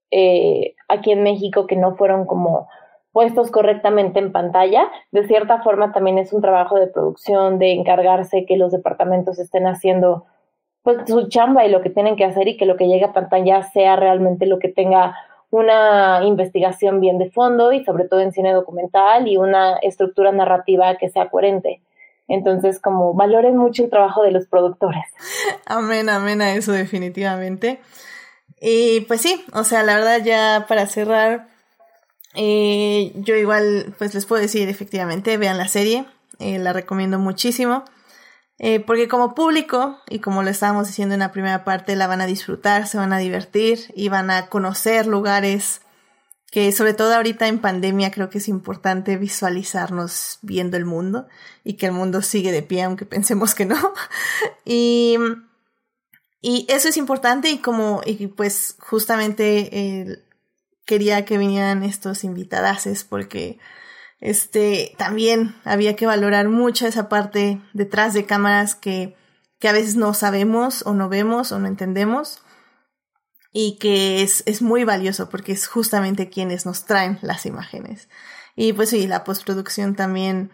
eh, 0.10 0.76
aquí 0.88 1.11
en 1.11 1.22
México 1.22 1.68
que 1.68 1.76
no 1.76 1.95
fueron 1.95 2.26
como 2.26 2.69
puestos 3.18 3.49
correctamente 3.49 4.19
en 4.19 4.31
pantalla. 4.31 4.91
De 5.11 5.26
cierta 5.26 5.64
forma 5.64 5.91
también 5.91 6.19
es 6.19 6.34
un 6.34 6.41
trabajo 6.44 6.76
de 6.76 6.85
producción, 6.85 7.57
de 7.57 7.72
encargarse 7.72 8.45
que 8.45 8.57
los 8.57 8.72
departamentos 8.72 9.39
estén 9.39 9.65
haciendo 9.65 10.27
pues 10.84 10.99
su 11.07 11.27
chamba 11.27 11.65
y 11.65 11.72
lo 11.72 11.81
que 11.81 11.89
tienen 11.89 12.15
que 12.15 12.26
hacer 12.26 12.48
y 12.48 12.57
que 12.57 12.68
lo 12.68 12.77
que 12.77 12.88
llegue 12.88 13.06
a 13.06 13.14
pantalla 13.14 13.64
sea 13.64 13.95
realmente 13.95 14.45
lo 14.45 14.60
que 14.60 14.69
tenga 14.69 15.15
una 15.49 16.23
investigación 16.26 17.02
bien 17.02 17.18
de 17.18 17.31
fondo 17.31 17.73
y 17.73 17.84
sobre 17.84 18.07
todo 18.07 18.19
en 18.19 18.34
cine 18.34 18.53
documental 18.53 19.27
y 19.27 19.38
una 19.38 19.77
estructura 19.77 20.31
narrativa 20.31 20.95
que 20.98 21.10
sea 21.10 21.31
coherente. 21.31 21.81
Entonces, 22.27 22.80
como 22.80 23.15
valoren 23.15 23.57
mucho 23.57 23.84
el 23.84 23.89
trabajo 23.89 24.22
de 24.22 24.30
los 24.30 24.45
productores. 24.45 25.06
Amén, 25.65 26.07
amén 26.10 26.39
a 26.44 26.53
eso 26.53 26.72
definitivamente. 26.72 27.80
Y 28.61 29.02
pues 29.07 29.22
sí, 29.22 29.44
o 29.53 29.64
sea, 29.64 29.81
la 29.81 29.95
verdad 29.95 30.22
ya 30.23 30.65
para 30.68 30.85
cerrar, 30.85 31.56
eh, 32.33 33.13
yo 33.15 33.35
igual, 33.35 33.95
pues 33.97 34.13
les 34.13 34.25
puedo 34.25 34.41
decir, 34.41 34.69
efectivamente, 34.69 35.37
vean 35.37 35.57
la 35.57 35.67
serie, 35.67 36.05
eh, 36.39 36.59
la 36.59 36.73
recomiendo 36.73 37.19
muchísimo, 37.19 37.83
eh, 38.59 38.79
porque 38.79 39.07
como 39.07 39.35
público, 39.35 39.99
y 40.09 40.19
como 40.19 40.43
lo 40.43 40.49
estábamos 40.49 40.87
diciendo 40.87 41.13
en 41.13 41.19
la 41.19 41.31
primera 41.31 41.63
parte, 41.63 41.95
la 41.95 42.07
van 42.07 42.21
a 42.21 42.25
disfrutar, 42.25 42.87
se 42.87 42.97
van 42.97 43.13
a 43.13 43.19
divertir 43.19 43.91
y 43.95 44.09
van 44.09 44.31
a 44.31 44.47
conocer 44.47 45.07
lugares 45.07 45.81
que 46.51 46.71
sobre 46.71 46.93
todo 46.93 47.13
ahorita 47.13 47.47
en 47.47 47.59
pandemia 47.59 48.09
creo 48.11 48.29
que 48.29 48.37
es 48.37 48.47
importante 48.47 49.17
visualizarnos 49.17 50.39
viendo 50.41 50.77
el 50.77 50.85
mundo 50.85 51.27
y 51.63 51.73
que 51.73 51.87
el 51.87 51.91
mundo 51.91 52.21
sigue 52.21 52.53
de 52.53 52.63
pie 52.63 52.83
aunque 52.83 53.05
pensemos 53.05 53.53
que 53.53 53.65
no. 53.65 53.93
y, 54.65 55.17
y 56.41 56.65
eso 56.69 56.87
es 56.87 56.97
importante 56.97 57.49
y 57.49 57.57
como, 57.59 58.01
y 58.05 58.27
pues 58.27 58.75
justamente 58.79 59.69
eh, 59.77 60.23
quería 60.88 61.26
que 61.26 61.38
vinieran 61.38 61.84
estos 61.84 62.23
invitadases 62.23 63.03
porque 63.03 63.59
este 64.19 64.95
también 64.97 65.55
había 65.64 65.95
que 65.95 66.07
valorar 66.07 66.49
mucho 66.49 66.88
esa 66.88 67.07
parte 67.09 67.61
detrás 67.73 68.15
de 68.15 68.26
cámaras 68.26 68.73
que, 68.73 69.15
que 69.59 69.68
a 69.68 69.73
veces 69.73 69.95
no 69.95 70.15
sabemos 70.15 70.84
o 70.88 70.95
no 70.95 71.09
vemos 71.09 71.51
o 71.51 71.59
no 71.59 71.68
entendemos 71.68 72.41
y 73.51 73.77
que 73.77 74.23
es, 74.23 74.43
es 74.45 74.61
muy 74.61 74.84
valioso 74.84 75.30
porque 75.30 75.51
es 75.51 75.68
justamente 75.68 76.30
quienes 76.30 76.65
nos 76.65 76.85
traen 76.85 77.19
las 77.22 77.45
imágenes. 77.45 78.09
Y 78.55 78.73
pues 78.73 78.89
sí, 78.89 79.07
la 79.07 79.23
postproducción 79.23 79.95
también. 79.95 80.51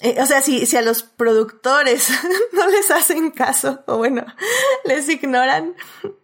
Eh, 0.00 0.16
o 0.20 0.26
sea, 0.26 0.40
si, 0.40 0.64
si 0.66 0.76
a 0.76 0.82
los 0.82 1.02
productores 1.02 2.08
no 2.52 2.68
les 2.68 2.90
hacen 2.90 3.32
caso, 3.32 3.82
o 3.86 3.98
bueno, 3.98 4.24
les 4.84 5.08
ignoran, 5.08 5.74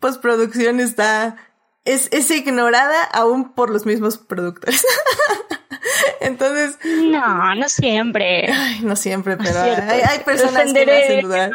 postproducción 0.00 0.80
está, 0.80 1.36
es, 1.84 2.08
es 2.12 2.30
ignorada 2.30 3.02
aún 3.04 3.52
por 3.52 3.70
los 3.70 3.86
mismos 3.86 4.18
productores. 4.18 4.84
Entonces. 6.20 6.78
No, 6.84 7.54
no 7.54 7.68
siempre. 7.68 8.48
no 8.82 8.96
siempre, 8.96 9.36
pero 9.36 9.60
hay, 9.60 10.00
hay, 10.00 10.18
personas 10.20 10.72
que 10.72 10.86
lo 10.86 10.92
hacen 10.92 11.20
dudar. 11.22 11.52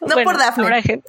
No 0.00 0.16
por 0.24 0.38
Daphne. 0.38 0.82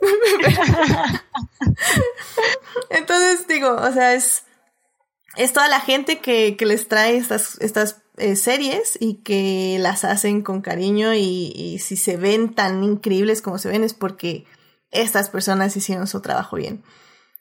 Entonces 2.89 3.47
digo, 3.47 3.76
o 3.76 3.91
sea, 3.91 4.14
es, 4.14 4.45
es 5.35 5.53
toda 5.53 5.68
la 5.68 5.81
gente 5.81 6.19
que, 6.19 6.56
que 6.57 6.65
les 6.65 6.88
trae 6.88 7.18
estas, 7.18 7.60
estas 7.60 8.03
eh, 8.18 8.35
series 8.35 8.97
y 8.99 9.15
que 9.15 9.77
las 9.80 10.06
hacen 10.06 10.41
con 10.41 10.61
cariño 10.61 11.14
y, 11.14 11.52
y, 11.56 11.80
si 11.80 11.97
se 11.97 12.15
ven 12.15 12.53
tan 12.56 12.84
increíbles 12.84 13.41
como 13.41 13.57
se 13.57 13.69
ven 13.69 13.84
es 13.84 13.93
porque 13.93 14.45
estas 14.91 15.30
personas 15.30 15.76
hicieron 15.76 16.07
su 16.07 16.22
trabajo 16.22 16.56
bien. 16.56 16.84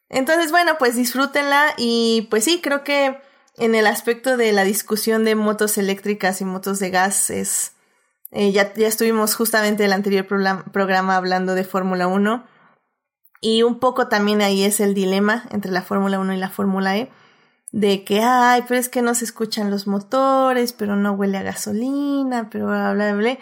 Entonces, 0.09 0.51
bueno, 0.51 0.77
pues 0.79 0.97
disfrútenla 0.97 1.75
y 1.77 2.27
pues 2.31 2.45
sí, 2.45 2.61
creo 2.61 2.85
que 2.85 3.21
en 3.57 3.75
el 3.75 3.87
aspecto 3.87 4.37
de 4.37 4.53
la 4.53 4.65
discusión 4.65 5.25
de 5.25 5.35
motos 5.35 5.79
eléctricas 5.79 6.41
y 6.41 6.45
motos 6.45 6.79
de 6.79 6.91
gas 6.91 7.31
es 7.31 7.75
eh, 8.35 8.51
ya, 8.51 8.75
ya 8.75 8.89
estuvimos 8.89 9.37
justamente 9.37 9.85
en 9.85 9.87
el 9.87 9.93
anterior 9.93 10.27
programa, 10.27 11.17
hablando 11.17 11.55
de 11.55 11.63
Fórmula 11.63 12.09
1 12.09 12.45
y 13.41 13.63
un 13.63 13.79
poco 13.79 14.09
también 14.09 14.43
ahí 14.43 14.65
es 14.65 14.81
el 14.81 14.93
dilema 14.93 15.45
entre 15.51 15.71
la 15.71 15.83
Fórmula 15.83 16.19
1 16.19 16.35
y 16.35 16.39
la 16.39 16.51
Fórmula 16.51 16.97
E 16.97 17.13
de 17.71 18.05
que, 18.05 18.23
ay, 18.23 18.65
pero 18.67 18.81
es 18.81 18.89
que 18.89 19.03
no 19.03 19.15
se 19.15 19.25
escuchan 19.25 19.71
los 19.71 19.87
motores, 19.87 20.73
pero 20.73 20.97
no 20.97 21.13
huele 21.13 21.39
a 21.39 21.43
gasolina, 21.43 22.49
pero 22.51 22.67
bla, 22.67 22.93
bla, 22.93 23.15
bla. 23.15 23.39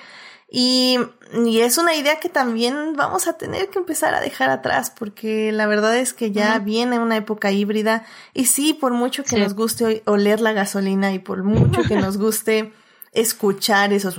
Y, 0.55 0.99
y, 1.33 1.61
es 1.61 1.79
una 1.79 1.95
idea 1.95 2.21
que 2.21 2.29
también 2.29 2.95
vamos 2.95 3.27
a 3.27 3.39
tener 3.39 3.71
que 3.71 3.79
empezar 3.79 4.15
a 4.15 4.21
dejar 4.21 4.51
atrás, 4.51 4.91
porque 4.91 5.51
la 5.51 5.67
verdad 5.67 5.97
es 5.97 6.13
que 6.13 6.31
ya 6.31 6.59
viene 6.59 6.99
una 6.99 7.17
época 7.17 7.51
híbrida. 7.51 8.05
Y 8.35 8.45
sí, 8.45 8.75
por 8.75 8.93
mucho 8.93 9.25
que 9.25 9.39
nos 9.39 9.55
guste 9.55 10.03
oler 10.05 10.41
la 10.41 10.53
gasolina 10.53 11.15
y 11.15 11.19
por 11.19 11.43
mucho 11.43 11.83
que 11.85 11.97
nos 11.97 12.19
guste 12.19 12.71
escuchar 13.13 13.93
esos 13.93 14.19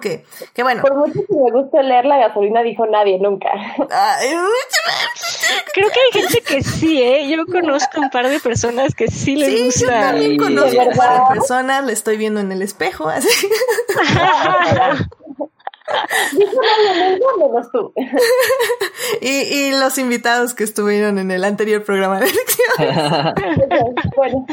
que, 0.00 0.24
que 0.52 0.62
bueno. 0.62 0.82
Por 0.82 0.94
mucho 0.94 1.20
que 1.26 1.34
me 1.34 1.50
guste 1.50 1.82
leer 1.82 2.04
la 2.04 2.18
gasolina, 2.18 2.62
dijo 2.62 2.86
nadie 2.86 3.18
nunca. 3.18 3.50
Creo 5.72 5.88
que 5.88 6.00
hay 6.00 6.22
gente 6.22 6.42
que 6.42 6.62
sí, 6.62 7.02
¿eh? 7.02 7.26
Yo 7.28 7.46
conozco 7.46 8.00
un 8.00 8.10
par 8.10 8.28
de 8.28 8.38
personas 8.40 8.94
que 8.94 9.08
sí 9.08 9.36
les 9.36 9.54
sí, 9.54 9.64
gusta. 9.64 9.86
Yo 9.86 10.00
también 10.06 10.36
conozco 10.36 10.82
un 10.82 10.96
par 10.96 11.14
de 11.14 11.34
personas, 11.34 11.84
le 11.86 11.92
estoy 11.94 12.18
viendo 12.18 12.40
en 12.40 12.52
el 12.52 12.62
espejo, 12.62 13.08
así. 13.08 13.28
y, 19.22 19.28
y 19.28 19.70
los 19.72 19.96
invitados 19.96 20.52
que 20.52 20.64
estuvieron 20.64 21.18
en 21.18 21.30
el 21.30 21.44
anterior 21.44 21.82
programa 21.84 22.20
de 22.20 22.26
elecciones. 22.26 23.24
bueno, 24.16 24.46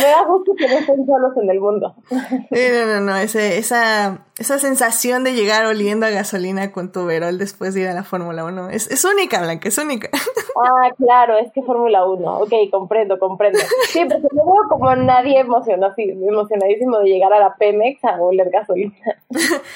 me 0.00 0.06
da 0.06 0.24
gusto 0.24 0.52
que 0.56 0.68
no 0.68 0.78
estén 0.78 1.06
solos 1.06 1.32
en 1.40 1.50
el 1.50 1.60
mundo. 1.60 1.94
no, 2.10 2.86
no, 2.86 3.00
no, 3.00 3.16
ese, 3.16 3.58
esa, 3.58 4.26
esa 4.38 4.58
sensación 4.58 5.24
de 5.24 5.34
llegar 5.34 5.66
oliendo 5.66 6.06
a 6.06 6.10
gasolina 6.10 6.72
con 6.72 6.92
tu 6.92 7.04
verol 7.04 7.38
después 7.38 7.74
de 7.74 7.82
ir 7.82 7.88
a 7.88 7.94
la 7.94 8.04
Fórmula 8.04 8.44
1 8.44 8.70
es, 8.70 8.90
es 8.90 9.04
única, 9.04 9.40
Blanca, 9.42 9.68
es 9.68 9.78
única. 9.78 10.10
Ah, 10.54 10.90
claro, 10.96 11.38
es 11.38 11.50
que 11.52 11.62
Fórmula 11.62 12.06
1, 12.06 12.38
ok, 12.40 12.52
comprendo, 12.70 13.18
comprendo. 13.18 13.58
Sí, 13.88 14.00
porque 14.04 14.28
no 14.32 14.44
veo 14.44 14.68
como 14.68 14.94
nadie 14.96 15.40
emocionado, 15.40 15.94
emocionadísimo 15.96 16.98
de 16.98 17.06
llegar 17.06 17.32
a 17.32 17.40
la 17.40 17.56
Pemex 17.56 18.04
a 18.04 18.20
oler 18.20 18.50
gasolina. 18.50 18.94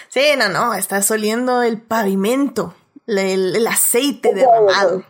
Sí, 0.08 0.20
no, 0.38 0.48
no, 0.48 0.74
estás 0.74 1.10
oliendo 1.10 1.62
el 1.62 1.80
pavimento, 1.80 2.74
el, 3.06 3.56
el 3.56 3.66
aceite 3.66 4.34
derramado. 4.34 5.02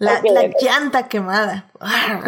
La, 0.00 0.22
la 0.24 0.50
llanta 0.58 1.08
quemada. 1.08 1.70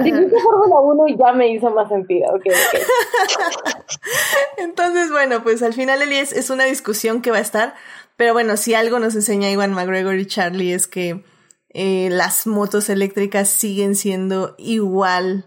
Dijiste 0.04 0.38
Fórmula 0.40 0.78
1 0.80 1.08
y 1.08 1.16
ya 1.16 1.32
me 1.32 1.48
hizo 1.48 1.70
más 1.70 1.88
sentido. 1.88 2.34
Okay, 2.34 2.52
Entonces, 4.58 5.10
bueno, 5.10 5.42
pues 5.42 5.62
al 5.62 5.72
final, 5.72 6.02
Eli, 6.02 6.16
es, 6.16 6.50
una 6.50 6.64
discusión 6.64 7.22
que 7.22 7.30
va 7.30 7.38
a 7.38 7.40
estar. 7.40 7.74
Pero 8.16 8.34
bueno, 8.34 8.58
si 8.58 8.74
algo 8.74 8.98
nos 8.98 9.14
enseña 9.14 9.50
Iwan 9.50 9.72
McGregor 9.72 10.16
y 10.16 10.26
Charlie 10.26 10.74
es 10.74 10.86
que 10.86 11.24
eh, 11.70 12.10
las 12.10 12.46
motos 12.46 12.90
eléctricas 12.90 13.48
siguen 13.48 13.94
siendo 13.94 14.54
igual 14.58 15.46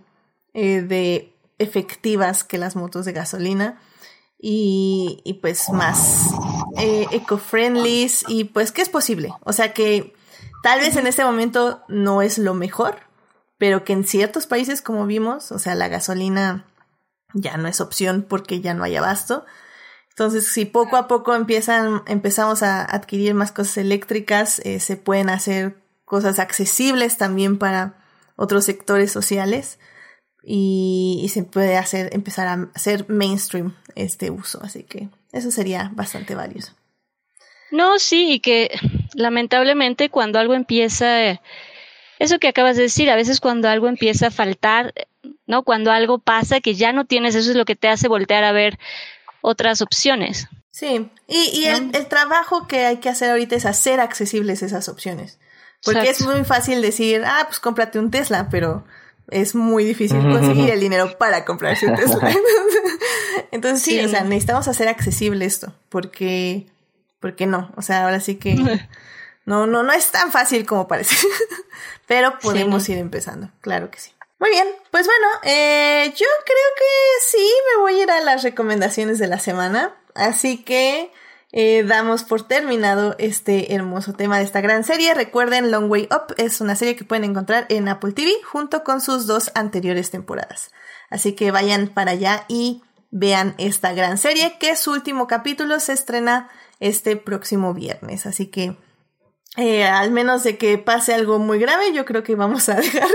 eh, 0.55 0.81
de 0.81 1.31
efectivas 1.59 2.43
que 2.43 2.57
las 2.57 2.75
motos 2.75 3.05
de 3.05 3.13
gasolina. 3.13 3.79
Y, 4.39 5.21
y 5.23 5.33
pues 5.33 5.69
más 5.69 6.31
eh, 6.79 7.05
eco-friendly 7.11 8.11
y 8.29 8.45
pues 8.45 8.71
que 8.71 8.81
es 8.81 8.89
posible. 8.89 9.29
O 9.43 9.53
sea 9.53 9.73
que 9.73 10.15
Tal 10.65 10.79
vez 10.79 10.95
en 10.95 11.05
este 11.05 11.23
momento 11.23 11.83
no 11.87 12.23
es 12.23 12.39
lo 12.39 12.55
mejor, 12.55 12.95
pero 13.59 13.83
que 13.83 13.93
en 13.93 14.03
ciertos 14.03 14.47
países, 14.47 14.81
como 14.81 15.05
vimos, 15.05 15.51
o 15.51 15.59
sea, 15.59 15.75
la 15.75 15.89
gasolina 15.89 16.65
ya 17.35 17.57
no 17.57 17.67
es 17.67 17.81
opción 17.81 18.25
porque 18.27 18.61
ya 18.61 18.73
no 18.73 18.83
hay 18.83 18.95
abasto. 18.95 19.45
Entonces, 20.09 20.47
si 20.47 20.65
poco 20.65 20.97
a 20.97 21.07
poco 21.07 21.35
empiezan, 21.35 22.01
empezamos 22.07 22.63
a 22.63 22.83
adquirir 22.83 23.35
más 23.35 23.51
cosas 23.51 23.77
eléctricas, 23.77 24.57
eh, 24.65 24.79
se 24.79 24.97
pueden 24.97 25.29
hacer 25.29 25.77
cosas 26.03 26.39
accesibles 26.39 27.19
también 27.19 27.59
para 27.59 28.03
otros 28.35 28.65
sectores 28.65 29.11
sociales 29.11 29.77
y, 30.41 31.21
y, 31.23 31.29
se 31.29 31.43
puede 31.43 31.77
hacer, 31.77 32.09
empezar 32.11 32.47
a 32.47 32.71
hacer 32.73 33.05
mainstream 33.07 33.75
este 33.93 34.31
uso. 34.31 34.63
Así 34.63 34.81
que 34.81 35.09
eso 35.31 35.51
sería 35.51 35.91
bastante 35.93 36.33
valioso. 36.33 36.73
No, 37.75 37.99
sí, 37.99 38.31
y 38.31 38.39
que 38.39 38.71
lamentablemente 39.15 40.09
cuando 40.09 40.39
algo 40.39 40.53
empieza, 40.53 41.41
eso 42.19 42.39
que 42.39 42.47
acabas 42.47 42.77
de 42.77 42.83
decir, 42.83 43.09
a 43.09 43.17
veces 43.17 43.41
cuando 43.41 43.67
algo 43.67 43.89
empieza 43.89 44.27
a 44.27 44.31
faltar, 44.31 44.93
¿no? 45.45 45.63
Cuando 45.63 45.91
algo 45.91 46.19
pasa 46.19 46.61
que 46.61 46.75
ya 46.75 46.93
no 46.93 47.03
tienes, 47.03 47.35
eso 47.35 47.49
es 47.49 47.57
lo 47.57 47.65
que 47.65 47.75
te 47.75 47.89
hace 47.89 48.07
voltear 48.07 48.45
a 48.45 48.53
ver 48.53 48.79
otras 49.41 49.81
opciones. 49.81 50.47
Sí, 50.71 51.09
y, 51.27 51.49
y 51.53 51.65
el, 51.65 51.93
el, 51.93 52.07
trabajo 52.07 52.65
que 52.65 52.85
hay 52.85 52.97
que 52.97 53.09
hacer 53.09 53.29
ahorita 53.29 53.57
es 53.57 53.65
hacer 53.65 53.99
accesibles 53.99 54.61
esas 54.63 54.87
opciones. 54.87 55.37
Porque 55.83 56.09
es 56.09 56.21
muy 56.21 56.45
fácil 56.45 56.81
decir, 56.81 57.23
ah, 57.25 57.43
pues 57.47 57.59
cómprate 57.59 57.99
un 57.99 58.09
Tesla, 58.09 58.47
pero 58.49 58.85
es 59.29 59.53
muy 59.53 59.83
difícil 59.83 60.19
conseguir 60.31 60.69
el 60.69 60.79
dinero 60.79 61.17
para 61.17 61.43
comprarse 61.43 61.87
un 61.87 61.95
Tesla. 61.97 62.33
Entonces 63.51 63.81
sí, 63.81 63.99
o 63.99 64.07
sea, 64.07 64.23
necesitamos 64.23 64.69
hacer 64.69 64.87
accesible 64.87 65.43
esto, 65.43 65.73
porque 65.89 66.67
porque 67.25 67.47
no, 67.47 67.73
o 67.75 67.81
sea, 67.81 68.03
ahora 68.03 68.19
sí 68.19 68.35
que 68.35 68.53
no, 69.45 69.65
no, 69.65 69.81
no 69.81 69.91
es 69.91 70.11
tan 70.11 70.31
fácil 70.31 70.63
como 70.63 70.87
parece, 70.87 71.15
pero 72.05 72.37
podemos 72.37 72.87
ir 72.87 72.99
empezando, 72.99 73.49
claro 73.61 73.89
que 73.89 73.97
sí. 73.97 74.11
Muy 74.37 74.51
bien, 74.51 74.67
pues 74.91 75.07
bueno, 75.07 75.25
eh, 75.41 76.13
yo 76.15 76.27
creo 76.45 76.67
que 76.77 77.25
sí, 77.25 77.49
me 77.71 77.81
voy 77.81 77.99
a 77.99 78.03
ir 78.03 78.11
a 78.11 78.21
las 78.21 78.43
recomendaciones 78.43 79.17
de 79.17 79.25
la 79.25 79.39
semana, 79.39 79.95
así 80.13 80.63
que 80.63 81.11
eh, 81.51 81.83
damos 81.83 82.21
por 82.21 82.47
terminado 82.47 83.15
este 83.17 83.73
hermoso 83.73 84.13
tema 84.13 84.37
de 84.37 84.43
esta 84.43 84.61
gran 84.61 84.83
serie. 84.83 85.15
Recuerden, 85.15 85.71
Long 85.71 85.89
Way 85.89 86.09
Up 86.11 86.35
es 86.37 86.61
una 86.61 86.75
serie 86.75 86.95
que 86.95 87.05
pueden 87.05 87.23
encontrar 87.23 87.65
en 87.69 87.87
Apple 87.87 88.11
TV 88.11 88.33
junto 88.43 88.83
con 88.83 89.01
sus 89.01 89.25
dos 89.25 89.49
anteriores 89.55 90.11
temporadas. 90.11 90.69
Así 91.09 91.33
que 91.33 91.49
vayan 91.49 91.87
para 91.87 92.11
allá 92.11 92.45
y 92.49 92.83
vean 93.09 93.55
esta 93.57 93.93
gran 93.93 94.19
serie 94.19 94.57
que 94.59 94.75
su 94.75 94.91
último 94.91 95.25
capítulo 95.25 95.79
se 95.79 95.93
estrena 95.93 96.49
este 96.87 97.15
próximo 97.15 97.73
viernes. 97.73 98.25
Así 98.25 98.47
que 98.47 98.75
eh, 99.57 99.85
al 99.85 100.11
menos 100.11 100.43
de 100.43 100.57
que 100.57 100.77
pase 100.77 101.13
algo 101.13 101.39
muy 101.39 101.59
grave, 101.59 101.93
yo 101.93 102.03
creo 102.05 102.23
que 102.23 102.35
vamos 102.35 102.67
a 102.69 102.75
dejar 102.81 103.07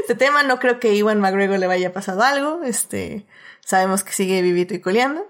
este 0.00 0.14
tema. 0.14 0.42
No 0.42 0.58
creo 0.58 0.80
que 0.80 0.94
Iwan 0.94 1.20
McGregor 1.20 1.58
le 1.58 1.66
vaya 1.66 1.92
pasado 1.92 2.22
algo. 2.22 2.62
Este, 2.64 3.26
sabemos 3.64 4.02
que 4.02 4.12
sigue 4.12 4.42
vivito 4.42 4.74
y 4.74 4.80
coleando. 4.80 5.26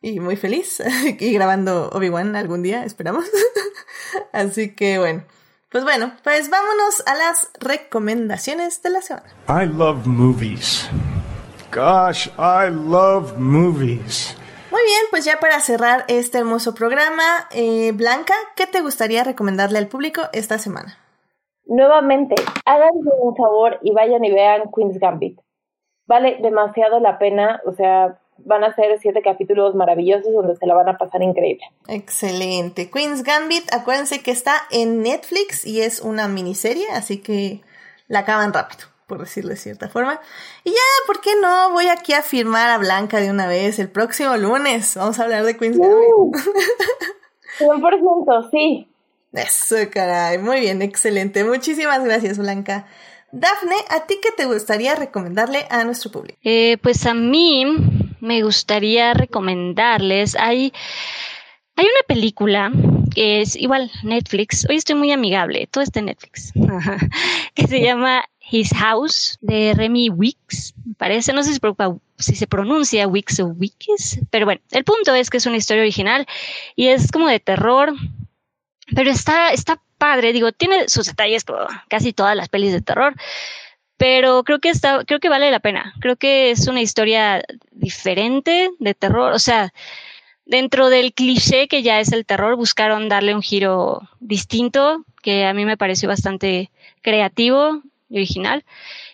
Y 0.00 0.18
muy 0.18 0.36
feliz. 0.36 0.82
y 1.18 1.32
grabando 1.32 1.90
Obi-Wan 1.92 2.34
algún 2.34 2.62
día, 2.62 2.84
esperamos. 2.84 3.24
Así 4.32 4.74
que 4.74 4.98
bueno. 4.98 5.24
Pues 5.70 5.84
bueno, 5.84 6.12
pues 6.22 6.50
vámonos 6.50 7.02
a 7.06 7.14
las 7.14 7.48
recomendaciones 7.58 8.82
de 8.82 8.90
la 8.90 9.00
semana. 9.00 9.26
I 9.48 9.66
love 9.66 10.06
movies. 10.06 10.86
Gosh, 11.72 12.28
I 12.36 12.68
love 12.68 13.38
movies. 13.38 14.36
Muy 14.72 14.80
bien, 14.86 15.02
pues 15.10 15.26
ya 15.26 15.38
para 15.38 15.60
cerrar 15.60 16.06
este 16.08 16.38
hermoso 16.38 16.74
programa, 16.74 17.46
eh, 17.50 17.92
Blanca, 17.92 18.32
¿qué 18.56 18.66
te 18.66 18.80
gustaría 18.80 19.22
recomendarle 19.22 19.76
al 19.76 19.86
público 19.86 20.22
esta 20.32 20.56
semana? 20.56 20.96
Nuevamente, 21.66 22.36
háganse 22.64 23.10
un 23.20 23.36
favor 23.36 23.78
y 23.82 23.92
vayan 23.92 24.24
y 24.24 24.32
vean 24.32 24.70
Queen's 24.74 24.98
Gambit. 24.98 25.38
Vale 26.06 26.38
demasiado 26.40 27.00
la 27.00 27.18
pena, 27.18 27.60
o 27.66 27.74
sea, 27.74 28.18
van 28.38 28.64
a 28.64 28.74
ser 28.74 28.98
siete 28.98 29.20
capítulos 29.20 29.74
maravillosos 29.74 30.32
donde 30.32 30.56
se 30.56 30.66
la 30.66 30.72
van 30.72 30.88
a 30.88 30.96
pasar 30.96 31.22
increíble. 31.22 31.64
Excelente. 31.88 32.90
Queen's 32.90 33.24
Gambit, 33.24 33.70
acuérdense 33.74 34.22
que 34.22 34.30
está 34.30 34.54
en 34.70 35.02
Netflix 35.02 35.66
y 35.66 35.82
es 35.82 36.00
una 36.00 36.28
miniserie, 36.28 36.86
así 36.94 37.20
que 37.20 37.60
la 38.08 38.20
acaban 38.20 38.54
rápido, 38.54 38.86
por 39.12 39.20
decirlo 39.20 39.50
de 39.50 39.56
cierta 39.56 39.90
forma. 39.90 40.18
Y 40.64 40.70
ya, 40.70 40.76
¿por 41.06 41.20
qué 41.20 41.32
no? 41.38 41.70
Voy 41.72 41.88
aquí 41.88 42.14
a 42.14 42.22
firmar 42.22 42.70
a 42.70 42.78
Blanca 42.78 43.20
de 43.20 43.30
una 43.30 43.46
vez 43.46 43.78
el 43.78 43.90
próximo 43.90 44.38
lunes. 44.38 44.94
Vamos 44.96 45.18
a 45.18 45.24
hablar 45.24 45.44
de 45.44 45.54
Queen's 45.54 45.76
Gambit. 45.76 46.42
100%, 47.58 48.50
sí. 48.50 48.88
Eso, 49.34 49.76
caray. 49.90 50.38
Muy 50.38 50.60
bien, 50.60 50.80
excelente. 50.80 51.44
Muchísimas 51.44 52.02
gracias, 52.02 52.38
Blanca. 52.38 52.86
Dafne, 53.32 53.74
¿a 53.90 54.06
ti 54.06 54.18
qué 54.22 54.30
te 54.34 54.46
gustaría 54.46 54.94
recomendarle 54.94 55.66
a 55.68 55.84
nuestro 55.84 56.10
público? 56.10 56.38
Eh, 56.42 56.78
pues 56.82 57.04
a 57.04 57.12
mí 57.12 57.66
me 58.20 58.42
gustaría 58.42 59.12
recomendarles, 59.12 60.36
hay, 60.36 60.72
hay 61.76 61.84
una 61.84 62.06
película 62.08 62.72
que 63.14 63.42
es 63.42 63.56
igual 63.56 63.90
Netflix, 64.04 64.66
hoy 64.70 64.76
estoy 64.76 64.94
muy 64.94 65.12
amigable, 65.12 65.68
todo 65.70 65.84
está 65.84 65.98
en 65.98 66.06
Netflix, 66.06 66.54
que 67.54 67.66
se 67.66 67.82
llama 67.82 68.24
His 68.52 68.70
House 68.74 69.38
de 69.40 69.72
Remy 69.74 70.10
Wicks, 70.10 70.74
me 70.84 70.94
parece, 70.94 71.32
no 71.32 71.42
sé 71.42 71.54
si, 71.54 71.60
si 72.18 72.36
se 72.36 72.46
pronuncia 72.46 73.08
Wicks 73.08 73.40
o 73.40 73.46
Wicks, 73.46 74.20
pero 74.30 74.44
bueno, 74.44 74.60
el 74.72 74.84
punto 74.84 75.14
es 75.14 75.30
que 75.30 75.38
es 75.38 75.46
una 75.46 75.56
historia 75.56 75.82
original 75.82 76.26
y 76.76 76.88
es 76.88 77.10
como 77.10 77.28
de 77.28 77.40
terror, 77.40 77.94
pero 78.94 79.10
está, 79.10 79.52
está 79.52 79.80
padre, 79.96 80.34
digo, 80.34 80.52
tiene 80.52 80.88
sus 80.90 81.06
detalles 81.06 81.44
como 81.44 81.60
casi 81.88 82.12
todas 82.12 82.36
las 82.36 82.50
pelis 82.50 82.72
de 82.72 82.82
terror, 82.82 83.14
pero 83.96 84.44
creo 84.44 84.58
que 84.58 84.68
está, 84.68 85.02
creo 85.06 85.20
que 85.20 85.30
vale 85.30 85.50
la 85.50 85.60
pena. 85.60 85.94
Creo 86.00 86.16
que 86.16 86.50
es 86.50 86.66
una 86.66 86.82
historia 86.82 87.42
diferente 87.70 88.70
de 88.78 88.94
terror, 88.94 89.32
o 89.32 89.38
sea, 89.38 89.72
dentro 90.44 90.90
del 90.90 91.14
cliché 91.14 91.68
que 91.68 91.82
ya 91.82 92.00
es 92.00 92.12
el 92.12 92.26
terror, 92.26 92.56
buscaron 92.56 93.08
darle 93.08 93.34
un 93.34 93.42
giro 93.42 94.10
distinto, 94.20 95.06
que 95.22 95.46
a 95.46 95.54
mí 95.54 95.64
me 95.64 95.78
pareció 95.78 96.08
bastante 96.08 96.70
creativo 97.00 97.82
y 98.12 98.18
original, 98.18 98.64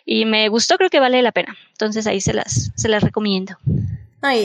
y 0.05 0.25
me 0.25 0.49
gustó, 0.49 0.77
creo 0.77 0.91
que 0.91 1.01
vale 1.01 1.23
la 1.23 1.33
pena. 1.33 1.57
Entonces 1.71 2.07
ahí 2.07 2.21
se 2.21 2.35
las, 2.35 2.73
se 2.75 2.89
las 2.89 3.03
recomiendo. 3.03 3.57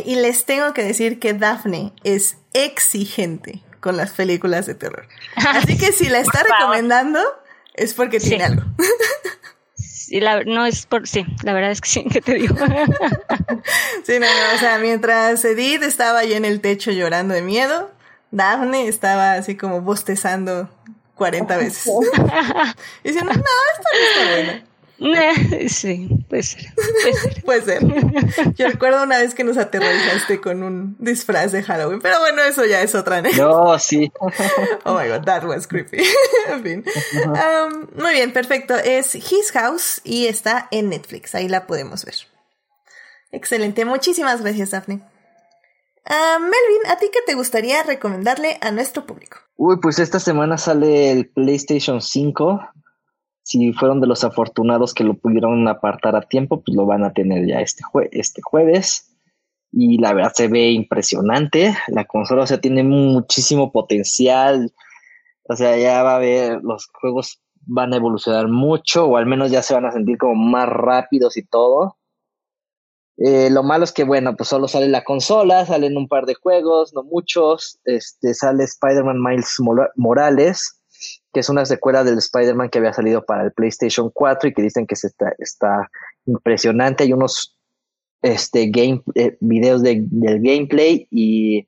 y 0.06 0.16
les 0.16 0.46
tengo 0.46 0.74
que 0.74 0.84
decir 0.84 1.20
que 1.20 1.34
Daphne 1.34 1.92
es 2.04 2.38
exigente 2.54 3.62
con 3.80 3.98
las 3.98 4.12
películas 4.12 4.68
de 4.68 4.76
terror. 4.76 5.08
Así 5.36 5.78
que 5.78 5.92
si 5.92 6.08
la 6.08 6.20
está 6.20 6.44
recomendando, 6.44 7.20
es 7.74 7.94
porque 7.94 8.20
tiene 8.20 8.46
algo. 8.46 8.64
Sí, 9.76 10.20
la, 10.20 10.44
no 10.44 10.66
es 10.66 10.86
por, 10.86 11.08
sí, 11.08 11.26
la 11.44 11.54
verdad 11.54 11.72
es 11.72 11.82
que 11.82 11.90
sí, 11.90 12.06
¿qué 12.12 12.22
te 12.22 12.36
digo? 12.36 12.56
sí, 14.04 14.20
no, 14.20 14.28
no, 14.28 14.56
o 14.56 14.60
sea, 14.60 14.78
mientras 14.78 15.44
Edith 15.44 15.82
estaba 15.82 16.20
ahí 16.20 16.34
en 16.34 16.46
el 16.46 16.62
techo 16.62 16.92
llorando 16.92 17.34
de 17.34 17.42
miedo, 17.42 17.90
Daphne 18.30 18.88
estaba 18.88 19.34
así 19.34 19.56
como 19.56 19.82
bostezando 19.82 20.70
40 21.16 21.58
veces. 21.58 21.86
y 23.04 23.08
diciendo, 23.10 23.34
no, 23.34 23.40
esto 23.40 23.90
no 23.92 24.00
está 24.00 24.36
bueno. 24.36 24.74
Sí, 25.68 26.08
puede 26.30 26.44
ser. 26.44 26.74
Puede 27.46 27.62
ser. 27.62 27.82
Yo 28.56 28.68
recuerdo 28.68 29.04
una 29.04 29.18
vez 29.18 29.34
que 29.34 29.44
nos 29.44 29.58
aterrorizaste 29.58 30.40
con 30.40 30.64
un 30.64 30.96
disfraz 31.00 31.52
de 31.52 31.64
Halloween, 31.64 32.00
pero 32.00 32.20
bueno, 32.20 32.42
eso 32.44 32.64
ya 32.66 32.82
es 32.82 32.96
otra 32.96 33.18
anécdota. 33.18 33.44
No, 33.44 33.80
sí. 33.80 34.12
Oh 34.86 34.98
my 34.98 35.08
god, 35.08 35.26
that 35.26 35.44
was 35.44 35.68
creepy. 35.68 36.04
en 36.50 36.64
fin. 36.64 36.86
Um, 37.26 37.88
muy 38.02 38.14
bien, 38.14 38.32
perfecto. 38.32 38.76
Es 38.76 39.16
His 39.16 39.52
House 39.54 40.02
y 40.04 40.28
está 40.28 40.68
en 40.72 40.90
Netflix. 40.90 41.36
Ahí 41.36 41.48
la 41.48 41.68
podemos 41.68 42.06
ver. 42.06 42.16
Excelente. 43.32 43.84
Muchísimas 43.86 44.42
gracias, 44.42 44.72
Daphne. 44.72 45.02
Uh, 46.06 46.40
Melvin, 46.40 46.88
¿a 46.90 46.98
ti 46.98 47.10
qué 47.12 47.22
te 47.26 47.34
gustaría 47.34 47.82
recomendarle 47.84 48.58
a 48.62 48.72
nuestro 48.72 49.06
público? 49.06 49.40
Uy, 49.56 49.78
pues 49.82 50.00
esta 50.00 50.20
semana 50.20 50.58
sale 50.58 51.12
el 51.12 51.30
PlayStation 51.30 52.02
5 52.02 52.60
si 53.44 53.74
fueron 53.74 54.00
de 54.00 54.08
los 54.08 54.24
afortunados 54.24 54.94
que 54.94 55.04
lo 55.04 55.16
pudieron 55.16 55.68
apartar 55.68 56.16
a 56.16 56.22
tiempo, 56.22 56.62
pues 56.64 56.76
lo 56.76 56.86
van 56.86 57.04
a 57.04 57.14
tener 57.14 57.46
ya 57.46 57.60
este, 57.60 57.84
este 58.12 58.42
jueves. 58.42 59.10
Y 59.72 59.98
la 59.98 60.14
verdad 60.14 60.32
se 60.34 60.48
ve 60.48 60.72
impresionante. 60.72 61.76
La 61.88 62.06
consola, 62.06 62.44
o 62.44 62.48
sea, 62.48 62.62
tiene 62.62 62.84
muchísimo 62.84 63.72
potencial. 63.72 64.72
O 65.44 65.56
sea, 65.56 65.78
ya 65.78 66.04
va 66.04 66.14
a 66.14 66.16
haber, 66.18 66.64
los 66.64 66.88
juegos 66.94 67.42
van 67.66 67.94
a 67.94 67.98
evolucionar 67.98 68.48
mucho, 68.48 69.06
o 69.06 69.18
al 69.18 69.26
menos 69.26 69.52
ya 69.52 69.62
se 69.62 69.74
van 69.74 69.86
a 69.86 69.92
sentir 69.92 70.18
como 70.18 70.36
más 70.36 70.70
rápidos 70.70 71.36
y 71.36 71.44
todo. 71.44 71.98
Eh, 73.18 73.50
lo 73.52 73.64
malo 73.64 73.84
es 73.84 73.92
que, 73.92 74.04
bueno, 74.04 74.36
pues 74.36 74.50
solo 74.50 74.68
sale 74.68 74.88
la 74.88 75.04
consola, 75.04 75.66
salen 75.66 75.98
un 75.98 76.08
par 76.08 76.26
de 76.26 76.34
juegos, 76.36 76.94
no 76.94 77.04
muchos. 77.04 77.80
Este, 77.86 78.34
sale 78.34 78.64
Spider-Man 78.64 79.22
Miles 79.22 79.58
Morales 79.96 80.80
que 81.34 81.40
es 81.40 81.50
una 81.50 81.66
secuela 81.66 82.04
del 82.04 82.18
Spider-Man 82.18 82.70
que 82.70 82.80
había 82.80 82.94
salido 82.94 83.26
para 83.26 83.44
el 83.44 83.52
PlayStation 83.52 84.10
4 84.14 84.50
y 84.50 84.54
que 84.54 84.62
dicen 84.62 84.86
que 84.86 84.94
está, 84.94 85.34
está 85.40 85.90
impresionante. 86.26 87.04
Hay 87.04 87.14
unos 87.14 87.58
este, 88.22 88.68
game, 88.68 89.04
eh, 89.16 89.38
videos 89.40 89.82
de, 89.82 90.04
del 90.06 90.40
gameplay 90.42 91.08
y, 91.12 91.68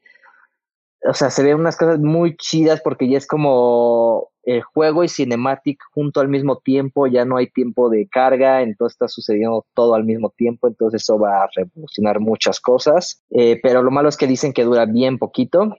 o 1.08 1.14
sea, 1.14 1.30
se 1.30 1.44
ven 1.44 1.60
unas 1.60 1.78
cosas 1.78 2.00
muy 2.00 2.36
chidas 2.38 2.82
porque 2.82 3.08
ya 3.08 3.18
es 3.18 3.28
como 3.28 4.30
el 4.44 4.62
juego 4.62 5.04
y 5.04 5.10
cinematic 5.10 5.80
junto 5.92 6.20
al 6.20 6.28
mismo 6.28 6.58
tiempo, 6.58 7.08
ya 7.08 7.26
no 7.26 7.38
hay 7.38 7.48
tiempo 7.48 7.90
de 7.90 8.08
carga, 8.08 8.62
entonces 8.62 8.96
está 8.96 9.08
sucediendo 9.08 9.66
todo 9.74 9.96
al 9.96 10.04
mismo 10.04 10.30
tiempo, 10.30 10.68
entonces 10.68 11.02
eso 11.02 11.18
va 11.18 11.44
a 11.44 11.50
revolucionar 11.56 12.20
muchas 12.20 12.60
cosas. 12.60 13.24
Eh, 13.32 13.60
pero 13.62 13.82
lo 13.82 13.92
malo 13.92 14.10
es 14.10 14.18
que 14.18 14.28
dicen 14.28 14.54
que 14.54 14.64
dura 14.64 14.86
bien 14.86 15.18
poquito, 15.18 15.76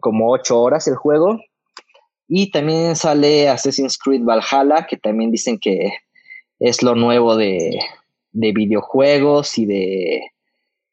como 0.00 0.30
ocho 0.30 0.60
horas 0.60 0.88
el 0.88 0.96
juego, 0.96 1.38
y 2.26 2.50
también 2.50 2.94
sale 2.94 3.48
Assassin's 3.48 3.96
Creed 3.96 4.22
Valhalla, 4.22 4.86
que 4.86 4.96
también 4.96 5.30
dicen 5.30 5.58
que 5.58 5.92
es 6.58 6.82
lo 6.82 6.94
nuevo 6.94 7.36
de, 7.36 7.78
videojuegos 8.32 9.58
y 9.58 9.66
de, 9.66 10.20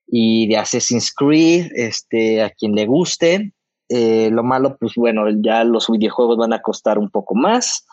y 0.07 0.47
de 0.47 0.57
Assassin's 0.57 1.13
Creed, 1.13 1.71
este, 1.75 2.43
a 2.43 2.49
quien 2.49 2.73
le 2.73 2.85
guste. 2.85 3.53
Eh, 3.89 4.29
lo 4.31 4.43
malo, 4.43 4.77
pues 4.77 4.93
bueno, 4.95 5.25
ya 5.41 5.63
los 5.63 5.89
videojuegos 5.89 6.37
van 6.37 6.53
a 6.53 6.61
costar 6.61 6.97
un 6.97 7.09
poco 7.09 7.35
más. 7.35 7.85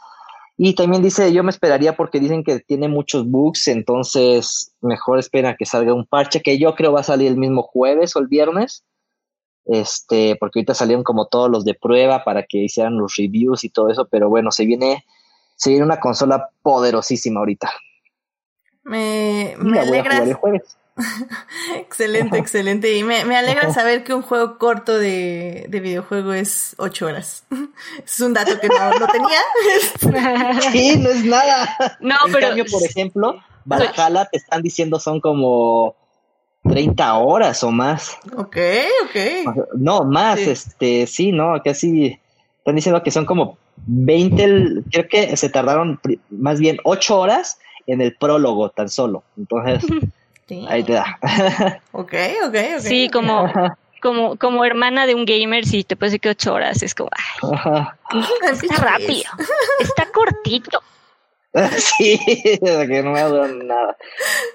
Y 0.56 0.74
también 0.74 1.02
dice, 1.02 1.32
yo 1.32 1.42
me 1.42 1.50
esperaría 1.50 1.96
porque 1.96 2.20
dicen 2.20 2.44
que 2.44 2.60
tiene 2.60 2.88
muchos 2.88 3.28
bugs, 3.28 3.68
entonces 3.68 4.72
mejor 4.80 5.18
espera 5.18 5.56
que 5.56 5.64
salga 5.64 5.94
un 5.94 6.06
parche 6.06 6.42
que 6.42 6.58
yo 6.58 6.74
creo 6.74 6.92
va 6.92 7.00
a 7.00 7.04
salir 7.04 7.28
el 7.28 7.38
mismo 7.38 7.62
jueves 7.62 8.14
o 8.14 8.20
el 8.20 8.28
viernes 8.28 8.84
este, 9.64 10.36
porque 10.36 10.58
ahorita 10.58 10.74
salieron 10.74 11.04
como 11.04 11.26
todos 11.26 11.50
los 11.50 11.64
de 11.64 11.74
prueba 11.74 12.24
para 12.24 12.42
que 12.44 12.58
hicieran 12.58 12.98
los 12.98 13.14
reviews 13.16 13.64
y 13.64 13.70
todo 13.70 13.90
eso, 13.90 14.06
pero 14.10 14.28
bueno, 14.28 14.50
se 14.50 14.64
viene, 14.64 15.04
se 15.56 15.70
viene 15.70 15.84
una 15.84 16.00
consola 16.00 16.50
poderosísima 16.62 17.40
ahorita. 17.40 17.70
Me, 18.84 19.54
me 19.58 19.78
alegra. 19.78 20.24
excelente, 21.76 22.38
excelente. 22.38 22.96
Y 22.96 23.02
me, 23.02 23.24
me 23.24 23.36
alegra 23.36 23.72
saber 23.72 24.04
que 24.04 24.14
un 24.14 24.22
juego 24.22 24.58
corto 24.58 24.98
de, 24.98 25.66
de 25.68 25.80
videojuego 25.80 26.32
es 26.32 26.74
ocho 26.78 27.06
horas. 27.06 27.44
es 28.04 28.20
un 28.20 28.34
dato 28.34 28.58
que 28.60 28.68
no, 28.68 28.98
no 28.98 29.06
tenía. 29.08 30.60
sí, 30.72 30.96
no 30.98 31.10
es 31.10 31.24
nada. 31.24 31.76
No, 32.00 32.16
pero. 32.32 32.48
Cambio, 32.48 32.64
por 32.70 32.84
ejemplo, 32.84 33.42
Valhalla 33.64 34.26
te 34.26 34.38
están 34.38 34.62
diciendo 34.62 34.98
son 34.98 35.20
como 35.20 35.96
30 36.64 37.14
horas 37.18 37.62
o 37.64 37.70
más. 37.70 38.16
Ok, 38.36 38.56
ok. 39.04 39.66
No, 39.76 40.04
más, 40.04 40.40
este, 40.40 41.06
sí, 41.06 41.32
no, 41.32 41.60
casi 41.64 42.18
están 42.58 42.76
diciendo 42.76 43.02
que 43.02 43.10
son 43.10 43.26
como 43.26 43.58
20, 43.86 44.84
creo 44.90 45.08
que 45.08 45.36
se 45.36 45.48
tardaron 45.48 46.00
más 46.30 46.60
bien 46.60 46.78
8 46.84 47.18
horas 47.18 47.58
en 47.86 48.00
el 48.00 48.14
prólogo 48.16 48.70
tan 48.70 48.88
solo. 48.88 49.24
Entonces, 49.36 49.84
ahí 50.68 50.82
te 50.84 50.92
da. 50.92 51.18
ok, 51.92 52.14
ok, 52.46 52.56
ok. 52.76 52.80
Sí, 52.80 53.08
como, 53.10 53.50
como, 54.02 54.36
como 54.36 54.64
hermana 54.64 55.06
de 55.06 55.14
un 55.14 55.24
gamer, 55.24 55.64
sí, 55.64 55.84
te 55.84 55.96
decir 55.96 56.20
que 56.20 56.30
8 56.30 56.52
horas 56.52 56.82
es 56.82 56.94
como, 56.94 57.10
ay, 57.12 58.20
está 58.52 58.76
rápido, 58.76 59.30
está 59.80 60.06
cortito. 60.12 60.80
sí, 61.76 62.18
que 62.26 63.02
no 63.02 63.12
me 63.12 63.20
ha 63.20 63.28
nada. 63.28 63.96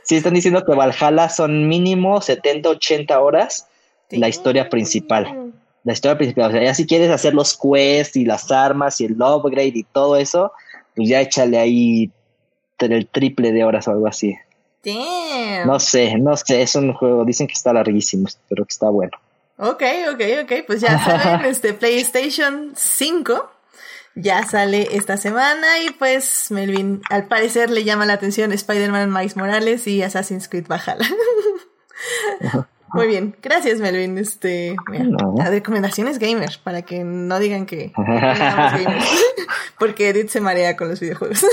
Sí, 0.03 0.15
están 0.15 0.33
diciendo 0.33 0.65
que 0.65 0.73
Valhalla 0.73 1.29
son 1.29 1.67
mínimo 1.67 2.21
70, 2.21 2.69
80 2.69 3.19
horas 3.19 3.67
la 4.09 4.29
historia 4.29 4.69
principal. 4.69 5.51
la 5.83 5.93
historia 5.93 6.17
principal. 6.17 6.49
O 6.49 6.51
sea, 6.51 6.63
ya 6.63 6.73
si 6.73 6.87
quieres 6.87 7.11
hacer 7.11 7.33
los 7.33 7.57
quests 7.57 8.15
y 8.15 8.25
las 8.25 8.51
armas 8.51 8.99
y 8.99 9.05
el 9.05 9.21
upgrade 9.21 9.73
y 9.75 9.83
todo 9.83 10.17
eso, 10.17 10.51
pues 10.95 11.07
ya 11.09 11.21
échale 11.21 11.59
ahí 11.59 12.11
el 12.79 13.07
triple 13.07 13.51
de 13.51 13.63
horas 13.63 13.87
o 13.87 13.91
algo 13.91 14.07
así. 14.07 14.35
Damn. 14.87 15.67
No 15.67 15.79
sé, 15.79 16.17
no 16.17 16.37
sé, 16.37 16.61
es 16.61 16.75
un 16.75 16.93
juego, 16.93 17.25
dicen 17.25 17.47
que 17.47 17.53
está 17.53 17.73
larguísimo, 17.73 18.27
pero 18.47 18.63
que 18.63 18.71
está 18.71 18.89
bueno. 18.89 19.11
Ok, 19.57 19.83
ok, 20.13 20.21
ok, 20.43 20.51
pues 20.65 20.81
ya 20.81 20.97
saben, 21.03 21.45
este 21.49 21.73
PlayStation 21.73 22.71
5 22.75 23.51
ya 24.15 24.45
sale 24.45 24.87
esta 24.93 25.17
semana 25.17 25.79
y 25.79 25.89
pues 25.91 26.51
Melvin 26.51 27.01
al 27.09 27.27
parecer 27.27 27.69
le 27.69 27.83
llama 27.83 28.05
la 28.05 28.13
atención 28.13 28.51
Spider-Man 28.51 29.11
Miles 29.11 29.35
Morales 29.35 29.85
y 29.87 30.01
Assassin's 30.01 30.47
Creed 30.47 30.67
Valhalla. 30.67 31.07
Muy 32.93 33.07
bien, 33.07 33.35
gracias 33.41 33.79
Melvin. 33.79 34.17
Este, 34.17 34.75
recomendaciones 35.37 36.19
gamers 36.19 36.57
para 36.57 36.83
que 36.83 37.03
no 37.03 37.37
digan 37.39 37.65
que 37.65 37.91
porque 39.79 40.09
Edith 40.09 40.29
se 40.29 40.39
marea 40.39 40.77
con 40.77 40.87
los 40.89 40.99
videojuegos. 40.99 41.45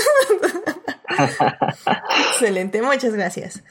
Excelente, 2.31 2.81
muchas 2.81 3.13
gracias. 3.13 3.63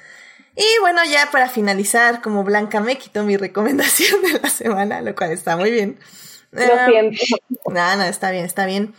Y 0.57 0.81
bueno, 0.81 1.01
ya 1.05 1.31
para 1.33 1.49
finalizar, 1.49 2.21
como 2.23 2.45
Blanca 2.45 2.81
me 2.81 2.97
quitó 2.97 3.25
mi 3.25 3.37
recomendación 3.37 4.23
de 4.33 4.41
la 4.41 4.49
semana, 4.49 5.01
lo 5.01 5.15
cual 5.15 5.33
está 5.33 5.57
muy 5.57 5.71
bien. 5.71 5.99
Lo 6.53 6.63
em, 6.63 7.13
siento. 7.15 7.37
No, 7.67 7.97
no, 7.97 8.05
está 8.05 8.31
bien, 8.31 8.45
está 8.45 8.67
bien. 8.67 8.95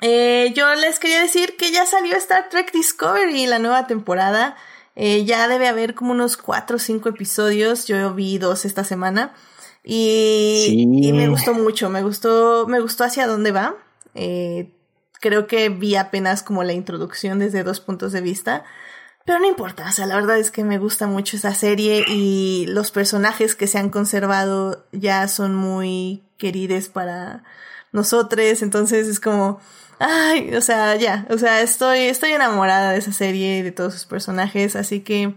Eh, 0.00 0.52
yo 0.54 0.74
les 0.74 0.98
quería 0.98 1.20
decir 1.20 1.56
que 1.58 1.70
ya 1.70 1.84
salió 1.84 2.16
Star 2.16 2.48
Trek 2.48 2.72
Discovery, 2.72 3.46
la 3.46 3.58
nueva 3.58 3.86
temporada. 3.86 4.56
Eh, 4.96 5.24
ya 5.24 5.46
debe 5.46 5.68
haber 5.68 5.94
como 5.94 6.12
unos 6.12 6.38
cuatro 6.38 6.76
o 6.76 6.78
cinco 6.78 7.10
episodios. 7.10 7.86
Yo 7.86 8.14
vi 8.14 8.38
dos 8.38 8.64
esta 8.64 8.82
semana. 8.82 9.34
Y, 9.84 10.86
y, 11.02 11.12
me 11.12 11.28
gustó 11.28 11.52
mucho. 11.52 11.90
Me 11.90 12.02
gustó, 12.02 12.66
me 12.66 12.80
gustó 12.80 13.04
hacia 13.04 13.26
dónde 13.26 13.52
va. 13.52 13.76
Eh, 14.14 14.70
creo 15.20 15.46
que 15.46 15.68
vi 15.68 15.96
apenas 15.96 16.42
como 16.42 16.64
la 16.64 16.72
introducción 16.72 17.38
desde 17.38 17.62
dos 17.62 17.80
puntos 17.80 18.12
de 18.12 18.20
vista. 18.20 18.64
Pero 19.24 19.38
no 19.38 19.46
importa, 19.46 19.86
o 19.88 19.92
sea, 19.92 20.06
la 20.06 20.16
verdad 20.16 20.38
es 20.38 20.50
que 20.50 20.64
me 20.64 20.78
gusta 20.78 21.06
mucho 21.06 21.36
esta 21.36 21.54
serie 21.54 22.04
y 22.08 22.64
los 22.68 22.90
personajes 22.90 23.54
que 23.54 23.66
se 23.66 23.78
han 23.78 23.90
conservado 23.90 24.86
ya 24.92 25.28
son 25.28 25.54
muy 25.54 26.24
queridos 26.38 26.88
para 26.88 27.44
nosotros, 27.92 28.62
entonces 28.62 29.06
es 29.06 29.20
como, 29.20 29.60
ay, 29.98 30.54
o 30.54 30.60
sea, 30.62 30.96
ya, 30.96 31.26
o 31.28 31.36
sea, 31.36 31.60
estoy, 31.60 31.98
estoy 32.00 32.32
enamorada 32.32 32.92
de 32.92 32.98
esa 32.98 33.12
serie 33.12 33.58
y 33.58 33.62
de 33.62 33.72
todos 33.72 33.92
sus 33.92 34.06
personajes, 34.06 34.74
así 34.74 35.00
que, 35.00 35.34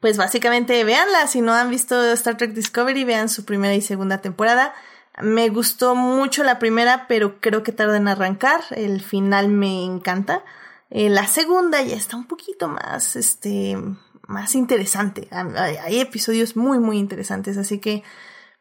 pues 0.00 0.16
básicamente 0.18 0.84
véanla, 0.84 1.26
si 1.28 1.40
no 1.40 1.54
han 1.54 1.70
visto 1.70 2.12
Star 2.12 2.36
Trek 2.36 2.52
Discovery, 2.52 3.04
vean 3.04 3.28
su 3.28 3.44
primera 3.44 3.74
y 3.74 3.80
segunda 3.80 4.18
temporada. 4.18 4.74
Me 5.22 5.48
gustó 5.48 5.94
mucho 5.94 6.44
la 6.44 6.58
primera, 6.58 7.06
pero 7.08 7.40
creo 7.40 7.62
que 7.62 7.72
tarda 7.72 7.96
en 7.96 8.08
arrancar, 8.08 8.60
el 8.70 9.00
final 9.00 9.48
me 9.48 9.84
encanta. 9.84 10.44
Eh, 10.90 11.10
la 11.10 11.26
segunda 11.26 11.82
ya 11.82 11.96
está 11.96 12.16
un 12.16 12.26
poquito 12.26 12.68
más, 12.68 13.16
este, 13.16 13.76
más 14.26 14.54
interesante. 14.54 15.28
Hay, 15.30 16.00
episodios 16.00 16.56
muy, 16.56 16.78
muy 16.78 16.98
interesantes, 16.98 17.56
así 17.58 17.78
que, 17.78 18.02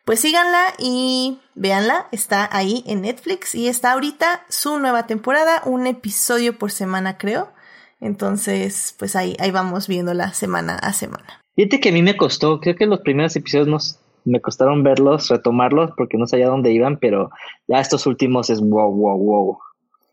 pues 0.06 0.20
síganla 0.22 0.64
y 0.80 1.40
véanla. 1.56 2.08
Está 2.12 2.50
ahí 2.52 2.84
en 2.88 3.02
Netflix 3.02 3.56
y 3.56 3.68
está 3.68 3.94
ahorita 3.94 4.46
su 4.50 4.80
nueva 4.80 5.08
temporada, 5.08 5.62
un 5.66 5.88
episodio 5.88 6.58
por 6.58 6.72
semana, 6.72 7.18
creo. 7.18 7.52
Entonces, 8.00 8.96
pues 8.98 9.16
ahí, 9.16 9.36
ahí 9.40 9.52
vamos 9.52 9.88
viéndola 9.88 10.34
semana 10.34 10.76
a 10.76 10.94
semana. 10.94 11.42
Fíjate 11.56 11.80
que 11.80 11.90
a 11.90 11.92
mí 11.92 12.04
me 12.04 12.16
costó, 12.16 12.60
creo 12.60 12.76
que 12.76 12.86
los 12.86 13.00
primeros 13.00 13.36
episodios 13.36 13.68
nos, 13.68 14.00
me 14.28 14.42
costaron 14.42 14.84
verlos, 14.84 15.30
retomarlos, 15.30 15.92
porque 15.96 16.18
no 16.18 16.28
sabía 16.28 16.48
dónde 16.48 16.72
iban, 16.72 16.98
pero 16.98 17.32
ya 17.68 17.80
estos 17.80 18.06
últimos 18.06 18.50
es 18.50 18.60
wow, 18.60 18.92
wow, 18.92 19.18
wow. 19.18 19.58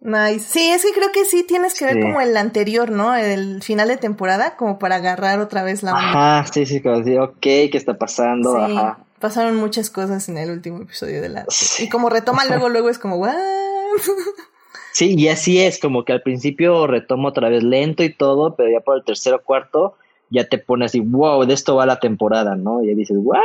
Nice. 0.00 0.40
Sí, 0.40 0.70
es 0.70 0.82
que 0.82 0.92
creo 0.92 1.10
que 1.12 1.24
sí 1.24 1.44
tienes 1.44 1.78
que 1.78 1.86
ver 1.86 2.00
como 2.00 2.20
el 2.20 2.36
anterior, 2.36 2.90
¿no? 2.90 3.14
El 3.14 3.62
final 3.62 3.88
de 3.88 3.96
temporada, 3.96 4.54
como 4.56 4.78
para 4.78 4.96
agarrar 4.96 5.40
otra 5.40 5.62
vez 5.62 5.82
la 5.82 5.94
onda. 5.94 6.10
Ajá, 6.10 6.52
sí, 6.52 6.66
sí, 6.66 6.82
como 6.82 6.98
decir, 6.98 7.18
ok, 7.18 7.40
¿qué 7.40 7.70
está 7.72 7.96
pasando? 7.96 8.56
Ajá. 8.58 8.98
Pasaron 9.18 9.56
muchas 9.56 9.88
cosas 9.88 10.28
en 10.28 10.36
el 10.36 10.50
último 10.50 10.82
episodio 10.82 11.22
de 11.22 11.30
la. 11.30 11.46
Y 11.78 11.88
como 11.88 12.10
retoma 12.10 12.44
luego, 12.48 12.68
luego 12.68 12.90
es 12.90 12.98
como, 12.98 13.16
¿what? 13.16 13.34
Sí, 14.92 15.14
y 15.18 15.28
así 15.28 15.58
es, 15.58 15.80
como 15.80 16.04
que 16.04 16.12
al 16.12 16.22
principio 16.22 16.86
retomo 16.86 17.28
otra 17.28 17.48
vez 17.48 17.62
lento 17.62 18.04
y 18.04 18.12
todo, 18.12 18.54
pero 18.56 18.70
ya 18.70 18.80
por 18.80 18.98
el 18.98 19.04
tercero 19.04 19.36
o 19.36 19.42
cuarto 19.42 19.96
ya 20.30 20.48
te 20.48 20.58
pone 20.58 20.84
así, 20.84 21.00
wow, 21.00 21.44
de 21.46 21.54
esto 21.54 21.76
va 21.76 21.86
la 21.86 21.98
temporada, 21.98 22.56
¿no? 22.56 22.82
Y 22.82 22.88
ya 22.88 22.94
dices, 22.94 23.16
¿what? 23.20 23.40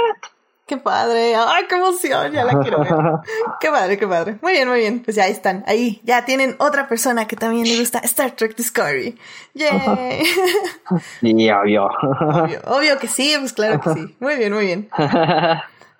Qué 0.69 0.77
padre. 0.77 1.35
Ay, 1.35 1.63
qué 1.67 1.77
emoción. 1.77 2.31
Ya 2.31 2.43
la 2.43 2.59
quiero 2.59 2.81
ver. 2.81 2.91
qué 3.59 3.71
padre, 3.71 3.97
qué 3.97 4.07
padre. 4.07 4.37
Muy 4.43 4.51
bien, 4.51 4.69
muy 4.69 4.77
bien. 4.77 5.01
Pues 5.01 5.15
ya 5.15 5.25
están. 5.25 5.63
Ahí 5.65 5.99
ya 6.03 6.25
tienen 6.25 6.55
otra 6.59 6.87
persona 6.87 7.27
que 7.27 7.35
también 7.35 7.67
le 7.67 7.79
gusta 7.79 7.97
Star 8.03 8.35
Trek 8.35 8.55
Discovery. 8.55 9.17
Yay. 9.55 10.23
Sí, 11.21 11.49
obvio. 11.49 11.87
obvio. 11.87 12.61
Obvio 12.65 12.99
que 12.99 13.07
sí, 13.07 13.35
pues 13.39 13.53
claro 13.53 13.81
que 13.81 13.93
sí. 13.95 14.15
Muy 14.19 14.35
bien, 14.35 14.53
muy 14.53 14.65
bien. 14.67 14.89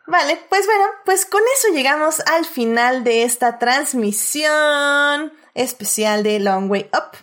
Vale, 0.06 0.40
pues 0.50 0.68
bueno, 0.68 0.86
pues 1.04 1.26
con 1.26 1.42
eso 1.58 1.74
llegamos 1.74 2.22
al 2.28 2.46
final 2.46 3.04
de 3.04 3.24
esta 3.24 3.58
transmisión 3.58 5.34
especial 5.56 6.22
de 6.22 6.40
Long 6.40 6.70
Way 6.70 6.92
Up. 6.94 7.18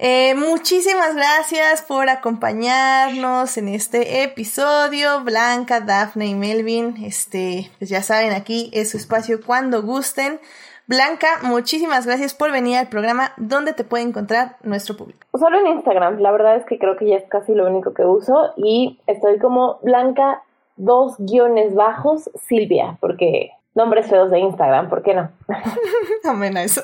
Eh, 0.00 0.36
muchísimas 0.36 1.16
gracias 1.16 1.82
por 1.82 2.08
acompañarnos 2.08 3.56
en 3.58 3.66
este 3.66 4.22
episodio. 4.22 5.24
Blanca, 5.24 5.80
Daphne 5.80 6.28
y 6.28 6.34
Melvin, 6.36 6.94
este, 7.04 7.72
pues 7.78 7.90
ya 7.90 8.00
saben, 8.02 8.32
aquí 8.32 8.70
es 8.72 8.92
su 8.92 8.96
espacio 8.96 9.40
cuando 9.44 9.82
gusten. 9.82 10.38
Blanca, 10.86 11.26
muchísimas 11.42 12.06
gracias 12.06 12.32
por 12.32 12.52
venir 12.52 12.76
al 12.76 12.88
programa. 12.88 13.32
¿Dónde 13.38 13.72
te 13.72 13.82
puede 13.82 14.04
encontrar 14.04 14.56
nuestro 14.62 14.96
público? 14.96 15.26
Solo 15.36 15.58
en 15.58 15.66
Instagram. 15.66 16.20
La 16.20 16.30
verdad 16.30 16.54
es 16.54 16.64
que 16.64 16.78
creo 16.78 16.96
que 16.96 17.08
ya 17.08 17.16
es 17.16 17.28
casi 17.28 17.52
lo 17.52 17.66
único 17.66 17.92
que 17.92 18.04
uso 18.04 18.52
y 18.56 19.00
estoy 19.08 19.40
como 19.40 19.80
Blanca 19.82 20.44
dos 20.76 21.16
guiones 21.18 21.74
bajos 21.74 22.30
Silvia, 22.46 22.98
porque 23.00 23.50
nombres 23.78 24.08
feos 24.08 24.30
de 24.30 24.40
Instagram, 24.40 24.90
¿por 24.90 25.02
qué 25.02 25.14
no? 25.14 25.30
Amén 26.24 26.56
a 26.56 26.64
eso. 26.64 26.82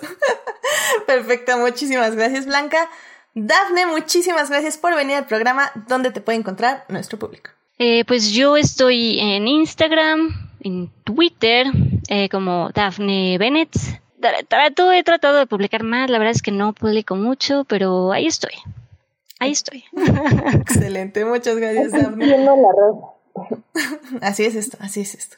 Perfecto, 1.07 1.59
muchísimas 1.59 2.15
gracias 2.15 2.47
Blanca. 2.47 2.89
Dafne, 3.35 3.85
muchísimas 3.87 4.49
gracias 4.49 4.79
por 4.79 4.95
venir 4.95 5.17
al 5.17 5.27
programa. 5.27 5.73
¿Dónde 5.89 6.13
te 6.13 6.21
puede 6.21 6.39
encontrar 6.39 6.85
nuestro 6.89 7.19
público? 7.19 7.51
Eh, 7.79 8.05
pues 8.07 8.31
yo 8.31 8.57
estoy 8.57 9.19
en 9.19 9.49
Instagram, 9.49 10.53
en 10.61 10.89
Twitter, 11.03 11.67
eh, 12.09 12.29
como 12.29 12.71
Dafne 12.73 13.37
Bennett. 13.39 13.75
Trato, 14.49 14.93
he 14.93 15.03
tratado 15.03 15.39
de 15.39 15.47
publicar 15.47 15.83
más, 15.83 16.09
la 16.09 16.19
verdad 16.19 16.35
es 16.35 16.43
que 16.43 16.53
no 16.53 16.73
publico 16.73 17.17
mucho, 17.17 17.65
pero 17.65 18.13
ahí 18.13 18.27
estoy. 18.27 18.55
Ahí 19.41 19.51
estoy. 19.51 19.85
Excelente, 20.55 21.25
muchas 21.25 21.57
gracias, 21.57 21.91
Dafne. 21.91 22.47
Así 24.23 24.45
es 24.45 24.55
esto, 24.55 24.79
así 24.81 25.01
es 25.01 25.17
esto. 25.17 25.37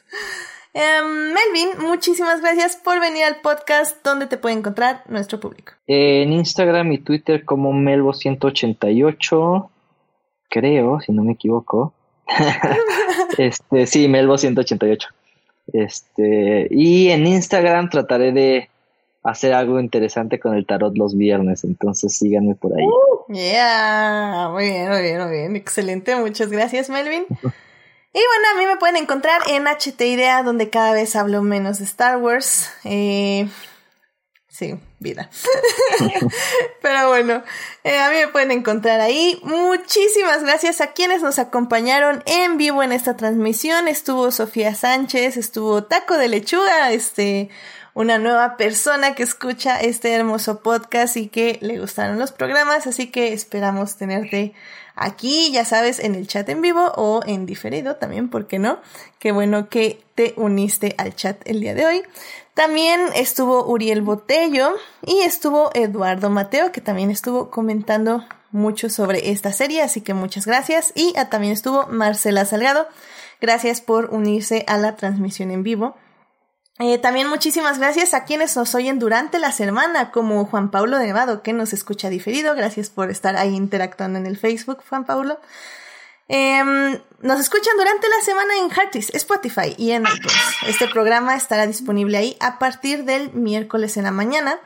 Em, 0.79 1.33
Melvin, 1.33 1.87
muchísimas 1.87 2.39
gracias 2.39 2.75
por 2.75 2.99
venir 2.99 3.23
al 3.23 3.37
podcast. 3.41 3.97
¿Dónde 4.03 4.27
te 4.27 4.37
puede 4.37 4.53
encontrar 4.53 5.01
nuestro 5.09 5.39
público? 5.39 5.73
En 5.87 6.31
Instagram 6.31 6.91
y 6.91 6.99
Twitter 6.99 7.43
como 7.45 7.73
Melvo188, 7.73 9.69
creo, 10.49 10.99
si 11.01 11.11
no 11.13 11.23
me 11.23 11.31
equivoco. 11.31 11.93
este, 13.39 13.87
sí, 13.87 14.07
Melvo188. 14.07 15.07
Este, 15.73 16.67
y 16.69 17.09
en 17.09 17.25
Instagram 17.25 17.89
trataré 17.89 18.31
de 18.31 18.69
hacer 19.23 19.55
algo 19.55 19.79
interesante 19.79 20.39
con 20.39 20.53
el 20.53 20.67
tarot 20.67 20.95
los 20.95 21.17
viernes, 21.17 21.63
entonces 21.63 22.15
síganme 22.15 22.53
por 22.53 22.77
ahí. 22.77 22.85
yeah, 23.29 24.49
muy 24.51 24.65
bien, 24.65 24.89
muy 24.89 25.01
bien, 25.01 25.21
muy 25.23 25.31
bien, 25.31 25.55
excelente, 25.55 26.15
muchas 26.17 26.51
gracias 26.51 26.87
Melvin. 26.91 27.25
Y 28.17 28.19
bueno, 28.19 28.47
a 28.51 28.57
mí 28.57 28.65
me 28.65 28.77
pueden 28.77 28.95
encontrar 28.95 29.41
en 29.45 29.67
HT 29.67 30.01
Idea, 30.01 30.41
donde 30.41 30.71
cada 30.71 30.91
vez 30.91 31.15
hablo 31.15 31.43
menos 31.43 31.77
de 31.77 31.85
Star 31.85 32.17
Wars. 32.17 32.71
Eh, 32.83 33.47
sí, 34.49 34.73
vida. 34.97 35.29
Pero 36.81 37.09
bueno, 37.09 37.43
eh, 37.83 37.99
a 37.99 38.09
mí 38.09 38.15
me 38.15 38.27
pueden 38.29 38.49
encontrar 38.49 39.01
ahí. 39.01 39.39
Muchísimas 39.43 40.41
gracias 40.41 40.81
a 40.81 40.93
quienes 40.93 41.21
nos 41.21 41.37
acompañaron 41.37 42.23
en 42.25 42.57
vivo 42.57 42.81
en 42.81 42.91
esta 42.91 43.15
transmisión. 43.15 43.87
Estuvo 43.87 44.31
Sofía 44.31 44.73
Sánchez, 44.73 45.37
estuvo 45.37 45.83
Taco 45.83 46.17
de 46.17 46.27
Lechuga, 46.27 46.91
este, 46.91 47.51
una 47.93 48.17
nueva 48.17 48.57
persona 48.57 49.13
que 49.13 49.21
escucha 49.21 49.79
este 49.79 50.11
hermoso 50.11 50.63
podcast 50.63 51.17
y 51.17 51.27
que 51.27 51.59
le 51.61 51.79
gustaron 51.79 52.17
los 52.17 52.31
programas, 52.31 52.87
así 52.87 53.11
que 53.11 53.33
esperamos 53.33 53.95
tenerte 53.95 54.55
aquí, 54.97 55.51
ya 55.51 55.65
sabes, 55.65 55.99
en 55.99 56.15
el 56.15 56.27
chat 56.27 56.47
en 56.49 56.61
vivo 56.61 56.91
o 56.95 57.21
en 57.25 57.45
diferido 57.45 57.95
también, 57.95 58.29
¿por 58.29 58.47
qué 58.47 58.59
no? 58.59 58.79
Qué 59.19 59.31
bueno 59.31 59.69
que 59.69 60.01
te 60.15 60.33
uniste 60.37 60.95
al 60.97 61.15
chat 61.15 61.39
el 61.45 61.61
día 61.61 61.73
de 61.73 61.85
hoy. 61.85 62.03
También 62.53 63.01
estuvo 63.15 63.65
Uriel 63.65 64.01
Botello 64.01 64.71
y 65.05 65.19
estuvo 65.19 65.69
Eduardo 65.73 66.29
Mateo, 66.29 66.71
que 66.71 66.81
también 66.81 67.11
estuvo 67.11 67.51
comentando 67.51 68.25
mucho 68.51 68.89
sobre 68.89 69.29
esta 69.29 69.51
serie, 69.51 69.81
así 69.81 70.01
que 70.01 70.13
muchas 70.13 70.45
gracias. 70.45 70.91
Y 70.95 71.13
ah, 71.17 71.29
también 71.29 71.53
estuvo 71.53 71.85
Marcela 71.87 72.45
Salgado, 72.45 72.87
Gracias 73.39 73.81
por 73.81 74.13
unirse 74.13 74.65
a 74.67 74.77
la 74.77 74.95
transmisión 74.95 75.51
en 75.51 75.61
vivo. 75.61 75.95
Eh, 76.79 76.99
también 76.99 77.27
muchísimas 77.27 77.79
gracias 77.79 78.13
a 78.13 78.23
quienes 78.23 78.55
nos 78.55 78.75
oyen 78.75 78.99
durante 78.99 79.39
la 79.39 79.51
semana, 79.51 80.11
como 80.11 80.45
Juan 80.45 80.69
Pablo 80.69 80.99
Nevado, 80.99 81.41
que 81.41 81.53
nos 81.53 81.73
escucha 81.73 82.09
diferido. 82.09 82.55
Gracias 82.55 82.89
por 82.89 83.09
estar 83.09 83.35
ahí 83.35 83.55
interactuando 83.55 84.19
en 84.19 84.27
el 84.27 84.37
Facebook, 84.37 84.83
Juan 84.87 85.05
Pablo. 85.05 85.39
Em, 86.27 86.99
nos 87.21 87.39
escuchan 87.39 87.73
durante 87.77 88.07
la 88.09 88.21
semana 88.23 88.53
en 88.57 88.69
Heartis, 88.69 89.09
Spotify 89.15 89.73
y 89.77 89.91
en 89.91 90.03
iTunes. 90.03 90.35
Este 90.67 90.87
programa 90.87 91.35
estará 91.35 91.65
disponible 91.65 92.17
ahí 92.17 92.37
a 92.39 92.59
partir 92.59 93.05
del 93.05 93.31
miércoles 93.33 93.97
en 93.97 94.03
la 94.03 94.11
mañana. 94.11 94.59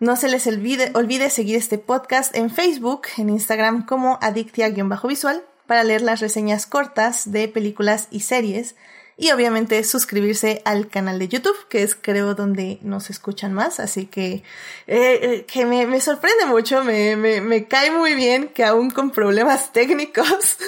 No 0.00 0.16
se 0.16 0.28
les 0.28 0.46
olvide, 0.46 0.92
olvide 0.94 1.28
seguir 1.28 1.56
este 1.56 1.76
podcast 1.76 2.34
en 2.36 2.50
Facebook, 2.50 3.08
en 3.16 3.30
Instagram 3.30 3.84
como 3.84 4.18
Adictia-Visual 4.22 5.42
para 5.66 5.84
leer 5.84 6.02
las 6.02 6.20
reseñas 6.20 6.66
cortas 6.66 7.30
de 7.30 7.48
películas 7.48 8.06
y 8.10 8.20
series 8.20 8.76
y 9.20 9.32
obviamente 9.32 9.82
suscribirse 9.82 10.62
al 10.64 10.86
canal 10.88 11.18
de 11.18 11.26
YouTube, 11.26 11.56
que 11.68 11.82
es 11.82 11.96
creo 12.00 12.36
donde 12.36 12.78
nos 12.82 13.10
escuchan 13.10 13.52
más. 13.52 13.80
Así 13.80 14.06
que, 14.06 14.44
eh, 14.86 15.18
eh, 15.22 15.44
que 15.52 15.66
me, 15.66 15.86
me, 15.86 16.00
sorprende 16.00 16.46
mucho, 16.46 16.84
me, 16.84 17.16
me, 17.16 17.40
me, 17.40 17.66
cae 17.66 17.90
muy 17.90 18.14
bien 18.14 18.48
que 18.48 18.64
aún 18.64 18.90
con 18.90 19.10
problemas 19.10 19.72
técnicos, 19.72 20.58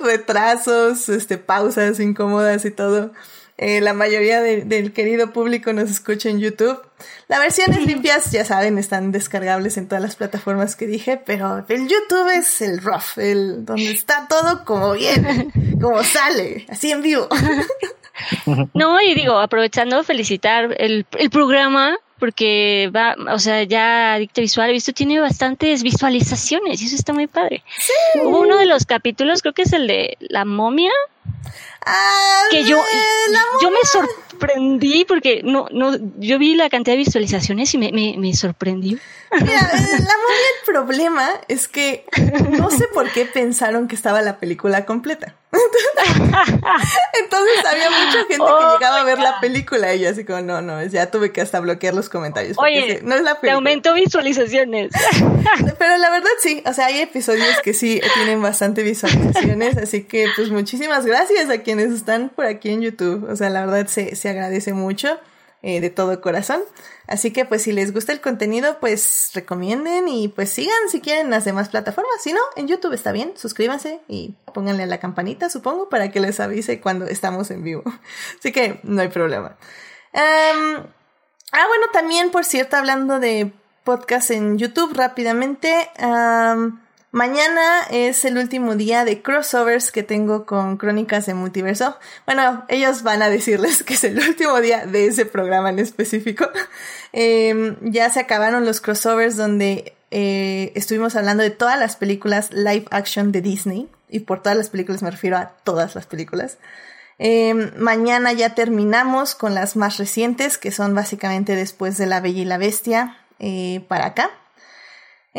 retrasos, 0.00 1.10
este, 1.10 1.36
pausas 1.36 2.00
incómodas 2.00 2.64
y 2.64 2.70
todo, 2.70 3.12
eh, 3.60 3.80
la 3.80 3.92
mayoría 3.92 4.40
del 4.40 4.92
querido 4.92 5.32
público 5.32 5.72
nos 5.72 5.90
escucha 5.90 6.28
en 6.28 6.38
YouTube. 6.38 6.80
Las 7.26 7.40
versiones 7.40 7.84
limpias, 7.84 8.30
ya 8.30 8.44
saben, 8.44 8.78
están 8.78 9.10
descargables 9.10 9.76
en 9.76 9.88
todas 9.88 10.00
las 10.00 10.14
plataformas 10.14 10.76
que 10.76 10.86
dije, 10.86 11.20
pero 11.26 11.64
el 11.68 11.88
YouTube 11.88 12.28
es 12.36 12.62
el 12.62 12.80
rough, 12.80 13.18
el 13.18 13.64
donde 13.64 13.90
está 13.90 14.28
todo 14.28 14.64
como 14.64 14.92
viene, 14.92 15.50
como 15.80 16.02
sale, 16.02 16.66
así 16.68 16.90
en 16.90 17.02
vivo. 17.02 17.28
No, 18.74 19.00
y 19.00 19.14
digo, 19.14 19.38
aprovechando, 19.38 20.02
felicitar 20.02 20.74
el, 20.78 21.06
el 21.18 21.30
programa 21.30 21.96
porque 22.18 22.90
va, 22.94 23.16
o 23.32 23.38
sea, 23.38 23.62
ya 23.62 24.14
Adicto 24.14 24.40
Visual, 24.40 24.70
he 24.70 24.72
visto, 24.72 24.92
tiene 24.92 25.20
bastantes 25.20 25.84
visualizaciones 25.84 26.82
y 26.82 26.86
eso 26.86 26.96
está 26.96 27.12
muy 27.12 27.28
padre. 27.28 27.62
Hubo 28.16 28.40
uno 28.40 28.56
de 28.56 28.66
los 28.66 28.86
capítulos, 28.86 29.40
creo 29.40 29.54
que 29.54 29.62
es 29.62 29.72
el 29.72 29.86
de 29.86 30.16
la 30.20 30.44
momia, 30.44 30.90
Ah, 31.86 32.42
que 32.50 32.64
yo, 32.64 32.82
yo 33.62 33.70
me 33.70 33.78
sorprendí 33.84 35.04
porque 35.06 35.40
no, 35.42 35.68
no, 35.70 35.96
yo 36.18 36.38
vi 36.38 36.54
la 36.54 36.68
cantidad 36.68 36.94
de 36.94 36.98
visualizaciones 36.98 37.72
y 37.72 37.78
me, 37.78 37.92
me, 37.92 38.16
me 38.18 38.34
sorprendió. 38.34 38.98
Mira, 39.32 39.60
la 39.60 39.76
momia 39.76 40.48
el 40.58 40.64
problema 40.64 41.28
es 41.48 41.68
que 41.68 42.06
no 42.58 42.70
sé 42.70 42.86
por 42.94 43.10
qué 43.12 43.26
pensaron 43.26 43.88
que 43.88 43.94
estaba 43.94 44.22
la 44.22 44.38
película 44.38 44.86
completa. 44.86 45.34
Entonces 45.52 47.64
había 47.70 47.90
mucha 47.90 48.18
gente 48.18 48.36
que 48.36 48.40
oh 48.40 48.74
llegaba 48.74 49.00
a 49.00 49.04
ver 49.04 49.18
la 49.18 49.40
película 49.40 49.94
y 49.94 50.00
yo 50.00 50.10
así 50.10 50.24
como, 50.24 50.40
no, 50.40 50.62
no, 50.62 50.82
ya 50.84 51.10
tuve 51.10 51.32
que 51.32 51.40
hasta 51.40 51.60
bloquear 51.60 51.94
los 51.94 52.08
comentarios. 52.08 52.56
Oye, 52.58 53.00
no 53.02 53.14
es 53.14 53.22
la 53.22 53.40
película. 53.40 53.40
Te 53.40 53.50
aumentó 53.50 53.94
visualizaciones. 53.94 54.92
Pero 55.78 55.96
la 55.98 56.10
verdad 56.10 56.30
sí, 56.40 56.62
o 56.64 56.72
sea, 56.72 56.86
hay 56.86 57.00
episodios 57.00 57.60
que 57.62 57.74
sí 57.74 58.00
tienen 58.14 58.40
bastante 58.40 58.82
visualizaciones, 58.82 59.76
así 59.76 60.04
que 60.04 60.26
pues 60.36 60.50
muchísimas 60.50 61.04
gracias 61.04 61.50
a 61.50 61.58
quienes 61.58 61.92
están 61.92 62.30
por 62.30 62.46
aquí 62.46 62.70
en 62.70 62.82
YouTube. 62.82 63.28
O 63.30 63.36
sea, 63.36 63.50
la 63.50 63.66
verdad 63.66 63.86
se, 63.88 64.16
se 64.16 64.28
agradece 64.28 64.72
mucho. 64.72 65.18
Eh, 65.60 65.80
de 65.80 65.90
todo 65.90 66.20
corazón. 66.20 66.62
Así 67.08 67.32
que 67.32 67.44
pues 67.44 67.62
si 67.62 67.72
les 67.72 67.92
gusta 67.92 68.12
el 68.12 68.20
contenido, 68.20 68.78
pues 68.78 69.32
recomienden 69.34 70.06
y 70.06 70.28
pues 70.28 70.50
sigan 70.50 70.88
si 70.88 71.00
quieren 71.00 71.30
las 71.30 71.44
demás 71.44 71.68
plataformas. 71.68 72.22
Si 72.22 72.32
no, 72.32 72.40
en 72.54 72.68
YouTube 72.68 72.92
está 72.92 73.10
bien, 73.10 73.32
suscríbanse 73.36 74.00
y 74.06 74.36
pónganle 74.54 74.84
a 74.84 74.86
la 74.86 75.00
campanita, 75.00 75.50
supongo, 75.50 75.88
para 75.88 76.12
que 76.12 76.20
les 76.20 76.38
avise 76.38 76.80
cuando 76.80 77.06
estamos 77.06 77.50
en 77.50 77.64
vivo. 77.64 77.82
Así 78.38 78.52
que 78.52 78.78
no 78.84 79.02
hay 79.02 79.08
problema. 79.08 79.56
ah, 80.14 81.66
bueno, 81.66 81.86
también, 81.92 82.30
por 82.30 82.44
cierto, 82.44 82.76
hablando 82.76 83.18
de 83.18 83.52
podcast 83.82 84.30
en 84.30 84.58
YouTube 84.58 84.94
rápidamente. 84.94 85.90
Mañana 87.10 87.84
es 87.90 88.26
el 88.26 88.36
último 88.36 88.76
día 88.76 89.06
de 89.06 89.22
crossovers 89.22 89.90
que 89.90 90.02
tengo 90.02 90.44
con 90.44 90.76
Crónicas 90.76 91.24
de 91.24 91.32
Multiverso. 91.32 91.96
Bueno, 92.26 92.66
ellos 92.68 93.02
van 93.02 93.22
a 93.22 93.30
decirles 93.30 93.82
que 93.84 93.94
es 93.94 94.04
el 94.04 94.18
último 94.18 94.60
día 94.60 94.84
de 94.84 95.06
ese 95.06 95.24
programa 95.24 95.70
en 95.70 95.78
específico. 95.78 96.48
Em, 97.12 97.76
ya 97.80 98.10
se 98.10 98.20
acabaron 98.20 98.66
los 98.66 98.82
crossovers 98.82 99.34
donde 99.34 99.94
eh, 100.10 100.72
estuvimos 100.74 101.16
hablando 101.16 101.42
de 101.42 101.48
todas 101.48 101.78
las 101.78 101.96
películas 101.96 102.52
live 102.52 102.84
action 102.90 103.32
de 103.32 103.40
Disney. 103.40 103.88
Y 104.10 104.20
por 104.20 104.42
todas 104.42 104.58
las 104.58 104.68
películas 104.68 105.02
me 105.02 105.10
refiero 105.10 105.38
a 105.38 105.54
todas 105.64 105.94
las 105.94 106.06
películas. 106.06 106.58
Em, 107.18 107.72
mañana 107.78 108.34
ya 108.34 108.54
terminamos 108.54 109.34
con 109.34 109.54
las 109.54 109.76
más 109.76 109.96
recientes, 109.96 110.58
que 110.58 110.70
son 110.70 110.94
básicamente 110.94 111.56
después 111.56 111.96
de 111.96 112.06
La 112.06 112.20
Bella 112.20 112.42
y 112.42 112.44
la 112.44 112.58
Bestia 112.58 113.16
eh, 113.38 113.84
para 113.88 114.06
acá. 114.06 114.30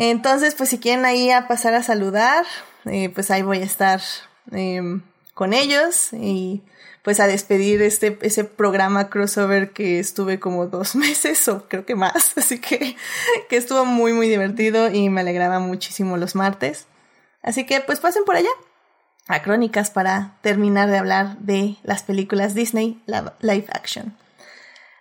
Entonces, 0.02 0.54
pues 0.54 0.70
si 0.70 0.78
quieren 0.78 1.04
ahí 1.04 1.30
a 1.30 1.46
pasar 1.46 1.74
a 1.74 1.82
saludar, 1.82 2.46
eh, 2.86 3.10
pues 3.10 3.30
ahí 3.30 3.42
voy 3.42 3.58
a 3.58 3.64
estar 3.64 4.00
em, 4.50 5.02
con 5.34 5.52
ellos 5.52 6.14
y 6.14 6.62
pues 7.02 7.20
a 7.20 7.26
despedir 7.26 7.82
este, 7.82 8.18
ese 8.22 8.44
programa 8.44 9.10
crossover 9.10 9.72
que 9.72 9.98
estuve 9.98 10.40
como 10.40 10.68
dos 10.68 10.96
meses 10.96 11.46
o 11.48 11.68
creo 11.68 11.84
que 11.84 11.96
más, 11.96 12.32
así 12.38 12.58
que, 12.58 12.96
que 13.50 13.58
estuvo 13.58 13.84
muy 13.84 14.14
muy 14.14 14.26
divertido 14.26 14.90
y 14.90 15.10
me 15.10 15.20
alegraba 15.20 15.58
muchísimo 15.58 16.16
los 16.16 16.34
martes. 16.34 16.86
Así 17.42 17.66
que 17.66 17.82
pues 17.82 18.00
pasen 18.00 18.24
por 18.24 18.36
allá 18.36 18.50
a 19.28 19.42
Crónicas 19.42 19.90
para 19.90 20.38
terminar 20.40 20.88
de 20.88 20.96
hablar 20.96 21.36
de 21.40 21.76
las 21.82 22.04
películas 22.04 22.54
Disney 22.54 23.02
live 23.06 23.66
action. 23.70 24.16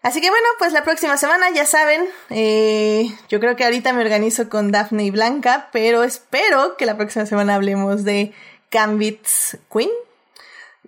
Así 0.02 0.22
que 0.22 0.30
bueno, 0.30 0.48
pues 0.58 0.72
la 0.72 0.84
próxima 0.84 1.18
semana 1.18 1.50
ya 1.50 1.66
saben, 1.66 2.06
eh, 2.30 3.14
yo 3.28 3.40
creo 3.40 3.56
que 3.56 3.66
ahorita 3.66 3.92
me 3.92 4.02
organizo 4.02 4.48
con 4.50 4.72
Daphne 4.72 5.04
y 5.04 5.12
Blanca, 5.12 5.70
pero 5.74 6.04
espero 6.04 6.78
que 6.78 6.86
la 6.86 6.96
próxima 6.96 7.26
semana 7.26 7.56
hablemos 7.56 8.06
de 8.06 8.34
Gambit's 8.72 9.58
Queen. 9.72 9.90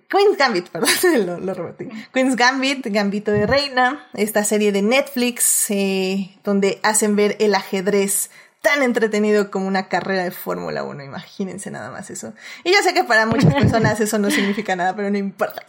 Queen's 0.08 0.36
Gambit, 0.36 0.68
perdón, 0.70 1.26
lo, 1.26 1.40
lo 1.40 1.54
repetí. 1.54 1.90
Queen's 2.12 2.36
Gambit, 2.36 2.86
Gambito 2.86 3.32
de 3.32 3.46
Reina, 3.46 4.06
esta 4.14 4.44
serie 4.44 4.72
de 4.72 4.82
Netflix 4.82 5.70
eh, 5.70 6.36
donde 6.44 6.80
hacen 6.82 7.16
ver 7.16 7.36
el 7.38 7.54
ajedrez 7.54 8.30
tan 8.62 8.82
entretenido 8.82 9.50
como 9.50 9.66
una 9.66 9.88
carrera 9.88 10.22
de 10.22 10.30
Fórmula 10.30 10.84
1, 10.84 11.02
imagínense 11.02 11.70
nada 11.70 11.90
más 11.90 12.10
eso. 12.10 12.32
Y 12.64 12.72
yo 12.72 12.78
sé 12.82 12.94
que 12.94 13.04
para 13.04 13.26
muchas 13.26 13.52
personas 13.60 14.00
eso 14.00 14.18
no 14.18 14.30
significa 14.30 14.76
nada, 14.76 14.94
pero 14.94 15.10
no 15.10 15.18
importa. 15.18 15.62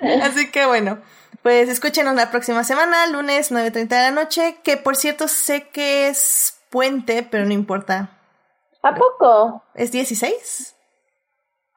Así 0.22 0.50
que 0.50 0.66
bueno, 0.66 0.98
pues 1.42 1.68
escúchenos 1.68 2.14
la 2.14 2.30
próxima 2.30 2.64
semana, 2.64 3.06
lunes 3.08 3.50
9.30 3.50 3.88
de 3.88 3.96
la 3.96 4.10
noche, 4.10 4.56
que 4.62 4.76
por 4.76 4.96
cierto 4.96 5.28
sé 5.28 5.68
que 5.72 6.08
es 6.08 6.60
puente, 6.70 7.26
pero 7.28 7.44
no 7.44 7.52
importa. 7.52 8.18
¿A 8.82 8.94
poco? 8.94 9.62
¿Es 9.74 9.92
16? 9.92 10.76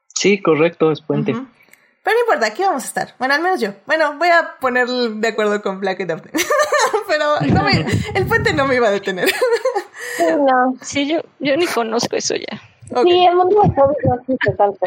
Sí, 0.08 0.42
correcto, 0.42 0.92
es 0.92 1.02
puente. 1.02 1.34
Pero 1.34 2.18
no 2.18 2.22
importa, 2.22 2.48
aquí 2.48 2.62
vamos 2.62 2.84
a 2.84 2.88
estar. 2.88 3.16
Bueno, 3.18 3.34
al 3.34 3.42
menos 3.42 3.60
yo. 3.60 3.72
Bueno, 3.88 4.18
voy 4.18 4.30
a 4.30 4.58
poner 4.60 4.88
de 4.88 5.28
acuerdo 5.28 5.62
con 5.62 5.80
Black 5.80 6.06
Daphne. 6.06 6.32
pero 7.08 7.40
el 7.40 8.28
puente 8.28 8.54
no 8.54 8.68
me 8.68 8.76
iba 8.76 8.88
a 8.88 8.92
detener. 8.92 9.30
no. 10.38 10.76
Sí, 10.82 11.08
yo, 11.08 11.22
yo 11.40 11.58
ni 11.58 11.66
conozco 11.66 12.16
eso 12.16 12.36
ya. 12.36 12.62
Sí, 13.04 13.26
el 13.26 13.36
mundo 13.36 13.62
de 13.64 14.08
no 14.08 14.16
existe 14.20 14.52
tanto. 14.54 14.80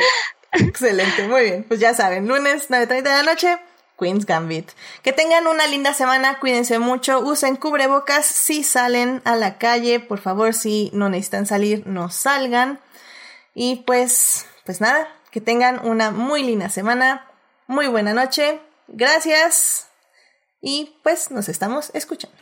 Excelente, 0.53 1.27
muy 1.27 1.43
bien. 1.43 1.65
Pues 1.65 1.81
ya 1.81 1.93
saben, 1.95 2.29
lunes 2.29 2.71
9.30 2.71 3.03
de 3.03 3.03
la 3.03 3.23
noche, 3.23 3.59
Queen's 3.99 4.27
Gambit. 4.27 4.70
Que 5.03 5.12
tengan 5.12 5.47
una 5.47 5.66
linda 5.66 5.93
semana, 5.93 6.39
cuídense 6.39 6.79
mucho, 6.79 7.20
usen 7.20 7.57
cubrebocas 7.57 8.25
si 8.27 8.62
salen 8.62 9.20
a 9.25 9.37
la 9.37 9.59
calle, 9.59 10.01
por 10.01 10.20
favor, 10.20 10.55
si 10.55 10.91
no 10.95 11.09
necesitan 11.09 11.47
salir, 11.47 11.87
no 11.87 12.11
salgan. 12.11 12.81
Y 13.55 13.83
pues, 13.87 14.47
pues 14.65 14.81
nada, 14.81 15.09
que 15.31 15.41
tengan 15.41 15.85
una 15.85 16.11
muy 16.11 16.43
linda 16.43 16.69
semana, 16.69 17.27
muy 17.66 17.89
buena 17.89 18.15
noche, 18.15 18.61
gracias 18.87 19.89
y 20.61 20.97
pues 21.03 21.31
nos 21.31 21.49
estamos 21.49 21.91
escuchando. 21.95 22.38